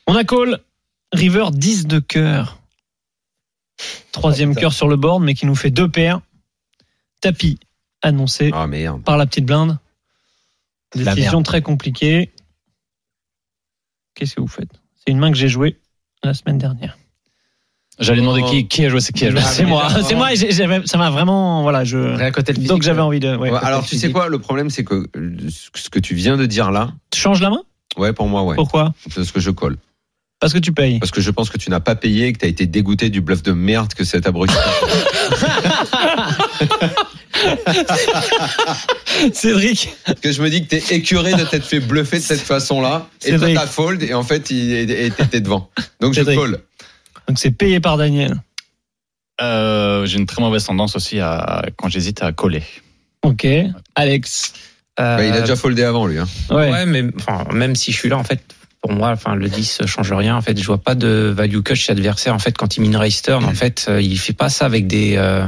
On 0.07 0.15
a 0.15 0.23
call 0.23 0.57
River 1.15 1.45
10 1.51 1.87
de 1.87 1.99
cœur. 1.99 2.59
Troisième 4.11 4.49
Oh, 4.49 4.53
putain. 4.53 4.61
cœur 4.61 4.73
sur 4.73 4.87
le 4.87 4.95
board, 4.95 5.23
mais 5.23 5.33
qui 5.33 5.45
nous 5.45 5.55
fait 5.55 5.71
deux 5.71 5.89
paires. 5.89 6.21
Tapis 7.21 7.57
annoncé 8.01 8.51
Ah 8.53 8.67
merde. 8.67 9.03
par 9.03 9.17
la 9.17 9.25
petite 9.25 9.45
blinde. 9.45 9.77
Décision 10.95 11.43
très 11.43 11.61
compliquée. 11.61 12.31
Qu'est-ce 14.13 14.35
que 14.35 14.41
vous 14.41 14.47
faites? 14.47 14.69
C'est 14.95 15.11
une 15.11 15.17
main 15.19 15.31
que 15.31 15.37
j'ai 15.37 15.49
jouée 15.49 15.79
la 16.23 16.33
semaine 16.33 16.57
dernière. 16.57 16.97
J'allais 17.99 18.21
demander 18.21 18.41
Oh. 18.43 18.49
qui, 18.49 18.67
qui 18.67 18.85
a 18.85 18.89
joué, 18.89 18.99
c'est 18.99 19.13
qui 19.13 19.25
a 19.25 19.31
joué. 19.31 19.39
Ah, 19.41 19.45
c'est 19.49 19.65
moi, 19.65 19.89
c'est 19.89 20.15
moi. 20.15 20.29
ça 20.85 20.97
m'a 20.97 21.09
vraiment, 21.09 21.61
voilà, 21.63 21.83
je. 21.85 21.97
Rien 21.97 22.31
côté 22.31 22.51
le 22.51 22.55
physique, 22.57 22.69
Donc 22.69 22.81
j'avais 22.81 23.01
envie 23.01 23.19
de. 23.21 23.35
ouais. 23.35 23.51
Ouais, 23.51 23.59
alors 23.61 23.85
tu 23.85 23.97
sais 23.97 24.11
quoi? 24.11 24.27
Le 24.27 24.39
problème, 24.39 24.69
c'est 24.69 24.83
que 24.83 25.07
euh, 25.15 25.37
ce 25.73 25.89
que 25.89 25.99
tu 25.99 26.13
viens 26.13 26.35
de 26.37 26.45
dire 26.45 26.71
là, 26.71 26.93
Tu 27.11 27.19
changes 27.19 27.41
la 27.41 27.49
main? 27.49 27.63
Ouais, 27.97 28.11
pour 28.11 28.27
moi, 28.27 28.43
ouais, 28.43 28.55
Pourquoi? 28.55 28.93
C'est 29.09 29.23
ce 29.23 29.31
que 29.31 29.39
je 29.39 29.49
colle. 29.51 29.77
Parce 30.39 30.53
que 30.53 30.59
tu 30.59 30.73
payes. 30.73 30.99
Parce 30.99 31.11
que 31.11 31.21
je 31.21 31.31
pense 31.31 31.49
que 31.49 31.57
tu 31.57 31.69
n'as 31.69 31.79
pas 31.79 31.95
payé 31.95 32.27
et 32.27 32.33
que 32.33 32.39
tu 32.39 32.45
as 32.45 32.49
été 32.49 32.67
dégoûté 32.67 33.09
du 33.09 33.21
bluff 33.21 33.41
de 33.41 33.53
merde 33.53 33.93
que 33.93 34.03
cet 34.03 34.27
abruti. 34.27 34.53
Cédric, 39.33 39.95
Parce 40.05 40.19
que 40.19 40.31
je 40.31 40.41
me 40.41 40.49
dis 40.49 40.63
que 40.65 40.69
t'es 40.75 40.95
écuré 40.95 41.33
de 41.33 41.43
t'être 41.43 41.65
fait 41.65 41.79
bluffer 41.79 42.17
de 42.17 42.23
cette 42.23 42.41
façon-là. 42.41 43.07
Et 43.25 43.37
toi, 43.37 43.47
t'as 43.53 43.67
fold 43.67 44.03
et 44.03 44.13
en 44.13 44.23
fait, 44.23 44.41
t'étais 44.41 45.41
devant. 45.41 45.69
Donc 45.99 46.13
je 46.13 46.19
Cédric. 46.19 46.39
call. 46.39 46.59
donc 47.27 47.39
c'est 47.39 47.51
payé 47.51 47.79
par 47.79 47.97
Daniel. 47.97 48.35
Euh, 49.41 50.05
J'ai 50.05 50.17
une 50.17 50.25
très 50.25 50.41
mauvaise 50.41 50.65
tendance 50.65 50.95
aussi 50.95 51.19
à, 51.19 51.65
quand 51.75 51.89
j'hésite 51.89 52.23
à 52.23 52.31
coller. 52.31 52.63
Ok. 53.23 53.45
Alex. 53.95 54.53
Euh, 54.99 55.17
Bah, 55.17 55.25
il 55.25 55.33
a 55.33 55.41
déjà 55.41 55.55
foldé 55.55 55.83
avant, 55.83 56.07
lui. 56.07 56.19
Hein. 56.19 56.27
Ouais. 56.49 56.71
ouais. 56.71 56.85
mais 56.85 57.03
enfin, 57.17 57.45
même 57.53 57.75
si 57.75 57.91
je 57.91 57.97
suis 57.97 58.09
là, 58.09 58.17
en 58.17 58.23
fait, 58.23 58.41
pour 58.85 58.93
moi, 58.93 59.09
enfin, 59.09 59.33
le 59.33 59.49
10 59.49 59.81
change 59.87 60.13
rien. 60.13 60.35
En 60.35 60.43
fait, 60.43 60.55
je 60.61 60.63
vois 60.63 60.77
pas 60.77 60.93
de 60.93 61.33
value 61.35 61.61
cut 61.61 61.73
chez 61.73 61.91
l'adversaire. 61.91 62.35
En 62.35 62.39
fait, 62.39 62.55
quand 62.55 62.77
il 62.77 62.81
mine 62.81 62.95
raise 62.95 63.19
turn, 63.19 63.43
en 63.43 63.53
fait, 63.55 63.87
euh, 63.89 63.99
il 63.99 64.15
fait 64.19 64.33
pas 64.33 64.47
ça 64.49 64.67
avec 64.67 64.85
des, 64.85 65.15
euh, 65.17 65.43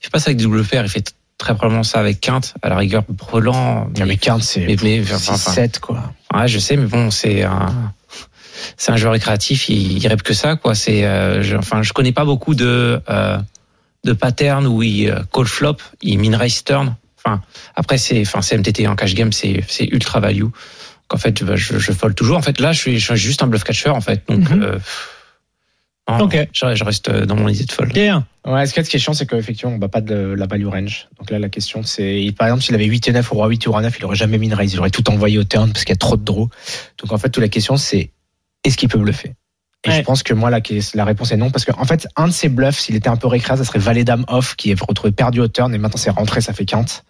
il 0.00 0.04
fait 0.06 0.10
pas 0.10 0.18
ça 0.18 0.30
avec 0.30 0.38
des 0.38 0.42
double 0.42 0.64
paires. 0.64 0.82
Il 0.82 0.88
fait 0.88 1.14
très 1.38 1.54
probablement 1.54 1.84
ça 1.84 2.00
avec 2.00 2.20
quinte. 2.20 2.54
À 2.62 2.70
la 2.70 2.76
rigueur, 2.76 3.04
brelan. 3.08 3.88
Non, 3.96 4.06
mais 4.06 4.16
15 4.16 4.42
c'est 4.42 4.66
enfin, 5.02 5.34
enfin, 5.34 5.52
7 5.52 5.78
quoi. 5.78 6.12
Ouais, 6.34 6.48
je 6.48 6.58
sais, 6.58 6.76
mais 6.76 6.86
bon, 6.86 7.12
c'est 7.12 7.44
un, 7.44 7.92
c'est 8.76 8.90
un 8.90 8.96
joueur 8.96 9.12
récréatif. 9.12 9.68
Il, 9.68 9.92
il 9.92 10.08
rêve 10.08 10.22
que 10.22 10.34
ça, 10.34 10.56
quoi. 10.56 10.74
C'est, 10.74 11.04
euh, 11.04 11.44
je, 11.44 11.56
enfin, 11.56 11.82
je 11.82 11.92
connais 11.92 12.10
pas 12.10 12.24
beaucoup 12.24 12.56
de, 12.56 13.00
euh, 13.08 13.38
de 14.02 14.12
patterns 14.12 14.66
où 14.66 14.82
il 14.82 15.14
call 15.32 15.46
flop, 15.46 15.76
il 16.02 16.18
mine 16.18 16.34
raise 16.34 16.64
turn. 16.64 16.96
Enfin, 17.24 17.40
après, 17.76 17.98
c'est, 17.98 18.20
enfin, 18.22 18.42
c'est 18.42 18.58
MTT 18.58 18.88
en 18.88 18.96
cash 18.96 19.14
game, 19.14 19.30
c'est, 19.32 19.62
c'est 19.68 19.84
ultra 19.84 20.18
value. 20.18 20.48
Donc, 21.10 21.14
en 21.14 21.18
fait, 21.18 21.38
je, 21.44 21.56
je, 21.56 21.78
je 21.78 21.92
fold 21.92 22.14
toujours. 22.14 22.36
En 22.38 22.42
fait, 22.42 22.60
là, 22.60 22.72
je 22.72 22.78
suis, 22.80 22.98
je 22.98 23.04
suis 23.06 23.16
juste 23.16 23.42
un 23.42 23.46
bluff 23.46 23.64
catcher, 23.64 23.90
en 23.90 24.00
fait. 24.00 24.22
Donc, 24.28 24.48
Mhm. 24.50 24.62
euh, 24.62 24.78
non, 26.08 26.24
Ok. 26.24 26.36
je, 26.52 26.74
je 26.74 26.84
reste 26.84 27.10
dans 27.10 27.34
mon 27.36 27.48
idée 27.48 27.64
de 27.64 27.72
fold. 27.72 27.92
Pierre. 27.92 28.22
Ouais, 28.46 28.66
ce 28.66 28.74
qui 28.74 28.80
est 28.80 28.82
question, 28.82 29.14
c'est 29.14 29.26
qu'effectivement, 29.26 29.74
on 29.74 29.78
bat 29.78 29.88
pas 29.88 30.02
de 30.02 30.14
la 30.36 30.46
value 30.46 30.66
range? 30.66 31.08
Donc 31.18 31.30
là, 31.30 31.38
la 31.38 31.48
question, 31.48 31.82
c'est, 31.82 32.32
par 32.38 32.48
exemple, 32.48 32.62
s'il 32.62 32.74
avait 32.74 32.84
8 32.84 33.08
et 33.08 33.12
9 33.12 33.32
ou 33.32 33.34
roi 33.36 33.48
8 33.48 33.66
ou 33.66 33.70
roi 33.72 33.80
9, 33.80 33.96
il 33.98 34.04
aurait 34.04 34.16
jamais 34.16 34.36
mis 34.36 34.46
une 34.46 34.54
raise. 34.54 34.72
Il 34.74 34.78
aurait 34.80 34.90
tout 34.90 35.08
envoyé 35.10 35.38
au 35.38 35.44
turn 35.44 35.72
parce 35.72 35.84
qu'il 35.84 35.92
y 35.94 35.96
a 35.96 35.98
trop 35.98 36.16
de 36.18 36.24
draw. 36.24 36.48
Donc 37.02 37.12
en 37.12 37.16
fait, 37.18 37.30
toute 37.30 37.42
la 37.42 37.48
question, 37.48 37.76
c'est, 37.78 38.10
est-ce 38.64 38.76
qu'il 38.76 38.88
peut 38.90 38.98
bluffer? 38.98 39.32
Et 39.86 39.90
Ouais. 39.90 39.96
je 39.96 40.02
pense 40.02 40.22
que 40.22 40.32
moi, 40.34 40.48
la, 40.50 40.60
la 40.94 41.04
réponse 41.06 41.32
est 41.32 41.36
non, 41.38 41.50
parce 41.50 41.64
qu'en 41.66 41.84
fait, 41.84 42.06
un 42.16 42.28
de 42.28 42.32
ses 42.32 42.48
bluffs, 42.50 42.78
s'il 42.78 42.96
était 42.96 43.08
un 43.10 43.16
peu 43.16 43.26
récréa, 43.26 43.56
ça 43.58 43.64
serait 43.64 43.78
valet 43.78 44.04
dame 44.04 44.24
off, 44.28 44.56
qui 44.56 44.70
est 44.70 44.80
retrouvé 44.80 45.12
perdu 45.12 45.40
au 45.40 45.48
turn, 45.48 45.74
et 45.74 45.78
maintenant 45.78 45.98
c'est 45.98 46.08
rentré, 46.10 46.40
ça 46.42 46.52
fait 46.54 46.64
quinte. 46.66 47.04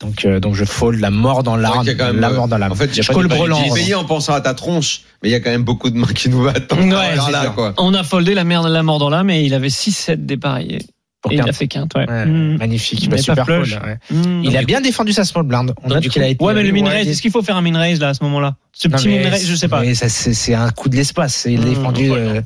Donc, 0.00 0.24
euh, 0.24 0.40
donc 0.40 0.54
je 0.54 0.64
fold 0.64 1.00
la 1.00 1.10
mort 1.10 1.42
dans 1.42 1.56
l'arme, 1.56 1.80
qu'il 1.80 1.88
y 1.88 1.90
a 1.90 1.94
quand 1.94 2.06
même, 2.06 2.20
la 2.20 2.28
euh, 2.28 2.34
mort 2.34 2.48
dans 2.48 2.58
l'arme. 2.58 2.72
En 2.72 2.76
fait, 2.76 2.94
je 2.94 3.06
pas 3.06 3.22
brelan. 3.22 3.62
j'ai 3.64 3.72
payé 3.72 3.94
en 3.94 4.04
pensant 4.04 4.34
à 4.34 4.40
ta 4.40 4.52
tronche, 4.52 5.02
mais 5.22 5.30
il 5.30 5.32
y 5.32 5.34
a 5.34 5.40
quand 5.40 5.50
même 5.50 5.64
beaucoup 5.64 5.88
de 5.88 5.96
mains 5.96 6.06
qui 6.06 6.28
nous. 6.28 6.44
Ouais, 6.44 6.52
là, 6.52 7.52
quoi. 7.54 7.74
On 7.78 7.94
a 7.94 8.04
foldé 8.04 8.34
la 8.34 8.44
merde, 8.44 8.66
la 8.66 8.82
mort 8.82 8.98
dans 8.98 9.08
l'âme 9.08 9.30
et 9.30 9.42
il 9.42 9.54
avait 9.54 9.68
6-7 9.68 10.26
dépareillés. 10.26 10.80
Pour 11.28 11.32
Et 11.32 11.42
il 11.44 11.48
a 11.48 11.52
fait 11.52 11.66
quinte, 11.68 11.92
ouais. 11.96 12.08
Ouais, 12.08 12.26
Mm. 12.26 12.56
Magnifique, 12.58 13.08
bah, 13.08 13.18
super 13.18 13.44
fold. 13.46 13.66
ouais. 13.84 13.98
Mm. 14.16 14.44
Il 14.44 14.56
a 14.56 14.62
bien 14.62 14.80
défendu 14.80 15.12
sa 15.12 15.24
small 15.24 15.42
blind. 15.44 15.72
On 15.82 15.88
donc, 15.88 15.96
note 16.02 16.08
qu'il 16.08 16.22
a 16.22 16.28
été. 16.28 16.44
Ouais, 16.44 16.54
mais 16.54 16.62
le 16.62 16.72
min 16.72 16.88
raise, 16.88 17.08
est-ce 17.08 17.20
qu'il 17.22 17.30
faut 17.30 17.42
faire 17.42 17.56
un 17.56 17.60
min 17.62 17.76
raise 17.78 18.00
là 18.00 18.10
à 18.10 18.14
ce 18.14 18.22
moment-là? 18.24 18.54
Ce 18.72 18.88
Non, 18.88 18.96
petit 18.98 19.08
min 19.08 19.28
raise, 19.28 19.46
je 19.48 19.54
sais 19.54 19.68
pas. 19.68 19.80
Mais 19.80 19.94
ça, 19.94 20.08
c'est 20.08 20.34
c'est 20.34 20.54
un 20.54 20.70
coup 20.70 20.88
de 20.88 20.96
l'espace. 20.96 21.46
Il 21.48 21.60
a 21.60 21.64
Mmh, 21.64 21.68
défendu. 21.68 22.10
euh, 22.12 22.40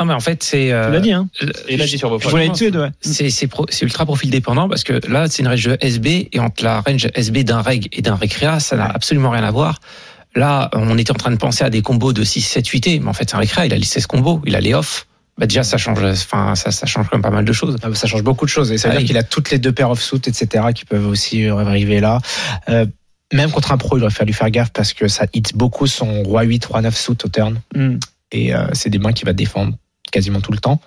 Non, 0.00 0.06
mais 0.06 0.14
en 0.14 0.20
fait, 0.20 0.42
c'est, 0.42 0.72
euh, 0.72 0.86
Tu 0.86 0.92
l'as 0.92 1.00
dit, 1.00 1.12
hein 1.12 1.28
il 1.68 1.80
a 1.82 1.86
dit 1.86 1.98
sur 1.98 2.08
vos 2.08 2.18
Je 2.18 2.28
voulais 2.28 2.46
être 2.46 2.56
tous 2.58 2.64
les 2.64 2.70
deux, 2.70 2.80
ouais. 2.80 2.90
c'est 3.02 3.46
pro- 3.46 3.66
ultra 3.82 4.04
profil 4.06 4.30
dépendant 4.30 4.68
parce 4.68 4.82
que 4.82 5.00
là 5.08 5.26
c'est 5.28 5.42
une 5.42 5.48
range 5.48 5.68
SB 5.80 6.28
et 6.32 6.40
entre 6.40 6.64
la 6.64 6.80
range 6.80 7.06
SB 7.14 7.44
d'un 7.44 7.60
reg 7.62 7.88
et 7.92 8.02
d'un 8.02 8.14
récréa 8.16 8.58
ça 8.60 8.76
n'a 8.76 8.86
absolument 8.86 9.30
rien 9.30 9.44
à 9.44 9.50
voir. 9.50 9.78
Là 10.34 10.70
on 10.72 10.96
était 10.98 11.12
en 11.12 11.14
train 11.16 11.30
de 11.30 11.36
penser 11.36 11.62
à 11.64 11.70
des 11.70 11.82
combos 11.82 12.12
de 12.12 12.24
6 12.24 12.40
7 12.40 12.66
8 12.66 12.86
et 12.88 12.98
mais 13.00 13.08
en 13.08 13.12
fait 13.12 13.28
c'est 13.30 13.36
un 13.36 13.40
récréa 13.40 13.66
il 13.66 13.72
a 13.72 13.76
les 13.76 13.84
16 13.84 14.06
combos 14.06 14.40
il 14.46 14.56
a 14.56 14.60
les 14.60 14.74
off. 14.74 15.06
Bah 15.36 15.46
déjà 15.46 15.64
ça 15.64 15.78
change 15.78 15.98
enfin 16.04 16.54
ça 16.54 16.70
ça 16.70 16.86
change 16.86 17.08
quand 17.08 17.16
même 17.16 17.22
pas 17.22 17.30
mal 17.30 17.44
de 17.44 17.52
choses. 17.52 17.76
ah, 17.82 17.88
ça 17.94 18.06
change 18.06 18.22
beaucoup 18.22 18.44
de 18.44 18.50
choses. 18.50 18.70
Et 18.70 18.78
ça 18.78 18.88
veut 18.88 18.94
Ah 18.94 18.98
dire 18.98 19.02
oui. 19.02 19.06
qu'il 19.08 19.18
a 19.18 19.22
toutes 19.24 19.50
les 19.50 19.58
deux 19.58 19.72
paires 19.72 19.90
off-suit, 19.90 20.18
etc., 20.26 20.66
qui 20.74 20.84
peuvent 20.84 21.06
aussi 21.08 21.44
euh, 21.46 21.56
arriver 21.56 21.98
là. 22.00 22.20
Euh, 22.68 22.86
même 23.32 23.50
contre 23.50 23.72
un 23.72 23.76
pro, 23.78 23.96
il 23.98 24.02
aurait 24.04 24.12
fallu 24.12 24.32
faire 24.32 24.50
gaffe 24.50 24.70
parce 24.72 24.92
que 24.92 25.08
ça 25.08 25.26
hit 25.32 25.56
beaucoup 25.56 25.88
son 25.88 26.22
roi 26.22 26.42
8, 26.44 26.64
roi 26.66 26.82
9 26.82 26.96
suit 26.96 27.12
au 27.24 27.28
turn. 27.28 27.60
Mm. 27.74 27.96
Et 28.30 28.54
euh, 28.54 28.66
c'est 28.74 28.90
des 28.90 28.98
mains 28.98 29.12
qui 29.12 29.24
va 29.24 29.32
défendre 29.32 29.74
quasiment 30.12 30.40
tout 30.40 30.52
le 30.52 30.58
temps. 30.58 30.80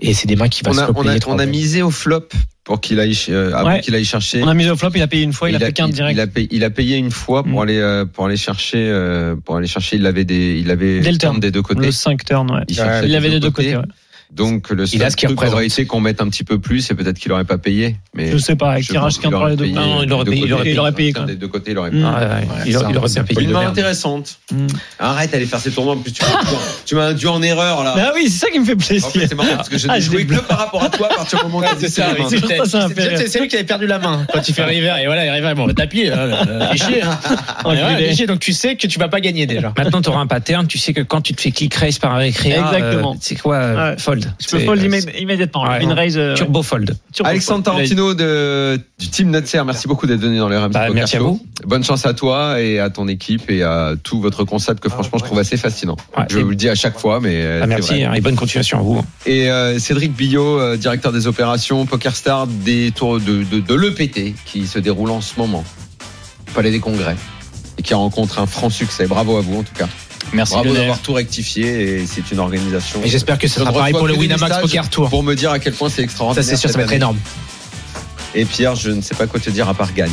Et 0.00 0.12
c'est 0.12 0.26
des 0.26 0.36
mains 0.36 0.48
qui 0.48 0.62
va 0.62 0.72
On 0.72 0.74
se 0.74 0.80
a, 0.80 0.90
on 0.94 1.06
a, 1.08 1.16
on 1.28 1.38
a 1.38 1.46
misé 1.46 1.80
au 1.80 1.90
flop 1.90 2.28
pour 2.66 2.80
qu'il 2.80 2.98
aille, 2.98 3.16
euh, 3.28 3.52
avant 3.54 3.68
Ouais. 3.70 3.80
qu'il 3.80 3.94
aille 3.94 4.04
chercher. 4.04 4.42
On 4.42 4.48
a 4.48 4.54
mis 4.54 4.68
au 4.68 4.74
flop, 4.76 4.90
il 4.96 5.00
a 5.02 5.06
payé 5.06 5.22
une 5.22 5.32
fois, 5.32 5.48
il, 5.48 5.54
a 5.56 5.60
fait 5.60 5.72
quinte 5.72 5.90
il, 5.90 5.94
direct. 5.94 6.16
il 6.16 6.20
a 6.20 6.26
payé, 6.26 6.48
il 6.50 6.64
a 6.64 6.70
payé 6.70 6.96
une 6.96 7.12
fois 7.12 7.44
pour 7.44 7.60
Mm. 7.60 7.62
aller 7.62 7.78
euh, 7.78 8.04
pour 8.04 8.26
aller 8.26 8.36
chercher 8.36 8.88
euh, 8.90 9.36
pour 9.36 9.56
aller 9.56 9.68
chercher. 9.68 9.96
Il 9.96 10.04
avait 10.04 10.24
des 10.24 10.58
il 10.58 10.70
avait 10.72 11.00
des 11.00 11.50
deux 11.52 11.62
côtés. 11.62 11.86
Le 11.86 11.92
5 11.92 12.24
turn, 12.24 12.50
ouais. 12.50 12.62
Il 12.68 12.74
cherchait 12.74 13.04
Il 13.06 13.10
des 13.10 13.14
avait 13.16 13.28
les 13.28 13.38
deux 13.40 13.52
côtés, 13.52 13.76
ouais. 13.76 13.84
Donc 14.32 14.70
le 14.70 14.84
Il 14.92 15.02
a 15.02 15.06
seul 15.06 15.10
ce 15.12 15.16
truc 15.16 15.30
représente. 15.30 15.54
aurait 15.54 15.66
été 15.66 15.86
qu'on 15.86 16.00
mette 16.00 16.20
un 16.20 16.28
petit 16.28 16.44
peu 16.44 16.58
plus 16.58 16.90
et 16.90 16.94
peut-être 16.94 17.18
qu'il 17.18 17.30
aurait 17.32 17.44
pas 17.44 17.58
payé. 17.58 17.96
Mais 18.14 18.30
Je 18.32 18.38
sais 18.38 18.56
pas, 18.56 18.72
avec 18.72 18.84
je 18.84 18.90
tirage 18.90 19.14
pense 19.14 19.18
qu'un 19.18 19.22
qu'il 19.28 19.30
par 19.30 19.40
les 19.40 19.44
aurait 19.54 19.56
deux. 19.56 19.62
payé 19.64 19.74
Non, 19.74 20.02
il 20.02 20.12
aurait 20.12 20.24
payé, 20.24 20.42
il 20.46 20.52
aurait 20.52 20.70
Il 20.72 20.78
aurait 20.80 20.92
payé, 20.92 21.12
quoi. 21.12 21.24
Des 21.24 21.36
deux 21.36 21.48
côtés, 21.48 21.70
il 21.70 21.78
aurait 21.78 21.90
Mm. 21.90 21.92
payé. 21.92 22.04
Ah, 22.06 22.18
ouais, 22.20 22.26
Ouais, 22.26 22.44
il, 22.66 22.70
il 22.72 22.76
aurait 22.76 23.08
c'est 23.08 23.14
bien 23.14 23.24
payé. 23.24 23.40
Une 23.42 23.48
de 23.48 23.52
main 23.52 23.60
merde. 23.60 23.72
intéressante. 23.72 24.38
Mm. 24.52 24.66
Arrête 24.98 25.30
d'aller 25.32 25.46
faire 25.46 25.60
ces 25.60 25.70
tournois. 25.70 25.94
En 25.94 25.98
plus, 25.98 26.12
tu 26.12 26.22
m'as 26.22 26.28
tu 26.86 26.94
m'as 26.96 27.06
induit 27.08 27.28
en 27.28 27.40
erreur 27.42 27.84
là. 27.84 27.94
Ah 27.96 28.12
oui, 28.14 28.28
c'est 28.28 28.46
ça 28.46 28.50
qui 28.50 28.58
me 28.58 28.64
fait 28.64 28.74
En 28.74 28.78
fait, 28.78 28.86
plaisir. 29.00 29.10
c'est 29.28 29.34
marrant 29.34 29.56
parce 29.56 29.68
que 29.68 29.78
je 29.78 29.86
Ah, 29.88 29.94
n'ai 29.94 30.00
je 30.00 30.06
joué 30.10 30.18
l'ai 30.18 30.26
que 30.26 30.40
par 30.40 30.58
rapport 30.58 30.82
à 30.82 30.90
toi 30.90 31.08
à 31.10 31.14
partir 31.14 31.38
du 31.38 31.44
moment 31.44 31.58
où 31.58 31.62
tu 31.78 31.88
c'est 31.88 31.88
c'est- 31.88 33.16
c'est 33.16 33.28
c'est 33.28 33.40
lui 33.40 33.48
qui 33.48 33.56
avait 33.56 33.64
perdu 33.64 33.86
la 33.86 33.98
main 33.98 34.26
quand 34.32 34.46
il 34.48 34.54
fait 34.54 34.64
river 34.64 34.94
et 35.02 35.06
voilà 35.06 35.24
il 35.24 35.30
river 35.30 35.54
bon 35.54 35.66
tapis 35.72 36.10
fais 36.76 38.14
chier 38.14 38.26
donc 38.26 38.40
tu 38.40 38.52
sais 38.52 38.76
que 38.76 38.86
tu 38.86 38.98
vas 38.98 39.08
pas 39.08 39.20
gagner 39.20 39.46
déjà 39.46 39.72
Maintenant, 39.76 40.00
tu 40.00 40.08
auras 40.08 40.20
un 40.20 40.26
pattern. 40.26 40.66
Tu 40.66 40.78
sais 40.78 40.92
que 40.92 41.00
quand 41.02 41.20
tu 41.20 41.34
te 41.34 41.40
fais 41.40 41.50
click 41.50 41.74
raise 41.74 41.98
par 41.98 42.12
un 42.14 42.18
récréa, 42.18 42.58
Exactement. 42.58 43.12
euh, 43.12 43.18
c'est 43.20 43.36
quoi 43.36 43.56
euh. 43.56 43.94
Fold. 44.22 44.34
Je 44.40 44.48
peux 44.48 44.58
fold 44.64 44.82
immé- 44.82 45.18
immédiatement. 45.20 45.64
Ouais. 45.68 45.82
Une 45.82 45.92
raise. 45.92 46.16
euh, 46.16 46.34
Turbo 46.34 46.62
fold. 46.62 46.96
turbo 47.12 47.28
Alexandre 47.30 47.64
fold. 47.64 47.76
Tarantino 47.76 48.14
de, 48.14 48.80
du 48.98 49.08
team 49.08 49.30
Nutser, 49.30 49.62
merci 49.64 49.86
beaucoup 49.88 50.06
d'être 50.06 50.20
venu 50.20 50.38
dans 50.38 50.48
le 50.48 50.58
RMC 50.58 50.72
Bah, 50.72 50.88
merci 50.92 51.16
à 51.16 51.20
vous. 51.20 51.40
Bonne 51.64 51.84
chance 51.84 52.06
à 52.06 52.14
toi 52.14 52.60
et 52.60 52.78
à 52.80 52.90
ton 52.90 53.08
équipe 53.08 53.50
et 53.50 53.62
à 53.62 53.94
tout 54.02 54.20
votre 54.20 54.44
concept 54.44 54.80
que 54.80 54.88
franchement 54.88 55.18
je 55.18 55.24
trouve 55.24 55.38
assez 55.38 55.56
fascinant. 55.56 55.96
Ouais, 56.16 56.24
je 56.30 56.38
vous 56.38 56.50
le 56.50 56.56
dis 56.56 56.68
à 56.68 56.74
chaque 56.74 56.98
fois, 56.98 57.20
mais 57.20 57.42
euh, 57.42 57.60
Ah, 57.62 57.66
merci 57.66 57.92
vrai. 57.94 58.04
hein, 58.04 58.12
et 58.14 58.20
bonne 58.20 58.36
continuation 58.36 58.78
à 58.78 58.82
vous. 58.82 59.04
Et 59.26 59.50
euh, 59.50 59.78
Cédric 59.78 60.12
Billot, 60.14 60.58
euh, 60.60 60.76
directeur 60.76 61.12
des 61.12 61.26
opérations 61.26 61.86
PokerStar 61.86 62.46
des 62.46 62.90
tours 62.94 63.20
de, 63.20 63.42
de, 63.44 63.60
de 63.60 63.74
l'EPT 63.74 64.34
qui 64.44 64.66
se 64.66 64.78
déroule 64.78 65.10
en 65.10 65.20
ce 65.20 65.38
moment 65.38 65.64
au 66.48 66.52
Palais 66.54 66.70
des 66.70 66.80
Congrès 66.80 67.16
et 67.78 67.82
qui 67.82 67.94
rencontre 67.94 68.38
un 68.38 68.46
franc 68.46 68.70
succès. 68.70 69.06
Bravo 69.06 69.36
à 69.36 69.40
vous 69.40 69.58
en 69.58 69.62
tout 69.62 69.74
cas. 69.74 69.88
Merci 70.32 70.54
Bravo 70.54 70.74
d'avoir 70.74 70.98
tout 70.98 71.12
rectifié 71.12 72.00
et 72.00 72.06
c'est 72.06 72.30
une 72.32 72.40
organisation. 72.40 73.00
et 73.04 73.08
j'espère 73.08 73.38
que 73.38 73.46
ça 73.48 73.60
sera 73.60 73.72
pareil 73.72 73.92
pour 73.92 74.06
le 74.06 74.14
Winamax 74.14 74.58
Poker 74.60 74.90
Tour 74.90 75.08
Pour 75.08 75.22
me 75.22 75.34
dire 75.34 75.50
à 75.52 75.58
quel 75.58 75.72
point 75.72 75.88
c'est 75.88 75.96
ça 75.96 76.02
extraordinaire. 76.02 76.44
c'est 76.44 76.56
sûr 76.56 76.68
ça 76.70 76.78
va 76.78 76.84
être 76.84 76.92
énorme 76.92 77.18
Et 78.34 78.44
Pierre, 78.44 78.74
je 78.74 78.90
ne 78.90 79.00
sais 79.00 79.14
pas 79.14 79.26
quoi 79.26 79.40
te 79.40 79.50
dire 79.50 79.68
à 79.68 79.74
part 79.74 79.92
gagne. 79.94 80.10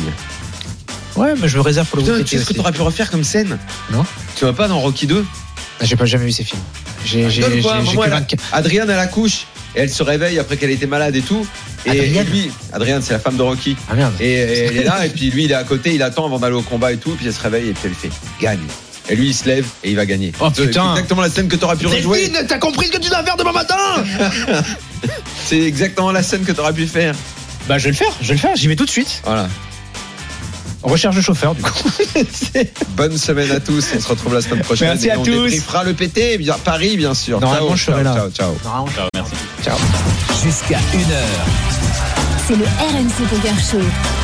ouais 1.16 1.34
mais 1.40 1.48
je 1.48 1.56
me 1.56 1.62
réserve 1.62 1.86
pour 1.88 1.98
le 1.98 2.04
Putain, 2.04 2.16
WTT 2.18 2.24
tu 2.28 2.36
sais 2.36 2.42
ce 2.42 2.48
que 2.48 2.54
tu 2.54 2.60
aurais 2.60 2.72
pu 2.72 2.82
refaire 2.82 3.10
comme 3.10 3.24
scène 3.24 3.58
Non. 3.92 4.04
Tu 4.36 4.44
vas 4.44 4.52
pas 4.52 4.68
dans 4.68 4.80
Rocky 4.80 5.06
2 5.06 5.24
Ah, 5.80 5.84
j'ai 5.84 5.96
pas 5.96 6.06
jamais 6.06 6.24
vu 6.26 6.32
ces 6.32 6.44
films 6.44 6.62
j'ai 7.04 7.28
j'ai 7.28 7.42
Donne 7.42 7.52
j'ai 7.56 7.60
quoi, 7.62 7.74
j'ai 7.80 7.84
maman, 7.86 8.00
que 8.02 8.06
elle 8.06 8.12
a- 8.12 8.16
24 8.20 8.42
Adrienne 8.52 8.90
à 8.90 8.96
la 8.96 9.06
couche 9.06 9.46
et 9.76 9.80
elle 9.80 9.90
se 9.90 10.02
réveille 10.02 10.38
après 10.38 10.56
qu'elle 10.56 10.70
était 10.70 10.86
malade 10.86 11.16
et 11.16 11.20
tout. 11.22 11.44
Et, 11.84 11.90
Adrienne 11.90 12.26
et 12.26 12.30
lui, 12.30 12.50
Adrienne, 12.72 13.02
c'est 13.02 13.12
la 13.12 13.18
femme 13.18 13.36
de 13.36 13.42
Rocky. 13.42 13.76
ah 13.90 13.94
merde 13.94 14.14
Et, 14.20 14.30
et 14.32 14.58
elle 14.66 14.76
est 14.78 14.84
là 14.84 15.04
et 15.04 15.10
puis 15.10 15.28
lui 15.30 15.44
il 15.44 15.50
est 15.50 15.54
à 15.56 15.64
côté, 15.64 15.94
il 15.94 16.02
attend 16.02 16.24
avant 16.24 16.38
d'aller 16.38 16.54
au 16.54 16.62
combat 16.62 16.92
et 16.92 16.96
tout, 16.96 17.10
puis 17.10 17.26
elle 17.26 17.34
se 17.34 17.42
réveille 17.42 17.68
et 17.68 17.72
puis 17.72 17.82
elle 17.86 17.94
fait 17.94 18.10
gagne. 18.40 18.60
Et 19.08 19.16
lui 19.16 19.28
il 19.28 19.34
se 19.34 19.44
lève 19.46 19.66
et 19.82 19.90
il 19.90 19.96
va 19.96 20.06
gagner. 20.06 20.32
Oh, 20.40 20.48
C'est 20.54 20.66
putain. 20.66 20.92
exactement 20.92 21.20
la 21.22 21.28
scène 21.30 21.48
que 21.48 21.56
tu 21.56 21.64
aurais 21.64 21.76
pu 21.76 21.86
rejouer. 21.86 22.32
T'as 22.48 22.58
compris 22.58 22.86
ce 22.86 22.92
que 22.92 22.98
tu 22.98 23.08
dois 23.10 23.22
faire 23.22 23.36
demain 23.36 23.52
matin 23.52 23.76
C'est 25.46 25.60
exactement 25.60 26.10
la 26.10 26.22
scène 26.22 26.44
que 26.44 26.52
tu 26.52 26.60
aurais 26.60 26.72
pu 26.72 26.86
faire. 26.86 27.14
bah 27.68 27.76
je 27.78 27.84
vais 27.84 27.90
le 27.90 27.96
faire 27.96 28.12
je 28.22 28.28
vais 28.28 28.34
le 28.34 28.40
faire 28.40 28.56
j'y 28.56 28.66
vais 28.68 28.76
tout 28.76 28.86
de 28.86 28.90
suite 28.90 29.20
Voilà. 29.24 29.48
recherche 30.82 31.16
de 31.16 31.20
chauffeur 31.20 31.54
du 31.54 31.62
coup 31.62 31.90
Bonne 32.96 33.18
semaine 33.18 33.50
à 33.50 33.60
tous. 33.60 33.84
On 33.94 34.00
se 34.00 34.08
retrouve 34.08 34.34
la 34.34 34.40
semaine 34.40 34.60
prochaine. 34.60 34.88
Merci 34.88 35.08
Et 35.08 35.12
à 35.12 35.18
on 35.18 35.22
tous. 35.22 35.32
débriefera 35.32 35.84
le 35.84 35.92
PT, 35.94 36.38
bien 36.38 36.56
Paris 36.64 36.96
bien 36.96 37.12
sûr. 37.14 37.40
Normalement, 37.40 37.76
ciao, 37.76 37.76
je 37.76 37.84
serai 37.84 38.04
ciao, 38.04 38.14
là. 38.14 38.30
ciao, 38.30 38.30
ciao. 38.30 38.52
Non, 38.64 38.86
Ciao, 39.62 39.76
merci. 39.82 40.44
Jusqu'à 40.44 40.78
1h. 40.78 41.14
C'est 42.48 42.56
le 42.56 42.64
RMC 42.64 43.28
Poker 43.30 43.54
Show. 43.70 44.23